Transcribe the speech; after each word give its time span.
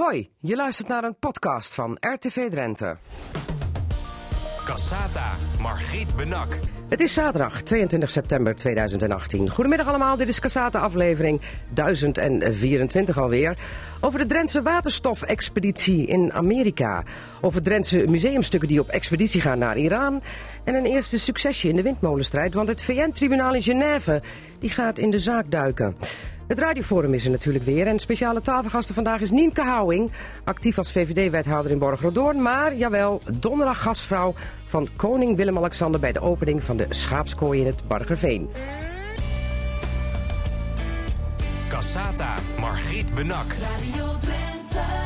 Hoi, 0.00 0.30
je 0.40 0.56
luistert 0.56 0.88
naar 0.88 1.04
een 1.04 1.18
podcast 1.18 1.74
van 1.74 1.96
RTV 2.00 2.50
Drenthe. 2.50 2.96
Cassata, 4.64 5.32
Margriet 5.60 6.16
Benak. 6.16 6.58
Het 6.88 7.00
is 7.00 7.14
zaterdag 7.14 7.62
22 7.62 8.10
september 8.10 8.54
2018. 8.54 9.50
Goedemiddag 9.50 9.88
allemaal, 9.88 10.16
dit 10.16 10.28
is 10.28 10.40
Cassata 10.40 10.78
aflevering 10.78 11.40
1024 11.74 13.18
alweer. 13.18 13.58
Over 14.00 14.18
de 14.18 14.26
Drentse 14.26 14.62
waterstofexpeditie 14.62 16.06
in 16.06 16.32
Amerika. 16.32 17.02
Over 17.40 17.62
Drentse 17.62 18.06
museumstukken 18.08 18.68
die 18.68 18.80
op 18.80 18.88
expeditie 18.88 19.40
gaan 19.40 19.58
naar 19.58 19.76
Iran. 19.76 20.22
En 20.64 20.74
een 20.74 20.86
eerste 20.86 21.18
succesje 21.18 21.68
in 21.68 21.76
de 21.76 21.82
windmolenstrijd, 21.82 22.54
want 22.54 22.68
het 22.68 22.82
VN-tribunaal 22.82 23.54
in 23.54 23.62
Genève 23.62 24.22
die 24.58 24.70
gaat 24.70 24.98
in 24.98 25.10
de 25.10 25.18
zaak 25.18 25.50
duiken. 25.50 25.96
Het 26.48 26.58
radioforum 26.58 27.14
is 27.14 27.24
er 27.24 27.30
natuurlijk 27.30 27.64
weer. 27.64 27.86
En 27.86 27.98
speciale 27.98 28.40
tafelgasten 28.40 28.94
vandaag 28.94 29.20
is 29.20 29.30
Nienke 29.30 29.62
Houwing. 29.62 30.12
Actief 30.44 30.78
als 30.78 30.92
VVD-wethouder 30.92 31.72
in 31.72 31.78
Borg-Rodoorn. 31.78 32.42
Maar, 32.42 32.74
jawel, 32.74 33.20
donderdag 33.38 33.82
gastvrouw 33.82 34.34
van 34.66 34.88
koning 34.96 35.36
Willem-Alexander... 35.36 36.00
bij 36.00 36.12
de 36.12 36.20
opening 36.20 36.64
van 36.64 36.76
de 36.76 36.86
schaapskooi 36.88 37.60
in 37.60 37.66
het 37.66 37.88
Bargerveen. 37.88 38.48
Cassata, 41.68 42.34
Margriet 42.60 43.14
Benak. 43.14 43.46
Radio 43.46 44.18
Drenthe. 44.20 45.04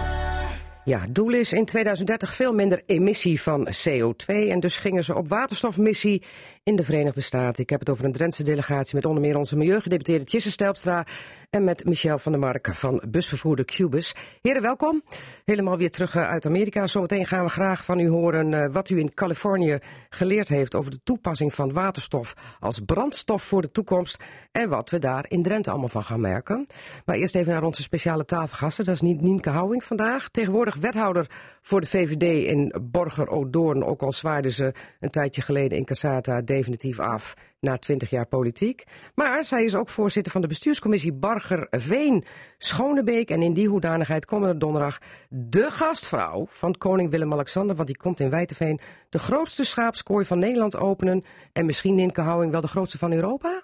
Ja, 0.88 1.00
het 1.00 1.14
doel 1.14 1.30
is 1.30 1.52
in 1.52 1.64
2030 1.64 2.34
veel 2.34 2.54
minder 2.54 2.82
emissie 2.86 3.42
van 3.42 3.68
CO2. 3.88 4.26
En 4.26 4.60
dus 4.60 4.78
gingen 4.78 5.04
ze 5.04 5.14
op 5.14 5.28
waterstofmissie 5.28 6.22
in 6.68 6.76
de 6.76 6.84
Verenigde 6.84 7.20
Staten. 7.20 7.62
Ik 7.62 7.70
heb 7.70 7.80
het 7.80 7.88
over 7.88 8.04
een 8.04 8.12
Drentse 8.12 8.42
delegatie 8.42 8.94
met 8.94 9.04
onder 9.04 9.22
meer 9.22 9.36
onze 9.36 9.56
milieugedeputeerde 9.56 10.24
Tjisse 10.24 10.50
Stelpstra... 10.50 11.06
en 11.50 11.64
met 11.64 11.84
Michel 11.84 12.18
van 12.18 12.32
der 12.32 12.40
Mark 12.40 12.74
van 12.74 13.02
busvervoerder 13.08 13.64
Cubus. 13.64 14.14
Heren, 14.42 14.62
welkom. 14.62 15.02
Helemaal 15.44 15.76
weer 15.76 15.90
terug 15.90 16.16
eh, 16.16 16.28
uit 16.28 16.46
Amerika. 16.46 16.86
Zometeen 16.86 17.26
gaan 17.26 17.44
we 17.44 17.50
graag 17.50 17.84
van 17.84 17.98
u 17.98 18.08
horen 18.08 18.54
eh, 18.54 18.72
wat 18.72 18.90
u 18.90 18.98
in 18.98 19.14
Californië 19.14 19.78
geleerd 20.08 20.48
heeft... 20.48 20.74
over 20.74 20.90
de 20.90 21.00
toepassing 21.04 21.54
van 21.54 21.72
waterstof 21.72 22.34
als 22.60 22.80
brandstof 22.80 23.42
voor 23.42 23.62
de 23.62 23.70
toekomst... 23.70 24.24
en 24.52 24.68
wat 24.68 24.90
we 24.90 24.98
daar 24.98 25.24
in 25.28 25.42
Drenthe 25.42 25.70
allemaal 25.70 25.88
van 25.88 26.04
gaan 26.04 26.20
merken. 26.20 26.66
Maar 27.04 27.16
eerst 27.16 27.34
even 27.34 27.52
naar 27.52 27.62
onze 27.62 27.82
speciale 27.82 28.24
tafelgasten. 28.24 28.84
Dat 28.84 28.94
is 28.94 29.00
Nienke 29.00 29.50
Houwing 29.50 29.84
vandaag. 29.84 30.28
Tegenwoordig 30.28 30.74
wethouder 30.74 31.26
voor 31.60 31.80
de 31.80 31.86
VVD 31.86 32.46
in 32.46 32.74
Borger-Odoorn. 32.82 33.84
Ook 33.84 34.02
al 34.02 34.12
zwaarden 34.12 34.52
ze 34.52 34.72
een 35.00 35.10
tijdje 35.10 35.42
geleden 35.42 35.78
in 35.78 35.84
Cassata 35.84 36.40
definitief 36.58 36.98
af 36.98 37.34
na 37.60 37.78
twintig 37.78 38.10
jaar 38.10 38.26
politiek. 38.26 38.84
Maar 39.14 39.44
zij 39.44 39.64
is 39.64 39.74
ook 39.74 39.88
voorzitter 39.88 40.32
van 40.32 40.40
de 40.40 40.46
bestuurscommissie 40.46 41.12
Barger-Veen 41.12 42.24
Schonebeek. 42.58 43.30
En 43.30 43.42
in 43.42 43.52
die 43.52 43.68
hoedanigheid 43.68 44.24
komende 44.24 44.56
donderdag 44.56 44.98
de 45.28 45.70
gastvrouw 45.70 46.46
van 46.48 46.74
koning 46.78 47.10
Willem-Alexander. 47.10 47.76
Want 47.76 47.88
die 47.88 47.96
komt 47.96 48.20
in 48.20 48.30
Wijteveen 48.30 48.80
de 49.08 49.18
grootste 49.18 49.64
schaapskooi 49.64 50.24
van 50.24 50.38
Nederland 50.38 50.76
openen. 50.76 51.24
En 51.52 51.66
misschien 51.66 51.94
Nienke 51.94 52.20
Houwing 52.20 52.52
wel 52.52 52.60
de 52.60 52.68
grootste 52.68 52.98
van 52.98 53.12
Europa? 53.12 53.62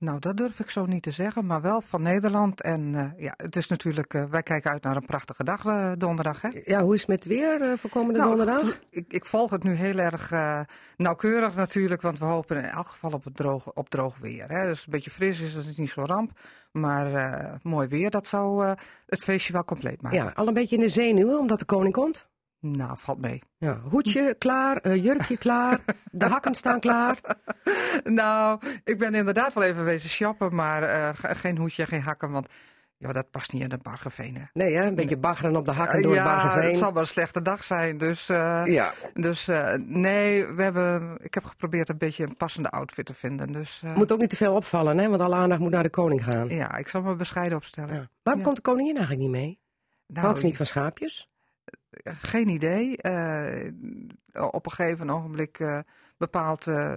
Nou, 0.00 0.18
dat 0.18 0.36
durf 0.36 0.60
ik 0.60 0.70
zo 0.70 0.86
niet 0.86 1.02
te 1.02 1.10
zeggen, 1.10 1.46
maar 1.46 1.60
wel 1.60 1.80
van 1.80 2.02
Nederland. 2.02 2.60
En 2.60 2.80
uh, 2.94 3.04
ja, 3.16 3.34
het 3.36 3.56
is 3.56 3.68
natuurlijk, 3.68 4.14
uh, 4.14 4.24
wij 4.24 4.42
kijken 4.42 4.70
uit 4.70 4.82
naar 4.82 4.96
een 4.96 5.06
prachtige 5.06 5.44
dag 5.44 5.64
uh, 5.64 5.92
donderdag. 5.98 6.42
Hè? 6.42 6.48
Ja, 6.64 6.82
hoe 6.82 6.94
is 6.94 7.00
het 7.00 7.08
met 7.08 7.24
weer 7.24 7.60
uh, 7.60 7.72
voor 7.76 7.90
komende 7.90 8.18
nou, 8.18 8.36
donderdag? 8.36 8.80
Ik, 8.90 9.04
ik, 9.08 9.24
volg 9.24 9.50
het 9.50 9.62
nu 9.62 9.74
heel 9.74 9.98
erg 9.98 10.32
nauwkeurig 10.96 11.54
natuurlijk, 11.54 12.02
want 12.02 12.18
we 12.18 12.24
hopen 12.24 12.56
in 12.56 12.64
elk 12.64 12.86
geval 12.86 13.12
op, 13.12 13.24
het 13.24 13.36
droog, 13.36 13.72
op 13.72 13.88
droog 13.88 14.18
weer. 14.18 14.48
Hè? 14.48 14.66
Dus 14.66 14.86
een 14.86 14.92
beetje 14.92 15.10
fris 15.10 15.40
is, 15.40 15.54
dat 15.54 15.64
is 15.64 15.76
niet 15.76 15.90
zo 15.90 16.04
ramp. 16.04 16.30
Maar 16.72 17.60
mooi 17.62 17.88
weer, 17.88 18.10
dat 18.10 18.26
zou 18.26 18.74
het 19.06 19.22
feestje 19.22 19.52
wel 19.52 19.64
compleet 19.64 20.02
maken. 20.02 20.18
Ja, 20.18 20.32
al 20.34 20.48
een 20.48 20.54
beetje 20.54 20.76
in 20.76 20.82
de 20.82 20.88
zenuwen 20.88 21.38
omdat 21.38 21.58
de 21.58 21.64
koning 21.64 21.94
komt? 21.94 22.27
Nou, 22.60 22.98
valt 22.98 23.20
mee. 23.20 23.42
Ja, 23.58 23.80
hoedje 23.90 24.34
klaar, 24.38 24.86
uh, 24.86 25.04
jurkje 25.04 25.36
klaar, 25.36 25.80
de 26.10 26.26
hakken 26.26 26.54
staan 26.54 26.80
klaar. 26.80 27.20
nou, 28.04 28.60
ik 28.84 28.98
ben 28.98 29.14
inderdaad 29.14 29.54
wel 29.54 29.62
even 29.64 29.84
wezen 29.84 30.10
shoppen, 30.10 30.54
maar 30.54 30.82
uh, 30.82 31.08
geen 31.14 31.56
hoedje, 31.56 31.86
geen 31.86 32.02
hakken, 32.02 32.30
want 32.30 32.48
ja, 32.96 33.12
dat 33.12 33.30
past 33.30 33.52
niet 33.52 33.62
in 33.62 33.68
de 33.68 33.78
Bargeveen. 33.82 34.48
Nee, 34.52 34.74
hè? 34.74 34.86
een 34.86 34.94
beetje 34.94 35.16
baggeren 35.16 35.56
op 35.56 35.64
de 35.64 35.70
hakken 35.70 36.02
door 36.02 36.14
ja, 36.14 36.22
het 36.22 36.42
Bargeveen. 36.42 36.68
het 36.68 36.78
zal 36.78 36.92
wel 36.92 37.02
een 37.02 37.08
slechte 37.08 37.42
dag 37.42 37.64
zijn, 37.64 37.98
dus, 37.98 38.28
uh, 38.28 38.62
ja. 38.66 38.92
dus 39.14 39.48
nee, 39.78 40.46
we 40.46 40.62
hebben, 40.62 41.18
ik 41.20 41.34
heb 41.34 41.44
geprobeerd 41.44 41.88
een 41.88 41.98
beetje 41.98 42.24
een 42.24 42.36
passende 42.36 42.70
outfit 42.70 43.06
te 43.06 43.14
vinden. 43.14 43.52
Dus, 43.52 43.82
moet 43.94 44.12
ook 44.12 44.18
niet 44.18 44.30
te 44.30 44.36
veel 44.36 44.54
opvallen, 44.54 44.98
hè? 44.98 45.08
want 45.08 45.20
alle 45.20 45.34
aandacht 45.34 45.60
moet 45.60 45.70
naar 45.70 45.82
de 45.82 45.90
koning 45.90 46.24
gaan. 46.24 46.48
Ja, 46.48 46.76
ik 46.76 46.88
zal 46.88 47.02
me 47.02 47.14
bescheiden 47.14 47.56
opstellen. 47.56 47.94
Ja. 47.94 48.08
Waarom 48.22 48.42
ja. 48.42 48.48
komt 48.48 48.56
de 48.56 48.70
koningin 48.70 48.96
eigenlijk 48.96 49.26
niet 49.26 49.36
mee? 49.40 49.60
Nou, 50.06 50.24
Houdt 50.24 50.38
ze 50.38 50.46
niet 50.46 50.56
van 50.56 50.66
schaapjes? 50.66 51.28
Geen 52.04 52.48
idee. 52.48 52.98
Uh, 53.02 54.44
op 54.50 54.64
een 54.66 54.72
gegeven 54.72 55.10
ogenblik 55.10 55.58
uh, 55.58 55.78
bepaalt, 56.16 56.66
uh, 56.66 56.94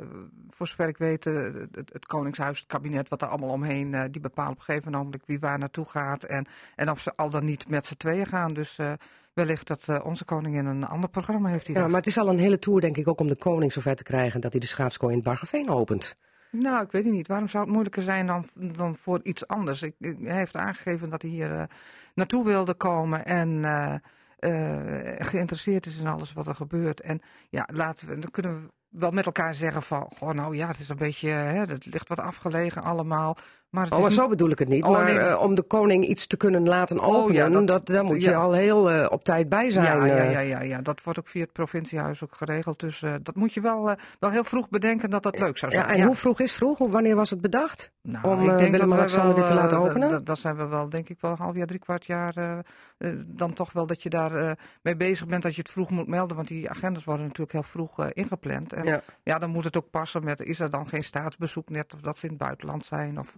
voor 0.49 0.67
zover 0.67 0.87
ik 0.87 0.97
weet, 0.97 1.23
het, 1.23 1.91
het, 1.91 2.05
Koningshuis, 2.05 2.59
het 2.59 2.67
kabinet, 2.67 3.09
wat 3.09 3.21
er 3.21 3.27
allemaal 3.27 3.49
omheen, 3.49 4.11
die 4.11 4.21
bepaalt 4.21 4.51
op 4.51 4.57
een 4.57 4.63
gegeven 4.63 4.95
ogenblik 4.95 5.21
wie 5.25 5.39
waar 5.39 5.59
naartoe 5.59 5.85
gaat. 5.85 6.23
En, 6.23 6.45
en 6.75 6.89
of 6.91 6.99
ze 6.99 7.15
al 7.15 7.29
dan 7.29 7.45
niet 7.45 7.69
met 7.69 7.85
z'n 7.85 7.95
tweeën 7.95 8.25
gaan. 8.25 8.53
Dus 8.53 8.79
wellicht 9.33 9.67
dat 9.67 10.03
onze 10.03 10.25
koningin 10.25 10.65
een 10.65 10.85
ander 10.85 11.09
programma 11.09 11.49
heeft. 11.49 11.65
Die 11.65 11.75
ja, 11.75 11.81
dag. 11.81 11.89
maar 11.89 11.99
het 11.99 12.09
is 12.09 12.17
al 12.17 12.29
een 12.29 12.39
hele 12.39 12.59
tour, 12.59 12.81
denk 12.81 12.97
ik, 12.97 13.07
ook 13.07 13.19
om 13.19 13.27
de 13.27 13.35
koning 13.35 13.73
zover 13.73 13.95
te 13.95 14.03
krijgen 14.03 14.41
dat 14.41 14.51
hij 14.51 14.61
de 14.61 14.67
schaapskooi 14.67 15.11
in 15.11 15.17
het 15.19 15.27
Bargeveen 15.27 15.69
opent. 15.69 16.15
Nou, 16.51 16.83
ik 16.83 16.91
weet 16.91 17.03
het 17.03 17.13
niet. 17.13 17.27
Waarom 17.27 17.47
zou 17.47 17.63
het 17.63 17.71
moeilijker 17.73 18.03
zijn 18.03 18.27
dan, 18.27 18.49
dan 18.53 18.95
voor 18.95 19.19
iets 19.23 19.47
anders? 19.47 19.81
Ik, 19.81 19.95
ik, 19.99 20.17
hij 20.21 20.37
heeft 20.37 20.55
aangegeven 20.55 21.09
dat 21.09 21.21
hij 21.21 21.31
hier 21.31 21.69
naartoe 22.13 22.43
wilde 22.43 22.73
komen 22.73 23.25
en... 23.25 23.63
Uh, 24.45 25.13
geïnteresseerd 25.17 25.85
is 25.85 25.97
in 25.97 26.07
alles 26.07 26.33
wat 26.33 26.47
er 26.47 26.55
gebeurt. 26.55 27.01
En 27.01 27.21
ja, 27.49 27.67
laten 27.73 28.07
we, 28.07 28.19
dan 28.19 28.31
kunnen 28.31 28.61
we 28.61 28.71
wel 28.89 29.11
met 29.11 29.25
elkaar 29.25 29.55
zeggen 29.55 29.83
van, 29.83 30.11
goh, 30.17 30.31
nou 30.31 30.55
ja, 30.55 30.67
het 30.67 30.79
is 30.79 30.89
een 30.89 30.95
beetje, 30.95 31.29
hè, 31.29 31.59
het 31.59 31.85
ligt 31.85 32.07
wat 32.07 32.19
afgelegen 32.19 32.83
allemaal. 32.83 33.37
Maar 33.71 33.87
oh, 33.91 34.01
maar 34.01 34.11
zo 34.11 34.27
bedoel 34.27 34.49
ik 34.49 34.59
het 34.59 34.67
niet. 34.67 34.83
Oh, 34.83 34.91
maar 34.91 35.03
nee, 35.03 35.17
uh, 35.17 35.41
om 35.41 35.55
de 35.55 35.61
koning 35.61 36.07
iets 36.07 36.27
te 36.27 36.37
kunnen 36.37 36.67
laten 36.67 36.99
openen, 36.99 37.23
oh, 37.23 37.33
ja, 37.33 37.49
dat, 37.49 37.67
dat, 37.67 37.85
daar 37.85 38.03
moet 38.03 38.23
je 38.23 38.35
al 38.35 38.51
heel 38.51 38.91
uh, 38.91 39.05
op 39.09 39.23
tijd 39.23 39.49
bij 39.49 39.69
zijn. 39.69 39.85
Ja, 39.85 40.05
ja, 40.05 40.23
ja, 40.23 40.39
ja, 40.39 40.61
ja, 40.61 40.81
dat 40.81 41.03
wordt 41.03 41.19
ook 41.19 41.27
via 41.27 41.41
het 41.41 41.51
provinciehuis 41.51 42.23
ook 42.23 42.35
geregeld. 42.35 42.79
Dus 42.79 43.01
uh, 43.01 43.13
dat 43.23 43.35
moet 43.35 43.53
je 43.53 43.61
wel, 43.61 43.95
wel 44.19 44.31
heel 44.31 44.43
vroeg 44.43 44.69
bedenken 44.69 45.09
dat 45.09 45.23
dat 45.23 45.39
leuk 45.39 45.57
zou 45.57 45.71
zijn. 45.71 45.87
Ja, 45.87 45.93
en 45.93 46.01
hoe 46.01 46.15
vroeg 46.15 46.39
is 46.39 46.51
vroeg? 46.51 46.77
Wanneer 46.77 47.15
was 47.15 47.29
het 47.29 47.41
bedacht? 47.41 47.91
Nou, 48.01 48.27
om 48.27 48.49
ik 48.49 48.57
denk 48.57 48.71
Willem-Alexander 48.71 49.35
dit 49.35 49.45
te 49.45 49.53
laten 49.53 49.77
openen? 49.77 50.09
Dat, 50.09 50.25
dat 50.25 50.39
zijn 50.39 50.55
we 50.55 50.67
wel, 50.67 50.89
denk 50.89 51.09
ik 51.09 51.17
wel, 51.21 51.31
een 51.31 51.37
half 51.37 51.55
jaar, 51.55 51.67
drie 51.67 51.79
kwart 51.79 52.05
jaar. 52.05 52.63
dan 53.25 53.53
toch 53.53 53.71
wel 53.71 53.87
dat 53.87 54.03
je 54.03 54.09
daar 54.09 54.57
mee 54.81 54.95
bezig 54.95 55.27
bent, 55.27 55.43
dat 55.43 55.55
je 55.55 55.61
het 55.61 55.71
vroeg 55.71 55.89
moet 55.89 56.07
melden. 56.07 56.35
Want 56.35 56.47
die 56.47 56.69
agendas 56.69 57.03
worden 57.03 57.25
natuurlijk 57.25 57.51
heel 57.51 57.63
vroeg 57.63 58.09
ingepland. 58.09 58.73
En 58.73 58.85
ja. 58.85 59.01
ja, 59.23 59.39
dan 59.39 59.49
moet 59.49 59.63
het 59.63 59.77
ook 59.77 59.89
passen 59.89 60.23
met, 60.23 60.41
is 60.41 60.59
er 60.59 60.69
dan 60.69 60.87
geen 60.87 61.03
staatsbezoek 61.03 61.69
net, 61.69 61.93
of 61.93 61.99
dat 61.99 62.17
ze 62.17 62.25
in 62.25 62.31
het 62.31 62.41
buitenland 62.41 62.85
zijn, 62.85 63.19
of, 63.19 63.35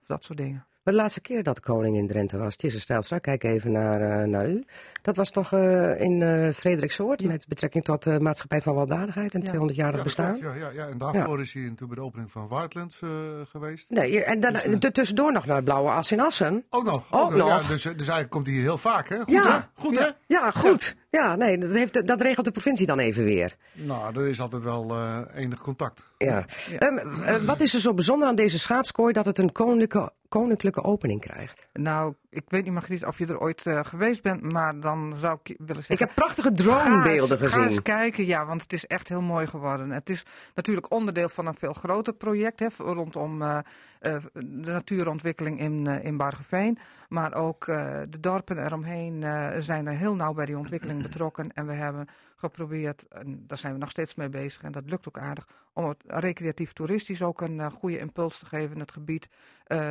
of 0.00 0.06
dat 0.06 0.24
soort 0.24 0.38
dingen. 0.38 0.66
Maar 0.84 0.94
de 0.94 1.00
laatste 1.00 1.20
keer 1.20 1.42
dat 1.42 1.54
de 1.54 1.60
koning 1.60 1.96
in 1.96 2.06
Drenthe 2.06 2.36
was, 2.36 2.56
Tjisse 2.56 2.80
Stijlstra, 2.80 3.18
kijk 3.18 3.44
even 3.44 3.72
naar, 3.72 4.00
uh, 4.00 4.28
naar 4.28 4.48
u. 4.48 4.64
Dat 5.02 5.16
was 5.16 5.30
toch 5.30 5.52
uh, 5.52 6.00
in 6.00 6.20
uh, 6.20 6.48
Frederiksoord 6.52 7.20
ja. 7.20 7.26
met 7.26 7.48
betrekking 7.48 7.84
tot 7.84 8.02
de 8.02 8.20
maatschappij 8.20 8.62
van 8.62 8.74
weldadigheid 8.74 9.34
en 9.34 9.42
ja. 9.42 9.52
200-jarig 9.52 9.96
ja, 9.96 10.02
bestaan. 10.02 10.38
Klopt, 10.38 10.56
ja, 10.56 10.64
ja, 10.64 10.70
ja, 10.70 10.86
en 10.86 10.98
daarvoor 10.98 11.40
is 11.40 11.52
hij 11.52 11.72
toen 11.76 11.88
bij 11.88 11.96
de 11.96 12.02
opening 12.02 12.30
van 12.30 12.48
Wildlands 12.48 13.00
geweest. 13.44 13.90
Nee, 13.90 14.24
en 14.24 14.40
dan, 14.40 14.52
dus, 14.78 14.90
tussendoor 14.92 15.32
nog 15.32 15.46
naar 15.46 15.56
het 15.56 15.64
Blauwe 15.64 15.90
As 15.90 16.12
in 16.12 16.20
Assen. 16.20 16.64
Ook 16.70 16.84
nog. 16.84 17.06
Ook, 17.10 17.22
ook 17.22 17.34
nog. 17.34 17.48
Ja, 17.48 17.68
dus, 17.68 17.82
dus 17.82 17.92
eigenlijk 17.96 18.30
komt 18.30 18.46
hij 18.46 18.54
hier 18.54 18.64
heel 18.64 18.78
vaak, 18.78 19.08
hè? 19.08 19.16
Goed, 19.16 19.28
ja. 19.28 19.52
hè? 19.52 19.82
Goed, 19.82 19.98
hè? 19.98 20.08
Ja, 20.26 20.50
goed. 20.50 20.96
Ja, 21.10 21.36
nee, 21.36 21.58
dat, 21.58 21.70
heeft, 21.70 22.06
dat 22.06 22.20
regelt 22.20 22.46
de 22.46 22.52
provincie 22.52 22.86
dan 22.86 22.98
even 22.98 23.24
weer. 23.24 23.56
Nou, 23.72 24.20
er 24.20 24.28
is 24.28 24.40
altijd 24.40 24.62
wel 24.62 24.96
enig 25.34 25.60
contact. 25.60 26.06
Ja. 26.18 26.44
Um, 26.80 27.46
wat 27.46 27.60
is 27.60 27.74
er 27.74 27.80
zo 27.80 27.94
bijzonder 27.94 28.28
aan 28.28 28.34
deze 28.34 28.58
schaapskooi 28.58 29.12
dat 29.12 29.24
het 29.24 29.38
een 29.38 29.52
koninklijke 29.52 30.12
koninklijke 30.34 30.82
opening 30.82 31.20
krijgt? 31.20 31.68
Nou, 31.72 32.14
ik 32.34 32.44
weet 32.48 32.64
niet, 32.64 32.72
Margriet, 32.72 33.04
of 33.04 33.18
je 33.18 33.26
er 33.26 33.40
ooit 33.40 33.66
uh, 33.66 33.80
geweest 33.84 34.22
bent, 34.22 34.52
maar 34.52 34.80
dan 34.80 35.14
zou 35.20 35.38
ik 35.42 35.56
willen 35.58 35.84
zeggen... 35.84 35.94
Ik 35.94 35.98
heb 35.98 36.14
prachtige 36.14 36.52
droombeelden 36.52 37.38
gezien. 37.38 37.60
Ga 37.60 37.68
eens 37.68 37.82
kijken, 37.82 38.26
ja, 38.26 38.46
want 38.46 38.62
het 38.62 38.72
is 38.72 38.86
echt 38.86 39.08
heel 39.08 39.22
mooi 39.22 39.46
geworden. 39.46 39.90
Het 39.90 40.10
is 40.10 40.24
natuurlijk 40.54 40.92
onderdeel 40.92 41.28
van 41.28 41.46
een 41.46 41.54
veel 41.54 41.72
groter 41.72 42.12
project 42.12 42.60
hè, 42.60 42.66
rondom 42.76 43.42
uh, 43.42 43.58
uh, 44.00 44.16
de 44.32 44.70
natuurontwikkeling 44.70 45.60
in, 45.60 45.86
in 45.86 46.16
Bargeveen. 46.16 46.78
Maar 47.08 47.34
ook 47.34 47.66
de 48.08 48.20
dorpen 48.20 48.64
eromheen 48.64 49.24
zijn 49.62 49.86
er 49.86 49.92
heel 49.92 50.14
nauw 50.14 50.32
bij 50.32 50.46
die 50.46 50.58
ontwikkeling 50.58 51.02
betrokken. 51.08 51.52
En 51.52 51.66
we 51.66 51.72
hebben 51.72 52.08
geprobeerd, 52.36 53.08
en 53.08 53.44
daar 53.46 53.58
zijn 53.58 53.72
we 53.72 53.78
nog 53.78 53.90
steeds 53.90 54.14
mee 54.14 54.28
bezig 54.28 54.62
en 54.62 54.72
dat 54.72 54.90
lukt 54.90 55.08
ook 55.08 55.18
aardig, 55.18 55.46
om 55.72 55.88
het 55.88 56.02
recreatief 56.06 56.72
toeristisch 56.72 57.22
ook 57.22 57.40
een 57.40 57.70
goede 57.70 57.98
impuls 57.98 58.38
te 58.38 58.46
geven 58.46 58.74
in 58.74 58.80
het 58.80 58.92
gebied. 58.92 59.28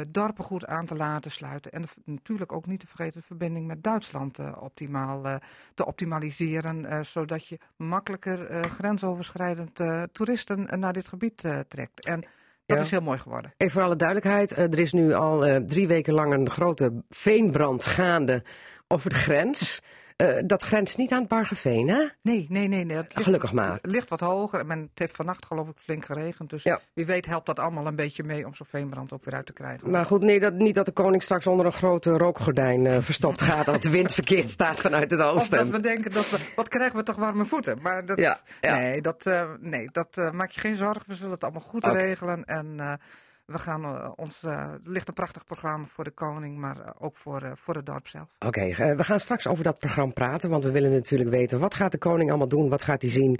Dorpen 0.07 0.43
goed 0.43 0.65
aan 0.65 0.85
te 0.85 0.95
laten 0.95 1.31
sluiten. 1.31 1.71
En 1.71 1.81
de, 1.81 1.87
natuurlijk 2.33 2.51
ook 2.65 2.71
niet 2.71 2.79
te 2.79 2.87
vergeten 2.87 3.19
de 3.19 3.25
verbinding 3.25 3.67
met 3.67 3.83
Duitsland 3.83 4.39
uh, 4.39 4.57
optimaal 4.59 5.39
te 5.73 5.85
optimaliseren. 5.85 7.05
zodat 7.05 7.47
je 7.47 7.59
makkelijker 7.75 8.63
grensoverschrijdend 8.69 9.79
toeristen 10.11 10.79
naar 10.79 10.93
dit 10.93 11.07
gebied 11.07 11.43
trekt. 11.67 12.05
En 12.05 12.25
Dat 12.65 12.77
Ja. 12.77 12.83
is 12.83 12.91
heel 12.91 13.01
mooi 13.01 13.19
geworden. 13.19 13.53
Even 13.57 13.73
voor 13.73 13.81
alle 13.81 13.95
duidelijkheid, 13.95 14.51
eh, 14.53 14.63
er 14.63 14.79
is 14.79 14.93
nu 14.93 15.13
al 15.13 15.45
eh, 15.45 15.55
drie 15.55 15.87
weken 15.87 16.13
lang 16.13 16.33
een 16.33 16.49
grote 16.49 17.03
veenbrand 17.09 17.85
gaande 17.85 18.43
over 18.87 19.09
de 19.09 19.15
grens. 19.15 19.81
Eh, 20.15 20.27
dat 20.45 20.63
grenst 20.63 20.97
niet 20.97 21.11
aan 21.11 21.19
het 21.19 21.27
Bargeveen, 21.27 21.87
hè? 21.89 22.03
Nee, 22.21 22.45
nee, 22.49 22.67
nee. 22.67 22.83
nee. 22.85 22.97
Ligt, 22.97 23.23
Gelukkig 23.23 23.53
maar. 23.53 23.71
Het 23.81 23.91
ligt 23.91 24.09
wat 24.09 24.19
hoger. 24.19 24.59
En 24.69 24.79
het 24.79 24.89
heeft 24.99 25.15
vannacht 25.15 25.45
geloof 25.45 25.67
ik 25.67 25.75
flink 25.83 26.05
geregend. 26.05 26.49
Dus 26.49 26.63
Ja. 26.63 26.79
wie 26.93 27.05
weet 27.05 27.25
helpt 27.25 27.45
dat 27.45 27.59
allemaal 27.59 27.87
een 27.87 27.95
beetje 27.95 28.23
mee 28.23 28.45
om 28.45 28.55
zo'n 28.55 28.65
veenbrand 28.69 29.11
ook 29.13 29.25
weer 29.25 29.33
uit 29.33 29.45
te 29.45 29.53
krijgen. 29.53 29.89
Maar 29.89 30.05
goed, 30.05 30.21
nee, 30.21 30.39
dat, 30.39 30.53
niet 30.53 30.75
dat 30.75 30.85
de 30.85 30.91
koning 30.91 31.23
straks 31.23 31.47
onder 31.47 31.65
een 31.65 31.71
grote 31.71 32.17
rookgordijn 32.17 32.85
eh, 32.87 32.97
verstopt 32.99 33.41
gaat 33.51 33.67
als 33.67 33.79
de 33.79 33.89
wind 33.89 34.13
verkeerd 34.13 34.49
staat 34.49 34.79
vanuit 34.79 35.11
het 35.11 35.19
Of 35.19 35.25
dat 35.25 35.35
oosten. 35.35 35.71
we 35.71 35.79
denken, 35.79 36.11
dat 36.11 36.29
we, 36.29 36.51
wat 36.55 36.67
krijgen 36.67 36.95
we 36.97 37.03
toch 37.03 37.15
warme 37.15 37.45
voeten. 37.45 37.79
Maar 37.81 38.05
dat, 38.05 38.19
Ja, 38.19 38.37
ja. 38.61 38.77
nee, 38.77 39.01
dat, 39.01 39.25
eh, 39.25 39.49
nee, 39.59 39.89
dat 39.91 40.31
maak 40.33 40.51
je 40.51 40.59
geen 40.59 40.77
zorgen. 40.77 41.03
We 41.07 41.15
zullen 41.15 41.31
het 41.31 41.43
allemaal 41.43 41.61
goed 41.61 41.85
regelen. 41.85 42.45
En 42.45 42.99
we 43.45 43.59
gaan 43.59 43.83
eh, 43.83 44.11
ons, 44.15 44.43
eh, 44.43 44.51
er 44.51 44.79
ligt 44.83 45.07
een 45.07 45.13
prachtig 45.13 45.43
programma 45.43 45.85
voor 45.85 46.03
de 46.03 46.11
koning, 46.11 46.57
maar 46.57 46.79
eh, 46.79 46.91
ook 46.99 47.17
voor, 47.17 47.41
eh, 47.41 47.51
voor 47.55 47.75
het 47.75 47.85
dorp 47.85 48.07
zelf. 48.07 48.27
Oké, 48.39 48.61
eh, 48.61 48.95
we 48.95 49.03
gaan 49.03 49.19
straks 49.19 49.47
over 49.47 49.63
dat 49.63 49.79
programma 49.79 50.13
praten, 50.13 50.49
want 50.49 50.63
we 50.63 50.71
willen 50.71 50.91
natuurlijk 50.91 51.29
weten 51.29 51.59
wat 51.59 51.73
gaat 51.73 51.91
de 51.91 51.97
koning 51.97 52.29
allemaal 52.29 52.47
doen, 52.47 52.69
wat 52.69 52.81
gaat 52.81 53.01
hij 53.01 53.11
zien 53.11 53.39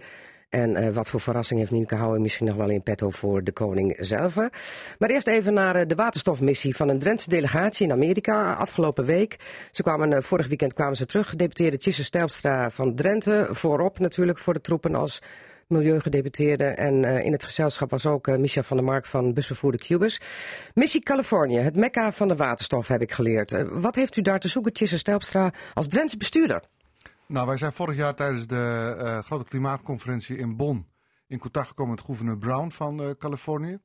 en 0.53 0.75
eh, 0.75 0.93
wat 0.93 1.09
voor 1.09 1.19
verrassing 1.19 1.59
heeft 1.59 1.71
Nienke 1.71 1.95
Houwen 1.95 2.21
misschien 2.21 2.45
nog 2.45 2.55
wel 2.55 2.69
in 2.69 2.83
petto 2.83 3.09
voor 3.09 3.43
de 3.43 3.51
koning 3.51 3.95
zelf. 3.99 4.35
Maar 4.99 5.09
eerst 5.09 5.27
even 5.27 5.53
naar 5.53 5.75
eh, 5.75 5.87
de 5.87 5.95
waterstofmissie 5.95 6.75
van 6.75 6.89
een 6.89 6.99
Drentse 6.99 7.29
delegatie 7.29 7.85
in 7.85 7.91
Amerika 7.91 8.53
afgelopen 8.53 9.05
week. 9.05 9.37
Ze 9.71 9.83
kwamen, 9.83 10.13
eh, 10.13 10.21
vorig 10.21 10.47
weekend 10.47 10.73
kwamen 10.73 10.95
ze 10.95 11.05
terug, 11.05 11.29
gedeputeerde 11.29 11.77
Tjisse 11.77 12.03
Stelpstra 12.03 12.69
van 12.69 12.95
Drenthe, 12.95 13.47
voorop 13.49 13.99
natuurlijk 13.99 14.39
voor 14.39 14.53
de 14.53 14.61
troepen 14.61 14.95
als 14.95 15.21
milieugedeputeerde. 15.73 16.63
En 16.63 17.05
eh, 17.05 17.25
in 17.25 17.31
het 17.31 17.43
gezelschap 17.43 17.89
was 17.89 18.05
ook 18.05 18.27
eh, 18.27 18.37
Micha 18.37 18.63
van 18.63 18.77
der 18.77 18.85
Mark 18.85 19.05
van 19.05 19.33
busvervoerder 19.33 19.81
Cubus. 19.81 20.21
Missie 20.73 21.03
Californië, 21.03 21.57
het 21.57 21.75
mekka 21.75 22.11
van 22.11 22.27
de 22.27 22.35
waterstof 22.35 22.87
heb 22.87 23.01
ik 23.01 23.11
geleerd. 23.11 23.51
Eh, 23.51 23.63
wat 23.71 23.95
heeft 23.95 24.17
u 24.17 24.21
daar 24.21 24.39
te 24.39 24.47
zoeken, 24.47 24.73
Tjisse 24.73 24.97
Stelpstra, 24.97 25.53
als 25.73 25.87
Drentse 25.87 26.17
bestuurder? 26.17 26.63
Nou, 27.27 27.47
wij 27.47 27.57
zijn 27.57 27.73
vorig 27.73 27.95
jaar 27.95 28.15
tijdens 28.15 28.47
de 28.47 29.21
grote 29.25 29.43
klimaatconferentie 29.43 30.37
in 30.37 30.55
Bonn 30.55 30.87
in 31.27 31.39
contact 31.39 31.67
gekomen 31.67 31.95
met 31.95 32.05
gouverneur 32.05 32.37
Brown 32.37 32.69
van 32.69 33.15
Californië. 33.17 33.79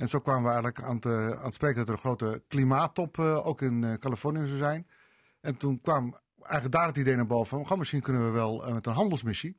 En 0.00 0.08
zo 0.08 0.18
kwamen 0.18 0.42
we 0.42 0.48
eigenlijk 0.48 0.82
aan 0.82 1.00
eh, 1.00 1.30
aan 1.30 1.44
het 1.44 1.54
spreken 1.54 1.76
dat 1.76 1.88
er 1.88 1.92
een 1.92 1.98
grote 1.98 2.42
klimaattop 2.48 3.18
ook 3.18 3.62
in 3.62 3.96
Californië 3.98 4.46
zou 4.46 4.58
zijn. 4.58 4.86
En 5.40 5.56
toen 5.56 5.80
kwam 5.80 6.16
eigenlijk 6.38 6.72
daar 6.72 6.86
het 6.86 6.96
idee 6.96 7.16
naar 7.16 7.26
boven 7.26 7.66
van, 7.66 7.78
misschien 7.78 8.00
kunnen 8.00 8.24
we 8.24 8.30
wel 8.30 8.72
met 8.72 8.86
een 8.86 8.92
handelsmissie 8.92 9.56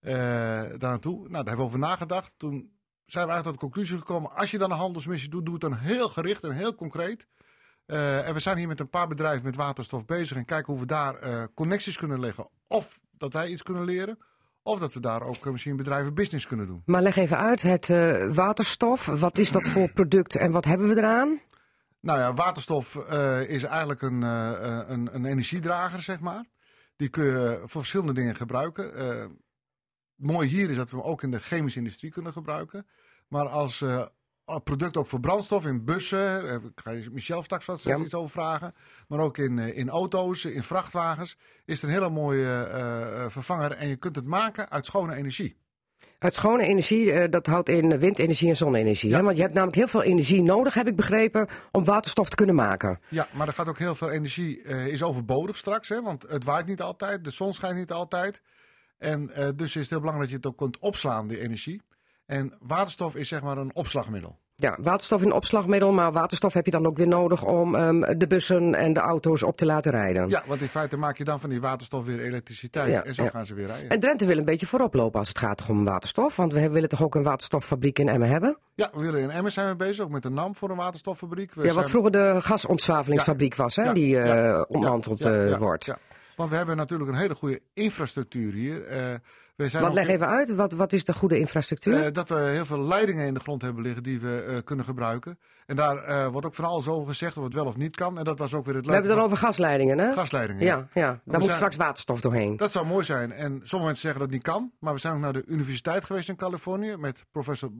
daar 0.00 0.78
naartoe. 0.78 1.16
Nou, 1.18 1.30
daar 1.30 1.44
hebben 1.44 1.56
we 1.56 1.62
over 1.62 1.78
nagedacht. 1.78 2.34
Toen 2.36 2.72
zijn 3.04 3.26
we 3.26 3.32
eigenlijk 3.32 3.44
tot 3.44 3.52
de 3.54 3.60
conclusie 3.60 3.98
gekomen, 3.98 4.36
als 4.36 4.50
je 4.50 4.58
dan 4.58 4.70
een 4.70 4.76
handelsmissie 4.76 5.30
doet, 5.30 5.44
doe 5.44 5.54
het 5.54 5.62
dan 5.62 5.74
heel 5.74 6.08
gericht 6.08 6.44
en 6.44 6.50
heel 6.54 6.74
concreet. 6.74 7.28
Eh, 7.86 8.28
en 8.28 8.34
we 8.34 8.40
zijn 8.40 8.56
hier 8.56 8.68
met 8.68 8.80
een 8.80 8.90
paar 8.90 9.08
bedrijven 9.08 9.44
met 9.44 9.56
waterstof 9.56 10.04
bezig 10.04 10.36
en 10.36 10.44
kijken 10.44 10.72
hoe 10.72 10.82
we 10.82 10.86
daar 10.86 11.14
eh, 11.14 11.42
connecties 11.54 11.96
kunnen 11.96 12.20
leggen. 12.20 12.48
Of 12.66 13.00
dat 13.10 13.32
wij 13.32 13.48
iets 13.48 13.62
kunnen 13.62 13.84
leren, 13.84 14.18
of 14.62 14.78
dat 14.78 14.94
we 14.94 15.00
daar 15.00 15.22
ook 15.22 15.46
eh, 15.46 15.52
misschien 15.52 15.76
bedrijven 15.76 16.14
business 16.14 16.46
kunnen 16.46 16.66
doen. 16.66 16.82
Maar 16.84 17.02
leg 17.02 17.16
even 17.16 17.38
uit, 17.38 17.62
het 17.62 17.90
eh, 17.90 18.34
waterstof, 18.34 19.06
wat 19.06 19.38
is 19.38 19.50
dat 19.50 19.66
voor 19.66 19.92
product 19.92 20.36
en 20.36 20.50
wat 20.50 20.64
hebben 20.64 20.88
we 20.88 20.96
eraan? 20.96 21.40
Nou 22.00 22.18
ja, 22.18 22.34
waterstof 22.34 22.96
eh, 22.96 23.48
is 23.48 23.62
eigenlijk 23.62 24.02
een, 24.02 24.22
eh, 24.22 24.52
eh, 24.52 24.88
een, 24.88 25.14
een 25.14 25.24
energiedrager, 25.24 26.02
zeg 26.02 26.20
maar. 26.20 26.44
Die 26.96 27.08
kun 27.08 27.24
je 27.24 27.58
voor 27.58 27.80
verschillende 27.80 28.12
dingen 28.12 28.36
gebruiken. 28.36 28.92
Eh 30.22 30.26
mooi 30.26 30.48
hier 30.48 30.70
is 30.70 30.76
dat 30.76 30.90
we 30.90 30.96
hem 30.96 31.04
ook 31.04 31.22
in 31.22 31.30
de 31.30 31.38
chemische 31.40 31.78
industrie 31.78 32.10
kunnen 32.10 32.32
gebruiken. 32.32 32.86
Maar 33.28 33.48
als 33.48 33.80
eh, 33.82 34.06
product 34.64 34.96
ook 34.96 35.06
voor 35.06 35.20
brandstof 35.20 35.66
in 35.66 35.84
bussen. 35.84 36.44
Daar 36.46 36.60
ga 36.74 36.90
je 36.90 37.10
Michel 37.12 37.42
straks 37.42 37.64
wat 37.66 37.82
Ja. 37.82 37.96
iets 37.96 38.14
over 38.14 38.30
vragen. 38.30 38.74
Maar 39.08 39.18
ook 39.18 39.38
in, 39.38 39.58
eh, 39.58 39.76
in 39.78 39.88
auto's, 39.88 40.44
in 40.44 40.62
vrachtwagens. 40.62 41.36
Is 41.64 41.74
het 41.80 41.82
een 41.90 41.96
hele 41.96 42.10
mooie 42.10 42.44
eh, 42.72 43.24
eh, 43.24 43.30
vervanger. 43.30 43.72
En 43.72 43.88
je 43.88 43.96
kunt 43.96 44.16
het 44.16 44.26
maken 44.26 44.70
uit 44.70 44.86
schone 44.86 45.14
energie. 45.14 45.56
Uit 46.18 46.34
schone 46.34 46.62
energie, 46.62 47.12
eh, 47.12 47.30
dat 47.30 47.46
houdt 47.46 47.68
in 47.68 47.98
windenergie 47.98 48.48
en 48.48 48.56
zonne-energie. 48.56 49.10
Ja. 49.10 49.22
Want 49.22 49.36
je 49.36 49.42
hebt 49.42 49.54
namelijk 49.54 49.76
heel 49.78 49.88
veel 49.88 50.02
energie 50.02 50.42
nodig, 50.42 50.74
heb 50.74 50.86
ik 50.86 50.96
begrepen, 50.96 51.48
om 51.72 51.84
waterstof 51.84 52.28
te 52.28 52.36
kunnen 52.36 52.54
maken. 52.54 53.00
Ja, 53.08 53.26
maar 53.32 53.46
er 53.46 53.52
gaat 53.52 53.68
ook 53.68 53.78
heel 53.78 53.94
veel 53.94 54.10
energie, 54.10 54.62
eh, 54.62 54.86
is 54.86 55.02
overbodig 55.02 55.56
straks. 55.56 55.88
Hè? 55.88 56.02
Want 56.02 56.22
het 56.28 56.44
waait 56.44 56.66
niet 56.66 56.80
altijd, 56.80 57.24
de 57.24 57.30
zon 57.30 57.52
schijnt 57.52 57.76
niet 57.76 57.92
altijd. 57.92 58.42
En 58.98 59.30
eh, 59.30 59.48
dus 59.56 59.68
is 59.76 59.80
het 59.80 59.90
heel 59.90 60.00
belangrijk 60.00 60.30
dat 60.30 60.42
je 60.42 60.48
het 60.48 60.56
ook 60.60 60.66
kunt 60.70 60.78
opslaan, 60.78 61.28
die 61.28 61.40
energie. 61.40 61.82
En 62.26 62.52
waterstof 62.60 63.16
is 63.16 63.28
zeg 63.28 63.42
maar 63.42 63.58
een 63.58 63.74
opslagmiddel. 63.74 64.38
Ja, 64.60 64.76
waterstof 64.80 65.20
is 65.20 65.26
een 65.26 65.32
opslagmiddel, 65.32 65.92
maar 65.92 66.12
waterstof 66.12 66.52
heb 66.52 66.64
je 66.64 66.70
dan 66.70 66.86
ook 66.86 66.96
weer 66.96 67.08
nodig 67.08 67.44
om 67.44 67.74
ehm, 67.74 68.18
de 68.18 68.26
bussen 68.26 68.74
en 68.74 68.92
de 68.92 69.00
auto's 69.00 69.42
op 69.42 69.56
te 69.56 69.66
laten 69.66 69.92
rijden. 69.92 70.28
Ja, 70.28 70.42
want 70.46 70.60
in 70.60 70.68
feite 70.68 70.96
maak 70.96 71.18
je 71.18 71.24
dan 71.24 71.40
van 71.40 71.50
die 71.50 71.60
waterstof 71.60 72.04
weer 72.04 72.20
elektriciteit. 72.20 72.90
Ja, 72.90 73.04
en 73.04 73.14
zo 73.14 73.22
ja. 73.22 73.28
gaan 73.30 73.46
ze 73.46 73.54
weer 73.54 73.66
rijden. 73.66 73.90
En 73.90 74.00
Drenthe 74.00 74.26
wil 74.26 74.38
een 74.38 74.44
beetje 74.44 74.66
voorop 74.66 74.94
lopen 74.94 75.18
als 75.18 75.28
het 75.28 75.38
gaat 75.38 75.68
om 75.68 75.84
waterstof, 75.84 76.36
want 76.36 76.52
we 76.52 76.70
willen 76.70 76.88
toch 76.88 77.02
ook 77.02 77.14
een 77.14 77.22
waterstoffabriek 77.22 77.98
in 77.98 78.08
Emmen 78.08 78.28
hebben? 78.28 78.58
Ja, 78.74 78.90
we 78.92 79.00
willen 79.00 79.20
in 79.20 79.30
Emmen 79.30 79.52
zijn 79.52 79.68
we 79.68 79.76
bezig, 79.76 80.04
ook 80.04 80.10
met 80.10 80.24
een 80.24 80.34
NAM 80.34 80.54
voor 80.54 80.70
een 80.70 80.76
waterstoffabriek. 80.76 81.54
We 81.54 81.60
Ja, 81.60 81.66
wat 81.66 81.74
zijn- 81.74 81.88
vroeger 81.88 82.10
de 82.10 82.36
gasontzwavelingsfabriek 82.40 83.54
was, 83.54 83.76
hè, 83.76 83.92
die 83.92 84.08
ja, 84.08 84.66
wordt. 85.58 85.94
Want 86.38 86.50
we 86.50 86.56
hebben 86.56 86.76
natuurlijk 86.76 87.10
een 87.10 87.16
hele 87.16 87.34
goede 87.34 87.60
infrastructuur 87.74 88.52
hier. 88.52 88.84
Eh, 88.84 88.98
we 89.56 89.68
zijn 89.68 89.82
Wat 89.82 89.92
leg 89.92 90.06
in- 90.06 90.14
even 90.14 90.26
uit, 90.28 90.50
wat, 90.54 90.72
wat 90.72 90.92
is 90.92 91.04
de 91.04 91.12
goede 91.14 91.38
infrastructuur? 91.38 92.04
Eh, 92.04 92.12
dat 92.12 92.28
we 92.28 92.34
heel 92.34 92.64
veel 92.66 92.80
leidingen 92.82 93.26
in 93.26 93.34
de 93.34 93.40
grond 93.40 93.62
hebben 93.62 93.82
liggen 93.82 94.02
die 94.02 94.20
we 94.20 94.44
eh, 94.48 94.56
kunnen 94.64 94.84
gebruiken. 94.84 95.38
En 95.66 95.76
daar 95.76 96.30
wordt 96.30 96.46
ook 96.46 96.54
van 96.54 96.64
alles 96.64 96.88
over 96.88 97.08
gezegd 97.08 97.36
of 97.36 97.44
het 97.44 97.54
wel 97.54 97.66
of 97.66 97.76
niet 97.76 97.96
kan. 97.96 98.18
En 98.18 98.24
dat 98.24 98.38
was 98.38 98.54
ook 98.54 98.64
weer 98.64 98.74
het 98.74 98.84
we 98.84 98.90
leuke 98.90 99.06
hebben 99.06 99.10
het 99.10 99.20
dan 99.20 99.24
over 99.38 99.46
gasleidingen, 99.46 99.98
hè? 99.98 100.12
gasleidingen. 100.12 100.64
ja, 100.64 100.88
ja, 100.94 101.06
daar 101.06 101.20
we 101.24 101.32
moet 101.32 101.42
zijn- 101.44 101.54
straks 101.56 101.76
waterstof 101.76 102.20
doorheen. 102.20 102.56
Dat 102.56 102.70
zou 102.72 102.86
mooi 102.86 103.04
zijn. 103.04 103.32
En 103.32 103.50
sommige 103.50 103.76
mensen 103.84 103.96
zeggen 103.96 104.20
dat 104.20 104.20
het 104.20 104.30
niet 104.30 104.42
kan. 104.42 104.72
Maar 104.80 104.92
we 104.94 105.00
zijn 105.00 105.14
ook 105.14 105.20
naar 105.20 105.32
de 105.32 105.44
universiteit 105.46 106.04
geweest 106.04 106.28
in 106.28 106.36
Californië 106.36 106.96
met 106.96 107.24
professor 107.32 107.70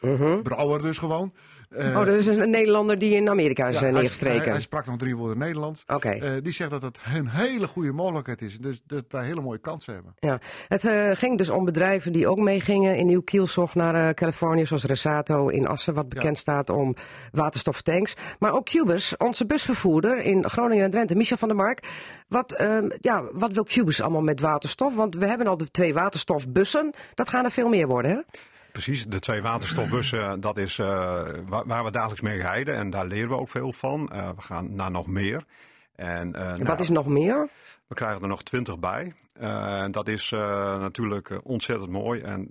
Brouwer. 0.00 0.42
Brouwer 0.42 0.82
dus 0.82 0.98
gewoon. 0.98 1.32
Eh, 1.70 1.86
Mhm. 1.86 1.96
Oh, 1.96 2.04
dat 2.04 2.14
is 2.14 2.26
een 2.26 2.50
Nederlander 2.50 2.98
die 2.98 3.14
in 3.14 3.28
Amerika 3.28 3.68
is 3.68 3.80
ja, 3.80 3.86
eh, 3.86 3.92
neergestreken. 3.92 4.42
Hij, 4.42 4.52
hij 4.52 4.60
sprak 4.60 4.86
nog 4.86 4.96
drie 4.96 5.16
woorden 5.16 5.38
Nederlands. 5.38 5.84
Oké. 5.86 6.08
Eh, 6.08 6.30
die 6.42 6.52
zegt 6.52 6.70
dat 6.70 6.82
het 6.82 7.00
een 7.16 7.28
hele 7.28 7.66
goede 7.68 7.92
mogelijkheid 7.92 8.42
is. 8.42 8.58
Dus 8.58 8.80
dat 8.86 9.04
wij 9.08 9.24
hele 9.24 9.40
mooie 9.40 9.58
kansen 9.58 9.94
hebben. 9.94 10.14
Ja, 10.18 10.40
het 10.68 10.84
ging 11.18 11.38
dus 11.38 11.50
om 11.50 11.64
bedrijven 11.64 12.12
die 12.12 12.28
ook 12.28 12.38
meegingen 12.38 12.96
in 12.96 13.06
Nieuw 13.06 13.22
Kielzog 13.22 13.74
naar 13.74 14.14
Californië, 14.14 14.66
zoals 14.66 14.84
Resato 14.84 15.48
in 15.48 15.66
Assen, 15.66 15.94
wat 15.94 16.08
bekend 16.08 16.38
staat 16.38 16.70
om 16.70 16.94
waterstoftanks. 17.32 18.14
Maar 18.38 18.52
ook 18.52 18.64
Cubus, 18.64 19.16
onze 19.16 19.46
busvervoerder 19.46 20.18
in 20.18 20.48
Groningen 20.48 20.84
en 20.84 20.90
Drenthe, 20.90 21.14
Michel 21.14 21.36
van 21.36 21.48
der 21.48 21.56
Mark. 21.56 21.88
Wat, 22.28 22.52
ehm, 22.52 22.88
ja, 23.00 23.22
wat 23.32 23.52
wil 23.52 23.64
Cubus 23.64 24.00
allemaal 24.00 24.22
met 24.22 24.40
waterstof? 24.40 24.94
Want 24.94 25.14
we 25.14 25.26
hebben 25.26 25.46
al 25.46 25.56
de 25.56 25.70
twee 25.70 25.94
waterstofbussen. 25.94 26.90
Dat 27.14 27.28
gaan 27.28 27.44
er 27.44 27.50
veel 27.50 27.68
meer 27.68 27.86
worden, 27.86 28.10
hè? 28.10 28.18
Precies, 28.72 29.06
de 29.06 29.18
twee 29.18 29.42
waterstofbussen, 29.42 30.40
dat 30.40 30.56
is 30.56 30.78
eh, 30.78 31.22
waar, 31.46 31.66
waar 31.66 31.84
we 31.84 31.90
dagelijks 31.90 32.20
mee 32.20 32.40
rijden. 32.40 32.74
En 32.74 32.90
daar 32.90 33.06
leren 33.06 33.28
we 33.28 33.36
ook 33.36 33.48
veel 33.48 33.72
van. 33.72 34.08
Eh, 34.12 34.28
we 34.36 34.42
gaan 34.42 34.74
naar 34.74 34.90
nog 34.90 35.06
meer. 35.06 35.44
En, 35.96 36.34
eh, 36.34 36.42
nou, 36.42 36.64
Wat 36.64 36.80
is 36.80 36.88
nog 36.88 37.06
meer? 37.06 37.48
We 37.90 37.96
krijgen 37.96 38.22
er 38.22 38.28
nog 38.28 38.42
twintig 38.42 38.78
bij. 38.78 39.14
En 39.40 39.92
dat 39.92 40.08
is 40.08 40.32
eh, 40.32 40.40
natuurlijk 40.80 41.30
eh, 41.30 41.38
ontzettend 41.42 41.90
mooi. 41.90 42.20
En 42.20 42.46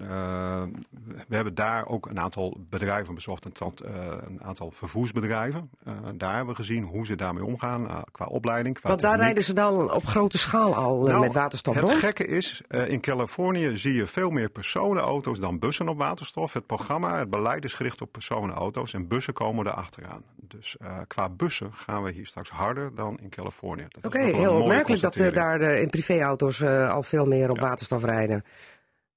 we 1.27 1.36
hebben 1.36 1.55
daar 1.55 1.88
ook 1.88 2.10
een 2.10 2.19
aantal 2.19 2.58
bedrijven 2.69 3.13
bezocht, 3.15 3.46
een, 3.46 4.39
aantal 4.41 4.72
vervoersbedrijven. 4.72 5.69
Daar 6.15 6.36
hebben 6.36 6.55
we 6.55 6.62
gezien 6.62 6.84
hoe 6.84 7.05
ze 7.05 7.15
daarmee 7.15 7.46
omgaan 7.46 8.03
qua 8.12 8.25
opleiding. 8.25 8.79
Qua 8.79 8.89
Want 8.89 9.01
daar 9.01 9.17
rijden 9.17 9.43
ze 9.43 9.53
dan 9.53 9.91
op 9.91 10.05
grote 10.05 10.38
schaal 10.38 10.75
al 10.75 11.03
Nou, 11.03 11.19
met 11.19 11.34
waterstof 11.34 11.75
het 11.75 11.89
rond. 11.89 12.00
gekke 12.00 12.27
is, 12.27 12.62
in 12.88 13.01
Californië 13.01 13.77
zie 13.77 13.93
je 13.93 14.08
veel 14.08 14.29
meer 14.29 14.50
personenauto's 14.50 15.39
dan 15.39 15.60
bussen 15.60 15.89
op 15.89 15.98
waterstof. 15.98 16.53
Het 16.53 16.65
programma, 16.65 17.19
het 17.19 17.29
beleid 17.29 17.65
is 17.65 17.74
gericht 17.74 18.01
op 18.01 18.12
personenauto's 18.12 18.93
en 18.93 19.08
bussen 19.08 19.34
komen 19.34 19.65
er 19.65 19.74
achteraan. 19.74 20.24
Dus 20.36 20.77
qua 21.08 21.29
bussen 21.29 21.74
gaan 21.74 22.03
we 22.03 22.12
hier 22.12 22.25
straks 22.25 22.50
harder 22.50 22.96
dan 22.96 23.19
in 23.22 23.29
Californië. 23.29 23.88
Oké, 24.01 24.19
heel 24.19 24.62
opmerkelijk 24.62 25.01
dat 25.01 25.15
daar 25.34 25.62
eh, 25.62 25.82
in 25.82 25.90
privéauto's 25.90 26.62
eh, 26.62 26.94
al 26.94 27.04
veel 27.04 27.26
meer 27.26 27.50
op 27.50 27.56
Ja. 27.58 27.62
waterstof 27.62 28.04
rijden. 28.04 28.44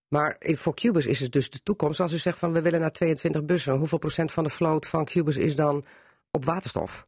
Maar 0.09 0.37
voor 0.41 0.75
Cubus 0.75 1.07
is 1.07 1.21
het 1.21 1.33
dus 1.33 1.51
de 1.51 1.63
toekomst. 1.63 2.01
Als 2.01 2.13
u 2.13 2.19
zegt 2.19 2.39
van 2.39 2.53
we 2.53 2.63
willen 2.63 2.81
naar 2.81 2.91
22 2.93 3.45
bussen, 3.45 3.75
hoeveel 3.77 3.99
procent 3.99 4.33
van 4.33 4.45
de 4.45 4.51
vloot 4.51 4.87
van 4.87 5.05
Cubus 5.05 5.37
is 5.37 5.57
dan 5.57 5.85
op 6.31 6.45
waterstof? 6.45 7.07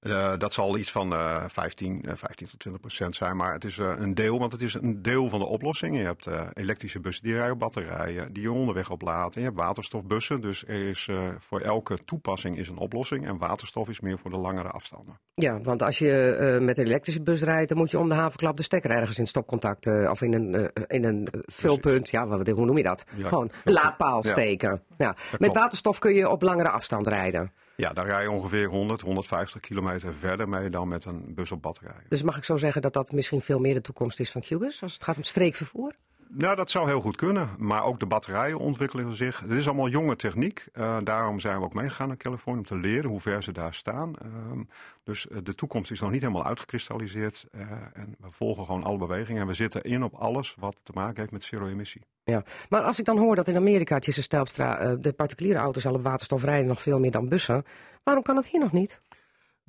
Uh, 0.00 0.36
dat 0.38 0.52
zal 0.52 0.78
iets 0.78 0.90
van 0.90 1.12
uh, 1.12 1.44
15, 1.46 2.02
uh, 2.04 2.12
15 2.14 2.48
tot 2.48 2.58
20 2.58 2.80
procent 2.80 3.16
zijn, 3.16 3.36
maar 3.36 3.52
het 3.52 3.64
is 3.64 3.76
uh, 3.76 3.92
een 3.96 4.14
deel, 4.14 4.38
want 4.38 4.52
het 4.52 4.62
is 4.62 4.74
een 4.74 5.02
deel 5.02 5.28
van 5.28 5.38
de 5.38 5.46
oplossing. 5.46 5.96
Je 5.96 6.04
hebt 6.04 6.26
uh, 6.26 6.46
elektrische 6.52 7.00
bussen 7.00 7.24
die 7.24 7.34
rijden 7.34 7.52
op 7.52 7.58
batterijen, 7.58 8.32
die 8.32 8.42
je 8.42 8.52
onderweg 8.52 8.90
opladen. 8.90 9.40
Je 9.40 9.46
hebt 9.46 9.56
waterstofbussen, 9.56 10.40
dus 10.40 10.64
er 10.66 10.88
is 10.88 11.08
voor 11.38 11.60
elke 11.60 11.98
toepassing 12.04 12.58
is 12.58 12.68
een 12.68 12.76
oplossing. 12.76 13.26
En 13.26 13.38
waterstof 13.38 13.88
is 13.88 14.00
meer 14.00 14.18
voor 14.18 14.30
de 14.30 14.36
langere 14.36 14.68
afstanden. 14.68 15.18
Ja, 15.34 15.60
want 15.60 15.82
als 15.82 15.98
je 15.98 16.58
met 16.60 16.78
een 16.78 16.86
elektrische 16.86 17.22
bus 17.22 17.42
rijdt, 17.42 17.68
dan 17.68 17.78
moet 17.78 17.90
je 17.90 17.98
om 17.98 18.08
de 18.08 18.14
havenklap 18.14 18.56
de 18.56 18.62
stekker 18.62 18.90
ergens 18.90 19.18
in 19.18 19.26
stopcontact 19.26 19.86
of 19.86 20.22
in 20.22 20.32
een, 20.32 20.70
in 20.86 21.04
een 21.04 21.28
vulpunt. 21.46 22.10
Ja, 22.10 22.26
wat, 22.26 22.48
hoe 22.48 22.64
noem 22.64 22.76
je 22.76 22.82
dat? 22.82 23.04
Ja, 23.16 23.28
Gewoon 23.28 23.50
een 23.64 23.72
laadpaal 23.72 24.22
steken. 24.22 24.82
Ja. 24.98 25.16
ja. 25.30 25.38
Met 25.38 25.54
waterstof 25.54 25.98
kun 25.98 26.14
je 26.14 26.28
op 26.28 26.42
langere 26.42 26.70
afstand 26.70 27.06
rijden. 27.06 27.52
Ja, 27.80 27.92
daar 27.92 28.06
rij 28.06 28.22
je 28.22 28.30
ongeveer 28.30 28.66
100, 28.66 29.00
150 29.00 29.60
kilometer 29.60 30.14
verder 30.14 30.48
mee 30.48 30.70
dan 30.70 30.88
met 30.88 31.04
een 31.04 31.34
bus 31.34 31.52
op 31.52 31.62
batterijen. 31.62 32.02
Dus 32.08 32.22
mag 32.22 32.36
ik 32.36 32.44
zo 32.44 32.56
zeggen 32.56 32.82
dat 32.82 32.92
dat 32.92 33.12
misschien 33.12 33.40
veel 33.40 33.58
meer 33.58 33.74
de 33.74 33.80
toekomst 33.80 34.20
is 34.20 34.30
van 34.30 34.40
Cubus 34.40 34.82
als 34.82 34.92
het 34.92 35.02
gaat 35.02 35.16
om 35.16 35.22
streekvervoer? 35.22 35.94
Nou, 36.32 36.56
dat 36.56 36.70
zou 36.70 36.88
heel 36.88 37.00
goed 37.00 37.16
kunnen. 37.16 37.48
Maar 37.58 37.84
ook 37.84 38.00
de 38.00 38.06
batterijen 38.06 38.58
ontwikkelen 38.58 39.16
zich. 39.16 39.40
Het 39.40 39.50
is 39.50 39.66
allemaal 39.66 39.88
jonge 39.88 40.16
techniek. 40.16 40.66
Uh, 40.72 40.96
daarom 41.02 41.40
zijn 41.40 41.58
we 41.58 41.64
ook 41.64 41.74
meegegaan 41.74 42.08
naar 42.08 42.16
Californië 42.16 42.58
om 42.58 42.66
te 42.66 42.76
leren 42.76 43.10
hoe 43.10 43.20
ver 43.20 43.42
ze 43.42 43.52
daar 43.52 43.74
staan. 43.74 44.14
Uh, 44.24 44.60
dus 45.02 45.26
uh, 45.26 45.38
de 45.42 45.54
toekomst 45.54 45.90
is 45.90 46.00
nog 46.00 46.10
niet 46.10 46.20
helemaal 46.20 46.44
uitgekristalliseerd. 46.44 47.46
Uh, 47.52 47.60
en 47.92 48.14
we 48.18 48.30
volgen 48.30 48.64
gewoon 48.64 48.84
alle 48.84 48.98
bewegingen. 48.98 49.40
En 49.40 49.46
we 49.46 49.54
zitten 49.54 49.82
in 49.82 50.02
op 50.02 50.14
alles 50.14 50.54
wat 50.58 50.80
te 50.82 50.92
maken 50.94 51.20
heeft 51.20 51.32
met 51.32 51.44
zero-emissie. 51.44 52.02
Ja, 52.24 52.42
maar 52.68 52.82
als 52.82 52.98
ik 52.98 53.04
dan 53.04 53.18
hoor 53.18 53.36
dat 53.36 53.48
in 53.48 53.56
Amerika, 53.56 53.98
Tjisse 53.98 54.22
Stelpstra, 54.22 54.96
de 54.96 55.12
particuliere 55.12 55.58
auto's 55.58 55.86
al 55.86 55.94
op 55.94 56.02
waterstof 56.02 56.42
rijden 56.42 56.66
nog 56.66 56.82
veel 56.82 56.98
meer 56.98 57.10
dan 57.10 57.28
bussen. 57.28 57.64
Waarom 58.02 58.22
kan 58.22 58.34
dat 58.34 58.46
hier 58.46 58.60
nog 58.60 58.72
niet? 58.72 58.98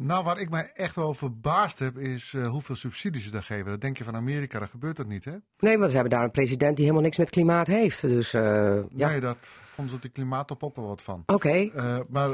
Nou, 0.03 0.23
waar 0.23 0.39
ik 0.39 0.49
mij 0.49 0.71
echt 0.73 0.95
wel 0.95 1.13
verbaasd 1.13 1.79
heb, 1.79 1.97
is 1.97 2.33
uh, 2.33 2.47
hoeveel 2.47 2.75
subsidies 2.75 3.23
ze 3.23 3.31
daar 3.31 3.43
geven. 3.43 3.71
Dat 3.71 3.81
denk 3.81 3.97
je 3.97 4.03
van 4.03 4.15
Amerika, 4.15 4.59
dan 4.59 4.67
gebeurt 4.67 4.97
dat 4.97 5.07
niet, 5.07 5.25
hè? 5.25 5.35
Nee, 5.57 5.77
want 5.77 5.89
ze 5.89 5.95
hebben 5.95 6.17
daar 6.17 6.23
een 6.23 6.31
president 6.31 6.75
die 6.75 6.85
helemaal 6.85 7.05
niks 7.05 7.17
met 7.17 7.29
klimaat 7.29 7.67
heeft. 7.67 8.01
Dus, 8.01 8.33
uh, 8.33 8.41
ja. 8.89 9.09
Nee, 9.09 9.19
dat 9.19 9.37
vonden 9.41 9.89
ze 9.89 9.95
op 9.95 10.01
die 10.01 10.11
klimaattop 10.11 10.63
ook 10.63 10.75
wel 10.75 10.87
wat 10.87 11.01
van. 11.01 11.23
Oké. 11.25 11.33
Okay. 11.33 11.71
Uh, 11.75 11.99
maar 12.09 12.29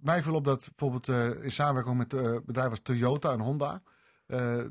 mij 0.00 0.22
viel 0.22 0.34
op 0.34 0.44
dat 0.44 0.70
bijvoorbeeld 0.76 1.08
in 1.42 1.52
samenwerking 1.52 1.96
met 1.96 2.08
bedrijven 2.46 2.70
als 2.70 2.82
Toyota 2.82 3.32
en 3.32 3.40
Honda... 3.40 3.82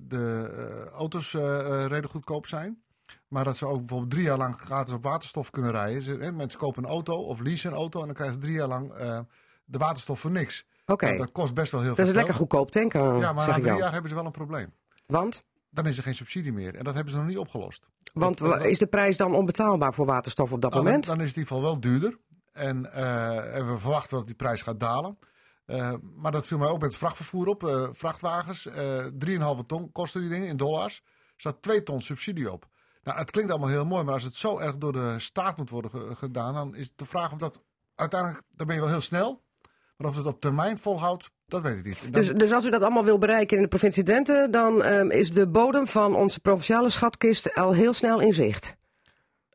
de 0.02 0.90
auto's 0.94 1.32
redelijk 1.34 2.10
goedkoop 2.10 2.48
zijn. 2.48 2.82
Maar 3.28 3.44
dat 3.44 3.58
ze 3.58 3.66
ook 3.66 3.80
bijvoorbeeld 3.80 4.12
drie 4.12 4.24
jaar 4.24 4.38
lang 4.38 4.60
gratis 4.60 4.94
op 4.94 5.04
waterstof 5.04 5.50
kunnen 5.50 5.72
rijden. 5.72 6.36
Mensen 6.36 6.60
kopen 6.60 6.84
een 6.84 6.90
auto 6.90 7.16
of 7.16 7.40
leasen 7.40 7.72
een 7.72 7.78
auto 7.78 8.00
en 8.00 8.06
dan 8.06 8.16
krijgen 8.16 8.36
ze 8.36 8.42
drie 8.42 8.56
jaar 8.56 8.68
lang 8.68 8.94
de 9.66 9.78
waterstof 9.78 10.20
voor 10.20 10.32
niks. 10.32 10.66
Okay. 10.92 11.10
Nou, 11.10 11.22
dat 11.22 11.32
kost 11.32 11.54
best 11.54 11.72
wel 11.72 11.82
heel 11.82 11.90
dat 11.96 11.98
veel 11.98 12.06
is 12.08 12.12
geld. 12.14 12.26
lekker 12.26 12.46
goedkoop 12.46 12.72
tanken. 12.72 13.20
Ja, 13.20 13.34
maar 13.34 13.46
zeg 13.46 13.56
na 13.58 13.62
drie 13.62 13.78
jaar 13.78 13.92
hebben 13.92 14.10
ze 14.10 14.16
wel 14.16 14.26
een 14.26 14.32
probleem. 14.32 14.74
Want? 15.06 15.44
Dan 15.70 15.86
is 15.86 15.98
er 15.98 16.04
geen 16.04 16.16
subsidie 16.16 16.54
meer. 16.54 16.76
En 16.76 16.84
dat 16.84 16.94
hebben 16.94 17.14
ze 17.14 17.20
nog 17.20 17.28
niet 17.28 17.38
opgelost. 17.38 17.88
Want 18.14 18.38
Dat- 18.38 18.50
dat- 18.50 18.64
is 18.64 18.80
de 18.80 18.88
prijs 18.88 19.18
dan 19.18 19.36
onbetaalbaar 19.36 19.94
voor 19.94 20.06
waterstof 20.06 20.52
op 20.52 20.62
dat 20.62 20.72
nou, 20.72 20.74
dan, 20.74 20.84
moment? 20.84 21.06
dan 21.06 21.22
is 21.22 21.28
het 21.28 21.36
in 21.36 21.42
ieder 21.42 21.56
geval 21.56 21.72
wel 21.72 21.80
duurder. 21.80 22.18
En, 22.52 22.92
eh, 22.94 23.56
en 23.56 23.68
we 23.72 23.78
verwachten 23.78 24.18
dat 24.18 24.26
die 24.26 24.36
prijs 24.36 24.62
gaat 24.62 24.80
dalen. 24.80 25.18
Eh, 25.66 25.94
maar 26.16 26.32
dat 26.32 26.48
viel 26.48 26.58
mij 26.58 26.68
ook 26.68 26.80
met 26.80 26.90
het 26.90 26.98
vrachtvervoer 26.98 27.48
op. 27.48 27.64
Eh, 27.64 27.88
vrachtwagens, 27.92 28.66
eh 28.66 29.06
3,5 29.14 29.64
ton 29.66 29.92
kosten 29.92 30.22
die 30.22 30.30
dingen 30.30 30.48
in 30.48 30.58
dollars. 30.58 31.02
Er 31.06 31.34
staat 31.36 31.62
2 31.62 31.84
ton 31.84 32.02
subsidie 32.02 32.52
op. 32.52 32.68
Nou, 33.04 33.18
het 33.20 33.32
klinkt 33.32 33.52
allemaal 33.52 33.70
heel 33.70 33.86
mooi, 33.86 34.04
maar 34.04 34.14
als 34.14 34.24
het 34.24 34.34
zo 34.36 34.60
erg 34.60 34.78
door 34.78 34.94
de 34.94 35.16
staat 35.18 35.58
moet 35.58 35.70
worden 35.70 35.92
ge- 35.92 36.16
gedaan, 36.16 36.54
dan 36.54 36.76
is 36.76 36.92
de 36.96 37.06
vraag 37.06 37.32
of 37.32 37.38
dat 37.38 37.62
uiteindelijk, 37.96 38.42
dan 38.56 38.68
ben 38.68 38.76
je 38.76 38.82
wel 38.82 38.92
heel 38.92 39.02
snel. 39.02 39.44
Maar 39.98 40.10
of 40.10 40.18
het 40.18 40.26
op 40.26 40.42
termijn 40.42 40.78
volhoudt, 40.78 41.30
dat 41.46 41.62
weet 41.62 41.78
ik 41.78 41.86
niet. 41.86 42.14
Dus, 42.14 42.34
dus 42.34 42.52
als 42.52 42.66
u 42.66 42.70
dat 42.70 42.82
allemaal 42.82 43.04
wil 43.04 43.18
bereiken 43.18 43.58
in 43.58 43.64
de 43.64 43.70
provincie 43.70 44.04
Drenthe, 44.04 44.48
dan 44.52 44.84
ehm, 44.84 45.12
is 45.12 45.34
de 45.34 45.48
bodem 45.48 45.88
van 45.88 46.16
onze 46.16 46.40
provinciale 46.40 46.90
schatkist 46.90 47.56
al 47.56 47.74
heel 47.74 47.94
snel 47.94 48.20
in 48.20 48.34
zicht. 48.34 48.77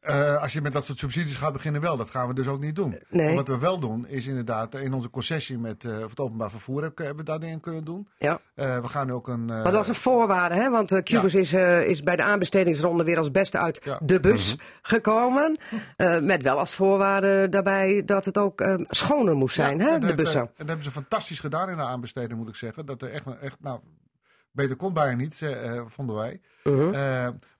Eh, 0.02 0.40
als 0.42 0.52
je 0.52 0.60
met 0.60 0.72
dat 0.72 0.84
soort 0.84 0.98
subsidies 0.98 1.36
gaat 1.36 1.52
beginnen, 1.52 1.80
wel. 1.80 1.96
Dat 1.96 2.10
gaan 2.10 2.28
we 2.28 2.34
dus 2.34 2.46
ook 2.46 2.60
niet 2.60 2.76
doen. 2.76 2.98
Nee. 3.08 3.26
Maar 3.26 3.34
wat 3.34 3.48
we 3.48 3.58
wel 3.58 3.78
doen, 3.78 4.06
is 4.06 4.26
inderdaad 4.26 4.74
in 4.74 4.92
onze 4.92 5.10
concessie 5.10 5.58
met 5.58 5.84
eh, 5.84 5.98
het 5.98 6.20
openbaar 6.20 6.50
vervoer 6.50 6.82
hebben, 6.82 7.16
we 7.16 7.22
daar 7.22 7.40
dingen 7.40 7.60
kunnen 7.60 7.84
doen. 7.84 8.08
Ja. 8.18 8.40
Eh, 8.54 8.78
we 8.80 8.88
gaan 8.88 9.06
nu 9.06 9.12
ook 9.12 9.28
een. 9.28 9.40
eh, 9.40 9.46
Maar 9.46 9.62
dat 9.64 9.72
was 9.72 9.88
een 9.88 9.94
voorwaarde, 9.94 10.54
hè? 10.54 10.70
want 10.70 10.92
eh, 10.92 11.02
Cubus 11.02 11.34
is, 11.34 11.52
eh, 11.52 11.82
is 11.88 12.02
bij 12.02 12.16
de 12.16 12.22
aanbestedingsronde 12.22 13.04
weer 13.04 13.18
als 13.18 13.30
beste 13.30 13.58
uit 13.58 13.80
Ja. 13.84 14.00
de 14.04 14.20
bus 14.20 14.56
gekomen. 14.82 15.58
Eh, 15.96 16.18
met 16.18 16.42
wel 16.42 16.58
als 16.58 16.74
voorwaarde 16.74 17.48
daarbij 17.48 18.02
dat 18.04 18.24
het 18.24 18.38
ook 18.38 18.60
eh, 18.60 18.74
schoner 18.88 19.34
moest 19.36 19.54
zijn, 19.54 19.78
Ja, 19.78 19.84
hè, 19.90 19.98
de 19.98 20.14
bussen. 20.14 20.40
En 20.40 20.48
dat 20.56 20.66
hebben 20.66 20.84
ze 20.84 20.90
fantastisch 20.90 21.40
gedaan 21.40 21.68
in 21.68 21.76
de 21.76 21.82
aanbesteding, 21.82 22.38
moet 22.38 22.48
ik 22.48 22.56
zeggen. 22.56 22.86
Dat 22.86 23.02
er 23.02 23.10
echt, 23.10 23.26
echt 23.40 23.56
nou, 23.60 23.80
beter 24.52 24.76
kon 24.76 24.92
bijna 24.92 25.16
niet, 25.16 25.42
eh, 25.42 25.82
vonden 25.86 26.16
wij. 26.16 26.40
Mhm. 26.64 26.80
Eh, 26.86 26.92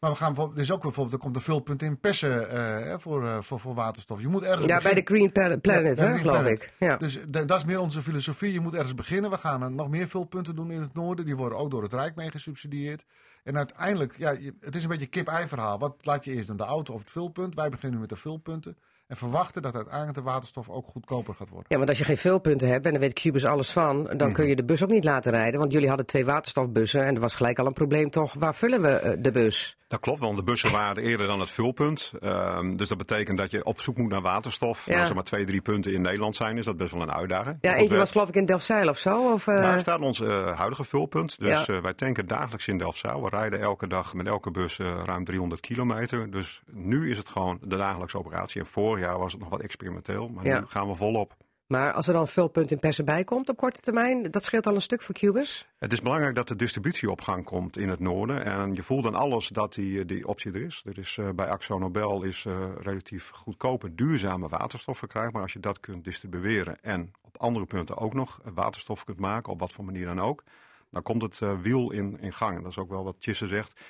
maar 0.00 0.11
we 0.11 0.14
gaan 0.14 0.26
bijvoorbeeld, 0.26 0.56
er 0.56 0.62
is 0.62 0.72
ook 0.72 0.82
bijvoorbeeld, 0.82 1.14
er 1.14 1.20
komt 1.22 1.37
een 1.37 1.42
vulpunt 1.42 1.82
in 1.82 1.99
Pessen 2.00 2.50
eh, 2.50 2.99
voor, 2.99 3.44
voor, 3.44 3.61
voor 3.61 3.75
waterstof. 3.75 4.20
Je 4.20 4.28
moet 4.28 4.42
ergens 4.42 4.66
Ja, 4.66 4.80
bij 4.80 4.94
de. 4.94 5.00
Green 5.04 5.32
Pla- 5.32 5.56
Planet, 5.56 5.96
Ja, 5.99 6.06
hè, 6.06 6.18
geloof 6.18 6.37
Planet. 6.40 6.61
ik. 6.62 6.72
Ja. 6.78 6.96
Dus 6.96 7.18
de- 7.28 7.44
dat 7.44 7.58
is 7.58 7.64
meer 7.64 7.78
onze 7.80 8.02
filosofie. 8.02 8.52
Je 8.52 8.61
moet 8.61 8.75
ergens 8.75 8.94
beginnen. 8.94 9.30
We 9.30 9.38
gaan 9.38 9.75
nog 9.75 9.88
meer 9.88 10.08
vulpunten 10.08 10.54
doen 10.54 10.70
in 10.70 10.80
het 10.80 10.94
noorden. 10.94 11.25
Die 11.25 11.37
worden 11.37 11.58
ook 11.58 11.70
door 11.70 11.82
het 11.82 11.92
Rijk 11.92 12.14
mee 12.14 12.30
gesubsidieerd. 12.30 13.04
En 13.44 13.56
uiteindelijk, 13.56 14.14
ja, 14.18 14.37
het 14.58 14.75
is 14.76 14.82
een 14.82 14.88
beetje 14.88 15.04
een 15.04 15.11
kip-ei 15.11 15.49
verhaal. 15.49 15.78
Wat 15.78 15.94
laat 16.00 16.25
je 16.25 16.32
eerst 16.32 16.46
doen, 16.49 16.56
de 16.56 16.62
auto 16.64 16.92
of 16.92 17.00
het 17.00 17.11
vulpunt? 17.11 17.54
Wij 17.54 17.68
beginnen 17.68 17.94
nu 17.94 18.00
met 18.00 18.08
de 18.08 18.16
vulpunten. 18.16 18.76
En 19.12 19.19
verwachten 19.19 19.62
dat 19.62 19.75
uiteindelijk 19.75 20.14
de 20.14 20.23
waterstof 20.23 20.69
ook 20.69 20.85
goedkoper 20.85 21.35
gaat 21.35 21.49
worden. 21.49 21.66
Ja, 21.69 21.76
want 21.76 21.88
als 21.88 21.99
je 21.99 22.04
geen 22.04 22.16
vulpunten 22.19 22.69
hebt, 22.69 22.85
en 22.87 22.90
daar 22.92 23.00
weet 23.00 23.12
Cubus 23.12 23.45
alles 23.45 23.71
van, 23.71 24.04
dan 24.04 24.16
Mhm. 24.28 24.33
kun 24.33 24.47
je 24.49 24.57
de 24.57 24.64
bus 24.64 24.83
ook 24.83 24.90
niet 24.90 25.04
laten 25.04 25.33
rijden. 25.33 25.61
Want 25.61 25.73
jullie 25.73 25.88
hadden 25.88 26.07
twee 26.07 26.25
waterstofbussen 26.25 27.04
en 27.04 27.14
er 27.14 27.21
was 27.21 27.35
gelijk 27.35 27.59
al 27.59 27.66
een 27.66 27.73
probleem 27.73 28.11
toch. 28.11 28.35
Waar 28.38 28.54
vullen 28.54 28.83
we 28.83 28.88
eh, 28.88 29.12
de 29.19 29.31
bus? 29.31 29.76
Dat 29.88 30.00
klopt, 30.00 30.21
want 30.21 30.37
de 30.37 30.42
bussen 30.42 30.71
waren 30.73 31.02
eerder 31.02 31.26
dan 31.26 31.40
het 31.40 31.50
vulpunt. 31.50 32.12
Ehm, 32.21 32.76
dus 32.76 32.88
dat 32.88 32.99
betekent 32.99 33.38
dat 33.38 33.50
je 33.50 33.64
op 33.64 33.81
zoek 33.81 33.97
moet 33.97 34.11
naar 34.11 34.21
waterstof. 34.21 34.87
Ja. 34.87 34.92
Nou, 34.95 35.07
zeg 35.07 35.14
maar 35.14 35.25
twee, 35.25 35.45
drie 35.45 35.61
punten 35.61 35.92
in 35.92 36.00
Nederland 36.02 36.37
zijn, 36.37 36.59
is 36.59 36.64
dat 36.64 36.76
best 36.76 36.92
wel 36.92 37.02
een 37.02 37.12
uitdaging. 37.12 37.59
Ja, 37.61 37.75
eentje 37.75 37.97
was 37.97 38.11
geloof 38.12 38.28
ik 38.28 38.35
in 38.35 38.45
Delfzijl 38.47 38.88
of 38.88 38.99
zo. 38.99 39.33
Of, 39.33 39.47
eh, 39.47 39.57
Daar 39.57 39.81
staat 39.81 40.00
ons 40.00 40.21
eh, 40.21 40.59
huidige 40.59 40.85
vulpunt. 40.85 41.38
Dus 41.40 41.66
Ja. 41.66 41.75
eh, 41.75 41.83
wij 41.83 41.95
tanken 41.95 42.26
dagelijks 42.26 42.69
in 42.69 42.78
Delfzijl. 42.78 43.23
We 43.23 43.28
rijden 43.28 43.61
elke 43.61 43.87
dag 43.87 44.14
met 44.14 44.26
elke 44.26 44.50
bus 44.50 44.78
eh, 44.78 45.00
ruim 45.04 45.25
300 45.25 45.61
kilometer. 45.61 46.31
Dus 46.31 46.62
nu 46.71 47.11
is 47.11 47.19
het 47.19 47.28
gewoon 47.28 47.59
de 47.62 47.76
dagelijkse 47.76 48.19
operatie. 48.19 48.61
En 48.61 48.66
vorig 48.66 49.01
jaar 49.02 49.18
was 49.18 49.32
het 49.32 49.40
nog 49.40 49.50
wat 49.50 49.61
experimenteel. 49.61 50.28
Maar 50.28 50.44
Ja. 50.47 50.59
nu 50.61 50.66
gaan 50.66 50.88
we 50.88 50.94
volop. 50.94 51.37
Maar 51.66 51.92
als 51.92 52.06
er 52.06 52.12
dan 52.12 52.23
een 52.23 52.28
vulpunt 52.28 52.71
in 52.71 52.78
Persen 52.78 53.04
bij 53.04 53.25
komt 53.25 53.49
op 53.49 53.56
korte 53.56 53.80
termijn, 53.80 54.30
dat 54.30 54.44
scheelt 54.44 54.66
al 54.66 54.75
een 54.75 54.82
stuk 54.82 55.02
voor 55.02 55.14
Cubus. 55.14 55.68
Het 55.78 55.92
is 55.92 56.00
belangrijk 56.02 56.35
dat 56.35 56.49
de 56.49 56.56
distributie 56.56 57.11
op 57.11 57.21
gang 57.21 57.44
komt 57.44 57.76
in 57.78 57.88
het 57.88 58.00
noorden. 58.00 58.44
En 58.44 58.75
je 58.75 58.82
voelt 58.82 59.06
aan 59.06 59.14
alles 59.14 59.49
dat 59.49 59.75
die, 59.75 60.04
die 60.04 60.28
optie 60.28 60.52
er 60.52 60.62
is. 60.62 60.82
Er 60.85 60.99
is 60.99 61.18
eh, 61.18 61.28
bij 61.35 61.47
Axo 61.47 61.78
Nobel 61.78 62.23
is 62.23 62.44
eh, 62.44 62.68
relatief 62.80 63.30
goedkope, 63.30 63.94
duurzame 63.94 64.49
waterstof 64.49 64.99
verkrijgbaar. 64.99 65.42
Als 65.42 65.52
je 65.52 65.61
dat 65.61 65.80
kunt 65.80 66.04
distribueren 66.04 66.80
en 66.82 67.12
op 67.23 67.38
andere 67.38 67.66
punten 67.66 67.97
ook 67.97 68.14
nog 68.14 68.40
waterstof 68.54 69.04
kunt 69.04 69.18
maken, 69.18 69.52
op 69.52 69.59
wat 69.59 69.73
voor 69.73 69.85
manier 69.85 70.06
dan 70.06 70.21
ook. 70.21 70.42
Dan 70.90 71.02
komt 71.02 71.23
het 71.23 71.40
eh, 71.40 71.59
wiel 71.61 71.90
in, 71.90 72.18
in 72.21 72.32
gang. 72.32 72.56
En 72.56 72.62
dat 72.62 72.71
is 72.71 72.78
ook 72.78 72.90
wel 72.90 73.04
wat 73.04 73.16
Chisse 73.18 73.47
zegt. 73.47 73.80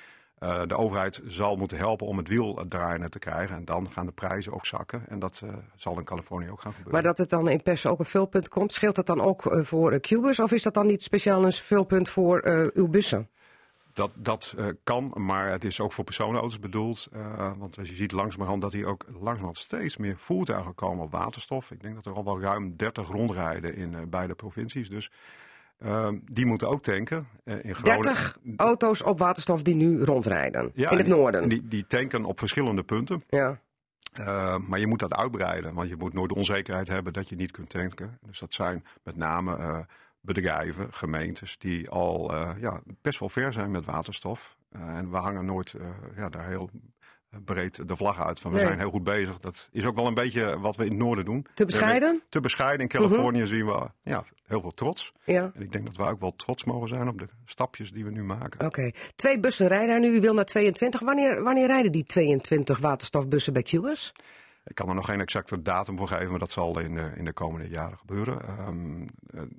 Eh, 0.43 0.61
de 0.67 0.77
overheid 0.77 1.21
zal 1.25 1.55
moeten 1.55 1.77
helpen 1.77 2.07
om 2.07 2.17
het 2.17 2.27
wiel 2.27 2.65
draaiende 2.67 3.09
te 3.09 3.19
krijgen. 3.19 3.55
En 3.55 3.65
dan 3.65 3.91
gaan 3.91 4.05
de 4.05 4.11
prijzen 4.11 4.53
ook 4.53 4.65
zakken. 4.65 5.03
En 5.07 5.19
dat 5.19 5.41
eh, 5.43 5.49
zal 5.75 5.97
in 5.97 6.03
Californië 6.03 6.49
ook 6.49 6.61
gaan 6.61 6.71
gebeuren. 6.71 6.93
Maar 6.93 7.03
dat 7.03 7.17
het 7.17 7.29
dan 7.29 7.49
in 7.49 7.61
Persen 7.61 7.91
ook 7.91 7.99
een 7.99 8.05
vulpunt 8.05 8.49
komt, 8.49 8.73
scheelt 8.73 8.95
dat 8.95 9.05
dan 9.05 9.21
ook 9.21 9.45
eh, 9.45 9.63
voor 9.63 9.99
Cubus? 9.99 10.39
Of 10.39 10.51
is 10.51 10.63
dat 10.63 10.73
dan 10.73 10.85
niet 10.85 11.03
speciaal 11.03 11.45
een 11.45 11.51
vulpunt 11.51 12.09
voor 12.09 12.69
uw 12.73 12.87
bussen? 12.87 13.29
Dat, 13.93 14.11
dat 14.15 14.55
kan, 14.83 15.13
maar 15.15 15.49
het 15.49 15.63
is 15.63 15.79
ook 15.79 15.91
voor 15.91 16.03
personenauto's 16.03 16.59
bedoeld. 16.59 17.07
Want 17.57 17.77
als 17.77 17.89
je 17.89 17.95
ziet 17.95 18.11
langzamerhand 18.11 18.61
dat 18.61 18.73
hier 18.73 18.85
ook 18.85 19.05
langzamerhand 19.11 19.57
steeds 19.57 19.97
meer 19.97 20.17
voertuigen 20.17 20.75
komen 20.75 21.03
op 21.03 21.11
waterstof. 21.11 21.71
Ik 21.71 21.81
denk 21.81 21.95
dat 21.95 22.05
er 22.05 22.13
al 22.13 22.23
wel 22.23 22.41
ruim 22.41 22.75
30 22.75 23.07
rondrijden 23.07 23.75
in 23.75 24.09
beide 24.09 24.35
provincies. 24.35 24.89
Dus 24.89 25.11
eh, 25.77 26.09
die 26.31 26.45
moeten 26.45 26.69
ook 26.69 26.83
tanken. 26.83 27.27
Eh, 27.43 27.63
in 27.63 27.75
Groningen. 27.75 28.01
30 28.03 28.37
auto's 28.55 29.01
op 29.03 29.19
waterstof 29.19 29.61
die 29.61 29.75
nu 29.75 30.03
rondrijden 30.03 30.71
Ja, 30.73 30.89
in 30.91 30.97
het 30.97 31.07
noorden. 31.07 31.41
en 31.41 31.49
Die, 31.49 31.67
die 31.67 31.87
tanken 31.87 32.25
op 32.25 32.39
verschillende 32.39 32.83
punten. 32.83 33.23
Ja. 33.29 33.59
Eh, 34.13 34.57
maar 34.57 34.79
je 34.79 34.87
moet 34.87 34.99
dat 34.99 35.13
uitbreiden, 35.13 35.73
want 35.73 35.89
je 35.89 35.95
moet 35.95 36.13
nooit 36.13 36.29
de 36.29 36.35
onzekerheid 36.35 36.87
hebben 36.87 37.13
dat 37.13 37.29
je 37.29 37.35
niet 37.35 37.51
kunt 37.51 37.69
tanken. 37.69 38.17
Dus 38.25 38.39
dat 38.39 38.53
zijn 38.53 38.85
met 39.03 39.15
name 39.15 39.55
eh, 39.57 39.79
bedrijven, 40.21 40.93
gemeentes 40.93 41.57
die 41.57 41.89
al 41.89 42.33
eh, 42.33 42.51
ja, 42.59 42.81
best 43.01 43.19
wel 43.19 43.29
ver 43.29 43.53
zijn 43.53 43.71
met 43.71 43.85
waterstof. 43.85 44.57
En 44.71 45.11
we 45.11 45.17
hangen 45.17 45.45
nooit 45.45 45.75
ja, 46.15 46.29
daar 46.29 46.47
heel 46.47 46.69
breed 47.45 47.87
de 47.87 47.95
vlag 47.95 48.21
uit 48.25 48.39
van 48.39 48.51
we 48.51 48.57
Nee. 48.57 48.65
zijn 48.65 48.79
heel 48.79 48.89
goed 48.89 49.03
bezig. 49.03 49.37
Dat 49.39 49.69
is 49.71 49.85
ook 49.85 49.95
wel 49.95 50.07
een 50.07 50.13
beetje 50.13 50.59
wat 50.59 50.75
we 50.75 50.83
in 50.83 50.89
het 50.89 50.99
noorden 50.99 51.25
doen. 51.25 51.45
Te 51.53 51.65
bescheiden? 51.65 52.21
Te 52.29 52.39
bescheiden. 52.39 52.81
In 52.81 52.87
Californië 52.87 53.47
zien 53.47 53.65
we 53.65 53.87
ja, 54.03 54.23
heel 54.47 54.61
veel 54.61 54.73
trots. 54.73 55.13
Ja. 55.23 55.51
En 55.53 55.61
ik 55.61 55.71
denk 55.71 55.85
dat 55.85 55.95
we 55.95 56.03
ook 56.03 56.19
wel 56.19 56.35
trots 56.35 56.63
mogen 56.63 56.87
zijn 56.87 57.07
op 57.07 57.19
de 57.19 57.25
stapjes 57.45 57.91
die 57.91 58.03
we 58.05 58.11
nu 58.11 58.23
maken. 58.23 58.65
Oké. 58.65 58.91
Twee 59.15 59.39
bussen 59.39 59.67
rijden 59.67 59.93
er 59.95 59.99
nu. 60.01 60.15
U 60.15 60.21
wil 60.21 60.33
naar 60.33 60.45
22. 60.45 60.99
Wanneer, 61.01 61.43
wanneer 61.43 61.67
rijden 61.67 61.91
die 61.91 62.03
22 62.05 62.79
waterstofbussen 62.79 63.53
bij 63.53 63.61
Cubus? 63.63 64.13
Ik 64.65 64.75
kan 64.75 64.89
er 64.89 64.95
nog 64.95 65.05
geen 65.05 65.21
exacte 65.21 65.61
datum 65.61 65.97
voor 65.97 66.07
geven, 66.07 66.29
maar 66.29 66.39
dat 66.39 66.51
zal 66.51 66.79
in, 66.79 66.95
de- 66.95 67.11
in 67.15 67.25
de 67.25 67.33
komende 67.33 67.67
jaren 67.69 67.97
gebeuren. 67.97 68.41
Eh, 68.41 68.67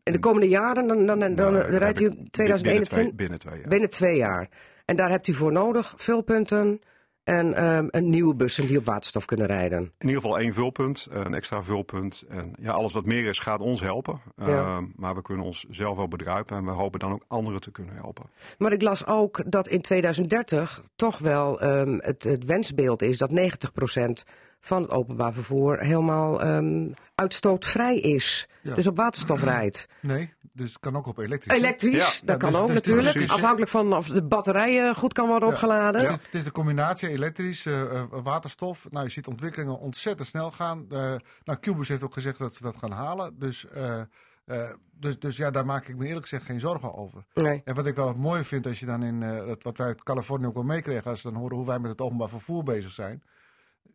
In 0.02 0.12
de 0.12 0.18
komende 0.18 0.48
jaren, 0.48 0.86
dan, 0.86 1.06
dan, 1.06 1.18
dan, 1.18 1.34
dan 1.34 1.52
nou, 1.52 1.70
daar 1.70 1.80
rijdt 1.80 2.00
u 2.00 2.04
ik 2.06 2.30
2021 2.30 2.62
Binnen 2.62 2.88
twee, 2.88 3.12
binnen 3.14 3.38
twee 3.38 3.58
jaar. 3.60 3.68
binnen 3.68 3.90
twee 3.90 4.16
jaar. 4.16 4.48
En 4.84 4.96
daar 4.96 5.10
hebt 5.10 5.26
u 5.26 5.32
voor 5.32 5.52
nodig 5.52 5.94
vulpunten 5.96 6.80
en 7.24 7.54
ehm, 7.54 7.86
een 7.90 8.10
nieuwe 8.10 8.34
bussen 8.34 8.66
die 8.66 8.78
op 8.78 8.84
waterstof 8.84 9.24
kunnen 9.24 9.46
rijden. 9.46 9.78
In 9.78 10.08
ieder 10.08 10.22
geval 10.22 10.38
één 10.38 10.52
vulpunt, 10.52 11.06
een 11.10 11.34
extra 11.34 11.62
vulpunt. 11.62 12.24
En 12.28 12.52
ja, 12.60 12.72
alles 12.72 12.92
wat 12.92 13.06
meer 13.06 13.26
is, 13.26 13.38
gaat 13.38 13.60
ons 13.60 13.80
helpen. 13.80 14.20
Ja. 14.36 14.46
Ehm, 14.46 14.84
maar 14.96 15.14
we 15.14 15.22
kunnen 15.22 15.46
ons 15.46 15.64
zelf 15.70 15.96
wel 15.96 16.08
bedruipen 16.08 16.56
en 16.56 16.64
we 16.64 16.70
hopen 16.70 17.00
dan 17.00 17.12
ook 17.12 17.24
anderen 17.28 17.60
te 17.60 17.70
kunnen 17.70 17.94
helpen. 17.94 18.24
Maar 18.58 18.72
ik 18.72 18.82
las 18.82 19.06
ook 19.06 19.42
dat 19.46 19.68
in 19.68 19.80
2030 19.80 20.82
toch 20.96 21.18
wel 21.18 21.60
ehm, 21.60 21.98
het, 22.00 22.22
het 22.22 22.44
wensbeeld 22.44 23.02
is 23.02 23.18
dat 23.18 23.30
90% 23.30 24.24
van 24.64 24.82
het 24.82 24.90
openbaar 24.90 25.32
vervoer 25.32 25.78
helemaal 25.78 26.40
ehm, 26.42 26.88
uitstootvrij 27.14 27.98
is. 27.98 28.48
Ja. 28.62 28.74
Dus 28.74 28.86
op 28.86 28.96
waterstof 28.96 29.42
rijdt. 29.42 29.86
Nee, 30.00 30.32
dus 30.52 30.68
het 30.72 30.80
kan 30.80 30.96
ook 30.96 31.06
op 31.06 31.18
elektrisch. 31.18 31.56
Elektrisch, 31.58 32.18
Ja, 32.20 32.26
dat 32.26 32.36
kan 32.38 32.50
dus- 32.50 32.60
ook 32.60 32.66
dus 32.66 32.74
natuurlijk. 32.74 33.12
precies- 33.12 33.30
Afhankelijk 33.30 33.70
van 33.70 33.92
of 33.96 34.06
de 34.08 34.22
batterijen 34.22 34.94
goed 34.94 35.12
kan 35.12 35.26
worden 35.28 35.48
Ja. 35.48 35.54
opgeladen. 35.54 36.00
Het, 36.00 36.10
is, 36.10 36.24
het 36.24 36.34
is 36.34 36.44
de 36.44 36.52
combinatie 36.52 37.08
elektrisch, 37.08 37.66
eh, 37.66 37.80
eh, 37.80 38.02
waterstof. 38.10 38.86
Nou, 38.90 39.04
je 39.04 39.10
ziet 39.10 39.26
ontwikkelingen 39.26 39.78
ontzettend 39.78 40.28
snel 40.28 40.50
gaan. 40.50 40.86
Eh 40.90 41.14
nou, 41.44 41.58
Cubus 41.60 41.88
heeft 41.88 42.02
ook 42.02 42.12
gezegd 42.12 42.38
dat 42.38 42.54
ze 42.54 42.62
dat 42.62 42.76
gaan 42.76 42.92
halen. 42.92 43.38
Dus, 43.38 43.66
eh, 43.68 44.00
eh, 44.44 44.70
dus, 44.92 45.18
dus 45.18 45.36
ja, 45.36 45.50
daar 45.50 45.66
maak 45.66 45.86
ik 45.88 45.96
me 45.96 46.06
eerlijk 46.06 46.28
gezegd 46.28 46.44
geen 46.44 46.60
zorgen 46.60 46.94
over. 46.94 47.24
Nee. 47.34 47.62
En 47.64 47.74
wat 47.74 47.86
ik 47.86 47.96
wel 47.96 48.14
mooi 48.14 48.44
vind, 48.44 48.66
als 48.66 48.80
je 48.80 48.86
dan 48.86 49.02
in, 49.02 49.46
wat 49.62 49.76
wij 49.78 49.86
uit 49.86 50.02
Californië 50.02 50.46
ook 50.46 50.54
wel 50.54 50.62
meekregen, 50.62 51.10
als 51.10 51.20
ze 51.20 51.30
dan 51.30 51.40
horen 51.40 51.56
hoe 51.56 51.66
wij 51.66 51.78
met 51.78 51.90
het 51.90 52.00
openbaar 52.00 52.28
vervoer 52.28 52.62
bezig 52.62 52.90
zijn. 52.92 53.22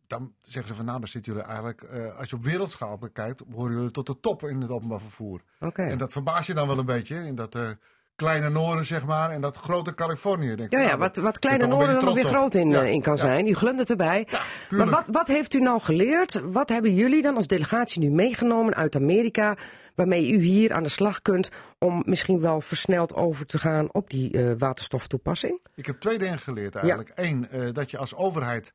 Dan 0.09 0.33
zeggen 0.41 0.67
ze 0.67 0.75
van 0.75 0.85
nou, 0.85 0.99
dan 0.99 1.07
zitten 1.07 1.33
jullie 1.33 1.47
eigenlijk, 1.47 1.81
eh, 1.81 2.17
als 2.17 2.29
je 2.29 2.35
op 2.35 2.43
wereldschaal 2.43 2.97
bekijkt, 2.97 3.47
behoren 3.47 3.75
jullie 3.75 3.91
tot 3.91 4.05
de 4.05 4.19
top 4.19 4.43
in 4.43 4.61
het 4.61 4.69
openbaar 4.69 5.01
vervoer. 5.01 5.41
En 5.73 5.97
dat 5.97 6.11
verbaast 6.11 6.47
je 6.47 6.53
dan 6.53 6.67
wel 6.67 6.77
een 6.77 6.85
beetje, 6.85 7.15
in 7.15 7.35
dat 7.35 7.55
eh, 7.55 7.69
kleine 8.15 8.49
noorden 8.49 8.85
zeg 8.85 9.05
maar, 9.05 9.29
en 9.29 9.41
dat 9.41 9.57
grote 9.57 9.95
Californië. 9.95 10.55
Denk 10.55 10.59
ik 10.59 10.71
Ja, 10.71 10.77
van, 10.77 10.81
ja, 10.81 10.87
nou, 10.87 10.99
wat, 10.99 11.15
wat 11.15 11.39
Kleine 11.39 11.67
Noorden 11.67 11.93
nog 11.93 12.03
beetje 12.03 12.21
weer 12.21 12.31
groot 12.31 12.55
in, 12.55 12.69
Ja, 12.69 12.81
eh, 12.81 12.91
in 12.91 13.01
kan 13.01 13.13
ja. 13.13 13.19
zijn. 13.19 13.47
U 13.47 13.53
glundert 13.53 13.89
erbij. 13.89 14.27
maar 14.69 14.89
wat, 14.89 15.03
wat 15.07 15.27
heeft 15.27 15.53
u 15.53 15.59
nou 15.59 15.81
geleerd? 15.81 16.41
Wat 16.43 16.69
hebben 16.69 16.93
jullie 16.93 17.21
dan 17.21 17.35
als 17.35 17.47
delegatie 17.47 18.01
nu 18.01 18.09
meegenomen 18.09 18.75
uit 18.75 18.95
Amerika... 18.95 19.57
waarmee 19.95 20.31
u 20.31 20.41
hier 20.41 20.73
aan 20.73 20.83
de 20.83 20.89
slag 20.89 21.21
kunt 21.21 21.49
om 21.77 22.03
misschien 22.05 22.39
wel 22.39 22.61
versneld 22.61 23.13
over 23.13 23.45
te 23.45 23.57
gaan 23.57 23.93
op 23.93 24.09
die 24.09 24.55
waterstoftoepassing? 24.57 25.59
Ik 25.75 25.85
heb 25.85 25.99
twee 25.99 26.17
dingen 26.17 26.39
geleerd 26.39 26.75
eigenlijk. 26.75 27.11
Eén, 27.15 27.47
dat 27.73 27.91
je 27.91 27.97
als 27.97 28.15
overheid 28.15 28.73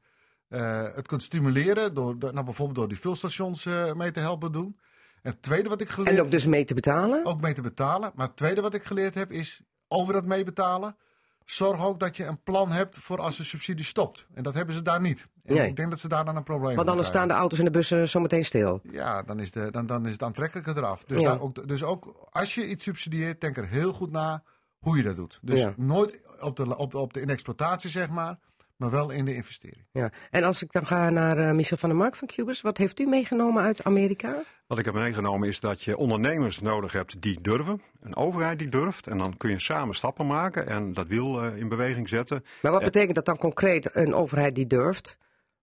het 0.95 1.07
kunt 1.07 1.23
stimuleren 1.23 1.95
door, 1.95 2.17
nou, 2.19 2.43
bijvoorbeeld 2.45 2.77
door 2.79 2.89
die 2.89 2.99
vulstations 3.01 3.67
eh, 3.67 3.93
mee 3.93 4.11
te 4.11 4.21
helpen 4.21 4.53
doen. 4.53 4.79
En 5.23 5.31
het 5.31 5.43
tweede 5.43 5.69
wat 5.69 5.81
ik 5.81 5.89
geleerd 5.89 6.17
En 6.17 6.23
ook 6.25 6.31
dus 6.31 6.47
mee 6.47 6.65
te 6.65 6.75
betalen? 6.75 7.25
ook 7.25 7.41
mee 7.41 7.53
te 7.53 7.61
betalen. 7.63 8.13
Maar 8.15 8.27
het 8.27 8.37
tweede 8.37 8.61
wat 8.61 8.75
ik 8.75 8.85
geleerd 8.85 9.15
heb 9.15 9.33
is 9.33 9.63
over 9.89 10.13
dat 10.13 10.27
meebetalen. 10.27 10.97
Zorg 11.45 11.85
ook 11.87 11.99
dat 12.01 12.17
je 12.17 12.25
een 12.25 12.43
plan 12.43 12.71
hebt 12.71 12.97
voor 12.97 13.21
als 13.21 13.37
de 13.37 13.45
subsidie 13.45 13.85
stopt. 13.85 14.27
En 14.35 14.43
dat 14.43 14.55
hebben 14.55 14.75
ze 14.75 14.83
daar 14.83 15.01
niet. 15.01 15.29
En 15.45 15.55
Nee. 15.55 15.69
ik 15.69 15.77
denk 15.77 15.91
dat 15.91 16.01
ze 16.01 16.09
daar 16.09 16.25
dan 16.25 16.37
een 16.37 16.43
probleem 16.43 16.65
Want 16.75 16.79
mee 16.81 16.89
anders 16.89 17.09
staan 17.09 17.29
de 17.29 17.35
auto's 17.35 17.59
en 17.59 17.65
de 17.65 17.71
bussen 17.71 18.09
zometeen 18.09 18.45
stil. 18.45 18.81
Ja, 18.83 19.23
dan 19.23 19.41
is, 19.41 19.51
de, 19.51 19.71
dan, 19.71 19.87
dan 19.87 20.07
is 20.07 20.13
het 20.13 20.23
aantrekkelijker 20.23 20.77
eraf. 20.77 21.05
Dus, 21.05 21.21
Ja. 21.21 21.37
ook, 21.41 21.69
dus 21.69 21.83
ook 21.83 22.29
als 22.31 22.55
je 22.55 22.69
iets 22.69 22.83
subsidieert, 22.85 23.41
denk 23.41 23.57
er 23.57 23.69
heel 23.69 23.93
goed 23.93 24.11
na 24.11 24.43
hoe 24.79 24.97
je 24.97 25.03
dat 25.03 25.17
doet. 25.17 25.39
Dus 25.43 25.61
Ja. 25.61 25.75
nooit 25.77 26.19
op 26.41 26.57
de, 26.57 26.77
op, 26.77 26.91
de, 26.91 26.99
op 26.99 27.13
de 27.13 27.21
in 27.21 27.31
exploitatie, 27.31 27.91
zeg 27.91 28.09
maar, 28.09 28.39
maar 28.77 28.91
wel 28.91 29.11
in 29.11 29.25
de 29.25 29.35
investering. 29.35 29.87
Ja. 29.93 30.11
En 30.31 30.45
als 30.45 30.63
ik 30.63 30.73
dan 30.73 30.87
ga 30.87 31.11
naar 31.11 31.39
eh, 31.39 31.51
Michel 31.55 31.77
van 31.77 31.89
der 31.89 31.99
Mark 31.99 32.17
van 32.17 32.29
Cubus, 32.29 32.61
wat 32.61 32.79
heeft 32.79 33.01
u 33.01 33.07
meegenomen 33.07 33.63
uit 33.63 33.85
Amerika? 33.85 34.43
Wat 34.67 34.79
ik 34.79 34.85
heb 34.85 34.95
meegenomen 34.95 35.49
is 35.49 35.61
dat 35.61 35.83
je 35.83 35.97
ondernemers 35.97 36.61
nodig 36.61 36.93
hebt 36.93 37.23
die 37.23 37.41
durven. 37.41 37.83
Een 38.01 38.17
overheid 38.17 38.59
die 38.59 38.69
durft. 38.69 39.07
En 39.07 39.19
dan 39.19 39.37
kun 39.37 39.51
je 39.51 39.61
samen 39.61 39.95
stappen 39.95 40.27
maken 40.27 40.67
en 40.67 40.93
dat 40.93 41.07
wiel 41.07 41.43
eh, 41.43 41.57
in 41.57 41.69
beweging 41.69 42.09
zetten. 42.09 42.45
Maar 42.63 42.73
wat 42.73 42.81
Ja. 42.81 42.87
betekent 42.87 43.15
dat 43.15 43.25
dan 43.27 43.37
concreet, 43.39 43.91
een 43.97 44.15
overheid 44.15 44.55
die 44.55 44.67
durft? 44.67 45.17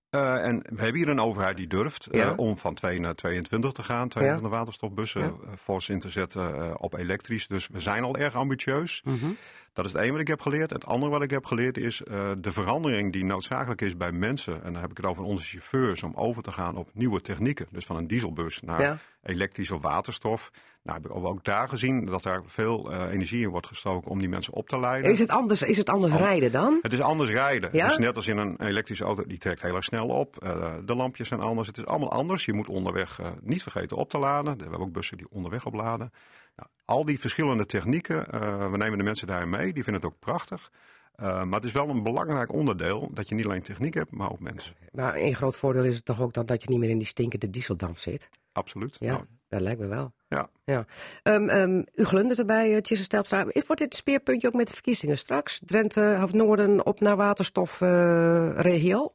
Eh, 0.10 0.46
en 0.46 0.58
we 0.70 0.82
hebben 0.82 0.96
hier 1.02 1.10
een 1.10 1.20
overheid 1.20 1.58
die 1.58 1.68
durft 1.68 2.06
eh, 2.06 2.20
Ja. 2.20 2.34
om 2.36 2.58
van 2.58 2.74
2 2.74 3.00
naar 3.00 3.16
22 3.16 3.72
te 3.72 3.84
gaan. 3.84 4.08
22 4.10 4.50
waterstofbussen 4.50 5.22
eh, 5.22 5.30
fors 5.58 5.90
in 5.90 6.00
te 6.00 6.10
zetten 6.10 6.56
eh, 6.56 6.74
op 6.78 6.94
elektrisch. 6.94 7.48
Dus 7.48 7.68
we 7.68 7.80
zijn 7.80 8.04
al 8.04 8.18
erg 8.18 8.36
ambitieus. 8.36 9.02
Mhm. 9.04 9.26
Dat 9.74 9.86
is 9.86 9.94
het 9.94 10.02
een 10.02 10.12
wat 10.12 10.20
ik 10.22 10.28
heb 10.28 10.42
geleerd. 10.42 10.70
Het 10.70 10.86
andere 10.86 11.12
wat 11.12 11.22
ik 11.22 11.30
heb 11.32 11.46
geleerd 11.46 11.78
is 11.78 12.04
eh, 12.04 12.32
de 12.38 12.52
verandering 12.52 13.12
die 13.12 13.26
noodzakelijk 13.26 13.82
is 13.82 13.98
bij 13.98 14.12
mensen. 14.12 14.64
En 14.64 14.74
dan 14.74 14.82
heb 14.82 14.92
ik 14.92 14.98
het 14.98 15.06
over 15.06 15.24
onze 15.24 15.46
chauffeurs 15.46 16.04
om 16.04 16.12
over 16.16 16.44
te 16.44 16.52
gaan 16.52 16.76
op 16.78 16.90
nieuwe 16.94 17.22
technieken. 17.22 17.68
Dus 17.72 17.86
van 17.86 17.96
een 17.96 18.08
dieselbus 18.08 18.62
naar 18.62 18.82
Ja. 18.82 18.98
elektrisch 19.24 19.72
of 19.72 19.82
waterstof. 19.82 20.52
Nou 20.84 21.02
heb 21.02 21.12
ik 21.12 21.18
ook 21.18 21.44
daar 21.44 21.70
gezien 21.70 22.06
dat 22.06 22.24
daar 22.24 22.42
veel 22.46 22.92
eh, 22.92 23.14
energie 23.14 23.42
in 23.42 23.50
wordt 23.50 23.68
gestoken 23.68 24.12
om 24.12 24.20
die 24.20 24.30
mensen 24.30 24.54
op 24.54 24.70
te 24.70 24.80
leiden. 24.80 25.12
Is 25.12 25.20
het 25.20 25.30
anders, 25.30 25.62
is 25.62 25.78
het 25.78 25.90
anders 25.90 26.14
rijden 26.14 26.52
dan? 26.52 26.80
Het 26.82 26.94
is 26.94 27.02
anders 27.02 27.30
rijden. 27.30 27.70
Ja? 27.74 27.84
Het 27.84 27.92
is 27.92 27.98
net 27.98 28.16
als 28.16 28.28
in 28.28 28.38
een 28.38 28.62
elektrische 28.64 29.04
auto, 29.04 29.24
die 29.28 29.38
trekt 29.38 29.62
heel 29.62 29.76
erg 29.76 29.84
snel 29.84 30.08
op. 30.08 30.44
Eh, 30.44 30.74
de 30.86 30.96
lampjes 30.96 31.28
zijn 31.28 31.42
anders. 31.42 31.68
Het 31.68 31.78
is 31.78 31.86
allemaal 31.86 32.12
anders. 32.12 32.46
Je 32.46 32.54
moet 32.54 32.68
onderweg 32.68 33.20
niet 33.42 33.62
vergeten 33.62 33.98
op 33.98 34.10
te 34.10 34.18
laden. 34.20 34.56
We 34.56 34.62
hebben 34.62 34.80
ook 34.80 34.92
bussen 34.92 35.18
die 35.18 35.28
onderweg 35.30 35.66
opladen. 35.66 36.12
Nou, 36.62 36.72
al 36.86 37.06
die 37.06 37.20
verschillende 37.20 37.66
technieken, 37.66 38.26
eh, 38.26 38.72
we 38.72 38.78
nemen 38.78 38.98
de 38.98 39.04
mensen 39.04 39.28
daarin 39.28 39.50
mee. 39.50 39.74
Die 39.74 39.84
vinden 39.84 40.02
het 40.02 40.12
ook 40.12 40.20
prachtig. 40.20 40.72
Eh, 41.16 41.44
maar 41.44 41.60
het 41.60 41.66
is 41.66 41.72
wel 41.72 41.90
een 41.90 42.04
belangrijk 42.04 42.54
onderdeel 42.54 43.10
dat 43.14 43.30
je 43.30 43.36
niet 43.36 43.46
alleen 43.46 43.62
techniek 43.62 43.94
hebt, 43.94 44.12
maar 44.12 44.32
ook 44.32 44.40
mensen. 44.40 44.76
Maar 44.92 45.14
één 45.14 45.36
groot 45.36 45.56
voordeel 45.56 45.84
is 45.84 45.96
het 45.96 46.06
toch 46.06 46.22
ook 46.22 46.34
dan 46.34 46.46
dat 46.46 46.64
je 46.64 46.70
niet 46.70 46.80
meer 46.80 46.90
in 46.90 46.98
die 46.98 47.08
stinkende 47.08 47.50
dieseldamp 47.50 47.98
zit. 47.98 48.30
Absoluut. 48.52 48.96
Ja, 49.00 49.12
Nou, 49.12 49.26
dat 49.48 49.62
lijkt 49.62 49.80
me 49.80 49.88
wel. 49.88 50.14
ja. 50.28 50.50
Ja. 50.64 50.86
Ehm, 51.24 51.50
ehm, 51.50 51.84
u 51.96 52.04
glundert 52.04 52.40
erbij, 52.40 52.70
uh. 52.70 52.78
Wordt 52.82 53.78
dit 53.78 53.80
een 53.82 53.92
speerpuntje 53.92 54.48
ook 54.48 54.54
met 54.54 54.68
de 54.68 54.74
verkiezingen 54.74 55.18
straks? 55.18 55.62
Drenthe 55.66 56.20
of 56.24 56.34
Noorden 56.34 56.86
op 56.86 57.00
naar 57.00 57.16
waterstofregio? 57.16 59.14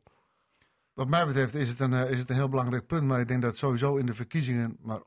Wat 0.93 1.09
mij 1.09 1.27
betreft 1.27 1.55
is 1.55 1.69
het, 1.69 1.81
een, 1.81 1.93
is 1.93 2.19
het 2.19 2.31
een 2.31 2.37
heel 2.37 2.49
belangrijk 2.49 2.87
punt. 2.87 3.03
Maar 3.03 3.21
ik 3.21 3.29
denk 3.29 3.43
dat 3.43 3.57
sowieso 3.57 3.97
in 3.97 4.07
de 4.07 4.15
verkiezingen, 4.15 4.77
maar 4.81 5.01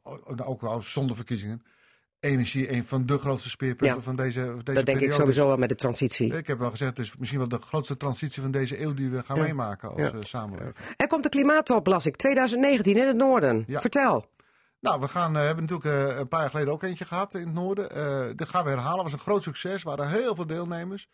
ook 0.46 0.62
wel 0.62 0.82
zonder 0.82 1.16
verkiezingen, 1.16 1.64
energie 2.20 2.72
een 2.72 2.84
van 2.84 3.06
de 3.06 3.18
grootste 3.18 3.50
speerpunten 3.50 3.98
Ja. 3.98 4.04
van 4.04 4.16
deze, 4.16 4.42
van 4.42 4.50
deze 4.56 4.64
dat 4.64 4.74
denk 4.76 4.88
ik 4.88 4.94
periode 4.94 5.14
sowieso 5.14 5.48
wel 5.48 5.58
met 5.58 5.70
de 5.70 5.76
transitie. 5.76 6.36
Ik 6.38 6.48
heb 6.48 6.60
wel 6.60 6.70
gezegd, 6.70 6.98
het 6.98 7.06
is 7.06 7.18
misschien 7.18 7.40
wel 7.40 7.48
de 7.50 7.60
grootste 7.60 7.98
transitie 7.98 8.42
van 8.42 8.52
deze 8.52 8.82
eeuw 8.82 8.94
die 8.94 9.10
we 9.10 9.24
gaan 9.24 9.38
Ja. 9.38 9.44
meemaken 9.44 9.90
als 9.90 10.00
Ja. 10.02 10.12
eh, 10.12 10.18
samenleving. 10.22 10.76
Er 10.98 11.08
komt 11.08 11.24
de 11.24 11.30
klimaattop, 11.30 11.88
las 11.88 12.06
ik, 12.06 12.16
2019 12.16 12.98
in 12.98 13.08
het 13.08 13.16
Noorden. 13.18 13.66
Vertel. 13.68 14.26
Nou, 14.80 15.00
we 15.00 15.08
gaan, 15.08 15.36
eh, 15.38 15.44
hebben 15.46 15.66
natuurlijk 15.66 16.10
eh, 16.12 16.18
een 16.18 16.28
paar 16.28 16.40
jaar 16.42 16.50
geleden 16.50 16.74
ook 16.74 16.84
eentje 16.84 17.06
gehad 17.06 17.34
in 17.34 17.40
het 17.46 17.54
noorden. 17.54 17.92
Eh 17.92 18.22
dit 18.36 18.50
gaan 18.50 18.64
we 18.64 18.70
herhalen. 18.70 19.04
was 19.04 19.14
een 19.14 19.20
groot 19.20 19.44
succes. 19.44 19.82
Er 19.84 19.88
waren 19.90 20.10
heel 20.10 20.36
veel 20.36 20.48
deelnemers. 20.48 21.10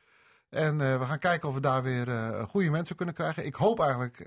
En 0.50 0.78
we 0.78 1.06
gaan 1.06 1.20
kijken 1.20 1.50
of 1.50 1.56
we 1.56 1.62
daar 1.62 1.84
weer 1.84 2.08
goede 2.50 2.70
mensen 2.70 2.96
kunnen 2.96 3.16
krijgen. 3.16 3.46
Ik 3.46 3.56
hoop 3.56 3.80
eigenlijk, 3.80 4.26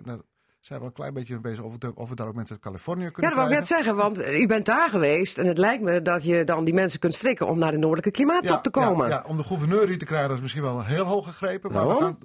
zijn 0.68 0.80
we 0.80 0.86
een 0.86 0.92
klein 0.92 1.14
beetje 1.14 1.32
mee 1.32 1.42
bezig, 1.42 1.64
of 1.64 1.74
we, 1.78 1.92
of 1.94 2.08
we 2.08 2.14
daar 2.14 2.26
ook 2.26 2.34
mensen 2.34 2.54
uit 2.54 2.64
Californië 2.64 3.04
Ja, 3.04 3.10
kunnen 3.10 3.30
dat 3.30 3.40
wou 3.40 3.52
ik 3.52 3.58
net 3.58 3.66
zeggen, 3.66 3.96
want 3.96 4.28
u 4.28 4.46
bent 4.46 4.66
daar 4.66 4.88
geweest. 4.88 5.38
En 5.38 5.46
het 5.46 5.58
lijkt 5.58 5.82
me 5.82 6.02
dat 6.02 6.24
je 6.24 6.44
dan 6.44 6.64
die 6.64 6.74
mensen 6.74 7.00
kunt 7.00 7.14
strikken 7.14 7.46
om 7.46 7.58
naar 7.58 7.70
de 7.70 7.78
Noordelijke 7.78 8.10
klimaattop 8.10 8.62
te 8.62 8.70
komen. 8.70 9.08
Ja, 9.08 9.14
ja, 9.14 9.24
om 9.26 9.36
de 9.36 9.44
gouverneur 9.44 9.86
hier 9.86 9.98
te 9.98 10.04
krijgen, 10.04 10.28
dat 10.28 10.36
is 10.36 10.42
misschien 10.42 10.62
wel 10.62 10.84
heel 10.84 11.04
hoog 11.04 11.26
gegrepen. 11.26 11.72
Maar 11.72 11.88
we 11.88 11.94
gaan, 11.94 12.18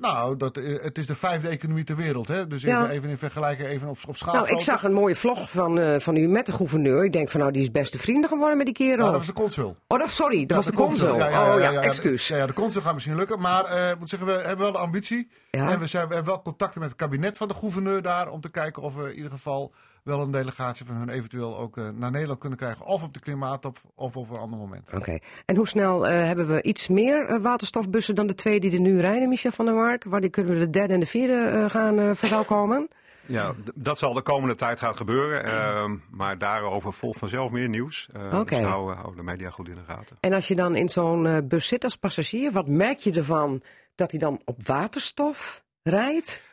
nou, 0.00 0.36
dat, 0.36 0.56
eh, 0.56 0.82
het 0.82 0.98
is 0.98 1.06
de 1.06 1.14
vijfde 1.14 1.48
economie 1.48 1.84
ter 1.84 1.96
wereld. 1.96 2.28
Hè? 2.28 2.46
Dus 2.46 2.62
Ja. 2.62 2.82
even, 2.82 2.94
even 2.94 3.08
in 3.08 3.16
vergelijking, 3.16 3.68
even 3.68 3.88
op, 3.88 3.98
op 4.08 4.16
schaal. 4.16 4.34
Nou, 4.34 4.48
ik 4.48 4.60
zag 4.60 4.82
een 4.82 4.92
mooie 4.92 5.16
vlog 5.16 5.50
van, 5.50 5.78
eh, 5.78 6.00
van 6.00 6.16
u 6.16 6.28
met 6.28 6.46
de 6.46 6.52
gouverneur. 6.52 7.04
Ik 7.04 7.12
denk 7.12 7.28
van 7.28 7.40
nou, 7.40 7.52
die 7.52 7.62
is 7.62 7.70
beste 7.70 7.98
vrienden 7.98 8.28
geworden 8.30 8.56
met 8.56 8.66
die 8.66 8.74
kerel. 8.74 8.96
Nou, 8.96 9.08
dat 9.10 9.16
was 9.18 9.26
de 9.26 9.32
consul. 9.32 9.76
Oh, 9.88 9.98
dat, 9.98 10.10
sorry, 10.10 10.40
dat 10.40 10.48
Ja, 10.50 10.56
was 10.56 10.66
de 10.66 10.72
consul. 10.72 11.16
Ja, 11.16 11.54
oh 11.54 11.60
ja, 11.60 11.72
excuus. 11.80 12.28
Ja, 12.28 12.46
de 12.46 12.52
consul 12.52 12.80
gaat 12.82 12.94
misschien 12.94 13.16
lukken. 13.16 13.40
Maar 13.40 13.64
eh, 13.64 13.96
moet 13.98 14.08
zeggen, 14.08 14.28
we 14.28 14.34
hebben 14.34 14.58
wel 14.58 14.72
de 14.72 14.78
ambitie. 14.78 15.30
En 15.50 15.78
we, 15.78 15.86
zijn, 15.86 16.08
we 16.08 16.14
hebben 16.14 16.32
wel 16.32 16.42
contacten 16.42 16.80
met 16.80 16.88
het 16.88 16.98
kabinet 16.98 17.36
van 17.36 17.48
de 17.48 17.54
gouverneur 17.54 18.02
daar. 18.02 18.28
Om 18.30 18.40
te 18.40 18.50
kijken 18.50 18.82
of 18.82 18.94
we 18.94 19.08
in 19.10 19.14
ieder 19.16 19.30
geval 19.30 19.74
wel 20.06 20.20
een 20.20 20.30
delegatie 20.30 20.86
van 20.86 20.96
hun 20.96 21.08
eventueel 21.08 21.58
ook 21.58 21.76
eh, 21.76 21.88
naar 21.94 22.10
Nederland 22.10 22.38
kunnen 22.40 22.58
krijgen. 22.58 22.86
Of 22.86 23.02
op 23.02 23.14
de 23.14 23.20
klimaattop 23.20 23.78
of 23.94 24.16
op 24.16 24.30
een 24.30 24.38
ander 24.38 24.58
moment. 24.58 24.90
Oké. 24.94 25.18
En 25.46 25.56
hoe 25.56 25.68
snel 25.68 26.06
eh, 26.06 26.24
hebben 26.24 26.48
we 26.48 26.62
iets 26.62 26.88
meer 26.88 27.26
eh, 27.26 27.38
waterstofbussen 27.40 28.14
dan 28.14 28.26
de 28.26 28.34
twee 28.34 28.60
die 28.60 28.72
er 28.72 28.80
nu 28.80 29.00
rijden, 29.00 29.28
Michel 29.28 29.50
van 29.50 29.64
der 29.64 29.74
Mark? 29.74 30.04
Wanneer 30.04 30.30
kunnen 30.30 30.52
we 30.52 30.58
de 30.58 30.70
derde 30.70 30.94
en 30.94 31.00
de 31.00 31.06
vierde 31.06 31.34
eh, 31.46 31.70
gaan 31.70 31.98
eh 31.98 32.10
verwelkomen? 32.14 32.88
Ja, 33.28 33.54
dat 33.74 33.98
zal 33.98 34.12
de 34.14 34.22
komende 34.22 34.54
tijd 34.54 34.78
gaan 34.80 34.96
gebeuren. 34.96 35.44
ehm, 35.44 35.96
maar 36.10 36.38
daarover 36.38 36.92
volgt 36.92 37.18
vanzelf 37.18 37.50
meer 37.50 37.68
nieuws. 37.68 38.08
Eh, 38.12 38.38
Oké. 38.40 38.56
Dus 38.56 38.66
hou, 38.66 38.94
hou 38.94 39.16
de 39.16 39.22
media 39.22 39.50
goed 39.50 39.68
in 39.68 39.74
de 39.74 39.84
gaten. 39.86 40.16
En 40.20 40.32
als 40.32 40.48
je 40.48 40.54
dan 40.54 40.76
in 40.76 40.88
zo'n 40.88 41.26
eh, 41.26 41.36
bus 41.44 41.66
zit 41.66 41.84
als 41.84 41.96
passagier, 41.96 42.52
wat 42.52 42.66
merk 42.66 42.98
je 42.98 43.12
ervan 43.12 43.62
dat 43.94 44.10
hij 44.10 44.20
dan 44.20 44.40
op 44.44 44.66
waterstof 44.66 45.62
rijdt? 45.82 46.44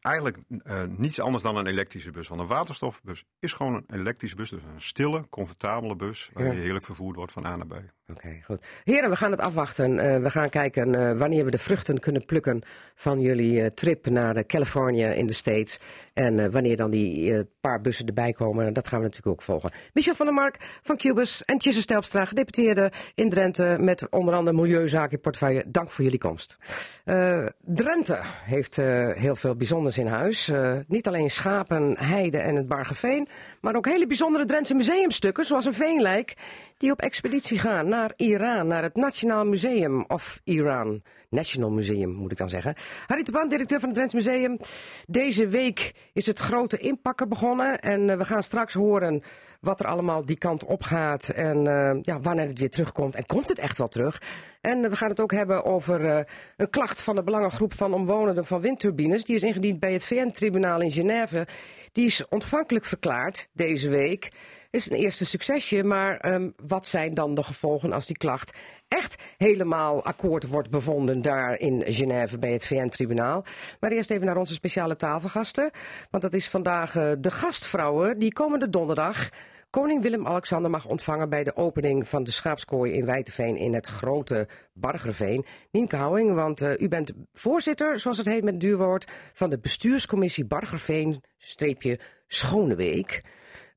Eigenlijk 0.00 0.36
uh, 0.48 0.82
niets 0.96 1.20
anders 1.20 1.42
dan 1.42 1.56
een 1.56 1.66
elektrische 1.66 2.10
bus. 2.10 2.28
Want 2.28 2.40
een 2.40 2.46
waterstofbus 2.46 3.24
is 3.38 3.52
gewoon 3.52 3.74
een 3.74 3.98
elektrische 4.00 4.36
bus. 4.36 4.50
Dus 4.50 4.60
een 4.62 4.80
stille, 4.82 5.24
comfortabele 5.30 5.96
bus 5.96 6.30
waar 6.32 6.44
Ja. 6.46 6.52
je 6.52 6.58
heerlijk 6.60 6.84
vervoerd 6.84 7.16
wordt 7.16 7.32
van 7.32 7.46
A 7.46 7.56
naar 7.56 7.66
B. 7.66 7.74
Oké, 8.10 8.40
goed. 8.44 8.66
Heren, 8.84 9.10
we 9.10 9.16
gaan 9.16 9.30
het 9.30 9.40
afwachten. 9.40 9.98
Eh, 9.98 10.22
we 10.22 10.30
gaan 10.30 10.48
kijken 10.48 10.94
eh, 10.94 11.18
wanneer 11.18 11.44
we 11.44 11.50
de 11.50 11.58
vruchten 11.58 11.98
kunnen 12.00 12.24
plukken 12.24 12.62
van 12.94 13.20
jullie 13.20 13.60
eh, 13.62 13.66
trip 13.66 14.06
naar 14.06 14.36
eh, 14.36 14.44
Californië 14.44 15.04
in 15.04 15.26
de 15.26 15.32
States. 15.32 15.80
En 16.12 16.38
eh, 16.38 16.48
wanneer 16.50 16.76
dan 16.76 16.90
die 16.90 17.34
eh, 17.34 17.40
paar 17.60 17.80
bussen 17.80 18.06
erbij 18.06 18.32
komen, 18.32 18.72
dat 18.72 18.88
gaan 18.88 18.98
we 18.98 19.04
natuurlijk 19.04 19.32
ook 19.32 19.42
volgen. 19.42 19.70
Michel 19.92 20.14
van 20.14 20.26
der 20.26 20.34
Mark 20.34 20.78
van 20.82 20.96
Cubus 20.96 21.44
en 21.44 21.58
Tjisse 21.58 21.80
Stelpstra, 21.80 22.24
gedeputeerde 22.24 22.92
in 23.14 23.28
Drenthe 23.30 23.76
met 23.80 24.08
onder 24.10 24.34
andere 24.34 24.56
milieuzaken 24.56 25.12
in 25.12 25.20
portefeuille. 25.20 25.64
Dank 25.66 25.90
voor 25.90 26.04
jullie 26.04 26.18
komst. 26.18 26.56
Eh, 27.04 27.46
Drenthe 27.60 28.18
heeft 28.44 28.78
eh, 28.78 29.12
heel 29.12 29.36
veel 29.36 29.56
bijzonders 29.70 29.98
in 29.98 30.06
huis. 30.06 30.48
Eh, 30.48 30.72
niet 30.86 31.06
alleen 31.06 31.30
schapen, 31.30 31.96
heide 31.98 32.38
en 32.38 32.56
het 32.56 32.68
Bargeveen, 32.68 33.28
maar 33.60 33.74
ook 33.74 33.86
hele 33.86 34.06
bijzondere 34.06 34.44
Drentse 34.44 34.74
museumstukken, 34.74 35.44
zoals 35.44 35.64
een 35.64 35.74
veenlijk, 35.74 36.34
die 36.80 36.90
op 36.90 37.00
expeditie 37.00 37.58
gaan 37.58 37.88
naar 37.88 38.12
Iran, 38.16 38.66
naar 38.66 38.82
het 38.82 38.96
Nationaal 38.96 39.46
Museum 39.46 40.04
of 40.08 40.40
Iran. 40.44 41.02
National 41.28 41.70
Museum, 41.70 42.10
moet 42.10 42.32
ik 42.32 42.38
dan 42.38 42.48
zeggen. 42.48 42.74
Harry 43.06 43.24
directeur 43.48 43.80
van 43.80 43.88
het 43.88 43.96
Drents 43.96 44.14
Museum. 44.14 44.58
Deze 45.06 45.48
week 45.48 45.94
is 46.12 46.26
het 46.26 46.38
grote 46.38 46.78
inpakken 46.78 47.28
begonnen 47.28 47.80
en 47.80 48.10
eh, 48.10 48.16
we 48.16 48.24
gaan 48.24 48.42
straks 48.42 48.74
horen 48.74 49.22
wat 49.60 49.80
er 49.80 49.86
allemaal 49.86 50.24
die 50.24 50.38
kant 50.38 50.64
op 50.64 50.82
gaat 50.82 51.28
en 51.28 51.66
eh, 51.66 51.98
ja, 52.02 52.20
wanneer 52.20 52.46
het 52.46 52.58
weer 52.58 52.70
terugkomt. 52.70 53.14
En 53.14 53.26
komt 53.26 53.48
het 53.48 53.58
echt 53.58 53.78
wel 53.78 53.88
terug? 53.88 54.22
En 54.60 54.84
eh, 54.84 54.90
we 54.90 54.96
gaan 54.96 55.10
het 55.10 55.20
ook 55.20 55.32
hebben 55.32 55.64
over 55.64 56.26
een 56.56 56.70
klacht 56.70 57.00
van 57.00 57.14
de 57.14 57.22
belangengroep 57.22 57.74
van 57.74 57.94
omwonenden 57.94 58.46
van 58.46 58.60
windturbines. 58.60 59.24
Die 59.24 59.36
is 59.36 59.42
ingediend 59.42 59.80
bij 59.80 59.92
het 59.92 60.04
VN-tribunaal 60.04 60.80
in 60.80 60.92
Genève. 60.92 61.46
Die 61.92 62.06
is 62.06 62.28
ontvankelijk 62.28 62.84
verklaard 62.84 63.48
deze 63.52 63.88
week. 63.88 64.28
Is 64.70 64.90
een 64.90 64.96
eerste 64.96 65.26
succesje, 65.26 65.84
maar 65.84 66.16
ehm, 66.16 66.50
wat 66.66 66.86
zijn 66.86 67.14
dan 67.14 67.34
de 67.34 67.42
gevolgen 67.42 67.92
als 67.92 68.06
die 68.06 68.16
klacht 68.16 68.56
echt 68.88 69.22
helemaal 69.36 70.04
akkoord 70.04 70.46
wordt 70.46 70.70
bevonden 70.70 71.22
daar 71.22 71.58
in 71.58 71.84
Genève 71.86 72.38
bij 72.38 72.52
het 72.52 72.66
VN-tribunaal? 72.66 73.44
Maar 73.80 73.90
eerst 73.90 74.10
even 74.10 74.26
naar 74.26 74.36
onze 74.36 74.54
speciale 74.54 74.96
tafelgasten, 74.96 75.70
want 76.10 76.22
dat 76.22 76.34
is 76.34 76.48
vandaag 76.48 76.96
eh, 76.96 77.12
de 77.18 77.30
gastvrouwen 77.30 78.18
die 78.18 78.32
komende 78.32 78.68
donderdag 78.68 79.28
koning 79.70 80.02
Willem-Alexander 80.02 80.70
mag 80.70 80.86
ontvangen 80.86 81.28
bij 81.28 81.44
de 81.44 81.56
opening 81.56 82.08
van 82.08 82.24
de 82.24 82.30
schaapskooi 82.30 82.92
in 82.92 83.04
Wijteveen 83.04 83.56
in 83.56 83.74
het 83.74 83.86
grote 83.86 84.48
Bargerveen. 84.72 85.44
Nienke 85.70 85.96
Houwing, 85.96 86.34
want 86.34 86.60
eh, 86.60 86.80
u 86.80 86.88
bent 86.88 87.12
voorzitter, 87.32 87.98
zoals 87.98 88.16
het 88.16 88.26
heet 88.26 88.44
met 88.44 88.52
het 88.52 88.62
duurwoord, 88.62 89.10
van 89.32 89.50
de 89.50 89.58
bestuurscommissie 89.58 90.44
Bargerveen-Schoneweek. 90.44 93.22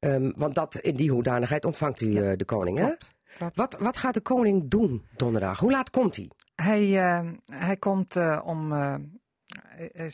Ehm, 0.03 0.31
want 0.35 0.55
dat, 0.55 0.75
in 0.75 0.95
die 0.95 1.11
hoedanigheid 1.11 1.65
ontvangt 1.65 2.01
u 2.01 2.15
eh, 2.15 2.37
de 2.37 2.45
koning, 2.45 2.77
hè? 2.77 2.85
Klopt, 2.85 3.07
klopt. 3.37 3.55
Wat, 3.55 3.75
wat 3.79 3.97
gaat 3.97 4.13
de 4.13 4.21
koning 4.21 4.69
doen 4.69 5.05
donderdag? 5.15 5.59
Hoe 5.59 5.71
laat 5.71 5.89
komt 5.89 6.15
hij? 6.15 6.29
Hij, 6.55 6.97
eh, 6.99 7.29
hij 7.45 7.77
komt 7.77 8.15
eh, 8.15 8.39
om. 8.43 8.71
eh, 8.71 8.93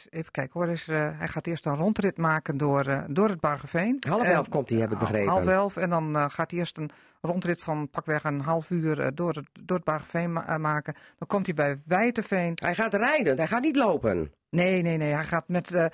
even 0.10 0.32
kijken 0.32 0.60
hoor. 0.60 0.70
Is, 0.70 0.88
eh, 0.88 1.10
hij 1.20 1.28
gaat 1.28 1.48
eerst 1.48 1.66
een 1.66 1.76
rondrit 1.76 2.18
maken 2.18 2.58
door, 2.58 3.04
door 3.08 3.30
het 3.30 3.40
Bargeveen. 3.40 3.98
Half 4.08 4.24
elf 4.24 4.50
komt 4.50 4.70
hij, 4.70 4.80
heb 4.80 4.92
ik 4.92 5.00
begrepen. 5.00 5.30
Half 5.32 5.46
elf. 5.48 5.78
En 5.78 5.90
dan 5.90 6.32
gaat 6.32 6.52
hij 6.52 6.60
eerst 6.60 6.78
een 6.78 6.90
rondrit 7.22 7.64
van 7.64 7.90
pakweg 7.90 8.24
een 8.24 8.40
half 8.42 8.70
uur 8.70 9.16
door, 9.16 9.34
het, 9.34 9.50
door 9.64 9.76
het 9.78 9.86
Bargeveen 9.86 10.34
ma- 10.34 10.58
maken. 10.58 10.94
Dan 11.18 11.28
komt 11.28 11.46
hij 11.46 11.56
bij 11.56 11.82
Wijteveen. 11.86 12.52
Hij 12.62 12.76
gaat 12.76 12.94
rijden, 12.94 13.38
hij 13.38 13.48
gaat 13.48 13.62
niet 13.62 13.76
lopen. 13.76 14.32
Nee, 14.50 14.82
nee, 14.82 14.98
nee. 14.98 15.14
Hij 15.14 15.24
gaat 15.24 15.48
met. 15.48 15.72
eh, 15.72 15.86
eh, 15.86 15.92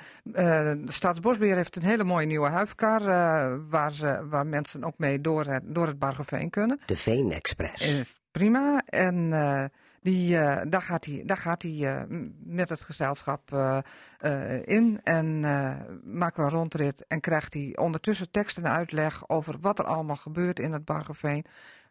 de 0.85 0.91
Staatsbosbeheer 0.91 1.55
heeft 1.55 1.75
een 1.75 1.83
hele 1.83 2.03
mooie 2.03 2.25
nieuwe 2.25 2.47
huifkar. 2.49 3.01
eh, 3.01 3.55
waar, 3.69 3.91
ze, 3.91 4.27
waar 4.29 4.47
mensen 4.47 4.83
ook 4.83 4.97
mee 4.97 5.21
door 5.21 5.45
het, 5.45 5.63
door 5.65 5.87
het 5.87 5.99
Bargeveen 5.99 6.49
kunnen. 6.49 6.79
De 6.85 6.95
Veen 6.95 7.31
Express. 7.31 7.87
Is 7.87 8.19
prima. 8.31 8.81
En 8.85 9.33
eh, 9.33 9.63
die, 10.01 10.37
eh, 10.37 10.61
daar 10.69 10.81
gaat 10.81 11.05
hij, 11.05 11.21
daar 11.25 11.37
gaat 11.37 11.61
hij 11.61 11.71
eh, 11.95 12.01
met 12.43 12.69
het 12.69 12.81
gezelschap 12.81 13.53
eh, 13.53 13.77
eh, 14.17 14.61
in. 14.65 14.99
En 15.03 15.43
eh, 15.43 15.75
maken 16.03 16.39
we 16.43 16.49
een 16.51 16.57
rondrit. 16.57 17.05
En 17.07 17.19
krijgt 17.19 17.53
hij 17.53 17.71
ondertussen 17.75 18.31
tekst 18.31 18.57
en 18.57 18.67
uitleg 18.67 19.29
over 19.29 19.55
wat 19.61 19.79
er 19.79 19.85
allemaal 19.85 20.15
gebeurt 20.15 20.59
in 20.59 20.71
het 20.71 20.85
Bargeveen. 20.85 21.45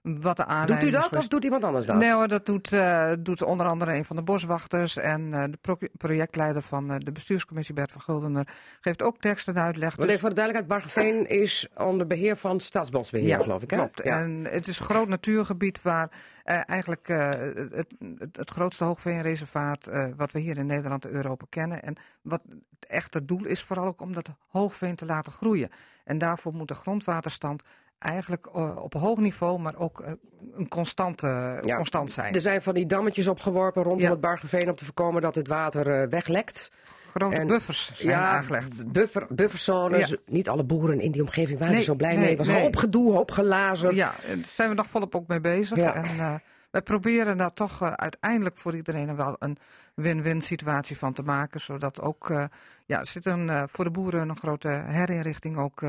Wat 0.04 0.36
de 0.36 0.62
Doet 0.66 0.82
u 0.82 0.90
dat 0.90 1.16
of 1.16 1.28
doet 1.28 1.44
iemand 1.44 1.64
anders 1.64 1.86
dat? 1.86 1.96
Nee 1.96 2.12
hoor, 2.12 2.28
dat 2.28 2.46
doet, 2.46 2.72
eh, 2.72 3.12
doet 3.18 3.42
onder 3.42 3.66
andere 3.66 3.94
een 3.94 4.04
van 4.04 4.16
de 4.16 4.22
boswachters 4.22 4.96
en 4.96 5.34
eh, 5.34 5.44
de 5.50 5.56
pro- 5.60 5.78
projectleider 5.92 6.62
van 6.62 6.90
eh, 6.90 6.96
de 6.98 7.12
bestuurscommissie 7.12 7.74
Bert 7.74 7.92
van 7.92 8.00
Guldener 8.00 8.48
geeft 8.80 9.02
ook 9.02 9.18
tekst 9.18 9.48
en 9.48 9.58
uitleg. 9.58 9.96
Want 9.96 10.08
Dus- 10.08 10.20
voor 10.20 10.28
de 10.28 10.34
duidelijkheid, 10.34 10.82
Bargeveen 10.82 11.28
is 11.28 11.68
onder 11.76 12.06
beheer 12.06 12.36
van 12.36 12.60
Staatsbosbeheer, 12.60 13.40
geloof 13.40 13.62
ik. 13.62 13.70
Hè? 13.70 13.76
Klopt. 13.76 14.00
Ja. 14.04 14.20
En 14.20 14.44
het 14.50 14.68
is 14.68 14.78
een 14.78 14.84
groot 14.84 15.08
natuurgebied 15.08 15.82
waar 15.82 16.10
eigenlijk 16.44 17.08
het, 17.08 17.72
het, 17.72 17.94
het 18.32 18.50
grootste 18.50 18.84
hoogveenreservaat 18.84 19.90
wat 20.16 20.32
we 20.32 20.38
hier 20.38 20.58
in 20.58 20.66
Nederland 20.66 21.04
en 21.04 21.12
Europa 21.12 21.44
kennen. 21.48 21.82
En 21.82 21.96
wat 22.22 22.40
het 22.48 22.88
echte 22.90 23.24
doel 23.24 23.44
is 23.44 23.62
vooral 23.62 23.86
ook 23.86 24.00
om 24.00 24.12
dat 24.12 24.28
hoogveen 24.48 24.94
te 24.96 25.06
laten 25.06 25.32
groeien. 25.32 25.70
En 26.04 26.18
daarvoor 26.18 26.54
moet 26.54 26.68
de 26.68 26.74
grondwaterstand 26.74 27.62
eigenlijk 28.04 28.46
eh, 28.54 28.76
op 28.82 28.94
een 28.94 29.00
hoog 29.00 29.18
niveau, 29.18 29.58
maar 29.60 29.74
ook 29.78 30.00
eh, 30.00 30.12
een 30.54 30.68
constante, 30.68 31.58
Ja. 31.64 31.76
constant 31.76 32.10
zijn. 32.12 32.34
Er 32.34 32.40
zijn 32.40 32.62
van 32.62 32.74
die 32.74 32.86
dammetjes 32.86 33.28
opgeworpen 33.28 33.82
rondom 33.82 34.02
Ja. 34.02 34.10
het 34.10 34.20
Bargeveen 34.20 34.68
om 34.68 34.76
te 34.76 34.84
voorkomen 34.84 35.22
dat 35.22 35.34
het 35.34 35.48
water 35.48 36.00
eh, 36.02 36.08
weglekt. 36.08 36.70
Grote 37.14 37.36
en- 37.36 37.46
buffers 37.46 37.90
zijn 37.94 38.18
aangelegd. 38.18 38.92
Buffer, 38.92 39.26
bufferzones. 39.28 40.08
Ja. 40.08 40.16
Niet 40.26 40.48
alle 40.48 40.64
boeren 40.64 41.00
in 41.00 41.10
die 41.12 41.22
omgeving 41.22 41.58
waren 41.58 41.68
Nee, 41.72 41.78
er 41.78 41.86
zo 41.86 41.94
blij 41.94 42.10
nee, 42.10 42.18
mee. 42.20 42.28
Het 42.28 42.38
was 42.38 42.46
nee. 42.46 42.60
hoop 42.62 42.76
gedoe, 42.76 43.12
hoop 43.12 43.30
gelazen. 43.30 43.94
Ja, 43.94 44.14
daar 44.26 44.36
zijn 44.52 44.68
we 44.68 44.74
nog 44.74 44.86
volop 44.90 45.14
ook 45.14 45.26
mee 45.28 45.40
bezig. 45.40 45.76
Ja. 45.78 45.94
En 45.94 46.16
uh, 46.16 46.34
wij 46.74 46.82
proberen 46.82 47.36
daar 47.36 47.52
toch 47.52 47.82
uh, 47.82 47.92
uiteindelijk 47.92 48.58
voor 48.58 48.76
iedereen 48.76 49.16
wel 49.16 49.36
een 49.38 49.56
win-win 49.94 50.42
situatie 50.42 50.98
van 50.98 51.12
te 51.12 51.22
maken. 51.22 51.60
Zodat 51.60 52.00
ook, 52.00 52.28
uh, 52.28 52.44
ja, 52.86 53.00
er 53.00 53.06
zit 53.06 53.26
een, 53.26 53.46
uh, 53.46 53.62
voor 53.66 53.84
de 53.84 53.90
boeren 53.90 54.28
een 54.28 54.36
grote 54.36 54.68
herinrichting 54.68 55.56
ook. 55.56 55.80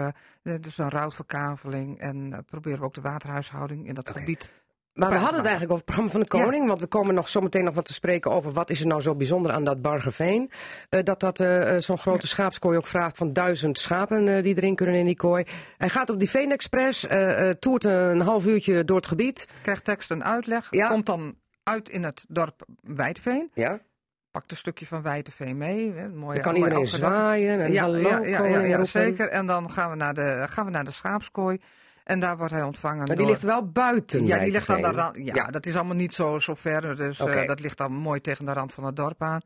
Dus 0.42 0.78
een 0.78 0.90
routverkaveling. 0.90 2.00
En 2.00 2.46
proberen 2.46 2.80
we 2.80 2.86
ook 2.86 2.94
de 2.94 3.02
waterhuishouding 3.02 3.88
in 3.88 3.94
dat 3.94 4.10
gebied. 4.10 4.52
Maar 4.96 5.10
we 5.10 5.16
hadden 5.16 5.38
het 5.38 5.46
eigenlijk 5.46 5.72
over 5.72 5.86
het 5.86 5.96
programma 5.96 6.12
van 6.12 6.22
de 6.22 6.28
koning. 6.28 6.68
Want 6.68 6.82
we 6.82 6.88
komen 6.88 7.16
nog 7.16 7.30
zometeen 7.30 7.64
nog 7.64 7.76
wat 7.76 7.86
te 7.86 7.94
spreken 7.94 8.32
over 8.32 8.52
wat 8.52 8.70
is 8.70 8.82
er 8.82 8.88
nou 8.88 9.02
zo 9.02 9.16
bijzonder 9.16 9.52
aan 9.52 9.64
dat 9.64 9.82
Bargeveen. 9.82 10.52
Uh, 10.90 11.04
dat 11.04 11.20
dat 11.20 11.40
uh, 11.40 11.76
zo'n 11.78 11.98
grote 11.98 12.28
schaapskooi 12.28 12.78
ook 12.78 12.88
vraagt 12.88 13.18
van 13.18 13.34
duizend 13.34 13.80
schapen 13.80 14.28
uh, 14.28 14.44
die 14.44 14.58
erin 14.58 14.76
kunnen 14.76 14.96
in 14.96 15.06
die 15.06 15.16
kooi. 15.16 15.46
Hij 15.78 15.90
gaat 15.90 16.10
op 16.10 16.20
die 16.20 16.30
Veen 16.30 16.52
Express, 16.52 17.06
uh, 17.06 17.50
toert 17.50 17.84
een 17.84 18.22
half 18.22 18.46
uurtje 18.46 18.86
door 18.86 18.96
het 18.96 19.08
gebied. 19.08 19.48
Krijgt 19.62 19.84
tekst 19.84 20.12
en 20.12 20.24
uitleg. 20.24 20.68
Ja. 20.72 20.88
Komt 20.88 21.06
dan 21.06 21.36
uit 21.64 21.90
in 21.90 22.04
het 22.04 22.26
dorp 22.28 22.66
Wijdveen. 22.82 23.52
Ja. 23.54 23.80
Pakt 24.32 24.52
een 24.52 24.58
stukje 24.58 24.86
van 24.86 25.02
Wijdeveen 25.02 25.58
mee. 25.58 25.94
Hè, 25.94 26.10
mooie, 26.10 26.34
Dan 26.34 26.44
kan 26.44 26.56
iedereen 26.56 26.88
zwaaien 26.88 27.60
en 27.60 27.72
ja, 27.72 27.82
hallo 27.82 27.98
ja, 27.98 28.24
ja, 28.24 28.60
ja, 28.60 28.86
zeker. 28.86 29.30
En 29.30 29.46
dan 29.46 29.72
gaan 29.72 29.90
we 29.90 29.96
naar 29.96 30.14
de, 30.14 30.46
gaan 30.50 30.66
we 30.66 30.72
naar 30.72 30.86
de 30.86 30.92
schaapskooi. 30.92 31.60
En 32.06 32.20
daar 32.20 32.38
wordt 32.38 32.54
hij 32.54 32.64
ontvangen 32.64 32.98
Maar 32.98 33.08
die 33.08 33.18
door... 33.18 33.28
ligt 33.28 33.42
wel 33.44 33.72
buiten. 33.72 34.26
Ja, 34.26 34.40
die 34.40 34.52
ligt 34.52 34.70
aan 34.70 34.82
de 34.82 34.92
rand. 34.92 35.16
Ja, 35.18 35.34
Ja. 35.34 35.46
dat 35.48 35.66
is 35.66 35.76
allemaal 35.76 35.96
niet 35.96 36.14
zo, 36.14 36.40
zo 36.40 36.54
ver. 36.56 36.96
Dus 36.98 37.20
eh, 37.20 37.48
dat 37.48 37.60
ligt 37.60 37.78
dan 37.78 37.92
mooi 37.94 38.22
tegen 38.22 38.46
de 38.46 38.54
rand 38.54 38.74
van 38.74 38.84
het 38.84 38.96
dorp 38.96 39.22
aan. 39.24 39.42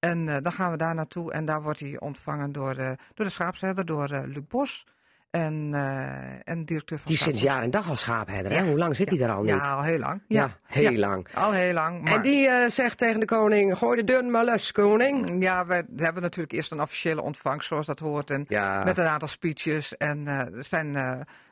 En 0.00 0.28
eh, 0.28 0.36
dan 0.42 0.52
gaan 0.52 0.70
we 0.70 0.76
daar 0.76 0.94
naartoe. 0.94 1.32
En 1.32 1.44
daar 1.44 1.62
wordt 1.62 1.80
hij 1.80 1.96
ontvangen 2.00 2.52
door, 2.52 2.76
eh, 2.76 2.90
door 3.14 3.26
de 3.26 3.32
schaapsherder, 3.32 3.84
door 3.84 4.08
Luc 4.08 4.42
Bos. 4.48 4.86
En, 5.30 5.70
eh 5.74 6.48
en 6.48 6.64
directeur 6.64 6.98
van 6.98 7.06
Die 7.06 7.16
sinds 7.16 7.42
jaar 7.42 7.62
en 7.62 7.70
dag 7.70 7.88
al 7.88 7.96
schaapherder. 7.96 8.52
Hè? 8.52 8.62
Hoe 8.64 8.78
lang 8.78 8.96
zit 8.96 9.10
hij 9.10 9.20
er 9.20 9.30
al 9.32 9.42
niet? 9.42 9.54
Ja, 9.54 9.74
al 9.74 9.82
heel 9.82 9.98
lang. 9.98 10.22
Ja, 10.28 10.40
Ja, 10.42 10.56
heel 10.66 10.90
Ja, 10.92 10.98
lang. 10.98 11.26
Al 11.34 11.52
heel 11.52 11.72
lang. 11.72 12.02
Maar... 12.02 12.12
En 12.12 12.22
die 12.22 12.48
zegt 12.70 12.98
tegen 12.98 13.20
de 13.20 13.26
koning, 13.26 13.78
gooi 13.78 13.96
de 13.96 14.04
dun 14.04 14.30
maar 14.30 14.44
los, 14.44 14.72
koning. 14.72 15.42
Ja, 15.42 15.66
we 15.66 15.84
hebben 15.96 16.22
natuurlijk 16.22 16.52
eerst 16.52 16.72
een 16.72 16.80
officiële 16.80 17.22
ontvangst 17.22 17.68
zoals 17.68 17.86
dat 17.86 17.98
hoort. 17.98 18.30
En 18.30 18.44
Ja. 18.48 18.84
met 18.84 18.98
een 18.98 19.06
aantal 19.06 19.28
speeches. 19.28 19.96
En 19.96 20.26
er 20.26 20.64
zijn 20.64 20.96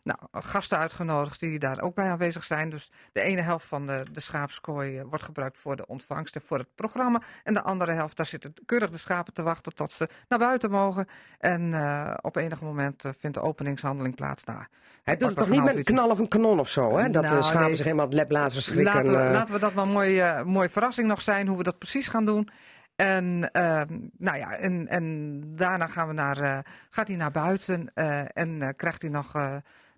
nou, 0.03 0.19
gasten 0.31 0.79
uitgenodigd 0.79 1.41
die 1.41 1.59
daar 1.59 1.81
ook 1.81 1.95
bij 1.95 2.09
aanwezig 2.11 2.45
zijn. 2.45 2.71
Dus 2.71 2.91
de 3.13 3.21
ene 3.21 3.41
helft 3.41 3.67
van 3.67 3.87
de, 3.87 4.07
de 4.13 4.21
schaapskooi 4.21 4.99
eh, 4.99 5.05
wordt 5.09 5.25
gebruikt 5.25 5.59
voor 5.59 5.77
de 5.77 5.87
ontvangst 5.87 6.35
en 6.35 6.43
voor 6.47 6.59
het 6.59 6.75
programma. 6.75 7.23
En 7.45 7.55
de 7.55 7.63
andere 7.63 7.93
helft, 7.93 8.17
daar 8.17 8.27
zitten 8.27 8.55
keurig 8.67 8.91
de 8.91 8.99
schapen 8.99 9.33
te 9.33 9.43
wachten 9.43 9.75
tot 9.75 9.93
ze 9.93 10.09
naar 10.29 10.39
buiten 10.39 10.71
mogen. 10.71 11.07
En 11.39 11.75
eh, 11.75 12.15
op 12.21 12.37
enig 12.37 12.61
moment 12.61 13.05
eh, 13.05 13.11
vindt 13.19 13.37
de 13.37 13.43
openingshandeling 13.43 14.15
plaats. 14.15 14.45
Nou, 14.45 14.65
Hij 15.03 15.17
doet 15.17 15.29
het 15.29 15.39
toch 15.39 15.49
niet 15.49 15.65
met 15.65 15.77
een 15.77 15.85
knal 15.85 16.11
of 16.11 16.19
een 16.19 16.29
kanon 16.29 16.61
of 16.61 16.69
zo, 16.69 16.99
hè? 16.99 17.11
Dat 17.11 17.23
de 17.23 17.31
Nou, 17.31 17.43
schapen 17.43 17.67
nee. 17.67 17.77
zich 17.77 17.85
helemaal 17.85 18.09
het 18.09 18.53
schrikken. 18.53 18.85
Laten 18.85 19.13
we, 19.13 19.33
laten 19.33 19.55
we 19.55 19.61
dat 19.61 19.75
maar 19.75 19.85
een 19.85 19.91
mooie, 19.91 20.43
mooie 20.47 20.71
verrassing 20.71 21.09
nog 21.09 21.23
zijn, 21.23 21.47
hoe 21.47 21.57
we 21.57 21.63
dat 21.63 21.79
precies 21.79 22.09
gaan 22.09 22.25
doen. 22.25 22.49
En, 22.97 23.51
ehm, 23.53 23.99
nou 24.19 24.39
ja, 24.39 24.57
en, 24.57 24.89
en 24.89 25.43
daarna 25.57 25.87
gaan 25.87 26.09
we 26.09 26.15
naar, 26.15 26.67
gaat 26.91 27.09
hij 27.09 27.17
naar 27.17 27.31
buiten 27.31 27.95
en 28.35 28.75
krijgt 28.77 29.03
hij 29.03 29.11
nog 29.11 29.33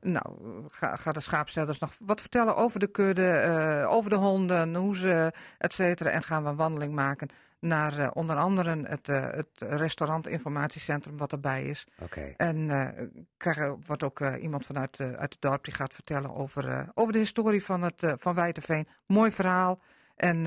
Nou, 0.05 0.37
ga, 0.69 0.97
ga 0.97 1.13
de 1.13 1.21
schaapstellers 1.21 1.79
nog 1.79 1.93
wat 1.99 2.21
vertellen 2.21 2.57
over 2.57 2.81
de 2.81 2.87
kudde, 2.87 3.29
eh, 3.29 3.93
over 3.93 4.11
de 4.11 4.17
honden, 4.17 4.75
hoe 4.75 4.97
ze, 4.97 5.33
et 5.59 5.73
cetera. 5.73 6.11
En 6.11 6.23
gaan 6.23 6.43
we 6.43 6.49
een 6.49 6.57
wandeling 6.57 6.95
maken 6.95 7.29
naar 7.59 7.99
eh, 7.99 8.11
onder 8.13 8.37
andere 8.37 8.83
het, 8.83 9.09
eh, 9.09 9.31
het 9.31 9.49
restaurant 9.59 10.27
informatiecentrum 10.27 11.17
wat 11.17 11.33
erbij 11.33 11.65
is. 11.65 11.87
Oké. 12.01 12.35
En 12.37 12.71
eh 12.71 12.89
krijgen 13.37 13.83
wordt 13.87 14.03
ook 14.03 14.21
iemand 14.21 14.67
vanuit 14.67 15.01
uit 15.01 15.33
het 15.33 15.41
dorp 15.41 15.65
die 15.65 15.75
gaat 15.75 15.95
vertellen 15.95 16.35
over, 16.35 16.91
over 16.95 17.13
de 17.13 17.19
historie 17.19 17.65
van, 17.65 17.83
het, 17.83 18.15
van 18.19 18.35
Wijterveen. 18.35 18.89
Mooi 19.07 19.33
verhaal. 19.33 19.81
En, 20.17 20.47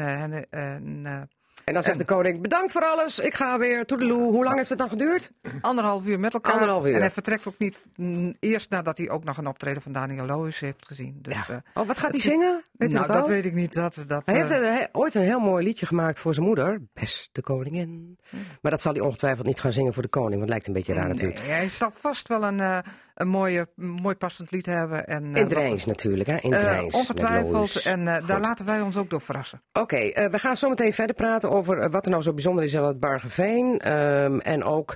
en, 0.50 1.30
en 1.66 1.74
dan 1.74 1.84
zegt 1.84 1.98
de 1.98 2.06
koning, 2.06 2.42
bedankt 2.42 2.72
voor 2.72 2.84
alles, 2.84 3.20
ik 3.20 3.36
ga 3.36 3.58
weer, 3.58 3.86
toedeloe. 3.86 4.22
Hoe 4.22 4.44
lang 4.44 4.58
heeft 4.58 4.70
het 4.70 4.78
dan 4.78 4.90
geduurd? 4.90 5.30
anderhalf 5.62 6.06
uur 6.06 6.20
met 6.20 6.34
elkaar. 6.34 6.54
Anderhalf 6.54 6.86
uur. 6.86 6.94
En 6.94 7.00
hij 7.00 7.12
vertrekt 7.12 7.48
ook 7.48 7.58
niet 7.58 7.78
mm, 7.96 8.36
eerst 8.40 8.70
nadat 8.70 8.98
hij 8.98 9.10
ook 9.10 9.24
nog 9.24 9.38
een 9.38 9.48
optreden 9.48 9.82
van 9.82 9.92
Daniel 9.92 10.26
Loos 10.26 10.60
heeft 10.60 10.86
gezien. 10.86 11.20
Dus, 11.22 11.50
eh, 11.50 11.56
Oh, 11.74 11.88
wat 11.88 11.98
gaat 11.98 12.12
hij 12.12 12.20
zingen? 12.20 12.64
Weet 12.72 12.92
nou, 12.92 13.08
dat 13.08 13.28
weet 13.28 13.46
ik 13.46 13.54
niet. 13.54 13.74
Dat, 13.74 14.04
dat, 14.08 14.22
Hij 14.26 14.36
heeft 14.36 14.52
eh, 14.52 14.76
ooit 14.92 15.16
een 15.16 15.22
heel 15.22 15.40
mooi 15.40 15.64
liedje 15.64 15.86
gemaakt 15.86 16.20
voor 16.20 16.34
zijn 16.34 16.46
moeder. 16.46 16.82
Beste 16.94 17.42
koningin. 17.42 18.18
Maar 18.62 18.72
dat 18.72 18.82
zal 18.82 18.94
hij 18.94 19.02
ongetwijfeld 19.02 19.48
niet 19.48 19.60
gaan 19.60 19.72
zingen 19.72 19.94
voor 19.94 20.04
de 20.04 20.10
koning. 20.10 20.32
Want 20.32 20.42
het 20.42 20.50
lijkt 20.50 20.68
een 20.68 20.74
beetje 20.74 20.94
raar 20.94 21.08
natuurlijk. 21.08 21.40
Nee, 21.40 21.50
hij 21.50 21.70
zal 21.70 21.92
vast 21.94 22.28
wel 22.28 22.44
een, 22.44 22.60
eh, 22.60 22.78
een 23.16 23.28
mooie, 23.28 23.68
mooi 23.76 24.16
passend 24.16 24.52
lied 24.52 24.66
hebben. 24.66 25.08
En, 25.08 25.36
eh, 25.36 25.42
In 25.42 25.48
Drijns 25.48 25.86
natuurlijk, 25.86 26.30
hè? 26.30 26.38
In 26.38 26.50
met 26.50 26.94
ongetwijfeld. 26.94 27.86
En 27.86 28.08
eh, 28.08 28.28
daar 28.28 28.40
laten 28.40 28.66
wij 28.66 28.82
ons 28.82 28.98
ook 28.98 29.10
door 29.10 29.22
verrassen. 29.22 29.62
Oké, 29.74 30.30
we 30.30 30.40
gaan 30.40 30.58
zo 30.58 30.70
meteen 30.70 30.94
verder 30.94 31.16
praten 31.16 31.50
over 31.52 31.90
wat 31.90 32.06
er 32.06 32.12
nou 32.12 32.24
zo 32.24 32.34
bijzonder 32.34 32.64
is 32.64 32.78
aan 32.78 32.86
het 32.86 33.00
Bargeveen. 33.00 33.80
Ehm, 33.80 34.40
en 34.40 34.64
ook, 34.64 34.96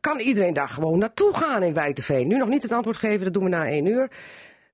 kan 0.00 0.18
iedereen 0.18 0.54
daar 0.54 0.68
gewoon 0.68 0.98
naartoe 0.98 1.34
gaan 1.34 1.62
in 1.62 1.74
Wijteveen? 1.74 2.28
Nu 2.28 2.36
nog 2.36 2.48
niet 2.48 2.62
het 2.62 2.72
antwoord 2.72 2.96
geven, 2.96 3.24
dat 3.24 3.32
doen 3.32 3.44
we 3.44 3.48
na 3.48 3.66
één 3.66 3.86
uur. 3.86 4.10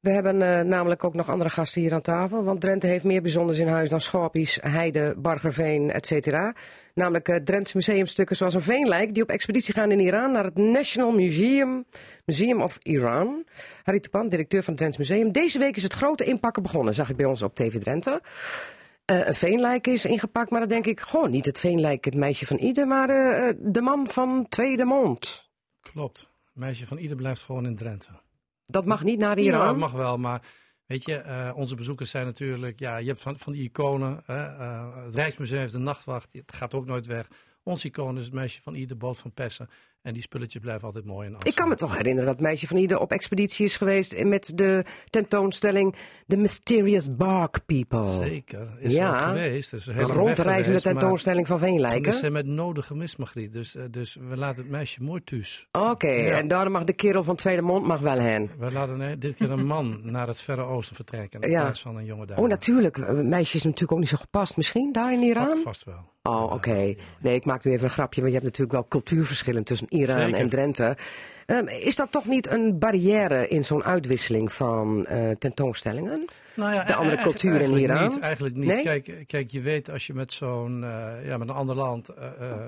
We 0.01 0.11
hebben 0.11 0.43
eh, 0.43 0.65
namelijk 0.65 1.05
ook 1.05 1.15
nog 1.15 1.29
andere 1.29 1.51
gasten 1.51 1.81
hier 1.81 1.93
aan 1.93 2.01
tafel. 2.01 2.45
Want 2.45 2.61
Drenthe 2.61 2.87
heeft 2.87 3.05
meer 3.05 3.23
bijzonders 3.23 3.59
in 3.59 3.67
huis 3.67 3.89
dan 3.89 4.01
Schorpies, 4.01 4.59
Heide, 4.63 5.15
Bargerveen, 5.19 5.91
et 5.91 6.07
cetera. 6.07 6.55
Namelijk 6.95 7.29
uh, 7.29 7.37
Drentse 7.37 7.77
museumstukken 7.77 8.37
zoals 8.37 8.55
een 8.55 8.63
veenlijk 8.63 9.15
die 9.15 9.23
op 9.23 9.29
expeditie 9.29 9.75
gaan 9.75 9.91
in 9.91 10.01
Iran 10.01 10.33
naar 10.33 10.45
het 10.45 10.57
National 10.57 11.13
Museum, 11.13 11.85
Museum 12.25 12.63
of 12.63 12.79
Iran. 12.83 13.45
Harry 13.83 14.01
Tupan, 14.01 14.29
directeur 14.29 14.63
van 14.63 14.73
het 14.73 14.83
Drents 14.83 14.99
Museum. 14.99 15.33
Deze 15.33 15.59
week 15.59 15.77
is 15.77 15.83
het 15.83 15.93
grote 15.93 16.25
inpakken 16.25 16.63
begonnen, 16.63 16.95
zag 16.95 17.11
ik 17.11 17.17
bij 17.17 17.27
ons 17.27 17.43
op 17.43 17.55
TV 17.55 17.79
Drenthe. 17.79 18.23
Uh, 19.11 19.27
een 19.27 19.35
veenlijk 19.35 19.87
is 19.87 20.05
ingepakt, 20.05 20.51
maar 20.51 20.61
dan 20.61 20.69
denk 20.69 20.87
ik, 20.87 21.01
gewoon 21.01 21.31
niet 21.31 21.47
het 21.47 21.59
veenlijk, 21.59 22.05
het 22.05 22.15
meisje 22.15 22.47
van 22.47 22.59
Ide, 22.59 22.85
maar 22.85 23.07
de 23.59 23.81
man 23.81 24.09
van 24.09 24.47
Tweede 24.49 24.85
Mond. 24.85 25.51
Klopt. 25.81 26.19
Het 26.19 26.29
meisje 26.55 26.87
van 26.87 26.99
Ide 26.99 27.15
blijft 27.15 27.43
gewoon 27.43 27.67
in 27.67 27.77
Drenthe. 27.77 28.27
Dat 28.71 28.85
mag 28.85 29.03
niet 29.03 29.19
naar 29.19 29.39
Iran? 29.39 29.61
Ja, 29.61 29.67
dat 29.67 29.77
mag 29.77 29.93
wel, 29.93 30.19
maar 30.19 30.43
weet 30.87 31.05
je, 31.05 31.25
uh, 31.25 31.53
onze 31.57 31.75
bezoekers 31.75 32.11
zijn 32.11 32.27
natuurlijk, 32.27 32.79
ja, 32.79 32.97
je 32.97 33.07
hebt 33.07 33.23
van, 33.23 33.39
van 33.39 33.53
die 33.53 33.63
iconen. 33.63 34.23
Uh, 34.31 35.05
het 35.05 35.15
Rijksmuseum 35.15 35.61
heeft 35.61 35.73
de 35.73 35.79
nachtwacht, 35.79 36.33
het 36.33 36.53
gaat 36.53 36.75
ook 36.75 36.87
nooit 36.87 37.07
weg. 37.07 37.29
Ons 37.63 37.85
icoon 37.85 38.19
is 38.19 38.25
het 38.25 38.35
meisje 38.35 38.63
van 38.63 38.75
Ide, 38.75 38.97
boot 38.97 39.19
van 39.19 39.33
Pessen. 39.33 39.69
En 40.03 40.13
die 40.13 40.23
spulletjes 40.23 40.63
blijven 40.63 40.87
altijd 40.87 41.05
mooi 41.05 41.29
in 41.29 41.37
Ik 41.43 41.55
kan 41.55 41.69
me 41.69 41.75
toch 41.75 41.97
herinneren 41.97 42.31
dat 42.31 42.41
meisje 42.41 42.67
van 42.67 42.77
Ide 42.77 42.99
op 42.99 43.13
expeditie 43.13 43.65
is 43.65 43.77
geweest 43.77 44.25
met 44.25 44.53
de 44.55 44.85
tentoonstelling 45.11 45.95
The 46.27 46.37
Mysterious 46.37 47.17
Bark 47.17 47.67
People. 47.67 48.07
Zeker, 48.07 48.69
is 48.79 48.95
ja. 48.95 49.15
er 49.15 49.29
geweest. 49.29 49.71
Dus 49.71 49.87
een 49.87 50.03
rondreizende 50.03 50.81
tentoonstelling 50.81 51.47
van 51.47 51.59
Veenlijken. 51.59 52.03
Toen 52.03 52.13
is 52.13 52.19
ze 52.19 52.31
met 52.31 52.47
nodig 52.47 52.87
gemist, 52.87 53.19
Margriet. 53.19 53.53
Dus, 53.53 53.77
uh, 53.77 53.83
dus 53.91 54.17
we 54.29 54.37
laten 54.37 54.63
het 54.63 54.73
meisje 54.73 55.03
mooi 55.03 55.25
thuis. 55.25 55.69
Oké, 55.73 55.89
okay, 55.89 56.25
ja. 56.25 56.39
en 56.39 56.49
daarom 56.49 56.73
mag 56.73 56.85
de 56.85 56.93
kerel 56.93 57.23
van 57.23 57.37
Tweede 57.37 57.63
Mond 57.63 57.87
mag 57.87 58.01
wel 58.01 58.19
hen. 58.19 58.51
We 58.59 58.73
laten 58.73 58.97
nee, 58.97 59.19
dit 59.19 59.37
keer 59.37 59.51
een 59.51 59.67
man 59.67 60.01
naar 60.03 60.27
het 60.27 60.41
Verre 60.41 60.63
Oosten 60.63 60.97
vertrekken 60.97 61.41
in 61.41 61.51
ja. 61.51 61.61
plaats 61.61 61.81
van 61.81 61.97
een 61.97 62.05
jonge 62.05 62.27
dame. 62.27 62.41
Oh, 62.41 62.49
natuurlijk. 62.49 62.97
Een 62.97 63.29
meisje 63.29 63.57
is 63.57 63.63
natuurlijk 63.63 63.93
ook 63.93 63.99
niet 63.99 64.09
zo 64.09 64.17
gepast. 64.17 64.57
Misschien 64.57 64.93
daar 64.93 65.13
in 65.13 65.23
Iran? 65.23 65.47
Vast, 65.47 65.63
vast 65.63 65.85
wel. 65.85 66.17
Oh, 66.23 66.43
oké. 66.43 66.55
Okay. 66.55 66.99
Nee, 67.21 67.35
ik 67.35 67.45
maak 67.45 67.65
nu 67.65 67.73
even 67.73 67.85
een 67.85 67.91
grapje, 67.91 68.21
want 68.21 68.33
je 68.33 68.39
hebt 68.39 68.59
natuurlijk 68.59 68.73
wel 68.73 68.89
cultuurverschillen 68.89 69.65
tussen 69.65 69.88
Iran 69.89 70.21
Zeker. 70.21 70.39
en 70.39 70.49
Drenthe. 70.49 70.97
Um, 71.51 71.69
is 71.69 71.97
dat 71.97 72.11
toch 72.11 72.27
niet 72.27 72.47
een 72.47 72.79
barrière 72.79 73.49
in 73.49 73.65
zo'n 73.65 73.85
uitwisseling 73.85 74.53
van 74.53 75.07
uh, 75.11 75.31
tentoonstellingen? 75.31 76.29
Nou 76.55 76.75
ja, 76.75 76.85
de 76.85 76.95
andere 76.95 77.23
cultuur 77.23 77.61
in 77.61 77.73
Iran? 77.77 78.09
Niet, 78.09 78.19
eigenlijk 78.19 78.55
niet. 78.55 78.67
Nee? 78.67 78.83
Kijk, 78.83 79.25
kijk, 79.27 79.51
je 79.51 79.61
weet 79.61 79.91
als 79.91 80.07
je 80.07 80.15
met 80.15 80.33
zo'n, 80.33 80.83
uh, 80.83 81.27
ja, 81.27 81.37
met 81.37 81.49
een 81.49 81.55
ander 81.55 81.77
land 81.77 82.11
uh, 82.19 82.63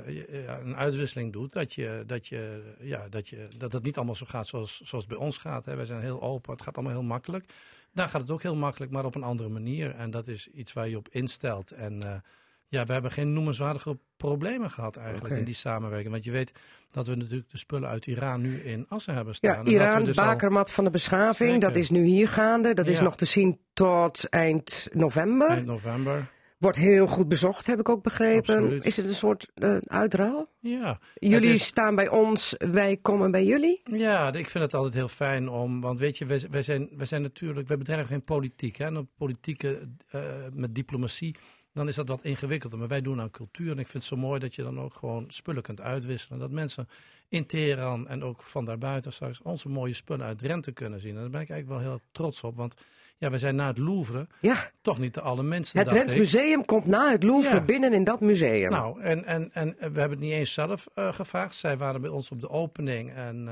een 0.64 0.76
uitwisseling 0.76 1.32
doet, 1.32 1.52
dat 1.52 1.74
je, 1.74 2.02
dat 2.06 2.26
je, 2.26 2.62
ja, 2.80 3.06
dat 3.10 3.28
je, 3.28 3.48
dat 3.58 3.72
het 3.72 3.82
niet 3.82 3.96
allemaal 3.96 4.14
zo 4.14 4.26
gaat 4.28 4.46
zoals, 4.46 4.80
zoals 4.84 5.04
het 5.04 5.12
bij 5.16 5.26
ons 5.26 5.38
gaat. 5.38 5.64
Hè. 5.64 5.76
Wij 5.76 5.84
zijn 5.84 6.00
heel 6.00 6.22
open, 6.22 6.52
het 6.52 6.62
gaat 6.62 6.76
allemaal 6.76 6.94
heel 6.94 7.08
makkelijk. 7.08 7.44
Daar 7.92 8.08
gaat 8.08 8.20
het 8.20 8.30
ook 8.30 8.42
heel 8.42 8.56
makkelijk, 8.56 8.92
maar 8.92 9.04
op 9.04 9.14
een 9.14 9.22
andere 9.22 9.48
manier. 9.48 9.94
En 9.94 10.10
dat 10.10 10.28
is 10.28 10.48
iets 10.48 10.72
waar 10.72 10.88
je 10.88 10.96
op 10.96 11.08
instelt. 11.10 11.70
En 11.70 12.22
ja, 12.70 12.84
we 12.84 12.92
hebben 12.92 13.10
geen 13.10 13.32
noemenswaardige 13.32 13.98
problemen 14.16 14.70
gehad 14.70 14.96
eigenlijk 14.96 15.26
okay. 15.26 15.38
in 15.38 15.44
die 15.44 15.54
samenwerking. 15.54 16.10
Want 16.10 16.24
je 16.24 16.30
weet 16.30 16.52
dat 16.90 17.06
we 17.06 17.14
natuurlijk 17.14 17.50
de 17.50 17.58
spullen 17.58 17.88
uit 17.88 18.06
Iran 18.06 18.40
nu 18.40 18.60
in 18.60 18.86
Assen 18.88 19.14
hebben 19.14 19.34
staan. 19.34 19.64
Ja, 19.64 19.70
Iran, 19.70 20.04
dus 20.04 20.16
bakermat 20.16 20.72
van 20.72 20.84
de 20.84 20.90
beschaving, 20.90 21.60
dat 21.60 21.76
is 21.76 21.90
nu 21.90 22.04
hier 22.04 22.28
gaande. 22.28 22.74
Dat 22.74 22.86
ja. 22.86 22.92
is 22.92 23.00
nog 23.00 23.16
te 23.16 23.24
zien 23.24 23.58
tot 23.72 24.28
eind 24.28 24.88
november. 24.92 25.48
Eind 25.48 25.66
november. 25.66 26.30
Wordt 26.58 26.76
heel 26.76 27.06
goed 27.06 27.28
bezocht, 27.28 27.66
heb 27.66 27.78
ik 27.78 27.88
ook 27.88 28.02
begrepen. 28.02 28.54
Absoluut. 28.54 28.84
Is 28.84 28.96
het 28.96 29.06
een 29.06 29.14
soort 29.14 29.48
uh, 29.54 29.76
uitruil? 29.76 30.48
Ja. 30.58 31.00
Jullie 31.14 31.52
is... 31.52 31.64
staan 31.64 31.94
bij 31.94 32.08
ons, 32.08 32.54
wij 32.58 32.96
komen 33.02 33.30
bij 33.30 33.44
jullie? 33.44 33.80
Ja, 33.84 34.32
ik 34.32 34.50
vind 34.50 34.64
het 34.64 34.74
altijd 34.74 34.94
heel 34.94 35.08
fijn 35.08 35.48
om. 35.48 35.80
Want 35.80 35.98
weet 35.98 36.18
je, 36.18 36.26
wij, 36.26 36.40
wij, 36.50 36.62
zijn, 36.62 36.88
wij 36.96 37.06
zijn 37.06 37.22
natuurlijk. 37.22 37.68
Wij 37.68 37.78
bedrijven 37.78 38.08
geen 38.08 38.24
politiek. 38.24 38.76
Hè? 38.76 38.84
En 38.84 39.08
politieke 39.16 39.88
uh, 40.14 40.20
met 40.52 40.74
diplomatie 40.74 41.36
dan 41.72 41.88
is 41.88 41.94
dat 41.94 42.08
wat 42.08 42.24
ingewikkelder. 42.24 42.78
Maar 42.78 42.88
wij 42.88 43.00
doen 43.00 43.20
aan 43.20 43.30
cultuur. 43.30 43.70
En 43.70 43.78
ik 43.78 43.86
vind 43.86 43.92
het 44.02 44.12
zo 44.12 44.16
mooi 44.16 44.40
dat 44.40 44.54
je 44.54 44.62
dan 44.62 44.80
ook 44.80 44.94
gewoon 44.94 45.24
spullen 45.28 45.62
kunt 45.62 45.80
uitwisselen. 45.80 46.38
Dat 46.38 46.50
mensen 46.50 46.88
in 47.28 47.46
Teheran 47.46 48.08
en 48.08 48.24
ook 48.24 48.42
van 48.42 48.64
daarbuiten 48.64 49.12
straks 49.12 49.42
onze 49.42 49.68
mooie 49.68 49.94
spullen 49.94 50.26
uit 50.26 50.38
Drenthe 50.38 50.72
kunnen 50.72 51.00
zien. 51.00 51.14
En 51.14 51.20
daar 51.20 51.30
ben 51.30 51.40
ik 51.40 51.50
eigenlijk 51.50 51.82
wel 51.82 51.92
heel 51.92 52.00
trots 52.12 52.42
op. 52.42 52.56
Want 52.56 52.74
ja, 53.20 53.30
we 53.30 53.38
zijn 53.38 53.54
na 53.54 53.66
het 53.66 53.78
Louvre 53.78 54.26
ja. 54.40 54.70
toch 54.82 54.98
niet 54.98 55.14
de 55.14 55.20
allerminste. 55.20 55.78
Het 55.78 55.88
Drents 55.88 56.14
Museum 56.14 56.64
komt 56.64 56.86
na 56.86 57.10
het 57.10 57.22
Louvre 57.22 57.54
ja. 57.54 57.60
binnen 57.60 57.92
in 57.92 58.04
dat 58.04 58.20
museum. 58.20 58.70
Nou, 58.70 59.00
en, 59.00 59.24
en, 59.24 59.50
en 59.52 59.74
we 59.78 59.82
hebben 59.82 60.10
het 60.10 60.20
niet 60.20 60.32
eens 60.32 60.52
zelf 60.52 60.88
uh, 60.94 61.12
gevraagd. 61.12 61.54
Zij 61.54 61.76
waren 61.76 62.00
bij 62.00 62.10
ons 62.10 62.30
op 62.30 62.40
de 62.40 62.48
opening. 62.50 63.12
En 63.12 63.48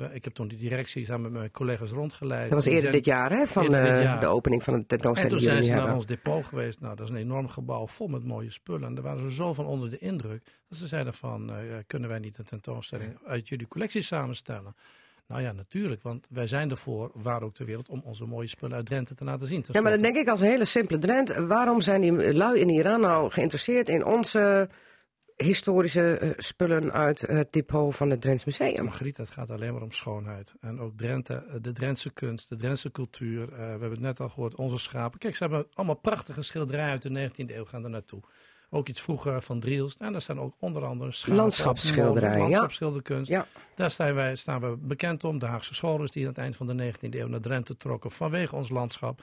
uh, 0.00 0.14
ik 0.14 0.24
heb 0.24 0.34
toen 0.34 0.48
die 0.48 0.58
directie 0.58 1.04
samen 1.04 1.22
met 1.22 1.32
mijn 1.32 1.50
collega's 1.50 1.90
rondgeleid. 1.90 2.48
Dat 2.48 2.54
was 2.54 2.66
eerder 2.66 2.80
zijn, 2.80 2.92
dit 2.92 3.04
jaar, 3.04 3.30
hè? 3.30 3.46
Van 3.46 3.74
uh, 3.74 4.00
jaar. 4.00 4.20
de 4.20 4.26
opening 4.26 4.62
van 4.62 4.74
de 4.74 4.86
tentoonstelling. 4.86 5.32
En 5.32 5.38
toen 5.38 5.46
zijn 5.48 5.64
ze 5.64 5.68
hebben. 5.68 5.86
naar 5.86 5.96
ons 5.96 6.06
depot 6.06 6.44
geweest. 6.44 6.80
Nou, 6.80 6.96
dat 6.96 7.08
is 7.08 7.14
een 7.14 7.20
enorm 7.20 7.48
gebouw 7.48 7.86
vol 7.86 8.08
met 8.08 8.24
mooie 8.24 8.50
spullen. 8.50 8.88
En 8.88 8.94
daar 8.94 9.04
waren 9.04 9.20
ze 9.20 9.32
zo 9.32 9.54
van 9.54 9.66
onder 9.66 9.90
de 9.90 9.98
indruk. 9.98 10.44
Dat 10.68 10.78
ze 10.78 10.86
zeiden 10.86 11.14
van, 11.14 11.50
uh, 11.50 11.56
kunnen 11.86 12.08
wij 12.08 12.18
niet 12.18 12.38
een 12.38 12.44
tentoonstelling 12.44 13.18
uit 13.26 13.48
jullie 13.48 13.68
collectie 13.68 14.02
samenstellen? 14.02 14.74
Nou 15.28 15.42
ja, 15.42 15.52
natuurlijk, 15.52 16.02
want 16.02 16.26
wij 16.30 16.46
zijn 16.46 16.70
ervoor, 16.70 17.10
waar 17.14 17.42
ook 17.42 17.54
ter 17.54 17.66
wereld, 17.66 17.88
om 17.88 18.02
onze 18.04 18.24
mooie 18.24 18.48
spullen 18.48 18.76
uit 18.76 18.86
Drenthe 18.86 19.14
te 19.14 19.24
laten 19.24 19.46
zien. 19.46 19.64
Ja, 19.66 19.80
maar 19.80 19.92
dan 19.92 20.02
denk 20.02 20.16
ik 20.16 20.28
als 20.28 20.40
een 20.40 20.48
hele 20.48 20.64
simpele 20.64 20.98
Drenthe, 20.98 21.46
waarom 21.46 21.80
zijn 21.80 22.00
die 22.00 22.34
lui 22.34 22.60
in 22.60 22.68
Iran 22.68 23.00
nou 23.00 23.30
geïnteresseerd 23.30 23.88
in 23.88 24.04
onze 24.04 24.68
historische 25.36 26.18
uh, 26.22 26.30
spullen 26.36 26.92
uit 26.92 27.20
het 27.20 27.52
depot 27.52 27.96
van 27.96 28.10
het 28.10 28.20
Drents 28.20 28.44
Museum? 28.44 28.84
Margriet, 28.84 29.16
het 29.16 29.30
gaat 29.30 29.50
alleen 29.50 29.72
maar 29.72 29.82
om 29.82 29.92
schoonheid. 29.92 30.54
En 30.60 30.80
ook 30.80 30.96
Drenthe, 30.96 31.58
de 31.60 31.72
Drentse 31.72 32.10
kunst, 32.10 32.48
de 32.48 32.56
Drentse 32.56 32.90
cultuur. 32.90 33.42
Uh, 33.42 33.56
we 33.56 33.62
hebben 33.62 33.90
het 33.90 34.00
net 34.00 34.20
al 34.20 34.28
gehoord, 34.28 34.54
onze 34.54 34.78
schapen. 34.78 35.18
Kijk, 35.18 35.36
ze 35.36 35.42
hebben 35.42 35.66
allemaal 35.72 35.98
prachtige 35.98 36.42
schilderijen 36.42 36.90
uit 36.90 37.02
de 37.02 37.30
19e 37.30 37.54
eeuw 37.54 37.64
gaan 37.64 37.84
er 37.84 37.90
naartoe. 37.90 38.22
Ook 38.70 38.88
iets 38.88 39.00
vroeger 39.00 39.42
van 39.42 39.60
Driels. 39.60 39.96
En 39.96 40.12
daar 40.12 40.22
staan 40.22 40.40
ook 40.40 40.54
onder 40.58 40.84
andere 40.84 41.12
schapen. 41.12 41.36
Landschapsschilderijen. 41.36 42.40
Landschapsschilderkunst. 42.40 43.30
Ja. 43.30 43.46
Daar 43.74 43.90
staan, 43.90 44.14
wij, 44.14 44.36
staan 44.36 44.60
we 44.60 44.76
bekend 44.76 45.24
om. 45.24 45.38
De 45.38 45.46
Haagse 45.46 45.74
scholars 45.74 46.10
die 46.10 46.22
aan 46.22 46.28
het 46.28 46.38
eind 46.38 46.56
van 46.56 46.66
de 46.66 46.92
19e 46.92 47.08
eeuw 47.10 47.28
naar 47.28 47.40
Drenthe 47.40 47.76
trokken 47.76 48.10
vanwege 48.10 48.56
ons 48.56 48.68
landschap. 48.68 49.22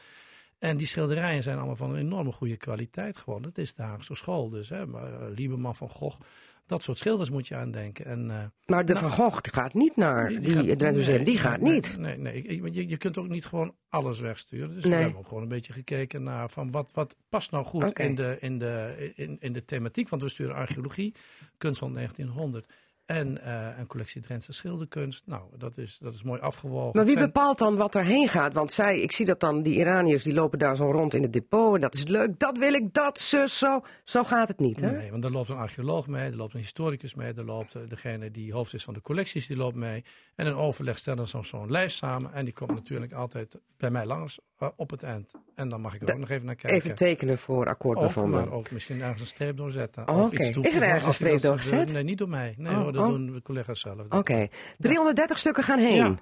En 0.59 0.77
die 0.77 0.87
schilderijen 0.87 1.43
zijn 1.43 1.57
allemaal 1.57 1.75
van 1.75 1.89
een 1.89 1.99
enorme 1.99 2.31
goede 2.31 2.57
kwaliteit 2.57 3.17
gewoon. 3.17 3.41
Dat 3.41 3.57
is 3.57 3.73
de 3.73 3.83
Haagse 3.83 4.15
school 4.15 4.49
dus. 4.49 4.69
Hè. 4.69 4.85
Uh, 4.85 5.03
Lieberman 5.35 5.75
van 5.75 5.89
Gogh. 5.89 6.19
Dat 6.65 6.83
soort 6.83 6.97
schilders 6.97 7.29
moet 7.29 7.47
je 7.47 7.55
aandenken. 7.55 8.05
En, 8.05 8.25
uh, 8.25 8.43
maar 8.65 8.85
de 8.85 8.93
nou, 8.93 9.05
Van 9.05 9.15
Gogh 9.15 9.39
gaat 9.41 9.73
niet 9.73 9.95
naar 9.95 10.27
die, 10.27 10.39
die, 10.39 10.75
die. 10.75 10.75
Nee, 10.75 11.23
die 11.23 11.37
gaat 11.37 11.61
nee, 11.61 11.73
niet. 11.73 11.97
Nee, 11.97 12.17
nee. 12.17 12.43
nee. 12.43 12.73
Je, 12.73 12.89
je 12.89 12.97
kunt 12.97 13.17
ook 13.17 13.27
niet 13.27 13.45
gewoon 13.45 13.75
alles 13.89 14.19
wegsturen. 14.19 14.73
Dus 14.73 14.83
we 14.83 14.93
hebben 14.93 15.19
ook 15.19 15.27
gewoon 15.27 15.43
een 15.43 15.49
beetje 15.49 15.73
gekeken 15.73 16.23
naar 16.23 16.49
van 16.49 16.71
wat, 16.71 16.91
wat 16.93 17.17
past 17.29 17.51
nou 17.51 17.65
goed 17.65 17.89
okay. 17.89 18.05
in, 18.05 18.15
de, 18.15 18.37
in, 18.39 18.59
de, 18.59 19.11
in, 19.15 19.37
in 19.39 19.53
de 19.53 19.65
thematiek. 19.65 20.09
Want 20.09 20.21
we 20.21 20.29
sturen 20.29 20.55
archeologie, 20.55 21.15
kunst 21.57 21.79
van 21.79 21.93
1900 21.93 22.67
En 23.05 23.41
eh, 23.41 23.77
een 23.77 23.87
collectie 23.87 24.21
Drentse 24.21 24.53
schilderkunst. 24.53 25.23
Nou, 25.25 25.41
dat 25.57 25.77
is, 25.77 25.97
dat 26.01 26.13
is 26.13 26.23
mooi 26.23 26.41
afgewogen. 26.41 26.91
Maar 26.93 27.05
wie 27.05 27.17
bepaalt 27.17 27.57
dan 27.57 27.75
wat 27.75 27.95
erheen 27.95 28.27
gaat? 28.27 28.53
Want 28.53 28.71
zij, 28.71 28.99
ik 28.99 29.11
zie 29.11 29.25
dat 29.25 29.39
dan, 29.39 29.61
die 29.61 29.75
Iraniërs 29.75 30.23
die 30.23 30.33
lopen 30.33 30.59
daar 30.59 30.75
zo 30.75 30.91
rond 30.91 31.13
in 31.13 31.21
het 31.21 31.33
depot. 31.33 31.75
En 31.75 31.81
dat 31.81 31.93
is 31.93 32.05
leuk, 32.05 32.39
dat 32.39 32.57
wil 32.57 32.73
ik, 32.73 32.93
dat, 32.93 33.19
zus, 33.19 33.57
zo. 33.57 33.81
Zo 34.03 34.23
gaat 34.23 34.47
het 34.47 34.59
niet, 34.59 34.79
hè? 34.79 34.91
Nee, 34.91 35.11
want 35.11 35.23
er 35.23 35.31
loopt 35.31 35.49
een 35.49 35.55
archeoloog 35.55 36.07
mee, 36.07 36.29
er 36.29 36.35
loopt 36.35 36.53
een 36.53 36.59
historicus 36.59 37.15
mee, 37.15 37.33
er 37.33 37.45
loopt 37.45 37.75
eh, 37.75 37.81
degene 37.87 38.31
die 38.31 38.53
hoofd 38.53 38.73
is 38.73 38.83
van 38.83 38.93
de 38.93 39.01
collecties, 39.01 39.47
die 39.47 39.57
loopt 39.57 39.75
mee. 39.75 40.03
En 40.35 40.45
in 40.45 40.55
overleg 40.55 40.97
stellen 40.97 41.27
ze 41.27 41.43
zo'n 41.43 41.71
lijst 41.71 41.97
samen. 41.97 42.33
En 42.33 42.45
die 42.45 42.53
komt 42.53 42.73
natuurlijk 42.73 43.13
altijd 43.13 43.59
bij 43.77 43.91
mij 43.91 44.05
langs 44.05 44.39
eh, 44.57 44.67
op 44.75 44.89
het 44.89 45.03
eind. 45.03 45.33
En 45.55 45.69
dan 45.69 45.81
mag 45.81 45.95
ik 45.95 46.01
er 46.01 46.13
ook 46.13 46.19
nog 46.19 46.29
even 46.29 46.45
naar 46.45 46.55
kijken. 46.55 46.79
Even 46.79 46.95
tekenen 46.95 47.37
voor 47.37 47.67
akkoord 47.67 47.99
bevonden. 47.99 48.43
maar 48.43 48.53
ook 48.53 48.71
misschien 48.71 49.01
ergens 49.01 49.21
een 49.21 49.27
streep 49.27 49.57
doorzetten. 49.57 50.09
Oh, 50.09 50.33
iets 50.33 50.49
Is 50.49 50.75
er 50.75 50.81
ergens 50.81 51.07
een 51.07 51.13
streep 51.13 51.39
ze 51.39 51.47
doorgezet? 51.47 51.91
Nee, 51.91 52.03
niet 52.03 52.17
door 52.17 52.29
mij. 52.29 52.55
Nee 52.57 52.75
Oh, 52.75 52.81
hoor, 52.81 52.91
dat 52.91 53.01
oh. 53.01 53.07
doen 53.07 53.33
de 53.33 53.41
collega's 53.41 53.79
zelf. 53.79 54.09
Oké, 54.09 54.47
330 54.77 55.39
stukken 55.39 55.63
gaan 55.63 55.79
heen. 55.79 55.95
Ja, 55.95 56.15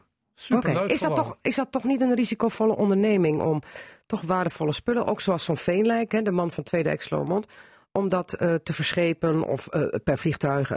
Oké. 0.56 0.86
Is, 0.86 1.00
dat 1.00 1.16
toch, 1.16 1.38
is 1.42 1.56
dat 1.56 1.72
toch 1.72 1.84
niet 1.84 2.02
een 2.02 2.16
risicovolle 2.16 2.76
onderneming 2.76 3.42
om 3.42 3.62
toch 4.06 4.22
waardevolle 4.22 4.72
spullen, 4.72 5.06
ook 5.06 5.22
zoals 5.22 5.44
zo'n 5.44 5.58
veenlijk, 5.58 6.12
hè, 6.12 6.22
de 6.22 6.32
man 6.32 6.52
van 6.52 6.64
Tweede 6.64 6.90
Ex-Lomond, 6.90 7.48
om 7.92 8.10
dat 8.10 8.34
eh, 8.34 8.54
te 8.54 8.74
verschepen 8.74 9.44
of 9.44 9.68
eh, 9.68 9.86
per 10.04 10.18
vliegtuig 10.18 10.70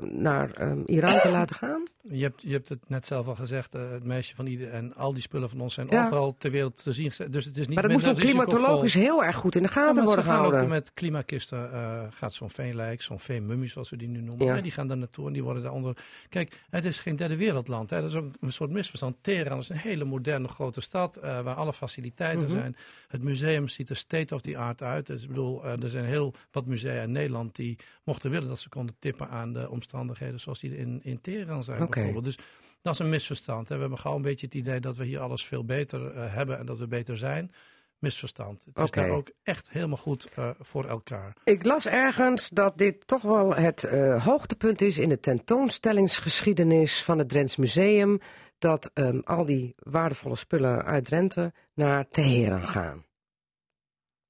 naar 0.00 0.50
eh, 0.50 0.72
Iran 0.86 1.20
te 1.20 1.30
laten 1.30 1.56
gaan? 1.56 1.82
Je 2.12 2.22
hebt, 2.22 2.42
je 2.42 2.52
hebt 2.52 2.68
het 2.68 2.88
net 2.88 3.04
zelf 3.06 3.26
al 3.28 3.34
gezegd, 3.34 3.74
eh, 3.74 3.90
het 3.90 4.04
meisje 4.04 4.34
van 4.34 4.46
ieder 4.46 4.70
en 4.70 4.94
al 4.94 5.12
die 5.12 5.22
spullen 5.22 5.48
van 5.48 5.60
ons 5.60 5.74
zijn 5.74 5.86
Ja. 5.90 6.04
overal 6.04 6.34
ter 6.38 6.50
wereld 6.50 6.82
te 6.82 6.92
zien. 6.92 7.12
Dus 7.30 7.44
het 7.44 7.56
is 7.56 7.66
niet 7.66 7.74
Maar 7.74 7.82
dat 7.88 7.92
moet 7.92 8.02
minder 8.04 8.22
toch 8.22 8.30
klimatologisch 8.30 8.94
heel 8.94 9.24
erg 9.24 9.36
goed 9.36 9.56
in 9.56 9.62
de 9.62 9.68
gaten 9.68 10.04
worden 10.04 10.24
gehouden? 10.24 10.60
ook 10.62 10.68
met 10.68 10.90
klimakisten, 10.94 11.72
eh, 11.72 12.02
gaat 12.10 12.32
zo'n 12.34 12.50
veenlijk, 12.50 13.02
zo'n 13.02 13.20
veenmummie 13.20 13.68
zoals 13.68 13.90
we 13.90 13.96
die 13.96 14.08
nu 14.08 14.20
noemen. 14.20 14.46
Ja. 14.46 14.60
die 14.60 14.72
gaan 14.72 14.88
daar 14.88 14.96
naartoe 14.96 15.26
en 15.26 15.32
die 15.32 15.42
worden 15.42 15.62
daaronder. 15.62 15.96
Kijk, 16.28 16.60
het 16.70 16.84
is 16.84 16.98
geen 16.98 17.16
derde 17.16 17.36
wereldland. 17.36 17.90
Hè. 17.90 18.00
Dat 18.00 18.10
is 18.10 18.16
ook 18.16 18.32
een 18.40 18.52
soort 18.52 18.70
misverstand. 18.70 19.18
Teheran 19.22 19.58
is 19.58 19.68
een 19.68 19.76
hele 19.76 20.04
moderne 20.04 20.48
grote 20.48 20.80
stad 20.80 21.16
eh, 21.16 21.40
waar 21.40 21.54
alle 21.54 21.72
faciliteiten 21.72 22.46
Mhm. 22.46 22.56
zijn. 22.56 22.76
Het 23.08 23.22
museum 23.22 23.68
ziet 23.68 23.90
er 23.90 23.96
state 23.96 24.34
of 24.34 24.40
the 24.40 24.58
art 24.58 24.82
uit. 24.82 25.06
Dus 25.06 25.22
ik 25.22 25.28
bedoel, 25.28 25.64
er 25.64 25.88
zijn 25.88 26.04
heel 26.04 26.34
wat 26.52 26.66
musea 26.66 27.02
in 27.02 27.12
Nederland 27.12 27.56
die 27.56 27.78
mochten 28.04 28.30
willen 28.30 28.48
dat 28.48 28.58
ze 28.58 28.68
konden 28.68 28.96
tippen 28.98 29.28
aan 29.28 29.52
de 29.52 29.70
omstandigheden 29.70 30.40
zoals 30.40 30.60
die 30.60 30.76
in, 30.76 31.00
in 31.02 31.20
Teheran 31.20 31.64
zijn. 31.64 31.80
Bijvoorbeeld. 32.02 32.36
Dus 32.36 32.46
dat 32.82 32.94
is 32.94 33.00
een 33.00 33.08
misverstand. 33.08 33.68
Hè. 33.68 33.74
We 33.74 33.80
hebben 33.80 33.98
gauw 33.98 34.16
een 34.16 34.22
beetje 34.22 34.46
het 34.46 34.54
idee 34.54 34.80
dat 34.80 34.96
we 34.96 35.04
hier 35.04 35.20
alles 35.20 35.46
veel 35.46 35.64
beter 35.64 36.10
eh, 36.10 36.34
hebben 36.34 36.58
en 36.58 36.66
dat 36.66 36.78
we 36.78 36.86
beter 36.86 37.16
zijn. 37.16 37.52
Misverstand. 37.98 38.64
Het 38.64 38.84
is 38.84 38.90
daar 38.90 39.10
ook 39.10 39.30
echt 39.42 39.70
helemaal 39.70 39.96
goed 39.96 40.28
eh, 40.34 40.50
voor 40.58 40.84
elkaar. 40.84 41.36
Ik 41.44 41.64
las 41.64 41.86
ergens 41.86 42.48
dat 42.48 42.78
dit 42.78 43.06
toch 43.06 43.22
wel 43.22 43.54
het 43.54 43.84
eh, 43.84 44.24
hoogtepunt 44.24 44.80
is 44.80 44.98
in 44.98 45.08
de 45.08 45.20
tentoonstellingsgeschiedenis 45.20 47.02
van 47.02 47.18
het 47.18 47.28
Drents 47.28 47.56
Museum. 47.56 48.20
Dat 48.58 48.90
ehm, 48.94 49.18
al 49.24 49.44
die 49.44 49.74
waardevolle 49.76 50.36
spullen 50.36 50.84
uit 50.84 51.04
Drenthe 51.04 51.52
naar 51.74 52.08
Teheran 52.08 52.66
gaan. 52.66 53.05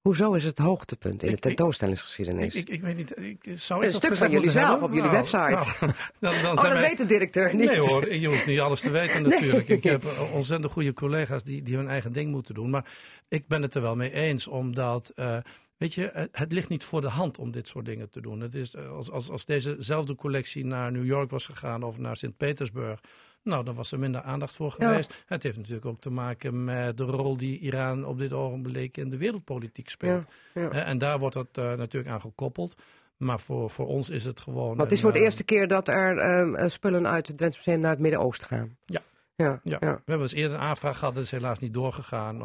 Hoezo 0.07 0.33
is 0.33 0.45
het 0.45 0.59
hoogtepunt 0.59 1.23
in 1.23 1.29
Ik- 1.29 1.35
de 1.35 1.41
tentoonstellingsgeschiedenis? 1.41 2.55
Ik, 2.55 2.69
ik, 2.69 2.75
ik 2.75 2.83
weet 2.83 2.97
niet, 2.97 3.19
ik, 3.19 3.45
zou 3.55 3.85
Een 3.85 3.93
stuk 3.93 4.17
van 4.17 4.31
jullie 4.31 4.51
zelf 4.51 4.69
hebben? 4.69 4.89
op 4.89 4.95
jullie 4.95 5.11
Nou, 5.11 5.23
website. 5.23 5.41
nou, 5.81 5.93
dan, 6.21 6.43
dan 6.43 6.53
oh, 6.53 6.61
zijn 6.61 6.73
dat 6.73 6.73
wij- 6.73 6.81
weet 6.89 6.97
de 6.97 7.07
directeur 7.07 7.55
niet. 7.55 7.69
Nee 7.69 7.79
hoor, 7.79 8.15
je 8.15 8.27
hoeft 8.27 8.47
niet 8.47 8.61
alles 8.61 8.81
te 8.81 8.91
weten 8.91 9.23
natuurlijk. 9.29 9.69
Nee. 9.69 9.77
Ik 9.77 9.85
heb 9.85 10.05
eh, 10.05 10.35
ontzettend 10.35 10.73
goede 10.73 10.93
collega's 10.93 11.43
die, 11.43 11.63
die 11.63 11.77
hun 11.77 11.89
eigen 11.89 12.13
ding 12.13 12.31
moeten 12.31 12.55
doen. 12.55 12.71
Maar 12.71 12.85
ik 13.29 13.47
ben 13.49 13.63
het 13.63 13.75
er 13.75 13.83
wel 13.83 13.97
mee 13.97 14.13
eens, 14.13 14.47
omdat... 14.49 15.13
eh, 15.15 15.37
Weet 15.77 15.95
je, 15.95 16.11
het, 16.13 16.29
het 16.33 16.53
ligt 16.53 16.69
niet 16.69 16.85
voor 16.85 17.01
de 17.01 17.09
hand 17.09 17.39
om 17.39 17.51
dit 17.51 17.69
soort 17.69 17.85
dingen 17.85 18.11
te 18.11 18.21
doen. 18.21 18.41
Het 18.41 18.55
is, 18.55 18.75
eh, 18.75 18.89
als, 18.91 19.11
als, 19.11 19.31
als 19.31 19.45
dezezelfde 19.45 20.15
collectie 20.15 20.65
naar 20.65 20.93
New 20.93 21.05
York 21.05 21.31
was 21.31 21.47
gegaan 21.47 21.83
of 21.83 21.99
naar 21.99 22.17
Sint-Petersburg... 22.17 23.01
Nou, 23.47 23.65
dan 23.65 23.75
was 23.75 23.93
er 23.93 23.99
minder 23.99 24.21
aandacht 24.23 24.57
voor 24.57 24.75
Ja. 24.79 24.89
geweest. 24.89 25.23
Het 25.27 25.43
heeft 25.43 25.57
natuurlijk 25.57 25.87
ook 25.87 26.01
te 26.01 26.11
maken 26.11 26.65
met 26.65 26.97
de 26.97 27.05
rol 27.05 27.37
die 27.37 27.59
Iran 27.59 28.05
op 28.07 28.19
dit 28.19 28.33
ogenblik 28.33 28.97
in 28.97 29.11
de 29.11 29.17
wereldpolitiek 29.17 29.89
speelt. 29.89 30.27
Ja, 30.55 30.63
ja. 30.63 30.71
Eh, 30.71 30.89
En 30.89 30.99
daar 30.99 31.19
wordt 31.19 31.35
dat 31.35 31.47
eh, 31.53 31.73
natuurlijk 31.75 32.13
aan 32.15 32.21
gekoppeld. 32.21 32.75
Maar 33.17 33.41
voor, 33.41 33.71
voor 33.71 33.87
ons 33.87 34.11
is 34.11 34.25
het 34.25 34.41
gewoon. 34.41 34.67
Want 34.69 34.81
het 34.81 34.93
is 34.93 35.01
voor 35.01 35.13
de 35.13 35.19
eh, 35.19 35.25
eerste 35.25 35.45
keer 35.45 35.69
dat 35.69 35.89
er 35.89 36.19
ehm, 36.19 36.55
eh, 36.55 36.69
spullen 36.69 37.07
uit 37.07 37.27
het 37.27 37.39
Drents 37.39 37.57
Museum 37.57 37.81
naar 37.81 37.91
het 37.91 38.01
Midden-Oosten 38.01 38.47
gaan. 38.49 38.77
Ja. 38.85 39.01
Ja, 39.35 39.61
Ja. 39.65 39.79
we 39.79 39.87
hebben 39.87 40.21
eens 40.21 40.33
eerder 40.33 40.57
een 40.57 40.63
aanvraag 40.65 40.99
gehad, 40.99 41.15
dat 41.15 41.23
is 41.23 41.31
helaas 41.31 41.59
niet 41.59 41.75
doorgegaan. 41.75 42.41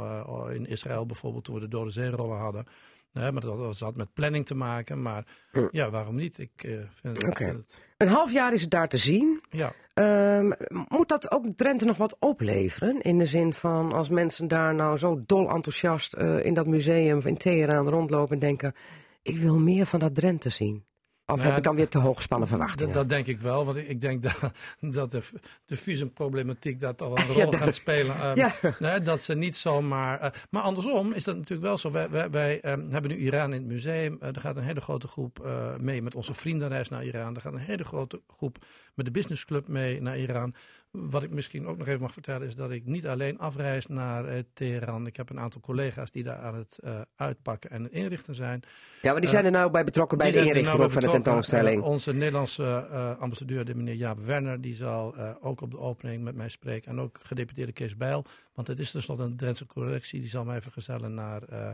in 0.53 0.65
Israël 0.65 1.05
bijvoorbeeld, 1.05 1.43
toen 1.43 1.53
we 1.55 1.61
de 1.61 1.67
Dode 1.67 1.89
Zeerollen 1.89 2.37
hadden. 2.37 2.65
Nee, 3.13 3.31
maar 3.31 3.41
dat 3.41 3.57
was- 3.57 3.79
had 3.79 3.95
met 3.95 4.13
planning 4.13 4.45
te 4.45 4.55
maken. 4.55 5.01
Maar 5.01 5.25
ja, 5.71 5.89
waarom 5.89 6.15
niet? 6.15 6.37
Ik 6.37 6.51
vind, 6.93 7.17
het- 7.17 7.23
Oké. 7.23 7.35
vind 7.45 7.57
het. 7.61 7.79
Een 7.97 8.07
half 8.07 8.31
jaar 8.33 8.53
is 8.53 8.61
het 8.61 8.71
daar 8.71 8.87
te 8.89 8.97
zien. 8.97 9.41
Ja, 9.49 9.73
Ehm, 10.01 10.51
moet 10.87 11.09
dat 11.09 11.31
ook 11.31 11.45
Drenthe 11.55 11.85
nog 11.85 11.97
wat 11.97 12.15
opleveren? 12.19 13.01
In 13.01 13.17
de 13.17 13.25
zin 13.25 13.53
van 13.53 13.91
als 13.91 14.09
mensen 14.09 14.47
daar 14.47 14.75
nou 14.75 14.97
zo 14.97 15.21
dol 15.25 15.49
enthousiast 15.49 16.13
eh, 16.13 16.45
in 16.45 16.53
dat 16.53 16.67
museum 16.67 17.21
in 17.25 17.37
Teheran 17.37 17.89
rondlopen 17.89 18.33
en 18.33 18.39
denken: 18.39 18.73
ik 19.21 19.37
wil 19.37 19.59
meer 19.59 19.85
van 19.85 19.99
dat 19.99 20.15
Drenthe 20.15 20.49
zien. 20.49 20.85
Of 21.25 21.41
heb 21.43 21.57
ik 21.57 21.63
dan 21.63 21.75
weer 21.75 21.87
te 21.87 21.97
hoog 21.97 22.15
gespannen 22.15 22.47
dat, 22.49 22.57
verwachtingen? 22.57 22.93
dat 22.93 23.09
denk 23.09 23.27
ik 23.27 23.39
wel. 23.41 23.65
Want 23.65 23.77
ik- 23.77 24.01
denk 24.01 24.23
dat, 24.23 24.51
dat 24.79 25.11
de, 25.11 25.21
de 25.65 25.77
visumproblematiek 25.77 26.79
daar 26.79 26.95
toch 26.95 27.07
wel 27.07 27.17
een 27.17 27.33
Ja, 27.37 27.41
rol 27.43 27.51
dat- 27.51 27.59
gaat 27.59 27.75
spelen. 27.75 28.15
Ehm, 28.15 28.37
Ja. 28.37 28.53
nee, 28.79 29.01
dat 29.01 29.21
ze 29.21 29.35
niet 29.35 29.55
zomaar. 29.55 30.19
eh, 30.19 30.31
maar 30.49 30.61
andersom 30.61 31.13
is 31.13 31.23
dat 31.23 31.35
natuurlijk 31.35 31.61
wel 31.61 31.77
zo. 31.77 31.91
Wij, 31.91 32.09
wij, 32.09 32.29
wij, 32.29 32.59
ehm, 32.61 32.89
hebben 32.89 33.11
nu 33.11 33.17
Iran 33.17 33.53
in 33.53 33.61
het 33.61 33.71
museum. 33.71 34.17
Eh, 34.21 34.27
er 34.35 34.41
gaat 34.41 34.57
een 34.57 34.63
hele 34.63 34.81
grote 34.81 35.07
groep 35.07 35.39
eh, 35.45 35.75
mee 35.77 36.01
met 36.01 36.15
onze 36.15 36.33
vriendenreis 36.33 36.89
naar 36.89 37.03
Iran. 37.05 37.35
Er 37.35 37.41
gaat 37.41 37.53
een 37.53 37.59
hele 37.59 37.83
grote 37.83 38.21
groep 38.27 38.57
met 38.95 39.05
de 39.05 39.11
businessclub 39.11 39.67
mee 39.67 40.01
naar 40.01 40.17
Iran. 40.17 40.53
Wat 40.91 41.23
ik 41.23 41.29
misschien 41.29 41.67
ook 41.67 41.77
nog 41.77 41.87
even 41.87 42.01
mag 42.01 42.13
vertellen 42.13 42.47
is 42.47 42.55
dat 42.55 42.71
ik 42.71 42.85
niet 42.85 43.07
alleen 43.07 43.39
afreis 43.39 43.87
naar 43.87 44.25
eh, 44.25 44.43
Teheran. 44.53 45.07
Ik 45.07 45.15
heb 45.15 45.29
een 45.29 45.39
aantal 45.39 45.61
collega's 45.61 46.11
die 46.11 46.23
daar 46.23 46.37
aan 46.37 46.55
het 46.55 46.79
eh, 46.83 47.01
uitpakken 47.15 47.69
en 47.69 47.83
het 47.83 47.91
inrichten 47.91 48.35
zijn. 48.35 48.63
ja, 49.01 49.11
maar 49.11 49.21
die 49.21 49.29
zijn 49.29 49.45
er 49.45 49.51
nou 49.51 49.71
bij 49.71 49.83
betrokken 49.83 50.17
bij 50.17 50.31
de 50.31 50.37
inrichting 50.37 50.65
nou 50.65 50.81
ook 50.81 50.91
van 50.91 51.01
de 51.01 51.09
tentoonstelling. 51.09 51.81
Eh, 51.81 51.87
onze 51.87 52.13
Nederlandse 52.13 52.87
eh, 52.91 53.19
ambassadeur, 53.19 53.65
de 53.65 53.75
meneer 53.75 53.95
Jaap 53.95 54.19
Werner, 54.19 54.61
die 54.61 54.75
zal 54.75 55.15
eh, 55.15 55.31
ook 55.41 55.61
op 55.61 55.71
de 55.71 55.79
opening 55.79 56.23
met 56.23 56.35
mij 56.35 56.49
spreken. 56.49 56.91
En 56.91 56.99
ook 56.99 57.19
gedeputeerde 57.23 57.71
Kees 57.71 57.97
Bijl. 57.97 58.25
Want 58.53 58.67
het 58.67 58.79
is 58.79 58.91
tenslotte 58.91 59.23
een 59.23 59.37
Drentse 59.37 59.65
collectie. 59.65 60.19
Die 60.19 60.29
zal 60.29 60.45
mij 60.45 60.61
vergezellen 60.61 61.13
naar, 61.13 61.43
eh 61.43 61.71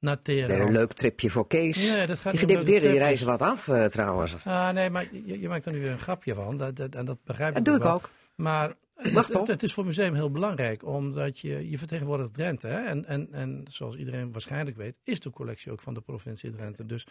naar 0.00 0.22
Teheran. 0.22 0.66
een 0.66 0.72
leuk 0.72 0.92
tripje 0.92 1.30
voor 1.30 1.46
Kees. 1.46 1.76
Nee, 1.76 2.06
dat 2.06 2.18
gaat 2.18 2.32
die 2.32 2.40
gedeputeerden 2.40 2.90
die 2.90 2.98
reizen 2.98 3.26
wat 3.26 3.42
af 3.42 3.68
eh, 3.68 3.84
trouwens. 3.84 4.36
Ah, 4.44 4.70
nee, 4.70 4.90
maar 4.90 5.06
je, 5.12 5.40
je 5.40 5.48
maakt 5.48 5.66
er 5.66 5.72
nu 5.72 5.80
weer 5.80 5.90
een 5.90 5.98
grapje 5.98 6.34
van. 6.34 6.56
Dat, 6.56 6.76
dat, 6.76 6.94
en 6.94 7.04
dat 7.04 7.18
begrijp 7.24 7.56
ik 7.56 7.64
Dat 7.64 7.64
doe 7.64 7.86
ik 7.86 7.94
ook. 7.94 8.10
Maar 8.38 8.74
het, 8.94 9.32
het, 9.32 9.46
het 9.46 9.62
is 9.62 9.72
voor 9.72 9.84
het 9.86 9.96
museum 9.96 10.14
heel 10.14 10.30
belangrijk, 10.30 10.84
omdat 10.84 11.38
je, 11.38 11.70
je 11.70 11.78
vertegenwoordigt 11.78 12.34
Drenthe. 12.34 12.66
Hè? 12.66 12.84
En, 12.84 13.04
en, 13.04 13.28
en 13.32 13.64
zoals 13.70 13.96
iedereen 13.96 14.32
waarschijnlijk 14.32 14.76
weet, 14.76 14.98
is 15.04 15.20
de 15.20 15.30
collectie 15.30 15.72
ook 15.72 15.80
van 15.80 15.94
de 15.94 16.00
provincie 16.00 16.50
Drenthe. 16.50 16.86
Dus, 16.86 17.06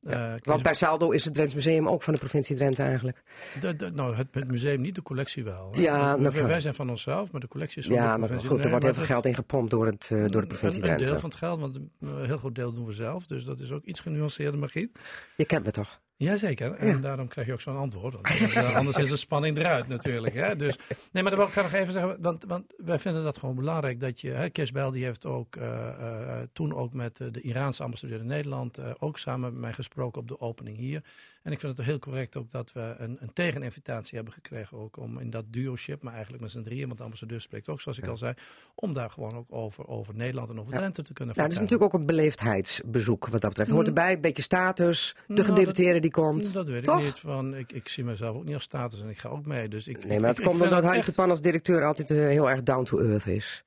eh, 0.00 0.34
Want 0.42 0.62
bij 0.62 0.74
Saldo 0.74 1.10
is 1.10 1.24
het 1.24 1.34
Drents 1.34 1.54
Museum 1.54 1.88
ook 1.88 2.02
van 2.02 2.12
de 2.12 2.18
provincie 2.18 2.56
Drenthe 2.56 2.82
eigenlijk. 2.82 3.22
De, 3.60 3.76
de- 3.76 3.90
nou, 3.90 4.14
het, 4.16 4.26
het 4.30 4.48
museum 4.48 4.80
niet, 4.80 4.94
de 4.94 5.02
collectie 5.02 5.44
wel. 5.44 5.70
hè. 5.74 5.80
Ja, 5.80 6.16
We- 6.16 6.22
dat 6.22 6.32
wij, 6.32 6.60
zijn 6.60 6.74
van 6.74 6.90
onszelf, 6.90 7.32
maar 7.32 7.40
de 7.40 7.48
collectie 7.48 7.78
is 7.78 7.86
van 7.86 7.94
de 7.94 8.00
Ja, 8.00 8.08
maar 8.08 8.18
provincie. 8.18 8.48
goed, 8.48 8.64
er 8.64 8.70
wordt 8.70 8.84
heel 8.84 8.94
maar 8.94 9.04
veel 9.04 9.14
geld 9.14 9.26
ingepompt 9.26 9.70
door, 9.70 9.86
het, 9.86 10.08
eh, 10.12 10.24
door 10.28 10.40
de 10.40 10.46
provincie 10.46 10.82
een, 10.82 10.88
een 10.88 10.96
Drenthe. 10.96 11.04
deel 11.04 11.18
van 11.18 11.28
het 11.30 11.38
geld, 11.38 11.60
want 11.60 11.76
een 12.00 12.24
heel 12.24 12.38
groot 12.38 12.54
deel 12.54 12.72
doen 12.72 12.84
we 12.86 12.92
zelf. 12.92 13.26
Dus 13.26 13.44
dat 13.44 13.60
is 13.60 13.70
ook 13.72 13.84
iets 13.84 14.00
genuanceerder, 14.00 14.60
Margriet. 14.60 14.98
Je 15.36 15.44
kent 15.44 15.64
me 15.64 15.70
toch? 15.70 16.00
Jazeker, 16.24 16.72
en 16.72 16.88
Ja. 16.88 16.96
daarom 16.96 17.28
krijg 17.28 17.46
je 17.46 17.52
ook 17.52 17.60
zo'n 17.60 17.76
antwoord. 17.76 18.14
Want 18.14 18.26
anders, 18.26 18.54
eh, 18.54 18.76
anders 18.76 18.96
is 18.96 19.08
de 19.08 19.16
spanning 19.16 19.56
eruit 19.56 19.88
natuurlijk. 19.88 20.34
Hè? 20.34 20.56
Dus, 20.56 20.76
nee, 21.12 21.22
maar 21.22 21.32
dat 21.32 21.34
wil 21.34 21.44
ik 21.44 21.52
graag 21.52 21.64
nog 21.64 21.80
even 21.80 21.92
zeggen, 21.92 22.22
want, 22.22 22.44
want 22.44 22.74
wij 22.76 22.98
vinden 22.98 23.24
dat 23.24 23.38
gewoon 23.38 23.54
belangrijk. 23.54 24.00
Dat 24.00 24.20
je, 24.20 24.30
hè, 24.30 24.50
Kees 24.50 24.72
Bijl 24.72 24.90
die 24.90 25.04
heeft 25.04 25.26
ook 25.26 25.56
eh, 25.56 25.88
eh, 25.88 26.48
toen 26.52 26.74
ook 26.74 26.92
met 26.92 27.16
de 27.16 27.40
Iraanse 27.40 27.82
ambassadeur 27.82 28.20
in 28.20 28.26
Nederland... 28.26 28.80
ook 28.98 29.18
samen 29.18 29.52
met 29.52 29.60
mij 29.60 29.72
gesproken 29.72 30.20
op 30.20 30.28
de 30.28 30.40
opening 30.40 30.76
hier. 30.76 31.02
En 31.42 31.52
ik 31.52 31.60
vind 31.60 31.76
het 31.76 31.86
heel 31.86 31.98
correct 31.98 32.36
ook 32.36 32.50
dat 32.50 32.72
we 32.72 32.94
een, 32.98 33.16
een 33.20 33.32
tegeninvitatie 33.32 34.14
hebben 34.16 34.34
gekregen... 34.34 34.78
ook 34.78 34.96
om 34.96 35.18
in 35.18 35.30
dat 35.30 35.44
duo-ship, 35.52 36.02
maar 36.02 36.12
eigenlijk 36.12 36.42
met 36.42 36.50
z'n 36.52 36.62
drieën... 36.62 36.86
want 36.86 36.98
de 36.98 37.04
ambassadeur 37.04 37.40
spreekt 37.40 37.68
ook, 37.68 37.80
zoals 37.80 37.98
ik 37.98 38.06
al 38.06 38.16
zei... 38.16 38.34
om 38.74 38.92
daar 38.92 39.10
gewoon 39.10 39.34
ook 39.36 39.46
over, 39.52 39.88
over 39.88 40.14
Nederland 40.14 40.50
en 40.50 40.60
over 40.60 40.72
Drenthe 40.74 41.02
te 41.02 41.12
kunnen 41.12 41.34
Nou, 41.36 41.48
dat 41.48 41.56
is 41.56 41.62
vertellen. 41.62 41.62
natuurlijk 41.62 41.94
ook 41.94 42.00
een 42.00 42.06
beleefdheidsbezoek 42.06 43.26
wat 43.28 43.40
dat 43.40 43.50
betreft. 43.50 43.70
Hoort 43.70 43.86
erbij, 43.86 44.12
een 44.12 44.20
beetje 44.20 44.42
status, 44.42 45.14
de 45.26 45.32
Nou, 45.34 45.44
gedeputeerde 45.46 46.00
die 46.00 46.10
komt. 46.10 46.52
Dat 46.52 46.68
weet 46.68 46.84
Toch? 46.84 46.98
ik 46.98 47.04
niet. 47.04 47.18
Van, 47.18 47.54
ik, 47.56 47.72
ik 47.72 47.88
zie 47.88 48.04
mezelf 48.04 48.36
ook 48.36 48.44
niet 48.44 48.54
als 48.54 48.62
status 48.62 49.02
en 49.02 49.08
ik 49.08 49.18
ga 49.18 49.28
ook 49.28 49.46
mee. 49.46 49.68
Dus 49.68 49.88
ik, 49.88 50.04
Nee, 50.04 50.20
maar 50.20 50.28
het 50.28 50.38
ik, 50.38 50.44
komt 50.44 50.56
ik 50.56 50.62
omdat 50.62 50.82
Harry 50.84 50.98
echt- 50.98 51.06
de 51.06 51.12
Pan 51.14 51.30
als 51.30 51.40
directeur 51.40 51.84
altijd 51.84 52.10
eh, 52.10 52.16
heel 52.16 52.50
erg 52.50 52.62
down 52.62 52.84
to 52.84 52.98
earth 52.98 53.26
is. 53.26 53.64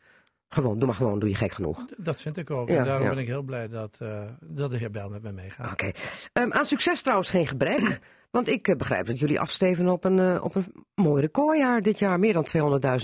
Gewoon, 0.54 0.78
doe 0.78 0.86
maar 0.86 0.96
gewoon, 0.96 1.20
doe 1.20 1.30
je 1.30 1.36
gek 1.36 1.52
genoeg. 1.52 1.86
Dat 1.98 2.22
vind 2.22 2.38
ik 2.38 2.52
ook. 2.52 2.70
Ja, 2.70 2.78
en 2.78 2.84
daarom 2.84 3.04
ja. 3.04 3.10
ben 3.10 3.22
ik 3.22 3.28
heel 3.28 3.42
blij 3.42 3.68
dat, 3.68 3.98
eh, 4.02 4.24
dat 4.42 4.70
de 4.70 4.78
heer 4.78 4.92
Bijl 4.92 5.10
met 5.10 5.22
me 5.22 5.32
meegaat. 5.32 5.72
Oké. 5.72 5.92
Ehm, 6.34 6.52
aan 6.52 6.66
succes 6.66 7.02
trouwens 7.02 7.30
geen 7.30 7.48
gebrek. 7.48 8.00
Want 8.32 8.48
ik 8.48 8.68
eh, 8.68 8.76
begrijp 8.76 9.06
dat 9.06 9.20
jullie 9.20 9.40
afsteven 9.40 9.88
op 9.88 10.04
een, 10.04 10.20
eh, 10.20 10.44
op 10.44 10.56
een 10.56 10.86
mooi 10.96 11.22
recordjaar 11.22 11.82
dit 11.82 12.00
jaar. 12.00 12.20
Meer 12.20 12.34
dan 12.34 12.44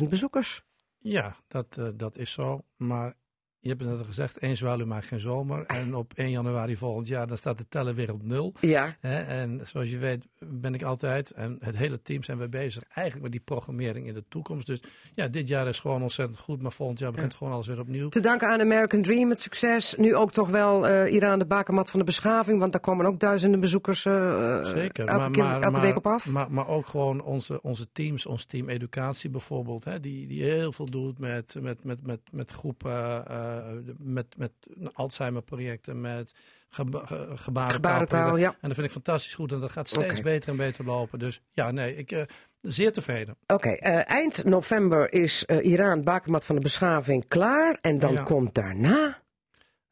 200.000 0.01 0.09
bezoekers. 0.09 0.63
Ja, 0.97 1.35
dat, 1.47 1.79
dat 1.95 2.17
is 2.17 2.31
zo. 2.31 2.61
Maar 2.77 3.13
je 3.59 3.69
hebt 3.69 3.81
het 3.81 3.89
net 3.89 3.99
al 3.99 4.05
gezegd, 4.05 4.37
één 4.37 4.57
zwaluw 4.57 4.85
maakt 4.85 5.05
geen 5.05 5.19
zomer. 5.19 5.65
En 5.65 5.95
op 5.95 6.13
1 6.15 6.29
januari 6.29 6.77
volgend 6.77 7.07
jaar, 7.07 7.27
dan 7.27 7.37
staat 7.37 7.57
de 7.57 7.67
teller 7.67 7.95
weer 7.95 8.13
op 8.13 8.23
nul. 8.23 8.53
Ja. 8.59 8.95
En 8.99 9.61
zoals 9.63 9.89
je 9.89 9.97
weet, 9.97 10.25
ben 10.45 10.73
ik 10.73 10.83
altijd 10.83 11.31
en 11.31 11.57
het 11.59 11.77
hele 11.77 12.01
team 12.01 12.23
zijn 12.23 12.37
we 12.37 12.49
bezig 12.49 12.83
eigenlijk 12.83 13.21
met 13.21 13.31
die 13.31 13.41
programmering 13.41 14.07
in 14.07 14.13
de 14.13 14.23
toekomst. 14.29 14.67
Dus 14.67 14.79
ja, 15.13 15.27
dit 15.27 15.47
jaar 15.47 15.67
is 15.67 15.79
gewoon 15.79 16.01
ontzettend 16.01 16.39
goed, 16.39 16.61
maar 16.61 16.71
volgend 16.71 16.99
jaar 16.99 17.11
begint 17.11 17.33
gewoon 17.33 17.53
alles 17.53 17.67
weer 17.67 17.79
opnieuw. 17.79 18.09
Te 18.09 18.19
danken 18.19 18.47
aan 18.47 18.59
American 18.61 19.01
Dream 19.01 19.29
het 19.29 19.41
succes. 19.41 19.95
Nu 19.97 20.15
ook 20.15 20.31
toch 20.31 20.49
wel 20.49 20.87
eh, 20.87 21.13
Iran 21.13 21.39
de 21.39 21.45
bakermat 21.45 21.89
van 21.89 21.99
de 21.99 22.05
beschaving, 22.05 22.59
want 22.59 22.71
daar 22.71 22.81
komen 22.81 23.05
ook 23.05 23.19
duizenden 23.19 23.59
bezoekers 23.59 24.05
eh, 24.05 24.63
Zeker, 24.63 25.05
elke, 25.07 25.19
maar, 25.19 25.31
keer- 25.31 25.43
maar, 25.43 25.53
elke 25.61 25.71
maar- 25.71 25.81
week 25.81 25.95
op 25.95 26.07
af. 26.07 26.25
Maar, 26.25 26.51
maar 26.51 26.67
ook 26.67 26.87
gewoon 26.87 27.21
onze, 27.21 27.61
onze 27.61 27.91
teams, 27.91 28.25
ons 28.25 28.45
team 28.45 28.69
educatie 28.69 29.29
bijvoorbeeld, 29.29 29.83
hè, 29.83 29.99
die, 29.99 30.27
die 30.27 30.43
heel 30.43 30.71
veel 30.71 30.85
doet 30.85 31.19
met, 31.19 31.55
met, 31.61 31.83
met, 31.83 32.05
met, 32.05 32.19
met 32.31 32.51
groepen, 32.51 33.27
eh, 33.27 33.57
met, 33.97 34.25
met 34.37 34.51
Alzheimer-projecten, 34.93 36.01
met 36.01 36.35
geba- 36.69 37.05
ge- 37.05 37.31
gebarentaal. 37.35 38.37
Ja. 38.37 38.49
En 38.49 38.57
dat 38.61 38.73
vind 38.73 38.85
ik 38.87 38.91
fantastisch 38.91 39.33
goed 39.33 39.51
en 39.51 39.59
dat 39.59 39.71
gaat 39.71 39.87
steeds 39.87 40.21
beter 40.21 40.49
en 40.49 40.55
beter 40.57 40.85
lopen. 40.85 41.19
Dus 41.19 41.41
ja, 41.51 41.71
nee, 41.71 41.95
ik 41.95 42.11
eh 42.11 42.21
zeer 42.61 42.91
tevreden. 42.93 43.37
Oké, 43.47 43.69
eh, 43.69 44.09
eind 44.09 44.43
november 44.43 45.13
is 45.13 45.45
eh, 45.45 45.65
Iran 45.71 46.03
bakermat 46.03 46.45
van 46.45 46.55
de 46.55 46.61
beschaving 46.61 47.27
klaar. 47.27 47.77
En 47.81 47.99
dan 47.99 48.13
Ja. 48.13 48.23
komt 48.23 48.55
daarna 48.55 49.21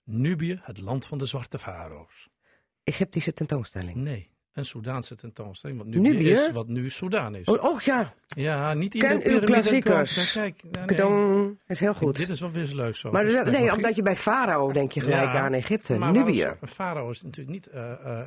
Nubië, 0.03 0.59
het 0.63 0.79
land 0.79 1.05
van 1.05 1.17
de 1.17 1.25
zwarte 1.25 1.59
farao's. 1.59 2.29
Egyptische 2.83 3.33
tentoonstelling. 3.33 3.95
Nee, 3.95 4.29
een 4.57 4.65
Soedaanse 4.65 5.15
tentoonstelling. 5.15 5.79
Want 5.79 5.91
Nubië, 5.95 6.09
Nubië? 6.09 6.29
is 6.31 6.51
wat 6.51 6.67
nu 6.67 6.89
Soedan 6.89 7.35
is. 7.35 7.47
Oh, 7.47 7.63
oh 7.63 7.81
ja, 7.81 8.13
Ja, 8.27 8.73
niet 8.73 8.97
Ken 8.97 9.17
ieder 9.17 9.41
uw 9.41 9.45
klassiekers. 9.45 10.31
Kijk, 10.31 10.61
kijk, 10.71 10.97
nee, 11.09 11.57
is 11.67 11.79
heel 11.79 11.93
goed. 11.93 12.15
Dit 12.15 12.29
is 12.29 12.39
wel 12.39 12.51
weer 12.51 12.69
leuk 12.73 12.95
zo. 12.95 13.11
maar 13.11 13.25
Dus 13.25 13.43
nee, 13.43 13.73
omdat 13.75 13.95
je 13.95 14.01
bij 14.01 14.15
Farao 14.15 14.71
denk 14.71 14.91
je 14.91 15.01
gelijk 15.01 15.33
Ja, 15.33 15.39
aan 15.39 15.53
Egypte. 15.53 15.95
Maar 15.97 16.11
Nubië. 16.11 16.53
farao 16.61 17.09
is 17.09 17.21
natuurlijk 17.21 17.55
niet. 17.55 17.67
eh, 17.67 17.91
eh, 17.91 18.19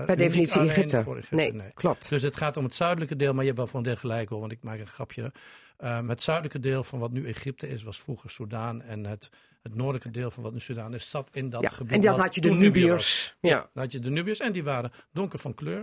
eh, 0.00 0.04
Per 0.04 0.16
definitie 0.16 0.60
Egypte. 0.60 1.02
voor 1.02 1.20
Nee, 1.30 1.54
klopt. 1.74 2.08
Dus 2.08 2.22
het 2.22 2.36
gaat 2.36 2.56
om 2.56 2.64
het 2.64 2.74
zuidelijke 2.74 3.16
deel, 3.16 3.32
maar 3.32 3.40
je 3.40 3.46
hebt 3.46 3.58
wel 3.58 3.66
van 3.66 3.82
deel 3.82 3.96
gelijk 3.96 4.28
hoor, 4.28 4.40
want 4.40 4.52
ik 4.52 4.62
maak 4.62 4.78
een 4.78 4.86
grapje. 4.86 5.32
Ehm, 5.78 6.08
het 6.08 6.22
zuidelijke 6.22 6.60
deel 6.60 6.82
van 6.84 6.98
wat 6.98 7.10
nu 7.12 7.26
Egypte 7.26 7.68
is, 7.68 7.82
was 7.82 8.00
vroeger 8.00 8.30
Soudaan. 8.30 8.82
En 8.82 9.06
het, 9.06 9.30
het 9.68 9.76
noordelijke 9.76 10.10
deel 10.10 10.30
van 10.30 10.42
wat 10.42 10.52
nu 10.52 10.60
Soudaan 10.60 10.94
is, 10.94 11.10
zat 11.10 11.28
in 11.32 11.50
dat 11.50 11.62
Ja, 11.62 11.68
gebied. 11.68 11.92
en 11.92 12.00
dan 12.00 12.20
had 12.20 12.34
je 12.34 12.40
de. 12.40 12.50
Nubiërs. 12.50 13.36
Ja. 13.40 13.70
Dan 13.74 13.82
had 13.82 13.92
je 13.92 13.98
de 13.98 14.10
Nubiërs 14.10 14.40
en 14.40 14.52
die 14.52 14.64
waren 14.64 14.90
donker 15.12 15.38
van 15.38 15.54
kleur. 15.54 15.78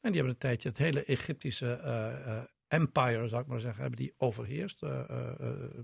En 0.00 0.12
die 0.12 0.14
hebben 0.14 0.30
een 0.30 0.38
tijdje 0.38 0.68
het 0.68 0.78
hele 0.78 1.04
Egyptische 1.04 1.72
eh, 1.72 2.36
eh, 2.36 2.42
empire, 2.68 3.28
zou 3.28 3.42
ik 3.42 3.48
maar 3.48 3.60
zeggen, 3.60 3.80
hebben 3.80 4.00
die 4.00 4.14
overheerst. 4.16 4.82
eh, 4.82 5.00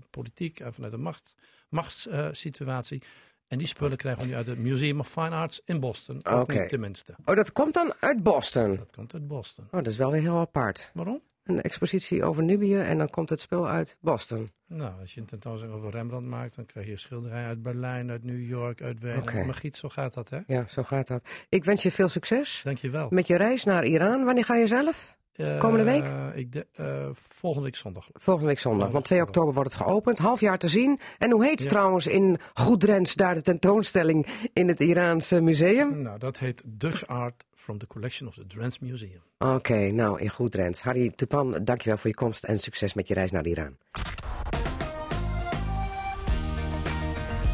politiek 0.09 0.59
en 0.59 0.73
vanuit 0.73 0.91
de 0.91 0.97
macht, 0.97 1.33
machtssituatie. 1.69 3.03
en 3.47 3.57
die 3.57 3.67
spullen 3.67 3.97
krijgen 3.97 4.21
we 4.21 4.27
nu 4.27 4.35
uit 4.35 4.47
het 4.47 4.57
Museum 4.57 4.99
of 4.99 5.07
Fine 5.09 5.29
Arts 5.29 5.61
in 5.65 5.79
Boston. 5.79 6.25
Oké. 6.29 6.67
tenminste. 6.67 7.15
Oh, 7.25 7.35
dat 7.35 7.51
komt 7.51 7.73
dan 7.73 7.93
uit 7.99 8.23
Boston. 8.23 8.75
Dat 8.75 8.91
komt 8.91 9.13
uit 9.13 9.27
Boston. 9.27 9.65
Oh, 9.65 9.71
dat 9.71 9.87
is 9.87 9.97
wel 9.97 10.11
weer 10.11 10.21
heel 10.21 10.37
apart. 10.39 10.89
Waarom? 10.93 11.21
Een 11.43 11.61
expositie 11.61 12.23
over 12.23 12.43
Nubië 12.43 12.77
en 12.77 12.97
dan 12.97 13.09
komt 13.09 13.29
het 13.29 13.39
spul 13.39 13.67
uit 13.67 13.97
Boston. 13.99 14.49
Nou, 14.67 14.99
als 14.99 15.13
je 15.13 15.19
een 15.19 15.25
tentoonstelling 15.25 15.77
over 15.77 15.91
Rembrandt 15.91 16.27
maakt, 16.27 16.55
dan 16.55 16.65
krijg 16.65 16.87
je 16.87 16.97
schilderijen 16.97 17.47
uit 17.47 17.61
Berlijn, 17.61 18.09
uit 18.09 18.23
New 18.23 18.47
York, 18.47 18.81
uit 18.81 18.99
Wenen. 18.99 19.21
Oké. 19.21 19.43
Maar 19.45 19.53
Giet, 19.53 19.77
zo 19.77 19.89
gaat 19.89 20.13
dat, 20.13 20.29
hè? 20.29 20.39
Ja, 20.47 20.65
zo 20.67 20.83
gaat 20.83 21.07
dat. 21.07 21.23
Ik 21.49 21.63
wens 21.65 21.83
je 21.83 21.91
veel 21.91 22.09
succes 22.09 22.61
Dankjewel. 22.63 23.07
met 23.09 23.27
je 23.27 23.35
reis 23.35 23.63
naar 23.63 23.85
Iran. 23.85 24.23
Wanneer 24.23 24.45
ga 24.45 24.55
je 24.55 24.67
zelf? 24.67 25.17
Eh, 25.33 25.57
komende 25.59 25.83
week? 25.85 26.03
ik 26.33 26.51
de, 26.51 26.67
eh, 26.73 27.07
volgende 27.13 27.65
week 27.65 27.75
zondag. 27.75 28.07
Volgende 28.13 28.49
week 28.49 28.59
zondag, 28.59 28.79
Volgende 28.79 28.93
want 28.93 29.05
2 29.05 29.19
week 29.19 29.27
oktober 29.27 29.53
wordt 29.53 29.73
het 29.73 29.81
geopend. 29.81 30.17
Half 30.17 30.39
jaar 30.39 30.57
te 30.57 30.67
zien. 30.67 30.99
En 31.17 31.31
hoe 31.31 31.45
heet 31.45 31.61
Ja. 31.63 31.69
trouwens 31.69 32.07
in 32.07 32.37
Goedrens 32.53 33.13
daar 33.13 33.33
de 33.33 33.41
tentoonstelling 33.41 34.27
in 34.53 34.67
het 34.67 34.79
Iraanse 34.79 35.41
museum? 35.41 36.01
Nou, 36.01 36.19
dat 36.19 36.39
heet 36.39 36.63
Dutch 36.65 37.07
Art 37.07 37.43
from 37.53 37.77
the 37.77 37.87
Collection 37.87 38.27
of 38.27 38.33
the 38.33 38.45
Drents 38.47 38.79
Museum. 38.79 39.21
Oké, 39.37 39.91
nou 39.91 40.19
in 40.21 40.29
Goedrens. 40.29 40.81
Harry 40.81 41.11
Tupan, 41.15 41.59
dankjewel 41.63 41.97
voor 41.97 42.09
je 42.09 42.15
komst 42.15 42.43
en 42.43 42.59
succes 42.59 42.93
met 42.93 43.07
je 43.07 43.13
reis 43.13 43.31
naar 43.31 43.45
Iran. 43.45 43.77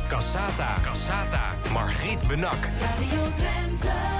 Cassata. 0.09 0.75
Cassata. 0.83 1.53
Margriet 1.71 2.27
Benak. 2.27 2.57
Radio 2.81 3.23
Drenthe. 3.37 4.18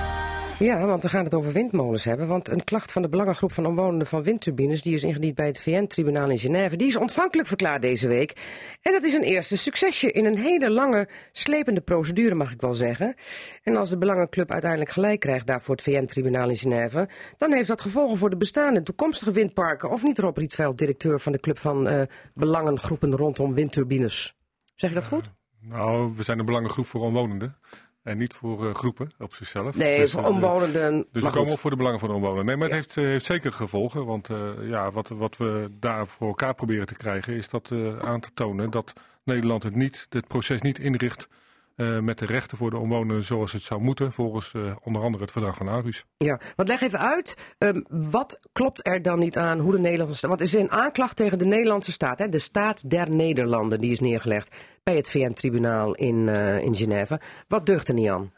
Ja, 0.60 0.86
want 0.86 1.04
we 1.04 1.10
gaan 1.10 1.24
het 1.24 1.34
over 1.34 1.52
windmolens 1.52 2.04
hebben. 2.04 2.28
Want 2.28 2.50
een 2.50 2.64
klacht 2.64 2.92
van 2.92 3.02
de 3.02 3.10
Belangengroep 3.10 3.52
van 3.52 3.66
Omwonenden 3.66 4.08
van 4.08 4.24
Windturbines... 4.24 4.82
die 4.82 4.94
is 4.94 5.04
ingediend 5.04 5.36
bij 5.36 5.46
het 5.48 5.60
VN-tribunaal 5.60 6.30
in 6.30 6.40
Genève... 6.40 6.76
die 6.76 6.88
is 6.88 6.96
ontvankelijk 6.96 7.48
verklaard 7.48 7.82
deze 7.82 8.08
week. 8.08 8.38
En 8.82 8.92
dat 8.92 9.04
is 9.04 9.14
een 9.14 9.24
eerste 9.24 9.58
succesje 9.58 10.12
in 10.12 10.26
een 10.26 10.38
hele 10.38 10.70
lange, 10.70 11.10
slepende 11.32 11.82
procedure, 11.82 12.36
mag 12.36 12.52
ik 12.52 12.62
wel 12.62 12.74
zeggen. 12.74 13.16
En 13.64 13.76
als 13.76 13.90
de 13.90 13.98
Belangenclub 13.98 14.52
uiteindelijk 14.52 14.92
gelijk 14.92 15.20
krijgt 15.20 15.48
daar 15.48 15.62
voor 15.62 15.76
het 15.76 15.84
VN-tribunaal 15.84 16.50
in 16.50 16.58
Genève... 16.58 17.10
dan 17.38 17.54
heeft 17.54 17.68
dat 17.68 17.82
gevolgen 17.82 18.18
voor 18.18 18.30
de 18.30 18.38
bestaande 18.38 18.78
en 18.78 18.84
toekomstige 18.84 19.34
vindparken. 19.34 19.90
Of 19.90 20.04
niet, 20.04 20.20
Rob 20.20 20.38
Rietveld, 20.38 20.78
directeur 20.78 21.20
van 21.20 21.32
de 21.32 21.40
Club 21.40 21.58
van 21.58 21.88
eh, 21.88 22.02
Belangengroepen 22.34 23.16
rondom 23.16 23.54
windturbines. 23.54 24.36
Zeg 24.76 24.90
ik 24.90 24.96
dat 24.96 25.08
goed? 25.08 25.32
Nou, 25.62 26.14
we 26.16 26.24
zijn 26.24 26.40
een 26.40 26.46
belangengroep 26.46 26.86
voor 26.86 27.02
omwonenden. 27.02 27.58
En 28.10 28.18
niet 28.18 28.34
voor 28.34 28.68
eh, 28.68 28.74
groepen 28.76 29.12
op 29.20 29.34
zichzelf. 29.36 29.76
Nee, 29.76 30.00
Dus, 30.00 30.12
voor 30.12 30.20
eh, 30.22 30.28
de- 30.28 30.34
omwonenden. 30.34 31.06
Dus 31.12 31.24
we 31.24 31.30
komen 31.30 31.52
op 31.52 31.60
voor 31.60 31.70
de 31.70 31.76
belangen 31.76 32.00
van 32.00 32.10
de 32.10 32.16
omwonenden. 32.16 32.46
Nee, 32.46 32.56
maar 32.56 32.68
het 32.68 32.76
heeft, 32.76 32.98
eh, 32.98 33.04
heeft 33.04 33.26
zeker 33.26 33.54
gevolgen. 33.54 34.06
Want 34.06 34.28
ja, 34.62 34.92
wat, 34.92 35.08
wat 35.08 35.38
we 35.38 35.68
daar 35.80 36.08
voor 36.08 36.28
elkaar 36.28 36.54
proberen 36.56 36.88
te 36.88 36.96
krijgen... 36.96 37.34
is 37.34 37.50
dat 37.50 37.72
aan 38.02 38.20
te 38.20 38.30
tonen 38.34 38.70
dat 38.70 38.94
Nederland 39.24 39.64
het, 39.64 39.76
niet, 39.76 40.06
het 40.10 40.28
proces 40.28 40.62
niet 40.62 40.80
inricht... 40.80 41.28
eh, 41.80 42.00
met 42.00 42.20
de 42.20 42.26
rechten 42.26 42.58
voor 42.58 42.70
de 42.70 42.78
omwonenden 42.78 43.24
zoals 43.24 43.52
het 43.52 43.62
zou 43.62 43.82
moeten... 43.82 44.12
volgens 44.12 44.54
eh, 44.54 44.76
onder 44.84 45.02
andere 45.02 45.24
het 45.24 45.32
verdrag 45.32 45.56
van 45.56 45.70
Aarhus. 45.70 46.06
Ja, 46.18 46.40
want 46.56 46.70
leg 46.70 46.82
even 46.82 47.00
uit, 47.00 47.38
ehm, 47.58 47.82
wat 47.88 48.40
klopt 48.52 48.88
er 48.88 49.02
dan 49.02 49.20
niet 49.20 49.38
aan 49.38 49.60
hoe 49.60 49.72
de 49.72 49.80
Nederlandse 49.80 50.16
staat... 50.16 50.30
Want 50.30 50.42
er 50.42 50.48
is 50.48 50.54
een 50.54 50.72
aanklacht 50.72 51.16
tegen 51.16 51.38
de 51.38 51.46
Nederlandse 51.46 51.92
staat, 51.92 52.20
hè, 52.20 52.30
de 52.30 52.40
staat 52.40 52.90
der 52.90 53.10
Nederlanden, 53.10 53.82
die 53.82 53.92
is 53.92 54.00
neergelegd 54.00 54.56
bij 54.84 54.96
het 54.96 55.10
VN-tribunaal 55.10 55.96
in, 55.96 56.30
eh, 56.30 56.60
in 56.60 56.76
Genève. 56.76 57.20
Wat 57.48 57.66
deugt 57.66 57.88
er 57.88 57.94
niet 57.94 58.10
aan? 58.10 58.34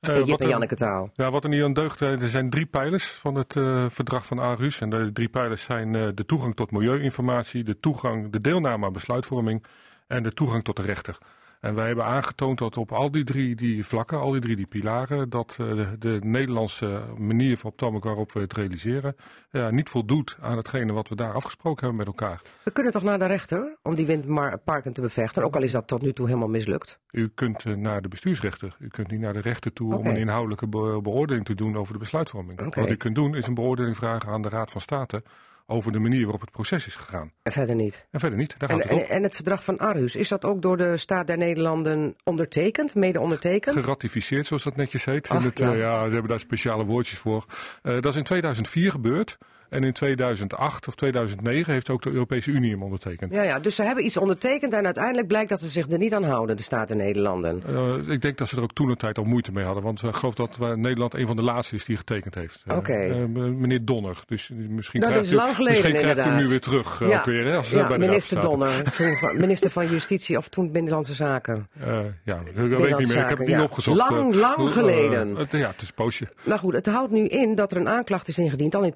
Uh, 0.00 0.18
wat 0.18 0.28
en 0.28 0.38
er- 0.38 0.48
Janneke 0.48 0.74
taal. 0.74 1.10
Ja, 1.14 1.30
wat 1.30 1.44
er 1.44 1.50
niet 1.50 1.62
aan 1.62 1.72
deugt, 1.72 2.00
er 2.00 2.28
zijn 2.28 2.50
drie 2.50 2.66
pijlers 2.66 3.06
van 3.06 3.34
het 3.34 3.52
verdrag 3.88 4.26
van 4.26 4.40
Aarhus. 4.40 4.80
En 4.80 4.90
de 4.90 5.10
drie 5.12 5.28
pijlers 5.28 5.62
zijn 5.62 5.92
de 5.92 6.24
toegang 6.26 6.56
tot 6.56 6.70
milieuinformatie, 6.70 7.64
de 7.64 7.80
toegang, 7.80 8.32
de 8.32 8.40
deelname 8.40 8.86
aan 8.86 8.92
besluitvorming 8.92 9.64
en 10.06 10.22
de 10.22 10.32
toegang 10.32 10.64
tot 10.64 10.76
de 10.76 10.82
rechter. 10.82 11.18
En 11.64 11.74
wij 11.74 11.86
hebben 11.86 12.04
aangetoond 12.04 12.58
dat 12.58 12.76
op 12.76 12.92
al 12.92 13.10
die 13.10 13.24
drie 13.24 13.54
die 13.54 13.86
vlakken, 13.86 14.18
al 14.18 14.30
die 14.30 14.40
drie 14.40 14.56
die 14.56 14.66
pilaren, 14.66 15.30
dat 15.30 15.56
eh, 15.60 15.76
de, 15.76 15.98
de 15.98 16.18
Nederlandse 16.22 17.02
manier 17.18 17.58
van 17.58 17.70
op 17.70 17.76
het 17.76 17.84
moment 17.86 18.04
waarop 18.04 18.32
we 18.32 18.40
het 18.40 18.52
realiseren, 18.52 19.16
ja, 19.50 19.70
niet 19.70 19.88
voldoet 19.88 20.36
aan 20.40 20.56
hetgene 20.56 20.92
wat 20.92 21.08
we 21.08 21.16
daar 21.16 21.32
afgesproken 21.32 21.86
hebben 21.86 21.96
met 21.96 22.06
elkaar. 22.06 22.40
We 22.62 22.70
kunnen 22.70 22.92
toch 22.92 23.02
naar 23.02 23.18
de 23.18 23.26
rechter 23.26 23.76
om 23.82 23.94
die 23.94 24.06
windparken 24.06 24.92
te 24.92 25.00
bevechten, 25.00 25.44
ook 25.44 25.56
al 25.56 25.62
is 25.62 25.72
dat 25.72 25.86
tot 25.86 26.02
nu 26.02 26.12
toe 26.12 26.26
helemaal 26.26 26.48
mislukt. 26.48 26.98
U 27.10 27.30
kunt 27.34 27.64
eh, 27.64 27.74
naar 27.74 28.02
de 28.02 28.08
bestuursrechter. 28.08 28.76
U 28.78 28.88
kunt 28.88 29.10
niet 29.10 29.20
naar 29.20 29.32
de 29.32 29.40
rechter 29.40 29.72
toe 29.72 29.96
om 29.96 30.06
een 30.06 30.16
inhoudelijke 30.16 30.68
be- 30.68 31.00
beoordeling 31.02 31.44
te 31.44 31.54
doen 31.54 31.76
over 31.76 31.92
de 31.92 31.98
besluitvorming. 31.98 32.74
Wat 32.74 32.90
u 32.90 32.96
kunt 32.96 33.14
doen 33.14 33.34
is 33.36 33.46
een 33.46 33.54
beoordeling 33.54 33.96
vragen 33.96 34.32
aan 34.32 34.42
de 34.42 34.48
Raad 34.48 34.70
van 34.70 34.80
State 34.80 35.22
over 35.66 35.92
de 35.92 35.98
manier 35.98 36.22
waarop 36.22 36.40
het 36.40 36.50
proces 36.50 36.86
is 36.86 36.94
gegaan. 36.94 37.30
En 37.42 37.52
verder 37.52 37.74
niet. 37.74 38.06
En 38.10 38.20
verder 38.20 38.38
niet, 38.38 38.54
daar 38.58 38.70
En, 38.70 38.80
gaat 38.80 38.90
het 38.90 39.00
en, 39.00 39.08
en 39.08 39.22
het 39.22 39.34
verdrag 39.34 39.64
van 39.64 39.80
Aarhus, 39.80 40.16
is 40.16 40.28
dat 40.28 40.44
ook 40.44 40.62
door 40.62 40.76
de 40.76 40.96
staat 40.96 41.26
der 41.26 41.38
Nederlanden 41.38 42.16
ondertekend, 42.24 42.94
mede 42.94 43.20
ondertekend? 43.20 43.78
Geratificeerd, 43.78 44.46
zoals 44.46 44.62
dat 44.62 44.76
netjes 44.76 45.04
heet. 45.04 45.28
Ach, 45.28 45.38
in 45.38 45.44
het, 45.44 45.58
ja. 45.58 45.72
eh, 45.72 45.78
ja, 45.78 46.04
ze 46.06 46.12
hebben 46.12 46.30
daar 46.30 46.38
speciale 46.38 46.84
woordjes 46.84 47.18
voor. 47.18 47.44
Eh, 47.82 47.92
dat 47.92 48.06
is 48.06 48.16
in 48.16 48.24
2004 48.24 48.90
gebeurd. 48.90 49.38
En 49.74 49.84
in 49.84 49.92
2008 49.92 50.88
of 50.88 50.94
2009 50.94 51.72
heeft 51.72 51.90
ook 51.90 52.02
de 52.02 52.10
Europese 52.10 52.50
Unie 52.50 52.70
hem 52.70 52.82
ondertekend. 52.82 53.32
Ja, 53.32 53.42
ja, 53.42 53.58
dus 53.60 53.74
ze 53.76 53.82
hebben 53.82 54.04
iets 54.04 54.16
ondertekend 54.16 54.72
en 54.72 54.84
uiteindelijk 54.84 55.26
blijkt 55.26 55.48
dat 55.48 55.60
ze 55.60 55.68
zich 55.68 55.90
er 55.90 55.98
niet 55.98 56.14
aan 56.14 56.24
houden, 56.24 56.56
de 56.56 56.62
staat 56.62 56.88
der 56.88 56.96
Nederlanden. 56.96 57.62
Eh, 57.66 58.12
ik 58.12 58.22
denk 58.22 58.38
dat 58.38 58.48
ze 58.48 58.56
er 58.56 58.62
ook 58.62 58.72
toen 58.72 58.88
een 58.88 58.96
tijd 58.96 59.18
al 59.18 59.24
moeite 59.24 59.52
mee 59.52 59.64
hadden. 59.64 59.82
Want 59.82 60.02
eh, 60.02 60.08
ik 60.08 60.14
geloof 60.14 60.34
dat 60.34 60.56
we- 60.56 60.76
Nederland 60.76 61.14
een 61.14 61.26
van 61.26 61.36
de 61.36 61.42
laatste 61.42 61.74
is 61.74 61.84
die 61.84 61.96
getekend 61.96 62.34
heeft. 62.34 62.62
Eh, 62.66 62.76
Oké. 62.76 62.92
eh, 62.92 63.24
meneer 63.34 63.84
Donner. 63.84 64.22
Dus 64.26 64.50
misschien 64.68 65.00
Dat 65.00 65.08
krijgt 65.10 65.26
is 65.26 65.32
u, 65.32 65.36
lang 65.36 65.54
geleden, 65.56 65.82
misschien 65.82 66.00
krijgt 66.02 66.18
u 66.18 66.22
hem 66.22 66.30
nu 66.36 66.42
inderdaad. 66.42 66.70
weer 66.70 66.82
terug. 66.82 67.00
eh, 67.02 67.08
Ja. 67.08 67.18
ook 67.18 67.24
weer, 67.24 67.44
hè, 67.44 67.56
als, 67.56 67.72
eh, 67.72 67.78
Ja, 67.78 67.86
bij 67.86 67.98
de 67.98 68.06
minister. 68.06 68.40
Donner, 68.40 68.82
toen 68.96 69.14
van- 69.16 69.40
minister 69.46 69.70
van 69.70 69.86
Justitie 69.88 70.36
of 70.38 70.48
toen 70.48 70.72
Binnenlandse 70.72 71.14
Zaken. 71.14 71.68
Eh, 71.80 71.98
ja, 72.24 72.36
ik 72.44 72.54
weet 72.54 72.98
niet 72.98 73.08
meer. 73.08 73.16
Ik 73.22 73.28
heb 73.28 73.38
het 73.38 73.46
niet 73.46 73.60
opgezocht. 73.60 73.98
Lang, 74.10 74.32
Eh, 74.34 74.40
lang 74.40 74.56
eh, 74.66 74.72
geleden. 74.72 75.28
ja, 75.50 75.68
het 75.68 75.82
is 75.82 75.88
een 75.88 75.94
poosje. 75.94 76.28
Maar 76.44 76.58
goed, 76.58 76.74
het 76.74 76.86
houdt 76.86 77.12
nu 77.12 77.26
in 77.26 77.54
dat 77.54 77.70
er 77.72 77.76
een 77.76 77.88
aanklacht 77.88 78.28
is 78.28 78.38
ingediend, 78.38 78.74
al 78.74 78.82
in 78.82 78.92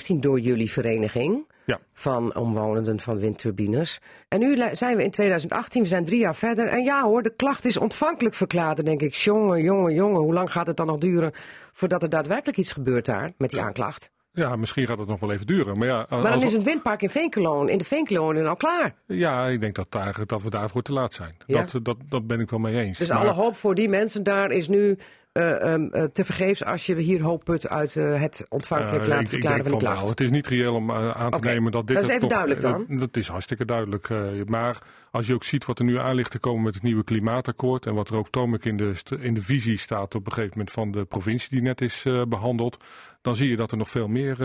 2015 0.00 0.20
door 0.20 0.40
jullie 0.40 0.70
vereniging 0.70 1.46
Ja. 1.64 1.78
van 1.92 2.34
omwonenden 2.36 3.00
van 3.00 3.18
windturbines. 3.18 4.00
En 4.28 4.38
nu 4.40 4.58
zijn 4.72 4.96
we 4.96 5.02
in 5.04 5.10
2018, 5.10 5.82
we 5.82 5.88
zijn 5.88 6.04
drie 6.04 6.18
jaar 6.18 6.34
verder. 6.34 6.66
En 6.66 6.82
ja 6.82 7.02
hoor, 7.02 7.22
de 7.22 7.34
klacht 7.36 7.64
is 7.64 7.76
ontvankelijk 7.76 8.34
verklaard. 8.34 8.76
Dan 8.76 8.84
denk 8.84 9.00
ik, 9.02 9.14
jongen, 9.14 9.62
jongen, 9.62 9.94
jongen, 9.94 10.20
hoe 10.20 10.32
lang 10.32 10.52
gaat 10.52 10.66
het 10.66 10.76
dan 10.76 10.86
nog 10.86 10.98
duren 10.98 11.32
voordat 11.72 12.02
er 12.02 12.08
daadwerkelijk 12.08 12.58
iets 12.58 12.72
gebeurt 12.72 13.06
daar 13.06 13.32
met 13.38 13.50
die 13.50 13.60
aanklacht? 13.60 14.10
Ja, 14.32 14.56
misschien 14.56 14.86
gaat 14.86 14.98
het 14.98 15.08
nog 15.08 15.20
wel 15.20 15.32
even 15.32 15.46
duren. 15.46 15.78
Maar 15.78 15.86
ja, 15.86 16.06
Maar 16.10 16.22
dan 16.22 16.42
is 16.42 16.52
het 16.52 16.62
windpark 16.62 17.02
in 17.02 17.10
Veenkeloon, 17.10 17.68
in 17.68 17.78
de 17.78 17.84
Veenkeloon 17.84 18.46
al 18.46 18.56
klaar. 18.56 18.94
ja 19.06 19.46
ik 19.46 19.60
denk 19.60 19.74
dat, 19.74 19.86
daar, 19.90 20.20
dat 20.26 20.42
we 20.42 20.50
daarvoor 20.50 20.82
te 20.82 20.92
laat 20.92 21.12
zijn. 21.12 21.36
Ja? 21.46 21.62
Dat, 21.72 21.84
dat, 21.84 21.96
dat 22.08 22.26
ben 22.26 22.40
ik 22.40 22.50
wel 22.50 22.58
mee 22.58 22.76
eens. 22.80 22.98
Dus 22.98 23.08
Maar- 23.08 23.18
alle 23.18 23.30
hoop 23.32 23.56
voor 23.56 23.74
die 23.74 23.88
mensen 23.88 24.22
daar 24.22 24.50
is 24.50 24.68
nu 24.68 24.98
uh, 25.32 25.72
um, 25.72 25.90
uh, 25.92 26.02
tevergeefs 26.02 26.64
als 26.64 26.86
je 26.86 26.94
hier 26.96 27.22
hoop 27.22 27.44
put 27.44 27.68
uit 27.68 27.94
uh, 27.94 28.20
het 28.20 28.46
ontvankelijk 28.48 29.06
laten 29.06 29.26
verklaren 29.26 29.64
van 29.64 29.78
de 29.78 29.84
klacht? 29.84 30.08
Het 30.08 30.20
is 30.20 30.30
niet 30.30 30.46
reëel 30.46 30.74
om 30.74 30.92
aan 30.92 31.30
te 31.30 31.36
okay. 31.36 31.52
nemen 31.52 31.72
dat 31.72 31.86
dit... 31.86 31.96
Dat 31.96 32.08
is 32.08 32.14
even 32.14 32.28
duidelijk 32.28 32.60
dan. 32.60 32.86
dat 32.88 33.16
is 33.16 33.28
hartstikke 33.28 33.64
duidelijk. 33.64 34.08
maar 34.46 34.78
als 35.10 35.26
je 35.26 35.34
ook 35.34 35.44
ziet 35.44 35.64
wat 35.64 35.78
er 35.78 35.84
nu 35.84 35.98
aan 35.98 36.14
ligt 36.14 36.30
te 36.30 36.38
komen 36.38 36.62
met 36.62 36.74
het 36.74 36.82
nieuwe 36.82 37.04
klimaatakkoord... 37.04 37.86
en 37.86 37.94
wat 37.94 38.08
er 38.08 38.16
ook 38.16 38.30
toonlijk 38.30 38.64
in 38.64 38.76
de, 38.76 38.94
in 39.20 39.34
de 39.34 39.42
visie 39.42 39.78
staat 39.78 40.14
op 40.14 40.26
een 40.26 40.32
gegeven 40.32 40.52
moment 40.56 40.70
van 40.70 40.90
de 40.90 41.04
provincie 41.04 41.50
die 41.50 41.62
net 41.62 41.80
is 41.80 42.06
behandeld... 42.28 42.76
dan 43.22 43.36
zie 43.36 43.48
je 43.48 43.56
dat 43.56 43.70
er 43.70 43.78
nog 43.78 43.90
veel 43.90 44.08
meer 44.08 44.36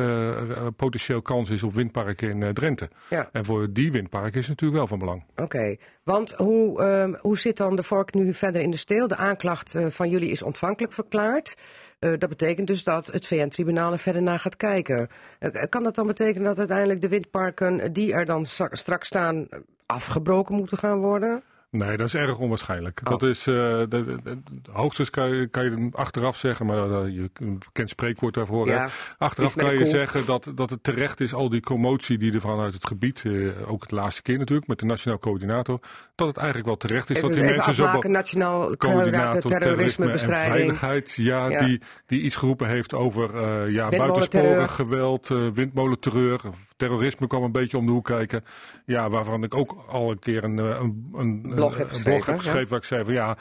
potentieel 0.75 1.21
kans 1.21 1.49
is 1.49 1.63
op 1.63 1.73
windparken 1.73 2.41
in 2.41 2.53
Drenthe. 2.53 2.89
Ja. 3.09 3.29
En 3.31 3.45
voor 3.45 3.71
die 3.71 3.91
windparken 3.91 4.39
is 4.39 4.47
het 4.47 4.49
natuurlijk 4.49 4.79
wel 4.79 4.87
van 4.87 4.99
belang. 4.99 5.23
Oké, 5.31 5.41
okay. 5.41 5.79
want 6.03 6.31
hoe, 6.31 6.83
um, 6.83 7.17
hoe 7.21 7.37
zit 7.37 7.57
dan 7.57 7.75
de 7.75 7.83
vork 7.83 8.13
nu 8.13 8.33
verder 8.33 8.61
in 8.61 8.71
de 8.71 8.77
steel? 8.77 9.07
De 9.07 9.15
aanklacht 9.15 9.75
van 9.87 10.09
jullie 10.09 10.29
is 10.29 10.43
ontvankelijk 10.43 10.93
verklaard. 10.93 11.55
Uh, 11.99 12.13
dat 12.17 12.29
betekent 12.29 12.67
dus 12.67 12.83
dat 12.83 13.07
het 13.07 13.27
VN-tribunaal 13.27 13.91
er 13.91 13.99
verder 13.99 14.21
naar 14.21 14.39
gaat 14.39 14.57
kijken. 14.57 15.09
Uh, 15.39 15.63
kan 15.69 15.83
dat 15.83 15.95
dan 15.95 16.07
betekenen 16.07 16.47
dat 16.47 16.57
uiteindelijk 16.57 17.01
de 17.01 17.07
windparken 17.07 17.93
die 17.93 18.13
er 18.13 18.25
dan 18.25 18.45
straks 18.71 19.07
staan 19.07 19.47
afgebroken 19.85 20.55
moeten 20.55 20.77
gaan 20.77 20.99
worden? 20.99 21.43
Nee, 21.77 21.97
dat 21.97 22.07
is 22.07 22.15
erg 22.15 22.37
onwaarschijnlijk. 22.37 23.01
Oh. 23.03 23.09
Dat 23.09 23.23
is, 23.23 23.47
uh, 23.47 23.55
de, 23.55 23.87
de, 23.87 24.17
de, 24.23 24.37
hoogstens 24.71 25.09
kan 25.09 25.29
je, 25.29 25.47
kan 25.47 25.63
je 25.63 25.89
achteraf 25.91 26.37
zeggen, 26.37 26.65
maar 26.65 26.87
uh, 26.89 27.15
je 27.15 27.29
kent 27.71 27.89
spreekwoord 27.89 28.33
daarvoor. 28.33 28.67
Ja, 28.67 28.89
achteraf 29.17 29.55
kan 29.55 29.71
je 29.71 29.77
cool. 29.77 29.89
zeggen 29.89 30.25
dat, 30.25 30.51
dat 30.55 30.69
het 30.69 30.83
terecht 30.83 31.19
is, 31.19 31.33
al 31.33 31.49
die 31.49 31.61
commotie 31.61 32.17
die 32.17 32.33
er 32.33 32.41
vanuit 32.41 32.73
het 32.73 32.87
gebied, 32.87 33.23
uh, 33.23 33.71
ook 33.71 33.81
het 33.81 33.91
laatste 33.91 34.21
keer 34.21 34.37
natuurlijk, 34.37 34.67
met 34.67 34.79
de 34.79 34.85
Nationaal 34.85 35.19
Coördinator, 35.19 35.79
dat 36.15 36.27
het 36.27 36.37
eigenlijk 36.37 36.67
wel 36.67 36.77
terecht 36.77 37.09
is 37.09 37.17
even, 37.17 37.29
dat 37.29 37.37
die 37.37 37.47
mensen 37.47 37.71
afmaken, 37.71 38.09
zo... 38.09 38.15
Nationaal 38.15 38.77
Coördinator 38.77 39.51
terrorismebestrijding. 39.51 40.53
en 40.53 40.75
veiligheid, 40.75 41.13
ja, 41.13 41.49
Ja. 41.49 41.65
Die, 41.65 41.81
die 42.05 42.21
iets 42.21 42.35
geroepen 42.35 42.67
heeft 42.67 42.93
over 42.93 43.69
ja, 43.69 43.89
buitensporig 43.89 44.75
geweld, 44.75 45.27
windmolenterreur, 45.53 46.39
terrorisme 46.77 47.27
kwam 47.27 47.43
een 47.43 47.51
beetje 47.51 47.77
om 47.77 47.85
de 47.85 47.91
hoek 47.91 48.05
kijken. 48.05 48.43
Ja, 48.85 49.09
waarvan 49.09 49.43
ik 49.43 49.55
ook 49.55 49.85
al 49.87 50.11
een 50.11 50.19
keer 50.19 50.43
een, 50.43 50.57
een, 50.57 51.11
een, 51.13 51.64
Blog 51.67 51.77
heb 51.77 51.87
een 51.89 51.95
geschreven, 51.95 52.11
blog 52.11 52.25
heb 52.25 52.37
geschreven 52.37 52.69
waar 52.69 52.79
ik 52.79 52.85
zei 52.85 53.03
van 53.03 53.13
ja, 53.13 53.37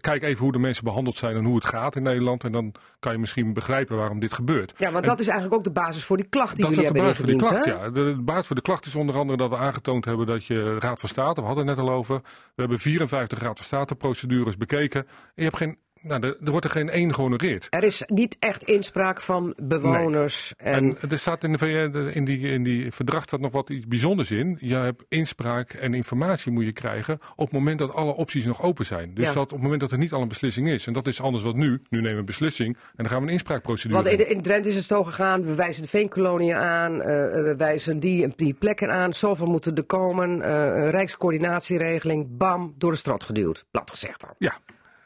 kijk 0.00 0.22
even 0.22 0.42
hoe 0.42 0.52
de 0.52 0.58
mensen 0.58 0.84
behandeld 0.84 1.16
zijn 1.16 1.36
en 1.36 1.44
hoe 1.44 1.54
het 1.54 1.64
gaat 1.64 1.96
in 1.96 2.02
Nederland. 2.02 2.44
En 2.44 2.52
dan 2.52 2.74
kan 2.98 3.12
je 3.12 3.18
misschien 3.18 3.52
begrijpen 3.52 3.96
waarom 3.96 4.18
dit 4.18 4.32
gebeurt. 4.32 4.74
Ja, 4.76 4.90
want 4.90 5.04
En 5.04 5.10
dat 5.10 5.20
is 5.20 5.26
eigenlijk 5.28 5.58
ook 5.58 5.64
de 5.64 5.80
basis 5.80 6.04
voor 6.04 6.16
die 6.16 6.26
klacht 6.28 6.56
die 6.56 6.64
dat 6.64 6.70
is 6.70 6.76
jullie 6.76 6.90
ook 6.90 6.96
de 6.96 7.02
hebben 7.02 7.24
basis 7.24 7.36
voor 7.36 7.50
die 7.50 7.60
klacht, 7.60 7.64
hè? 7.64 7.84
ja. 7.84 7.90
De, 7.90 8.14
de 8.16 8.22
basis 8.22 8.46
voor 8.46 8.56
de 8.56 8.62
klacht 8.62 8.86
is 8.86 8.94
onder 8.94 9.16
andere 9.16 9.38
dat 9.38 9.50
we 9.50 9.56
aangetoond 9.56 10.04
hebben 10.04 10.26
dat 10.26 10.44
je 10.44 10.78
Raad 10.78 11.00
van 11.00 11.08
State, 11.08 11.40
we 11.40 11.46
hadden 11.46 11.66
het 11.66 11.76
net 11.76 11.86
al 11.86 11.92
over, 11.92 12.20
we 12.24 12.60
hebben 12.60 12.78
54 12.78 13.38
Raad 13.38 13.56
van 13.56 13.64
State 13.64 13.94
procedures 13.94 14.56
bekeken. 14.56 15.00
En 15.06 15.08
je 15.34 15.42
hebt 15.42 15.56
geen, 15.56 15.78
nou, 16.00 16.22
er, 16.26 16.36
er 16.44 16.50
wordt 16.50 16.64
er 16.64 16.70
geen 16.70 16.88
één 16.90 17.14
gehonoreerd. 17.14 17.66
Er 17.70 17.82
is 17.82 18.02
niet 18.06 18.36
echt 18.38 18.64
inspraak 18.64 19.20
van 19.20 19.54
bewoners. 19.56 20.52
En, 20.56 20.96
En 21.00 21.10
er 21.10 21.18
staat 21.18 21.44
in, 21.44 21.52
de 21.52 21.58
VN, 21.58 22.10
in, 22.14 22.24
die, 22.24 22.40
in 22.40 22.62
die 22.62 22.92
verdrag 22.92 23.22
staat 23.22 23.40
nog 23.40 23.52
wat 23.52 23.70
iets 23.70 23.86
bijzonders 23.86 24.30
in. 24.30 24.56
Je 24.60 24.74
hebt 24.74 25.04
inspraak 25.08 25.72
en 25.72 25.94
informatie 25.94 26.52
moet 26.52 26.64
je 26.64 26.72
krijgen 26.72 27.18
op 27.36 27.44
het 27.44 27.52
moment 27.52 27.78
dat 27.78 27.92
alle 27.94 28.14
opties 28.14 28.44
nog 28.44 28.62
open 28.62 28.86
zijn. 28.86 29.14
Dus 29.14 29.26
Ja. 29.26 29.32
dat 29.32 29.42
op 29.42 29.50
het 29.50 29.62
moment 29.62 29.80
dat 29.80 29.92
er 29.92 29.98
niet 29.98 30.12
al 30.12 30.22
een 30.22 30.28
beslissing 30.28 30.68
is. 30.68 30.86
En 30.86 30.92
dat 30.92 31.06
is 31.06 31.20
anders 31.20 31.44
wat 31.44 31.54
nu. 31.54 31.82
Nu 31.88 31.98
nemen 31.98 32.12
we 32.12 32.18
een 32.18 32.24
beslissing 32.24 32.74
en 32.76 32.82
dan 32.96 33.08
gaan 33.08 33.20
we 33.20 33.26
een 33.26 33.32
inspraakprocedure 33.32 34.02
want 34.02 34.20
in, 34.20 34.28
in 34.30 34.42
Drenthe 34.42 34.68
is 34.68 34.76
het 34.76 34.84
zo 34.84 35.04
gegaan, 35.04 35.44
we 35.44 35.54
wijzen 35.54 35.82
de 35.82 35.88
veenkoloniën 35.88 36.54
aan, 36.56 37.00
eh, 37.02 37.06
we 37.42 37.54
wijzen 37.58 38.00
die 38.00 38.32
die 38.36 38.54
plekken 38.54 38.92
aan, 38.92 39.14
zoveel 39.14 39.46
moeten 39.46 39.74
er 39.74 39.84
komen, 39.84 40.42
eh, 40.42 40.52
een 40.52 40.90
rijkscoördinatieregeling, 40.90 42.36
bam, 42.36 42.74
door 42.78 42.90
de 42.90 42.96
strot 42.96 43.22
geduwd. 43.24 43.64
Plat 43.70 43.90
gezegd 43.90 44.20
dan. 44.20 44.30
Ja, 44.38 44.58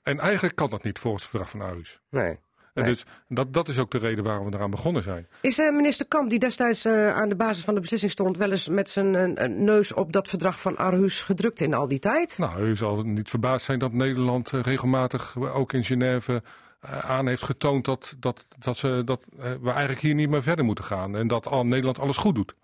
en 0.02 0.18
eigenlijk 0.18 0.56
kan 0.56 0.70
dat 0.70 0.82
niet 0.82 0.98
volgens 0.98 1.22
het 1.22 1.30
verdrag 1.30 1.50
van 1.50 1.62
Aarhus. 1.62 2.00
Nee. 2.10 2.38
En 2.74 2.82
Nee. 2.82 2.84
dus 2.92 3.04
dat, 3.28 3.52
dat 3.52 3.68
is 3.68 3.78
ook 3.78 3.90
de 3.90 3.98
reden 3.98 4.24
waarom 4.24 4.50
we 4.50 4.56
eraan 4.56 4.70
begonnen 4.70 5.02
zijn. 5.02 5.28
Is 5.40 5.58
eh, 5.58 5.72
minister 5.72 6.06
Kamp, 6.06 6.30
die 6.30 6.38
destijds 6.38 6.84
eh, 6.84 7.16
aan 7.16 7.28
de 7.28 7.34
basis 7.34 7.64
van 7.64 7.74
de 7.74 7.80
beslissing 7.80 8.12
stond, 8.12 8.36
wel 8.36 8.50
eens 8.50 8.68
met 8.68 8.88
zijn 8.88 9.36
eh, 9.36 9.48
neus 9.48 9.92
op 9.92 10.12
dat 10.12 10.28
verdrag 10.28 10.60
van 10.60 10.78
Aarhus 10.78 11.22
gedrukt 11.22 11.60
in 11.60 11.74
al 11.74 11.88
die 11.88 11.98
tijd? 11.98 12.38
Nou, 12.38 12.62
u 12.62 12.76
zal 12.76 13.02
niet 13.02 13.30
verbaasd 13.30 13.64
zijn 13.64 13.78
dat 13.78 13.92
Nederland 13.92 14.50
regelmatig, 14.50 15.36
ook 15.38 15.72
in 15.72 15.84
Genève, 15.84 16.42
aan 16.80 17.26
heeft 17.26 17.42
getoond 17.42 17.84
dat, 17.84 18.14
dat, 18.18 18.46
dat, 18.58 18.76
ze, 18.76 19.02
dat 19.04 19.26
we 19.36 19.70
eigenlijk 19.70 20.00
hier 20.00 20.14
niet 20.14 20.30
meer 20.30 20.42
verder 20.42 20.64
moeten 20.64 20.84
gaan. 20.84 21.16
En 21.16 21.26
dat 21.26 21.46
al, 21.46 21.66
Nederland 21.66 21.98
alles 21.98 22.16
goed 22.16 22.34
doet. 22.34 22.54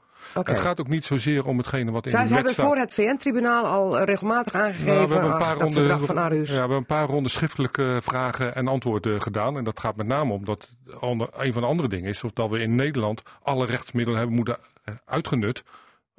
Het 0.43 0.59
gaat 0.59 0.81
ook 0.81 0.89
niet 0.89 1.05
zozeer 1.05 1.47
om 1.47 1.59
hetgene 1.59 1.91
wat 1.91 2.05
in 2.05 2.11
Zij 2.11 2.21
de 2.21 2.27
wet 2.27 2.35
hebben 2.37 2.53
staat. 2.53 2.67
voor 2.67 2.77
het 2.77 2.95
VN-tribunaal 2.95 3.65
al 3.65 3.99
eh, 3.99 4.05
regelmatig 4.05 4.55
aangegeven 4.55 4.87
Nou, 4.95 5.07
we 5.09 5.13
hebben 5.13 5.31
een 5.31 5.37
ach, 5.37 5.47
paar 5.47 5.59
dat 5.59 5.73
verdrag 5.73 6.05
van 6.05 6.19
Aarhus. 6.19 6.49
ja, 6.49 6.53
we 6.55 6.59
hebben 6.61 6.77
een 6.77 6.87
paar 6.87 7.07
ronden 7.07 7.31
schriftelijke 7.31 7.99
vragen 8.03 8.55
en 8.55 8.69
antwoorden 8.69 9.23
gedaan. 9.23 9.57
En 9.57 9.65
dat 9.65 9.81
gaat 9.81 9.97
met 9.97 10.07
name 10.07 10.33
om 10.33 10.45
dat 10.45 10.73
ander- 11.01 11.29
een 11.33 11.53
van 11.53 11.63
de 11.63 11.69
andere 11.69 11.89
dingen 11.89 12.09
is 12.11 12.25
of 12.25 12.33
dat 12.33 12.51
we 12.51 12.59
in 12.59 12.75
Nederland 12.75 13.23
alle 13.43 13.67
rechtsmiddelen 13.67 14.19
hebben 14.19 14.37
moeten 14.37 14.59
eh, 14.85 14.95
uitgenut 15.05 15.63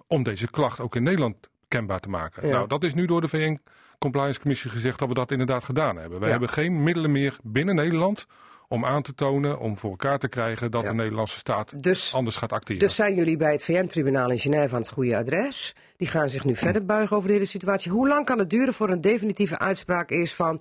om 0.07 0.23
deze 0.23 0.49
klacht 0.49 0.79
ook 0.79 0.95
in 0.95 1.03
Nederland 1.03 1.35
kenbaar 1.67 1.99
te 1.99 2.09
maken. 2.09 2.47
Ja. 2.47 2.53
Nou, 2.53 2.67
dat 2.67 2.83
is 2.83 2.93
nu 2.93 3.05
door 3.05 3.21
de 3.21 3.27
VN 3.27 3.59
Compliance 3.99 4.39
Commissie 4.39 4.71
gezegd 4.71 4.99
dat 4.99 5.07
we 5.07 5.13
dat 5.13 5.31
inderdaad 5.31 5.63
gedaan 5.63 5.95
hebben. 5.97 6.19
We 6.19 6.25
Ja. 6.25 6.31
hebben 6.31 6.49
geen 6.49 6.83
middelen 6.83 7.11
meer 7.11 7.35
binnen 7.43 7.75
Nederland 7.75 8.25
om 8.67 8.85
aan 8.85 9.01
te 9.01 9.13
tonen, 9.15 9.59
om 9.59 9.77
voor 9.77 9.89
elkaar 9.89 10.19
te 10.19 10.27
krijgen 10.27 10.71
dat 10.71 10.81
Ja. 10.83 10.89
de 10.89 10.95
Nederlandse 10.95 11.37
staat 11.37 11.83
Dus, 11.83 12.13
anders 12.13 12.35
gaat 12.35 12.51
acteren. 12.53 12.79
dus 12.81 12.95
zijn 12.95 13.15
jullie 13.15 13.37
bij 13.37 13.51
het 13.51 13.63
VN-tribunaal 13.63 14.31
in 14.31 14.39
Genève 14.39 14.75
aan 14.75 14.81
het 14.81 14.89
goede 14.91 15.17
adres? 15.17 15.75
Die 15.97 16.07
gaan 16.07 16.29
zich 16.29 16.43
nu 16.43 16.55
verder 16.65 16.85
buigen 16.85 17.15
over 17.15 17.27
de 17.27 17.33
hele 17.33 17.45
situatie. 17.45 17.91
Hoe 17.91 18.07
lang 18.07 18.25
kan 18.25 18.39
het 18.39 18.49
duren 18.49 18.73
voor 18.73 18.89
een 18.89 19.01
definitieve 19.01 19.57
uitspraak 19.59 20.09
is 20.09 20.33
van... 20.33 20.59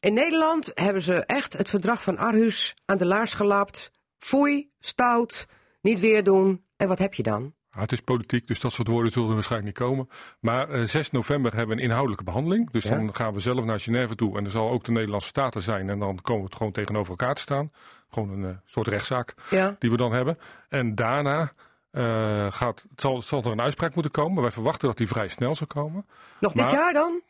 In 0.00 0.14
Nederland 0.14 0.70
hebben 0.74 1.02
ze 1.02 1.24
echt 1.24 1.56
het 1.56 1.68
verdrag 1.68 2.02
van 2.02 2.18
Aarhus 2.18 2.74
aan 2.84 2.98
de 2.98 3.04
laars 3.06 3.34
gelapt. 3.34 3.90
Foei, 4.18 4.70
stout, 4.78 5.46
niet 5.80 6.00
weer 6.00 6.24
doen. 6.24 6.64
En 6.76 6.88
wat 6.88 6.98
heb 6.98 7.14
je 7.14 7.22
dan? 7.22 7.54
Het 7.70 7.92
is 7.92 8.00
politiek, 8.00 8.46
dus 8.46 8.60
dat 8.60 8.72
soort 8.72 8.88
woorden 8.88 9.12
zullen 9.12 9.28
er 9.28 9.34
waarschijnlijk 9.34 9.78
niet 9.78 9.88
komen. 9.88 10.08
Maar 10.40 10.68
eh, 10.68 10.82
6 10.84 11.10
november 11.10 11.54
hebben 11.56 11.76
we 11.76 11.82
een 11.82 11.88
inhoudelijke 11.88 12.24
behandeling. 12.24 12.70
Dus 12.70 12.84
Ja. 12.84 12.90
dan 12.96 13.14
gaan 13.14 13.32
we 13.32 13.40
zelf 13.40 13.64
naar 13.64 13.80
Genève 13.80 14.14
toe. 14.14 14.38
En 14.38 14.44
er 14.44 14.50
zal 14.50 14.70
ook 14.70 14.84
de 14.84 14.92
Nederlandse 14.92 15.28
Staten 15.28 15.62
zijn. 15.62 15.90
En 15.90 15.98
dan 15.98 16.18
komen 16.22 16.42
we 16.42 16.48
het 16.48 16.56
gewoon 16.56 16.72
tegenover 16.72 17.10
elkaar 17.10 17.34
te 17.34 17.40
staan. 17.40 17.72
Gewoon 18.10 18.30
een 18.30 18.44
eh, 18.44 18.56
soort 18.64 18.86
rechtszaak 18.88 19.34
Ja. 19.50 19.76
die 19.78 19.90
we 19.90 19.96
dan 19.96 20.12
hebben. 20.12 20.38
En 20.68 20.94
daarna 20.94 21.52
eh, 21.90 22.46
gaat, 22.50 22.84
zal, 22.96 23.22
zal 23.22 23.42
er 23.42 23.50
een 23.50 23.60
uitspraak 23.60 23.94
moeten 23.94 24.12
komen. 24.12 24.42
Wij 24.42 24.50
verwachten 24.50 24.88
dat 24.88 24.96
die 24.96 25.08
vrij 25.08 25.28
snel 25.28 25.54
zal 25.54 25.66
komen. 25.66 26.06
Nog 26.40 26.52
dit 26.52 26.70
jaar 26.70 26.92
dan? 26.92 27.20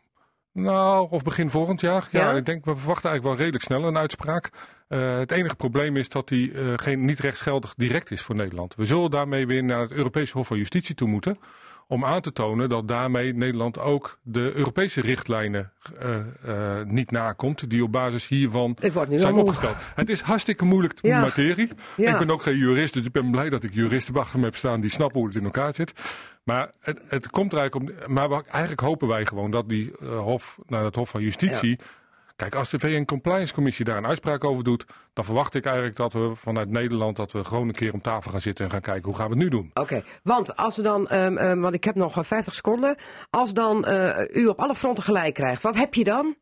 Nou, 0.62 1.06
of 1.11 1.22
begin 1.22 1.50
volgend 1.50 1.80
jaar. 1.80 2.09
Ja, 2.11 2.30
Ja? 2.30 2.36
ik 2.36 2.46
denk, 2.46 2.64
we 2.64 2.76
verwachten 2.76 3.11
eigenlijk 3.11 3.24
wel 3.24 3.36
redelijk 3.46 3.64
snel 3.64 3.84
een 3.84 3.96
uitspraak. 3.98 4.50
Eh, 4.88 5.18
het 5.18 5.32
enige 5.32 5.54
probleem 5.56 5.96
is 5.96 6.09
dat 6.09 6.28
die 6.28 6.52
eh, 6.52 6.61
geen, 6.76 7.04
niet 7.04 7.18
rechtsgeldig 7.20 7.74
direct 7.76 8.11
is 8.11 8.22
voor 8.22 8.34
Nederland. 8.34 8.74
We 8.74 8.84
zullen 8.86 9.11
daarmee 9.11 9.46
weer 9.46 9.64
naar 9.64 9.80
het 9.80 9.90
Europese 9.92 10.32
Hof 10.36 10.46
van 10.46 10.56
Justitie 10.56 10.94
toe 10.94 11.09
moeten. 11.09 11.38
Om 11.86 12.04
aan 12.04 12.20
te 12.20 12.32
tonen 12.32 12.68
dat 12.68 12.88
daarmee 12.88 13.34
Nederland 13.34 13.78
ook 13.78 14.18
de 14.22 14.52
Europese 14.54 15.00
richtlijnen 15.00 15.72
eh, 15.98 16.16
niet 16.84 17.11
nakomt. 17.11 17.70
Die 17.70 17.82
op 17.82 17.92
basis 17.92 18.28
hiervan 18.28 18.76
zijn 19.11 19.34
opgesteld. 19.34 19.76
Het 19.94 20.09
is 20.09 20.20
hartstikke 20.20 20.64
moeilijk 20.64 20.98
Ja. 21.02 21.20
materie. 21.20 21.68
Ja. 21.96 22.12
Ik 22.12 22.18
ben 22.18 22.30
ook 22.30 22.42
geen 22.42 22.56
jurist, 22.59 22.94
dus 22.94 23.04
ik 23.06 23.12
ben 23.12 23.30
blij 23.30 23.48
dat 23.50 23.62
ik 23.64 23.74
juristen 23.74 24.16
achter 24.16 24.38
me 24.38 24.44
heb 24.44 24.56
staan 24.56 24.80
die 24.80 24.90
snappen 24.90 25.18
hoe 25.18 25.28
het 25.28 25.36
in 25.36 25.44
elkaar 25.44 25.74
zit. 25.74 25.92
Maar 26.49 26.70
het, 26.80 27.01
het 27.09 27.30
komt 27.30 27.53
er 27.53 27.59
eigenlijk 27.59 28.07
om. 28.07 28.12
Maar 28.14 28.30
eigenlijk 28.30 28.80
hopen 28.80 29.09
wij 29.09 29.26
gewoon 29.26 29.51
dat 29.51 29.68
die 29.68 29.92
eh, 30.01 30.18
hof, 30.18 30.59
naar 30.66 30.84
het 30.84 30.94
Hof 30.94 31.09
van 31.09 31.22
Justitie. 31.22 31.78
Kijk, 32.36 32.55
als 32.55 32.70
de 32.70 32.78
VN 32.78 33.05
Compliance 33.05 33.55
Commissie 33.55 33.84
daar 33.84 33.96
een 33.96 34.07
uitspraak 34.07 34.44
over 34.44 34.64
doet, 34.64 34.84
dan 35.12 35.24
verwacht 35.24 35.55
ik 35.55 35.64
eigenlijk 35.64 35.96
dat 35.96 36.12
we 36.12 36.30
vanuit 36.34 36.68
Nederland 36.68 37.16
dat 37.16 37.32
we 37.32 37.44
gewoon 37.44 37.68
een 37.68 37.74
keer 37.74 37.92
om 37.92 38.01
tafel 38.01 38.30
gaan 38.30 38.40
zitten 38.40 38.64
en 38.64 38.70
gaan 38.70 38.80
kijken 38.80 39.05
hoe 39.05 39.14
gaan 39.14 39.28
we 39.28 39.34
het 39.34 39.42
nu 39.42 39.49
doen. 39.49 39.70
Oké, 39.74 40.05
want 40.22 40.57
als 40.57 40.76
er 40.76 40.82
dan, 40.82 41.09
ehm, 41.09 41.36
ehm, 41.36 41.61
want 41.61 41.74
ik 41.74 41.84
heb 41.84 41.94
nog 41.94 42.16
eh, 42.16 42.24
50 42.24 42.55
seconden. 42.55 42.96
Als 43.30 43.55
dan 43.55 43.84
eh, 43.84 44.42
u 44.42 44.46
op 44.46 44.61
alle 44.61 44.74
fronten 44.74 45.05
gelijk 45.05 45.34
krijgt, 45.34 45.62
wat 45.62 45.76
heb 45.76 45.94
je 45.94 46.05
dan? 46.05 46.36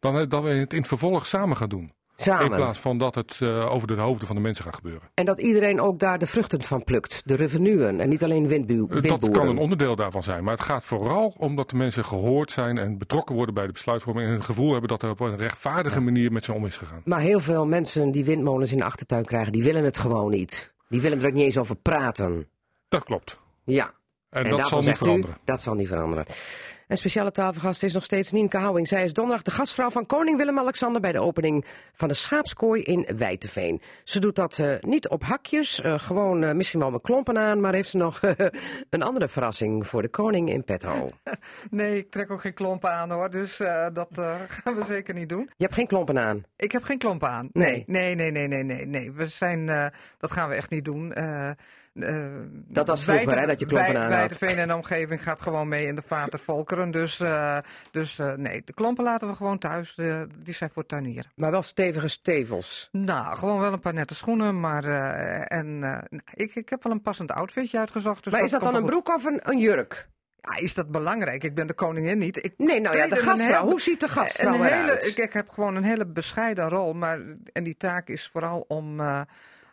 Dan 0.00 0.18
eh, 0.18 0.28
dat 0.28 0.42
we 0.42 0.48
het 0.48 0.72
in 0.72 0.78
het 0.78 0.88
vervolg 0.88 1.26
samen 1.26 1.56
gaan 1.56 1.68
doen. 1.68 1.92
In 2.24 2.50
plaats 2.50 2.78
van 2.78 2.98
dat 2.98 3.14
het 3.14 3.38
eh, 3.40 3.72
over 3.72 3.88
de 3.88 3.94
hoofden 3.94 4.26
van 4.26 4.36
de 4.36 4.42
mensen 4.42 4.64
gaat 4.64 4.74
gebeuren. 4.74 5.08
En 5.14 5.24
dat 5.24 5.38
iedereen 5.38 5.80
ook 5.80 5.98
daar 5.98 6.18
de 6.18 6.26
vruchten 6.26 6.62
van 6.62 6.84
plukt. 6.84 7.22
De 7.24 7.34
revenuen 7.34 8.00
en 8.00 8.08
niet 8.08 8.24
alleen 8.24 8.42
Eh, 8.42 8.48
windboeren. 8.48 9.02
Dat 9.02 9.30
kan 9.30 9.48
een 9.48 9.58
onderdeel 9.58 9.96
daarvan 9.96 10.22
zijn. 10.22 10.44
Maar 10.44 10.52
het 10.52 10.62
gaat 10.62 10.84
vooral 10.84 11.34
om 11.38 11.56
dat 11.56 11.70
de 11.70 11.76
mensen 11.76 12.04
gehoord 12.04 12.50
zijn 12.50 12.78
en 12.78 12.98
betrokken 12.98 13.34
worden 13.34 13.54
bij 13.54 13.66
de 13.66 13.72
besluitvorming. 13.72 14.28
En 14.28 14.34
het 14.34 14.44
gevoel 14.44 14.70
hebben 14.72 14.88
dat 14.88 15.02
er 15.02 15.10
op 15.10 15.20
een 15.20 15.36
rechtvaardige 15.36 16.00
manier 16.00 16.32
met 16.32 16.44
ze 16.44 16.52
om 16.52 16.66
is 16.66 16.76
gegaan. 16.76 17.02
Maar 17.04 17.20
heel 17.20 17.40
veel 17.40 17.66
mensen 17.66 18.10
die 18.10 18.24
windmolens 18.24 18.72
in 18.72 18.78
de 18.78 18.84
achtertuin 18.84 19.24
krijgen, 19.24 19.52
die 19.52 19.62
willen 19.62 19.84
het 19.84 19.98
gewoon 19.98 20.30
niet. 20.30 20.74
Die 20.88 21.00
willen 21.00 21.20
er 21.20 21.26
ook 21.26 21.32
niet 21.32 21.44
eens 21.44 21.58
over 21.58 21.76
praten. 21.76 22.48
Dat 22.88 23.04
klopt. 23.04 23.36
Ja. 23.64 23.92
En, 24.30 24.48
dat 24.50 24.68
zal 24.68 24.78
niet 24.78 24.88
u, 24.88 24.94
veranderen. 24.96 25.36
dat 25.44 25.60
zal 25.62 25.74
niet 25.74 25.88
veranderen. 25.88 26.24
En 26.86 26.96
speciale 26.96 27.30
tafelgast 27.30 27.82
is 27.82 27.92
nog 27.92 28.04
steeds 28.04 28.32
Nienke 28.32 28.56
Houwing. 28.56 28.88
Zij 28.88 29.04
is 29.04 29.12
donderdag 29.12 29.44
de 29.44 29.50
gastvrouw 29.50 29.90
van 29.90 30.06
koning 30.06 30.36
Willem-Alexander 30.36 31.00
bij 31.00 31.12
de 31.12 31.20
opening 31.20 31.64
van 31.92 32.08
de 32.08 32.14
schaapskooi 32.14 32.82
in 32.82 33.06
Wijteveen. 33.16 33.80
Ze 34.04 34.20
doet 34.20 34.36
dat 34.36 34.58
uh, 34.58 34.74
niet 34.80 35.08
op 35.08 35.22
hakjes, 35.22 35.80
uh, 35.80 35.98
gewoon 35.98 36.42
uh, 36.42 36.52
misschien 36.52 36.80
wel 36.80 36.90
met 36.90 37.02
klompen 37.02 37.38
aan, 37.38 37.60
maar 37.60 37.74
heeft 37.74 37.88
ze 37.88 37.96
nog 37.96 38.20
een 38.90 39.02
andere 39.02 39.28
verrassing 39.28 39.86
voor 39.86 40.02
de 40.02 40.08
koning 40.08 40.50
in 40.50 40.64
petto. 40.64 41.10
Nee, 41.70 41.98
ik 41.98 42.10
trek 42.10 42.30
ook 42.30 42.40
geen 42.40 42.54
klompen 42.54 42.90
aan 42.90 43.10
hoor, 43.10 43.30
dus 43.30 43.56
dat 43.92 44.08
gaan 44.62 44.74
we 44.74 44.84
zeker 44.84 45.14
niet 45.14 45.28
doen. 45.28 45.50
Je 45.56 45.64
hebt 45.64 45.74
geen 45.74 45.86
klompen 45.86 46.18
aan? 46.18 46.44
Ik 46.56 46.72
heb 46.72 46.82
geen 46.82 46.98
klompen 46.98 47.28
aan. 47.28 47.48
Nee, 47.52 47.84
nee, 47.86 48.14
nee, 48.14 48.30
nee, 48.30 48.48
nee, 48.48 48.62
nee. 48.62 48.86
nee. 48.86 49.12
We 49.12 49.26
zijn, 49.26 49.66
dat 50.18 50.30
gaan 50.30 50.48
we 50.48 50.54
echt 50.54 50.70
niet 50.70 50.84
doen. 50.84 51.12
Uh, 51.96 52.26
dat 52.68 52.86
was 52.86 53.04
vroeger, 53.04 53.24
Wijte, 53.26 53.40
hè, 53.40 53.46
dat 53.46 53.60
je 53.60 53.66
klompen 53.66 53.98
aan 53.98 54.12
had. 54.12 54.38
Veen 54.38 54.58
en 54.58 54.68
de 54.68 54.74
omgeving 54.74 55.22
gaat 55.22 55.40
gewoon 55.40 55.68
mee 55.68 55.86
in 55.86 55.94
de 55.94 56.02
vaten 56.06 56.38
volkeren. 56.38 56.90
Dus, 56.90 57.20
uh, 57.20 57.58
dus 57.90 58.18
uh, 58.18 58.32
nee, 58.32 58.62
de 58.64 58.72
klompen 58.72 59.04
laten 59.04 59.28
we 59.28 59.34
gewoon 59.34 59.58
thuis. 59.58 59.94
die 60.38 60.54
zijn 60.54 60.70
voor 60.70 60.86
tuinieren. 60.86 61.32
Maar 61.34 61.50
wel 61.50 61.62
stevige 61.62 62.08
stevels? 62.08 62.88
Nou, 62.92 63.36
gewoon 63.36 63.60
wel 63.60 63.72
een 63.72 63.80
paar 63.80 63.94
nette 63.94 64.14
schoenen. 64.14 64.60
Maar 64.60 64.84
en, 65.44 66.02
ik, 66.34 66.54
ik 66.54 66.68
heb 66.68 66.82
wel 66.82 66.92
een 66.92 67.02
passend 67.02 67.32
outfitje 67.32 67.78
uitgezocht. 67.78 68.24
Dus 68.24 68.32
maar 68.32 68.44
is 68.44 68.50
dat 68.50 68.60
dan 68.60 68.74
een 68.74 68.84
broek 68.84 69.08
of 69.08 69.24
een, 69.24 69.40
een 69.42 69.58
jurk? 69.58 70.08
Ja, 70.40 70.56
is 70.56 70.74
dat 70.74 70.90
belangrijk? 70.90 71.44
Ik 71.44 71.54
ben 71.54 71.66
de 71.66 71.74
koningin 71.74 72.18
niet. 72.18 72.44
Ik 72.44 72.54
nee, 72.56 72.80
nou 72.80 72.96
ja, 72.96 73.06
de 73.06 73.16
gastvrouw. 73.16 73.58
Hele, 73.58 73.70
Hoe 73.70 73.80
ziet 73.80 74.00
de 74.00 74.08
gastvrouw 74.08 74.64
eruit? 74.64 75.06
Ik, 75.06 75.16
ik, 75.16 75.32
heb 75.32 75.48
gewoon 75.48 75.76
een 75.76 75.84
hele 75.84 76.06
bescheiden 76.06 76.68
rol. 76.68 76.92
Maar, 76.92 77.20
en 77.52 77.64
die 77.64 77.76
taak 77.76 78.08
is 78.08 78.28
vooral 78.32 78.64
om... 78.68 79.00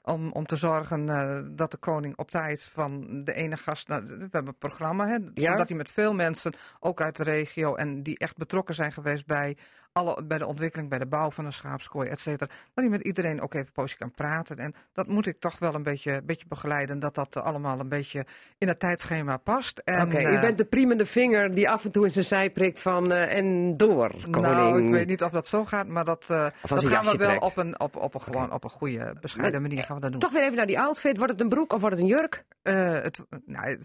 Om, 0.05 0.31
om 0.31 0.45
te 0.45 0.55
zorgen 0.55 1.07
uh, 1.07 1.39
dat 1.57 1.71
de 1.71 1.77
koning 1.77 2.17
op 2.17 2.31
tijd 2.31 2.63
van 2.63 3.23
de 3.23 3.33
ene 3.33 3.57
gast. 3.57 3.87
Nou, 3.87 4.05
we 4.05 4.17
hebben 4.19 4.47
een 4.47 4.57
programma, 4.57 5.07
hè, 5.07 5.17
ja? 5.33 5.51
zodat 5.51 5.67
hij 5.67 5.77
met 5.77 5.89
veel 5.89 6.13
mensen, 6.13 6.53
ook 6.79 7.01
uit 7.01 7.15
de 7.15 7.23
regio, 7.23 7.75
en 7.75 8.03
die 8.03 8.17
echt 8.17 8.37
betrokken 8.37 8.75
zijn 8.75 8.91
geweest 8.91 9.25
bij 9.25 9.57
alle, 9.93 10.23
bij 10.23 10.37
de 10.37 10.45
ontwikkeling, 10.45 10.89
bij 10.89 10.99
de 10.99 11.05
bouw 11.05 11.31
van 11.31 11.45
een 11.45 11.53
schaapskooi, 11.53 12.09
et 12.09 12.19
cetera. 12.19 12.51
Dat 12.73 12.83
hij 12.83 12.89
met 12.89 13.01
iedereen 13.01 13.41
ook 13.41 13.53
even 13.53 13.71
poosje 13.71 13.97
kan 13.97 14.11
praten. 14.11 14.57
En 14.57 14.73
dat 14.93 15.07
moet 15.07 15.25
ik 15.25 15.39
toch 15.39 15.59
wel 15.59 15.73
een 15.73 15.83
beetje, 15.83 16.21
beetje 16.23 16.45
begeleiden, 16.47 16.99
dat 16.99 17.15
dat 17.15 17.35
allemaal 17.35 17.79
een 17.79 17.89
beetje 17.89 18.25
in 18.57 18.67
het 18.67 18.79
tijdschema 18.79 19.37
past. 19.37 19.81
Oké, 19.85 20.01
okay, 20.01 20.23
uh, 20.23 20.33
u 20.33 20.39
bent 20.39 20.57
de 20.57 20.65
priemende 20.65 21.05
vinger 21.05 21.53
die 21.53 21.69
af 21.69 21.85
en 21.85 21.91
toe 21.91 22.05
in 22.05 22.11
zijn 22.11 22.25
zij 22.25 22.49
prikt 22.49 22.79
van 22.79 23.11
uh, 23.11 23.37
en 23.37 23.77
door, 23.77 24.09
koning. 24.09 24.53
Nou, 24.53 24.85
ik 24.85 24.91
weet 24.91 25.07
niet 25.07 25.23
of 25.23 25.31
dat 25.31 25.47
zo 25.47 25.65
gaat, 25.65 25.87
maar 25.87 26.05
dat, 26.05 26.27
uh, 26.31 26.47
dat 26.67 26.85
gaan 26.85 27.05
we 27.05 27.17
wel 27.17 27.27
trekt. 27.27 27.43
op 27.43 27.57
een, 27.57 27.79
op, 27.79 27.95
op 27.95 28.13
een, 28.13 28.21
gewoon 28.21 28.51
op 28.51 28.63
een 28.63 28.69
goede, 28.69 29.15
bescheiden 29.21 29.61
maar, 29.61 29.69
manier 29.69 29.85
gaan 29.85 29.95
we 29.95 30.01
dat 30.01 30.11
doen. 30.11 30.19
Toch 30.19 30.31
weer 30.31 30.43
even 30.43 30.55
naar 30.55 30.65
die 30.65 30.79
outfit. 30.79 31.17
Wordt 31.17 31.31
het 31.31 31.41
een 31.41 31.49
broek 31.49 31.73
of 31.73 31.81
wordt 31.81 31.95
het 31.95 32.05
een 32.05 32.11
jurk? 32.11 32.43
het, 32.63 33.19
nou, 33.45 33.77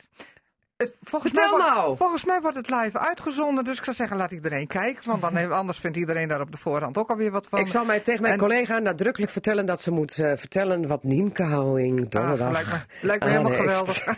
het, 0.78 0.96
volgens, 1.02 1.32
mij 1.32 1.48
wordt, 1.48 1.64
nou. 1.64 1.96
volgens 1.96 2.24
mij 2.24 2.40
wordt 2.40 2.56
het 2.56 2.70
live 2.70 2.98
uitgezonden, 2.98 3.64
dus 3.64 3.78
ik 3.78 3.84
zou 3.84 3.96
zeggen 3.96 4.16
laat 4.16 4.32
iedereen 4.32 4.66
kijken. 4.66 5.10
Want 5.10 5.22
dan, 5.22 5.52
anders 5.52 5.78
vindt 5.78 5.96
iedereen 5.96 6.28
daar 6.28 6.40
op 6.40 6.52
de 6.52 6.58
voorhand 6.58 6.98
ook 6.98 7.10
alweer 7.10 7.30
wat 7.30 7.46
van. 7.46 7.58
Ik 7.58 7.66
zal 7.66 7.84
mij 7.84 8.00
tegen 8.00 8.22
mijn 8.22 8.34
en, 8.34 8.40
collega 8.40 8.78
nadrukkelijk 8.78 9.32
vertellen 9.32 9.66
dat 9.66 9.80
ze 9.80 9.90
moet 9.90 10.18
uh, 10.18 10.32
vertellen 10.36 10.86
wat 10.86 11.02
Nienke 11.02 11.42
Houwing 11.42 12.08
donderdag 12.08 12.46
ah, 12.46 12.52
lijkt 12.52 12.70
me, 12.70 12.78
lijkt 13.00 13.24
me 13.24 13.30
helemaal 13.30 13.52
geweldig. 13.52 14.06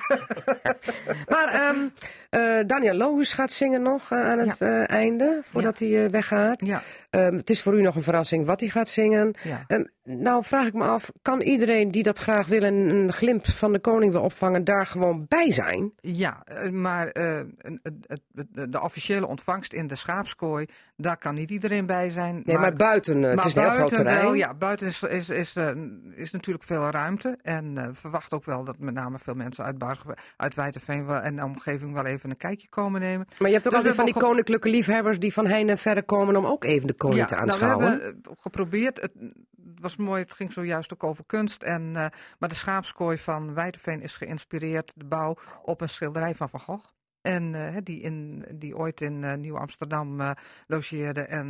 maar 1.34 1.68
um, 1.68 1.82
uh, 1.82 1.90
Daniel 2.66 2.94
Logus 2.94 3.32
gaat 3.32 3.52
zingen 3.52 3.82
nog 3.82 4.10
uh, 4.10 4.28
aan 4.28 4.38
het 4.38 4.58
ja. 4.58 4.86
einde, 4.86 5.42
voordat 5.44 5.78
ja. 5.78 5.86
hij 5.86 6.10
weggaat. 6.10 6.66
Ja. 6.66 6.82
Um, 7.10 7.36
het 7.36 7.50
is 7.50 7.62
voor 7.62 7.78
u 7.78 7.82
nog 7.82 7.96
een 7.96 8.02
verrassing 8.02 8.46
wat 8.46 8.60
hij 8.60 8.68
gaat 8.68 8.88
zingen. 8.88 9.34
Um, 9.68 9.88
nou 10.04 10.44
vraag 10.44 10.66
ik 10.66 10.72
me 10.72 10.84
af, 10.84 11.10
kan 11.22 11.40
iedereen 11.40 11.90
die 11.90 12.02
dat 12.02 12.18
graag 12.18 12.46
wil 12.46 12.62
en 12.62 12.74
een 12.74 13.12
glimp 13.12 13.46
van 13.46 13.72
de 13.72 13.80
koning 13.80 14.12
wil 14.12 14.22
opvangen, 14.22 14.64
daar 14.64 14.86
gewoon 14.86 15.24
bij 15.28 15.52
zijn? 15.52 15.92
Ja, 16.00 16.44
maar 16.70 17.06
uh, 17.06 17.40
de 18.68 18.80
officiële 18.82 19.26
ontvangst 19.26 19.72
in 19.72 19.86
de 19.86 19.94
schaapskooi, 19.94 20.66
daar 20.96 21.16
kan 21.16 21.34
niet 21.34 21.50
iedereen 21.50 21.86
bij 21.86 22.10
zijn. 22.10 22.34
Nee, 22.34 22.42
maar, 22.44 22.60
maar 22.60 22.76
buiten, 22.76 23.16
uh, 23.16 23.22
maar 23.22 23.30
het 23.30 23.44
is 23.44 23.54
een 23.54 23.62
heel 23.62 23.70
groot 23.70 23.94
terrein. 23.94 24.20
Wel, 24.20 24.34
ja, 24.34 24.54
buiten 24.54 24.86
is, 24.86 25.02
is, 25.02 25.28
is, 25.28 25.56
uh, 25.56 25.70
is 26.14 26.30
natuurlijk 26.30 26.66
veel 26.66 26.90
ruimte. 26.90 27.38
En 27.42 27.90
verwacht 27.94 28.34
ook 28.34 28.44
wel 28.44 28.64
dat 28.64 28.78
met 28.78 28.94
name 28.94 29.18
veel 29.18 29.34
mensen 29.34 29.64
uit, 29.64 29.84
uit 30.36 30.54
Wijterveen 30.54 31.08
en 31.08 31.36
de 31.36 31.44
omgeving 31.44 31.92
wel 31.92 32.04
even 32.04 32.19
een 32.28 32.36
kijkje 32.36 32.68
komen 32.68 33.00
nemen. 33.00 33.26
Maar 33.38 33.48
je 33.48 33.54
hebt 33.54 33.66
ook 33.66 33.72
dus 33.72 33.82
altijd 33.82 33.94
van 33.94 34.04
die 34.04 34.28
koninklijke 34.28 34.68
liefhebbers 34.68 35.18
die 35.18 35.32
van 35.32 35.46
heine 35.46 35.70
en 35.70 35.78
verre 35.78 36.02
komen 36.02 36.36
om 36.36 36.46
ook 36.46 36.64
even 36.64 36.86
de 36.86 36.94
koning 36.94 37.20
ja, 37.20 37.26
te 37.26 37.36
aanschouwen. 37.36 37.84
Nou, 37.84 37.98
we 37.98 38.04
hebben 38.04 38.36
geprobeerd, 38.38 39.00
het 39.00 39.12
was 39.80 39.96
mooi, 39.96 40.22
het 40.22 40.32
ging 40.32 40.52
zojuist 40.52 40.92
ook 40.92 41.04
over 41.04 41.24
kunst. 41.26 41.62
En, 41.62 41.92
maar 42.38 42.48
de 42.48 42.54
schaapskooi 42.54 43.18
van 43.18 43.54
Wijterveen 43.54 44.02
is 44.02 44.14
geïnspireerd, 44.14 44.92
de 44.94 45.04
bouw, 45.04 45.36
op 45.62 45.80
een 45.80 45.88
schilderij 45.88 46.34
van 46.34 46.48
Van 46.48 46.60
Gogh. 46.60 46.84
En 47.22 47.54
uh, 47.54 47.76
die, 47.82 48.00
in, 48.00 48.44
die 48.54 48.76
ooit 48.76 49.00
in 49.00 49.22
uh, 49.22 49.34
Nieuw-Amsterdam 49.34 50.20
uh, 50.20 50.30
logeerde 50.66 51.20
en 51.20 51.48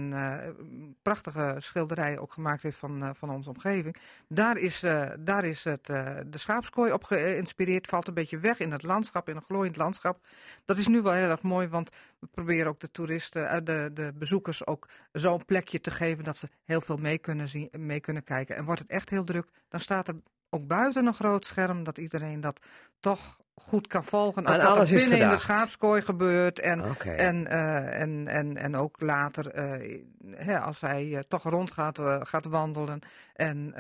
prachtige 1.03 1.57
schilderijen 1.59 2.21
ook 2.21 2.33
gemaakt 2.33 2.63
heeft 2.63 2.77
van, 2.77 3.17
van 3.17 3.31
onze 3.31 3.49
omgeving. 3.49 3.97
Daar 4.29 4.57
is, 4.57 4.81
daar 5.19 5.45
is 5.45 5.65
het, 5.65 5.87
de 6.27 6.39
schaapskooi 6.39 6.93
op 6.93 7.05
geïnspireerd. 7.05 7.87
Valt 7.87 8.09
een 8.09 8.15
beetje 8.15 8.39
weg 8.39 8.59
in 8.59 8.73
het 8.73 8.83
landschap, 8.83 9.29
in 9.29 9.37
een 9.37 9.43
glooiend 9.43 9.77
landschap. 9.77 10.27
Dat 10.65 10.79
is 10.79 10.87
nu 10.87 11.03
wel 11.03 11.13
heel 11.13 11.31
erg 11.31 11.43
mooi, 11.43 11.69
want 11.69 11.91
we 12.19 12.27
proberen 12.27 12.67
ook 12.67 12.81
de 12.81 12.91
toeristen, 12.91 13.65
de, 13.65 13.91
de 13.95 14.13
bezoekers 14.15 14.67
ook 14.67 14.89
zo'n 15.13 15.45
plekje 15.45 15.81
te 15.81 15.91
geven 15.91 16.25
dat 16.25 16.37
ze 16.37 16.49
heel 16.65 16.81
veel 16.81 16.97
mee 16.97 17.19
kunnen, 17.19 17.49
zien, 17.49 17.69
mee 17.79 18.01
kunnen 18.01 18.25
kijken. 18.25 18.57
En 18.57 18.65
wordt 18.65 18.81
het 18.81 18.91
echt 18.91 19.11
heel 19.11 19.25
druk, 19.25 19.47
dan 19.69 19.81
staat 19.81 20.09
er 20.09 20.15
ook 20.51 20.67
buiten 20.67 21.07
een 21.07 21.15
groot 21.15 21.47
scherm 21.47 21.85
dat 21.85 21.99
iedereen 21.99 22.41
dat 22.41 22.61
toch 23.01 23.39
goed 23.69 23.87
kan 23.87 24.05
volgen. 24.05 24.47
Ook 24.47 24.55
en 24.55 24.61
wat 24.61 24.67
alles 24.67 24.91
er 24.91 24.97
binnen 24.97 25.19
in 25.19 25.29
de 25.29 25.37
schaapskooi 25.37 26.03
gebeurt. 26.03 26.59
En, 26.59 26.91
okay. 26.91 27.17
en, 27.17 27.37
uh, 27.37 28.01
en, 28.01 28.29
en, 28.29 28.57
en 28.57 28.77
ook 28.77 29.01
later, 29.01 29.59
uh, 29.81 30.03
hè, 30.31 30.59
als 30.59 30.81
hij 30.81 31.07
uh, 31.07 31.19
toch 31.19 31.43
rond 31.43 31.71
gaat, 31.71 31.99
gaat 32.23 32.45
wandelen. 32.45 33.01
En 33.35 33.75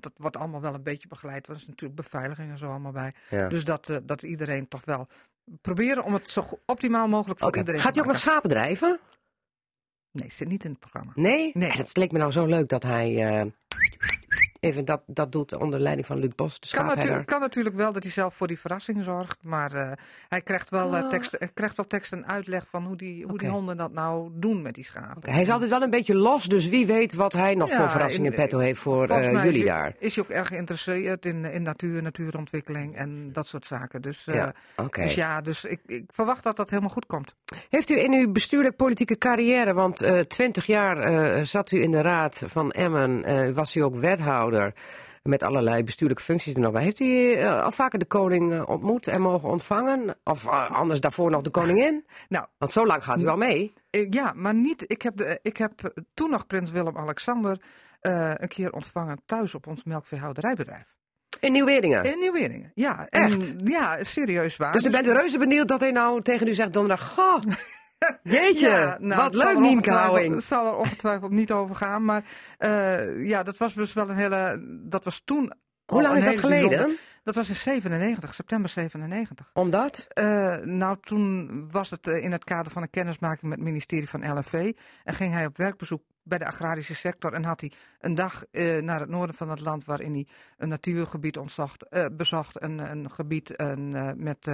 dat 0.00 0.12
wordt 0.16 0.36
allemaal 0.36 0.60
wel 0.60 0.74
een 0.74 0.82
beetje 0.82 1.08
begeleid. 1.08 1.46
Want 1.46 1.58
er 1.58 1.64
is 1.64 1.68
natuurlijk 1.68 2.00
beveiliging 2.00 2.50
en 2.50 2.58
zo 2.58 2.66
allemaal 2.66 2.92
bij. 2.92 3.14
Ja. 3.30 3.48
Dus 3.48 3.64
dat, 3.64 4.00
dat 4.02 4.22
iedereen 4.22 4.68
toch 4.68 4.84
wel 4.84 5.08
proberen 5.60 6.04
om 6.04 6.14
het 6.14 6.30
zo 6.30 6.60
optimaal 6.66 7.08
mogelijk 7.08 7.38
voor 7.38 7.48
okay. 7.48 7.60
iedereen 7.60 7.80
Gaat 7.80 7.94
hij 7.94 8.02
ook 8.02 8.10
nog 8.10 8.18
schapen 8.18 8.50
drijven? 8.50 9.00
Nee, 10.10 10.30
zit 10.30 10.48
niet 10.48 10.64
in 10.64 10.70
het 10.70 10.80
programma. 10.80 11.12
Nee? 11.14 11.50
Nee. 11.54 11.70
Het 11.70 11.96
leek 11.96 12.12
me 12.12 12.18
nou 12.18 12.30
zo 12.30 12.46
leuk 12.46 12.68
dat 12.68 12.82
hij 12.82 13.50
even 14.60 14.84
dat, 14.84 15.02
dat 15.06 15.32
doet 15.32 15.52
onder 15.52 15.80
leiding 15.80 16.06
van 16.06 16.18
Luc 16.18 16.30
Bos, 16.36 16.60
de 16.60 16.60
kan, 16.60 16.68
schaapherder. 16.68 17.10
natu 17.10 17.24
kan 17.24 17.40
natuurlijk 17.40 17.76
wel 17.76 17.92
dat 17.92 18.02
hij 18.02 18.12
zelf 18.12 18.34
voor 18.34 18.46
die 18.46 18.58
verrassing 18.58 19.04
zorgt. 19.04 19.38
Maar 19.42 19.74
uh, 19.74 19.92
hij 20.28 20.40
krijgt 20.40 20.70
wel, 20.70 20.94
uh, 20.96 21.08
tekst, 21.08 21.36
hij 21.38 21.50
krijgt 21.54 21.76
wel 21.76 21.86
tekst 21.86 22.12
en 22.12 22.26
uitleg 22.26 22.66
van 22.70 22.84
hoe 22.84 22.96
die, 22.96 23.24
hoe 23.24 23.38
die 23.38 23.48
honden 23.48 23.76
dat 23.76 23.92
nou 23.92 24.30
doen 24.32 24.62
met 24.62 24.74
die 24.74 24.84
schapen. 24.84 25.16
Okay, 25.16 25.32
hij 25.32 25.42
is 25.42 25.50
altijd 25.50 25.70
wel 25.70 25.82
een 25.82 25.90
beetje 25.90 26.14
los, 26.14 26.44
dus 26.44 26.68
wie 26.68 26.86
weet 26.86 27.14
wat 27.14 27.32
hij 27.32 27.54
nog 27.54 27.68
Ja, 27.68 27.76
voor 27.76 27.88
verrassingen 27.88 28.30
in 28.30 28.36
petto 28.36 28.58
heeft 28.58 28.80
voor 28.80 29.08
eh, 29.08 29.44
jullie 29.44 29.60
is 29.60 29.66
daar. 29.66 29.94
Is 29.98 30.14
hij 30.14 30.24
ook 30.24 30.30
erg 30.30 30.48
geïnteresseerd 30.48 31.26
in, 31.26 31.44
in 31.44 31.62
natuur, 31.62 32.02
natuurontwikkeling 32.02 32.96
en 32.96 33.32
dat 33.32 33.46
soort 33.46 33.66
zaken. 33.66 34.02
Dus, 34.02 34.26
uh, 34.26 34.34
Ja, 34.34 34.54
dus 34.90 35.14
ja, 35.14 35.40
dus 35.40 35.64
ik, 35.64 35.80
ik 35.86 36.04
verwacht 36.06 36.42
dat 36.42 36.56
dat 36.56 36.70
helemaal 36.70 36.90
goed 36.90 37.06
komt. 37.06 37.34
Heeft 37.68 37.90
u 37.90 37.98
in 37.98 38.12
uw 38.12 38.32
bestuurlijk-politieke 38.32 39.18
carrière, 39.18 39.74
want 39.74 40.02
eh, 40.02 40.18
twintig 40.18 40.66
jaar 40.66 40.98
eh, 40.98 41.44
zat 41.44 41.70
u 41.70 41.82
in 41.82 41.90
de 41.90 42.00
raad 42.00 42.42
van 42.46 42.70
Emmen, 42.70 43.24
eh, 43.24 43.50
was 43.50 43.76
u 43.76 43.80
ook 43.80 43.94
wethouder 43.94 44.47
met 45.28 45.42
allerlei 45.42 45.82
bestuurlijke 45.84 46.22
functies 46.22 46.54
er 46.54 46.60
nog 46.60 46.72
bij. 46.72 46.82
Heeft 46.82 47.00
u 47.00 47.32
eh, 47.32 47.62
al 47.62 47.70
vaker 47.70 47.98
de 47.98 48.04
koning 48.04 48.52
eh, 48.52 48.68
ontmoet 48.68 49.06
en 49.06 49.20
mogen 49.20 49.48
ontvangen? 49.48 50.16
Of 50.24 50.46
eh, 50.46 50.70
anders 50.70 51.00
daarvoor 51.00 51.30
nog 51.30 51.42
de 51.42 51.50
koningin? 51.50 52.06
Nou, 52.28 52.46
Want 52.58 52.72
zo 52.72 52.86
lang 52.86 53.04
gaat 53.04 53.20
u 53.20 53.26
al 53.26 53.36
mee. 53.36 53.72
ja, 54.10 54.32
maar 54.36 54.54
niet. 54.54 54.84
Ik 54.86 55.02
heb, 55.02 55.16
de, 55.16 55.38
ik 55.42 55.56
heb 55.56 55.72
toen 56.14 56.30
nog 56.30 56.46
prins 56.46 56.70
Willem-Alexander 56.70 57.60
een 58.00 58.48
keer 58.48 58.72
ontvangen 58.72 59.20
thuis 59.26 59.54
op 59.54 59.66
ons 59.66 59.84
melkveehouderijbedrijf. 59.84 60.96
In 61.40 61.52
Nieuw-Weringen. 61.52 62.04
In 62.04 62.18
Nieuw-Weringen, 62.18 62.72
ja. 62.74 63.06
En, 63.08 63.32
Echt? 63.32 63.54
Ja, 63.64 64.04
serieus 64.04 64.56
waar. 64.56 64.72
Dus 64.72 64.84
u 64.84 64.90
bent 64.90 65.06
reuze 65.06 65.38
benieuwd 65.38 65.68
dat 65.68 65.80
hij 65.80 65.90
nou 65.90 66.22
tegen 66.22 66.48
u 66.48 66.54
zegt 66.54 66.72
donderdag... 66.72 67.14
Goh, 67.14 67.38
jeetje, 68.22 68.68
Ja, 68.68 68.96
nou, 69.00 69.22
wat 69.22 69.34
zal 69.34 69.52
leuk 69.52 69.58
Nienke 69.62 69.90
Houwing. 69.92 70.34
Het 70.34 70.44
zal 70.44 70.66
er 70.66 70.76
ongetwijfeld 70.76 71.30
niet 71.30 71.52
over 71.52 71.74
gaan. 71.76 72.04
Maar 72.04 72.24
eh, 72.58 73.26
ja, 73.28 73.42
dat 73.42 73.58
was 73.58 73.74
dus 73.74 73.92
wel 73.92 74.10
een 74.10 74.16
hele... 74.16 74.62
Dat 74.82 75.04
was 75.04 75.22
toen 75.24 75.52
Hoe 75.86 76.02
lang 76.02 76.16
is 76.16 76.24
dat 76.24 76.38
geleden? 76.38 76.68
bijzonder- 76.68 76.96
Dat 77.22 77.34
was 77.34 77.48
in 77.48 77.54
97, 77.56 78.34
september 78.34 78.70
97. 78.70 79.50
Omdat? 79.54 80.06
Eh, 80.08 80.56
nou, 80.56 80.96
toen 81.00 81.48
was 81.70 81.90
het 81.90 82.06
eh, 82.06 82.24
in 82.24 82.32
het 82.32 82.44
kader 82.44 82.72
van 82.72 82.82
een 82.82 82.90
kennismaking 82.90 83.42
met 83.42 83.58
het 83.58 83.68
ministerie 83.68 84.08
van 84.08 84.32
LNV. 84.34 84.72
En 85.04 85.14
ging 85.14 85.32
hij 85.32 85.46
op 85.46 85.56
werkbezoek 85.56 86.02
bij 86.22 86.38
de 86.38 86.46
agrarische 86.46 86.94
sector. 86.94 87.32
En 87.32 87.44
had 87.44 87.60
hij 87.60 87.72
een 88.00 88.14
dag 88.14 88.44
naar 88.80 89.00
het 89.00 89.08
noorden 89.08 89.34
van 89.36 89.50
het 89.50 89.60
land 89.60 89.84
waarin 89.84 90.12
hij 90.12 90.26
een 90.56 90.68
natuurgebied 90.68 91.38
ontzocht, 91.38 91.84
bezocht. 92.12 92.62
Een, 92.62 92.78
een 92.78 93.10
gebied 93.10 93.60
een, 93.60 93.90
met, 94.22 94.46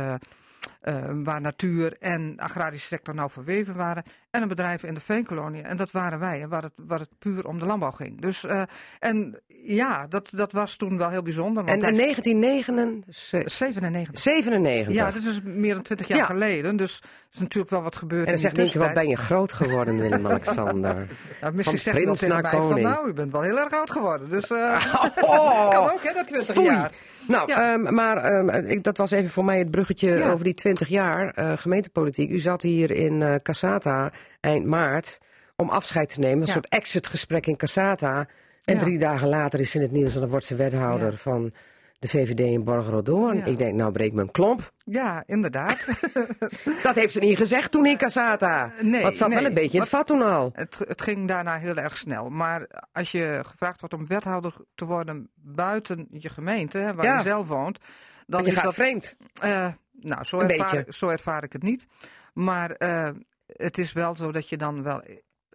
waar 1.25 1.41
natuur 1.41 1.97
en 2.01 2.39
agrarische 2.39 2.87
sector 2.87 3.15
nou 3.15 3.31
verweven 3.31 3.75
waren. 3.75 4.05
En 4.35 4.43
een 4.43 4.49
bedrijf 4.49 4.83
in 4.83 4.95
de 4.95 5.01
veenkolonie. 5.01 5.63
En 5.63 5.77
dat 5.77 5.91
waren 5.91 6.19
wij, 6.19 6.49
waar 6.49 6.63
het, 6.63 6.73
waar 6.77 6.99
het 6.99 7.19
puur 7.19 7.47
om 7.47 7.59
de 7.59 7.65
landbouw 7.65 7.91
ging. 7.91 8.21
Dus, 8.21 8.45
uh, 8.45 8.63
en 8.99 9.41
ja, 9.67 10.07
dat, 10.07 10.29
dat 10.33 10.53
was 10.53 10.77
toen 10.77 10.99
wel 10.99 11.09
heel 11.09 11.23
bijzonder. 11.23 11.65
En 11.65 11.75
in 11.75 11.97
1997? 11.97 13.53
97. 13.53 14.95
Ja, 14.95 15.11
dat 15.11 15.23
is 15.23 15.41
meer 15.43 15.75
dan 15.75 15.83
20 15.83 16.09
jaar 16.09 16.19
ja. 16.19 16.25
geleden. 16.25 16.77
Dus 16.77 16.99
er 17.03 17.09
is 17.33 17.41
natuurlijk 17.41 17.71
wel 17.71 17.83
wat 17.83 17.97
gebeurd. 17.97 18.27
En 18.27 18.33
dan 18.33 18.41
zegt 18.41 18.73
je, 18.73 18.79
wat 18.79 18.95
ben 18.95 19.09
je 19.09 19.17
groot 19.17 19.53
geworden, 19.53 19.99
Willem-Alexander. 19.99 20.97
Ja, 21.41 21.51
misschien 21.51 21.79
zegt 21.79 21.97
hij 21.97 22.15
tegen 22.15 22.43
mij 22.43 22.51
van, 22.51 22.81
nou, 22.81 23.09
u 23.09 23.13
bent 23.13 23.33
wel 23.33 23.43
heel 23.43 23.59
erg 23.59 23.73
oud 23.73 23.91
geworden. 23.91 24.31
Dus 24.31 24.51
uh, 24.51 24.95
oh, 25.21 25.71
kan 25.75 25.91
ook, 25.91 26.03
hè, 26.03 26.13
dat 26.13 26.27
20 26.27 26.55
Foei. 26.55 26.67
jaar. 26.67 26.93
Nou, 27.29 27.49
ja. 27.49 27.73
um, 27.73 27.95
maar 27.95 28.35
um, 28.35 28.49
ik, 28.49 28.83
dat 28.83 28.97
was 28.97 29.11
even 29.11 29.31
voor 29.31 29.45
mij 29.45 29.59
het 29.59 29.71
bruggetje 29.71 30.17
ja. 30.17 30.31
over 30.33 30.45
die 30.45 30.55
20 30.55 30.89
jaar 30.89 31.39
uh, 31.39 31.53
gemeentepolitiek. 31.57 32.31
U 32.31 32.39
zat 32.39 32.63
hier 32.63 32.91
in 32.91 33.21
uh, 33.21 33.35
Casata 33.43 34.13
eind 34.41 34.67
maart 34.67 35.19
om 35.57 35.69
afscheid 35.69 36.09
te 36.09 36.21
nemen. 36.21 36.41
Een 36.41 36.47
ja. 36.47 36.53
soort 36.53 36.69
exitgesprek 36.69 37.47
in 37.47 37.57
Casata. 37.57 38.27
En 38.65 38.79
drie 38.79 38.99
dagen 38.99 39.29
later 39.29 39.61
is 39.61 39.75
in 39.75 39.81
het 39.81 39.91
nieuws 39.91 40.15
en 40.15 40.21
dan 40.21 40.29
wordt 40.29 40.45
ze 40.45 40.55
wethouder 40.55 41.17
van 41.17 41.53
de 41.99 42.11
VVD 42.11 42.41
in 42.41 42.65
Borgerdoorn. 42.65 43.37
Ja. 43.37 43.45
Ik 43.45 43.59
denk, 43.59 43.75
nou 43.75 43.93
breek 43.93 44.13
me 44.13 44.21
een 44.21 44.31
klomp. 44.31 44.73
Ja, 44.85 45.23
inderdaad. 45.27 45.87
dat 46.83 46.95
heeft 46.95 47.13
ze 47.13 47.19
niet 47.19 47.37
gezegd 47.37 47.73
toen 47.73 47.87
in 47.87 47.97
Casata. 47.97 48.73
Nee, 48.83 49.03
Wat 49.03 49.17
zat 49.17 49.29
nee. 49.29 49.39
wel 49.39 49.47
een 49.47 49.55
beetje 49.55 49.75
in 49.75 49.81
het 49.81 49.89
vat 49.89 50.07
toen 50.07 50.23
al. 50.23 50.51
Het, 50.55 50.79
het, 50.79 51.03
ging 51.03 51.29
daarna 51.29 51.59
heel 51.59 51.77
erg 51.77 51.97
snel. 51.97 52.29
Maar 52.31 52.67
als 52.93 53.13
je 53.13 53.41
gevraagd 53.43 53.81
wordt 53.81 53.95
om 53.95 54.07
wethouder 54.07 54.55
te 54.75 54.85
worden 54.85 55.29
buiten 55.35 56.07
je 56.11 56.29
gemeente, 56.29 56.79
hè, 56.79 56.95
waar 56.95 57.05
ja. 57.05 57.17
je 57.17 57.23
zelf 57.23 57.49
woont. 57.49 57.79
Dan 58.27 58.43
je 58.43 58.49
is 58.49 58.55
gaat 58.55 58.65
dat, 58.65 58.75
vreemd. 58.75 59.17
Uh, 59.45 59.69
nou, 59.93 60.25
zo 60.25 60.39
ervaar, 60.39 60.85
zo 60.89 61.09
ervaar 61.09 61.43
ik 61.43 61.53
het 61.53 61.63
niet. 61.63 61.87
Maar 62.33 62.75
uh, 62.79 63.09
het 63.47 63.79
is 63.79 63.93
wel 63.93 64.17
zo 64.17 64.33
dat 64.33 64.49
je 64.49 64.57
dan 64.57 64.83
wel 64.83 65.03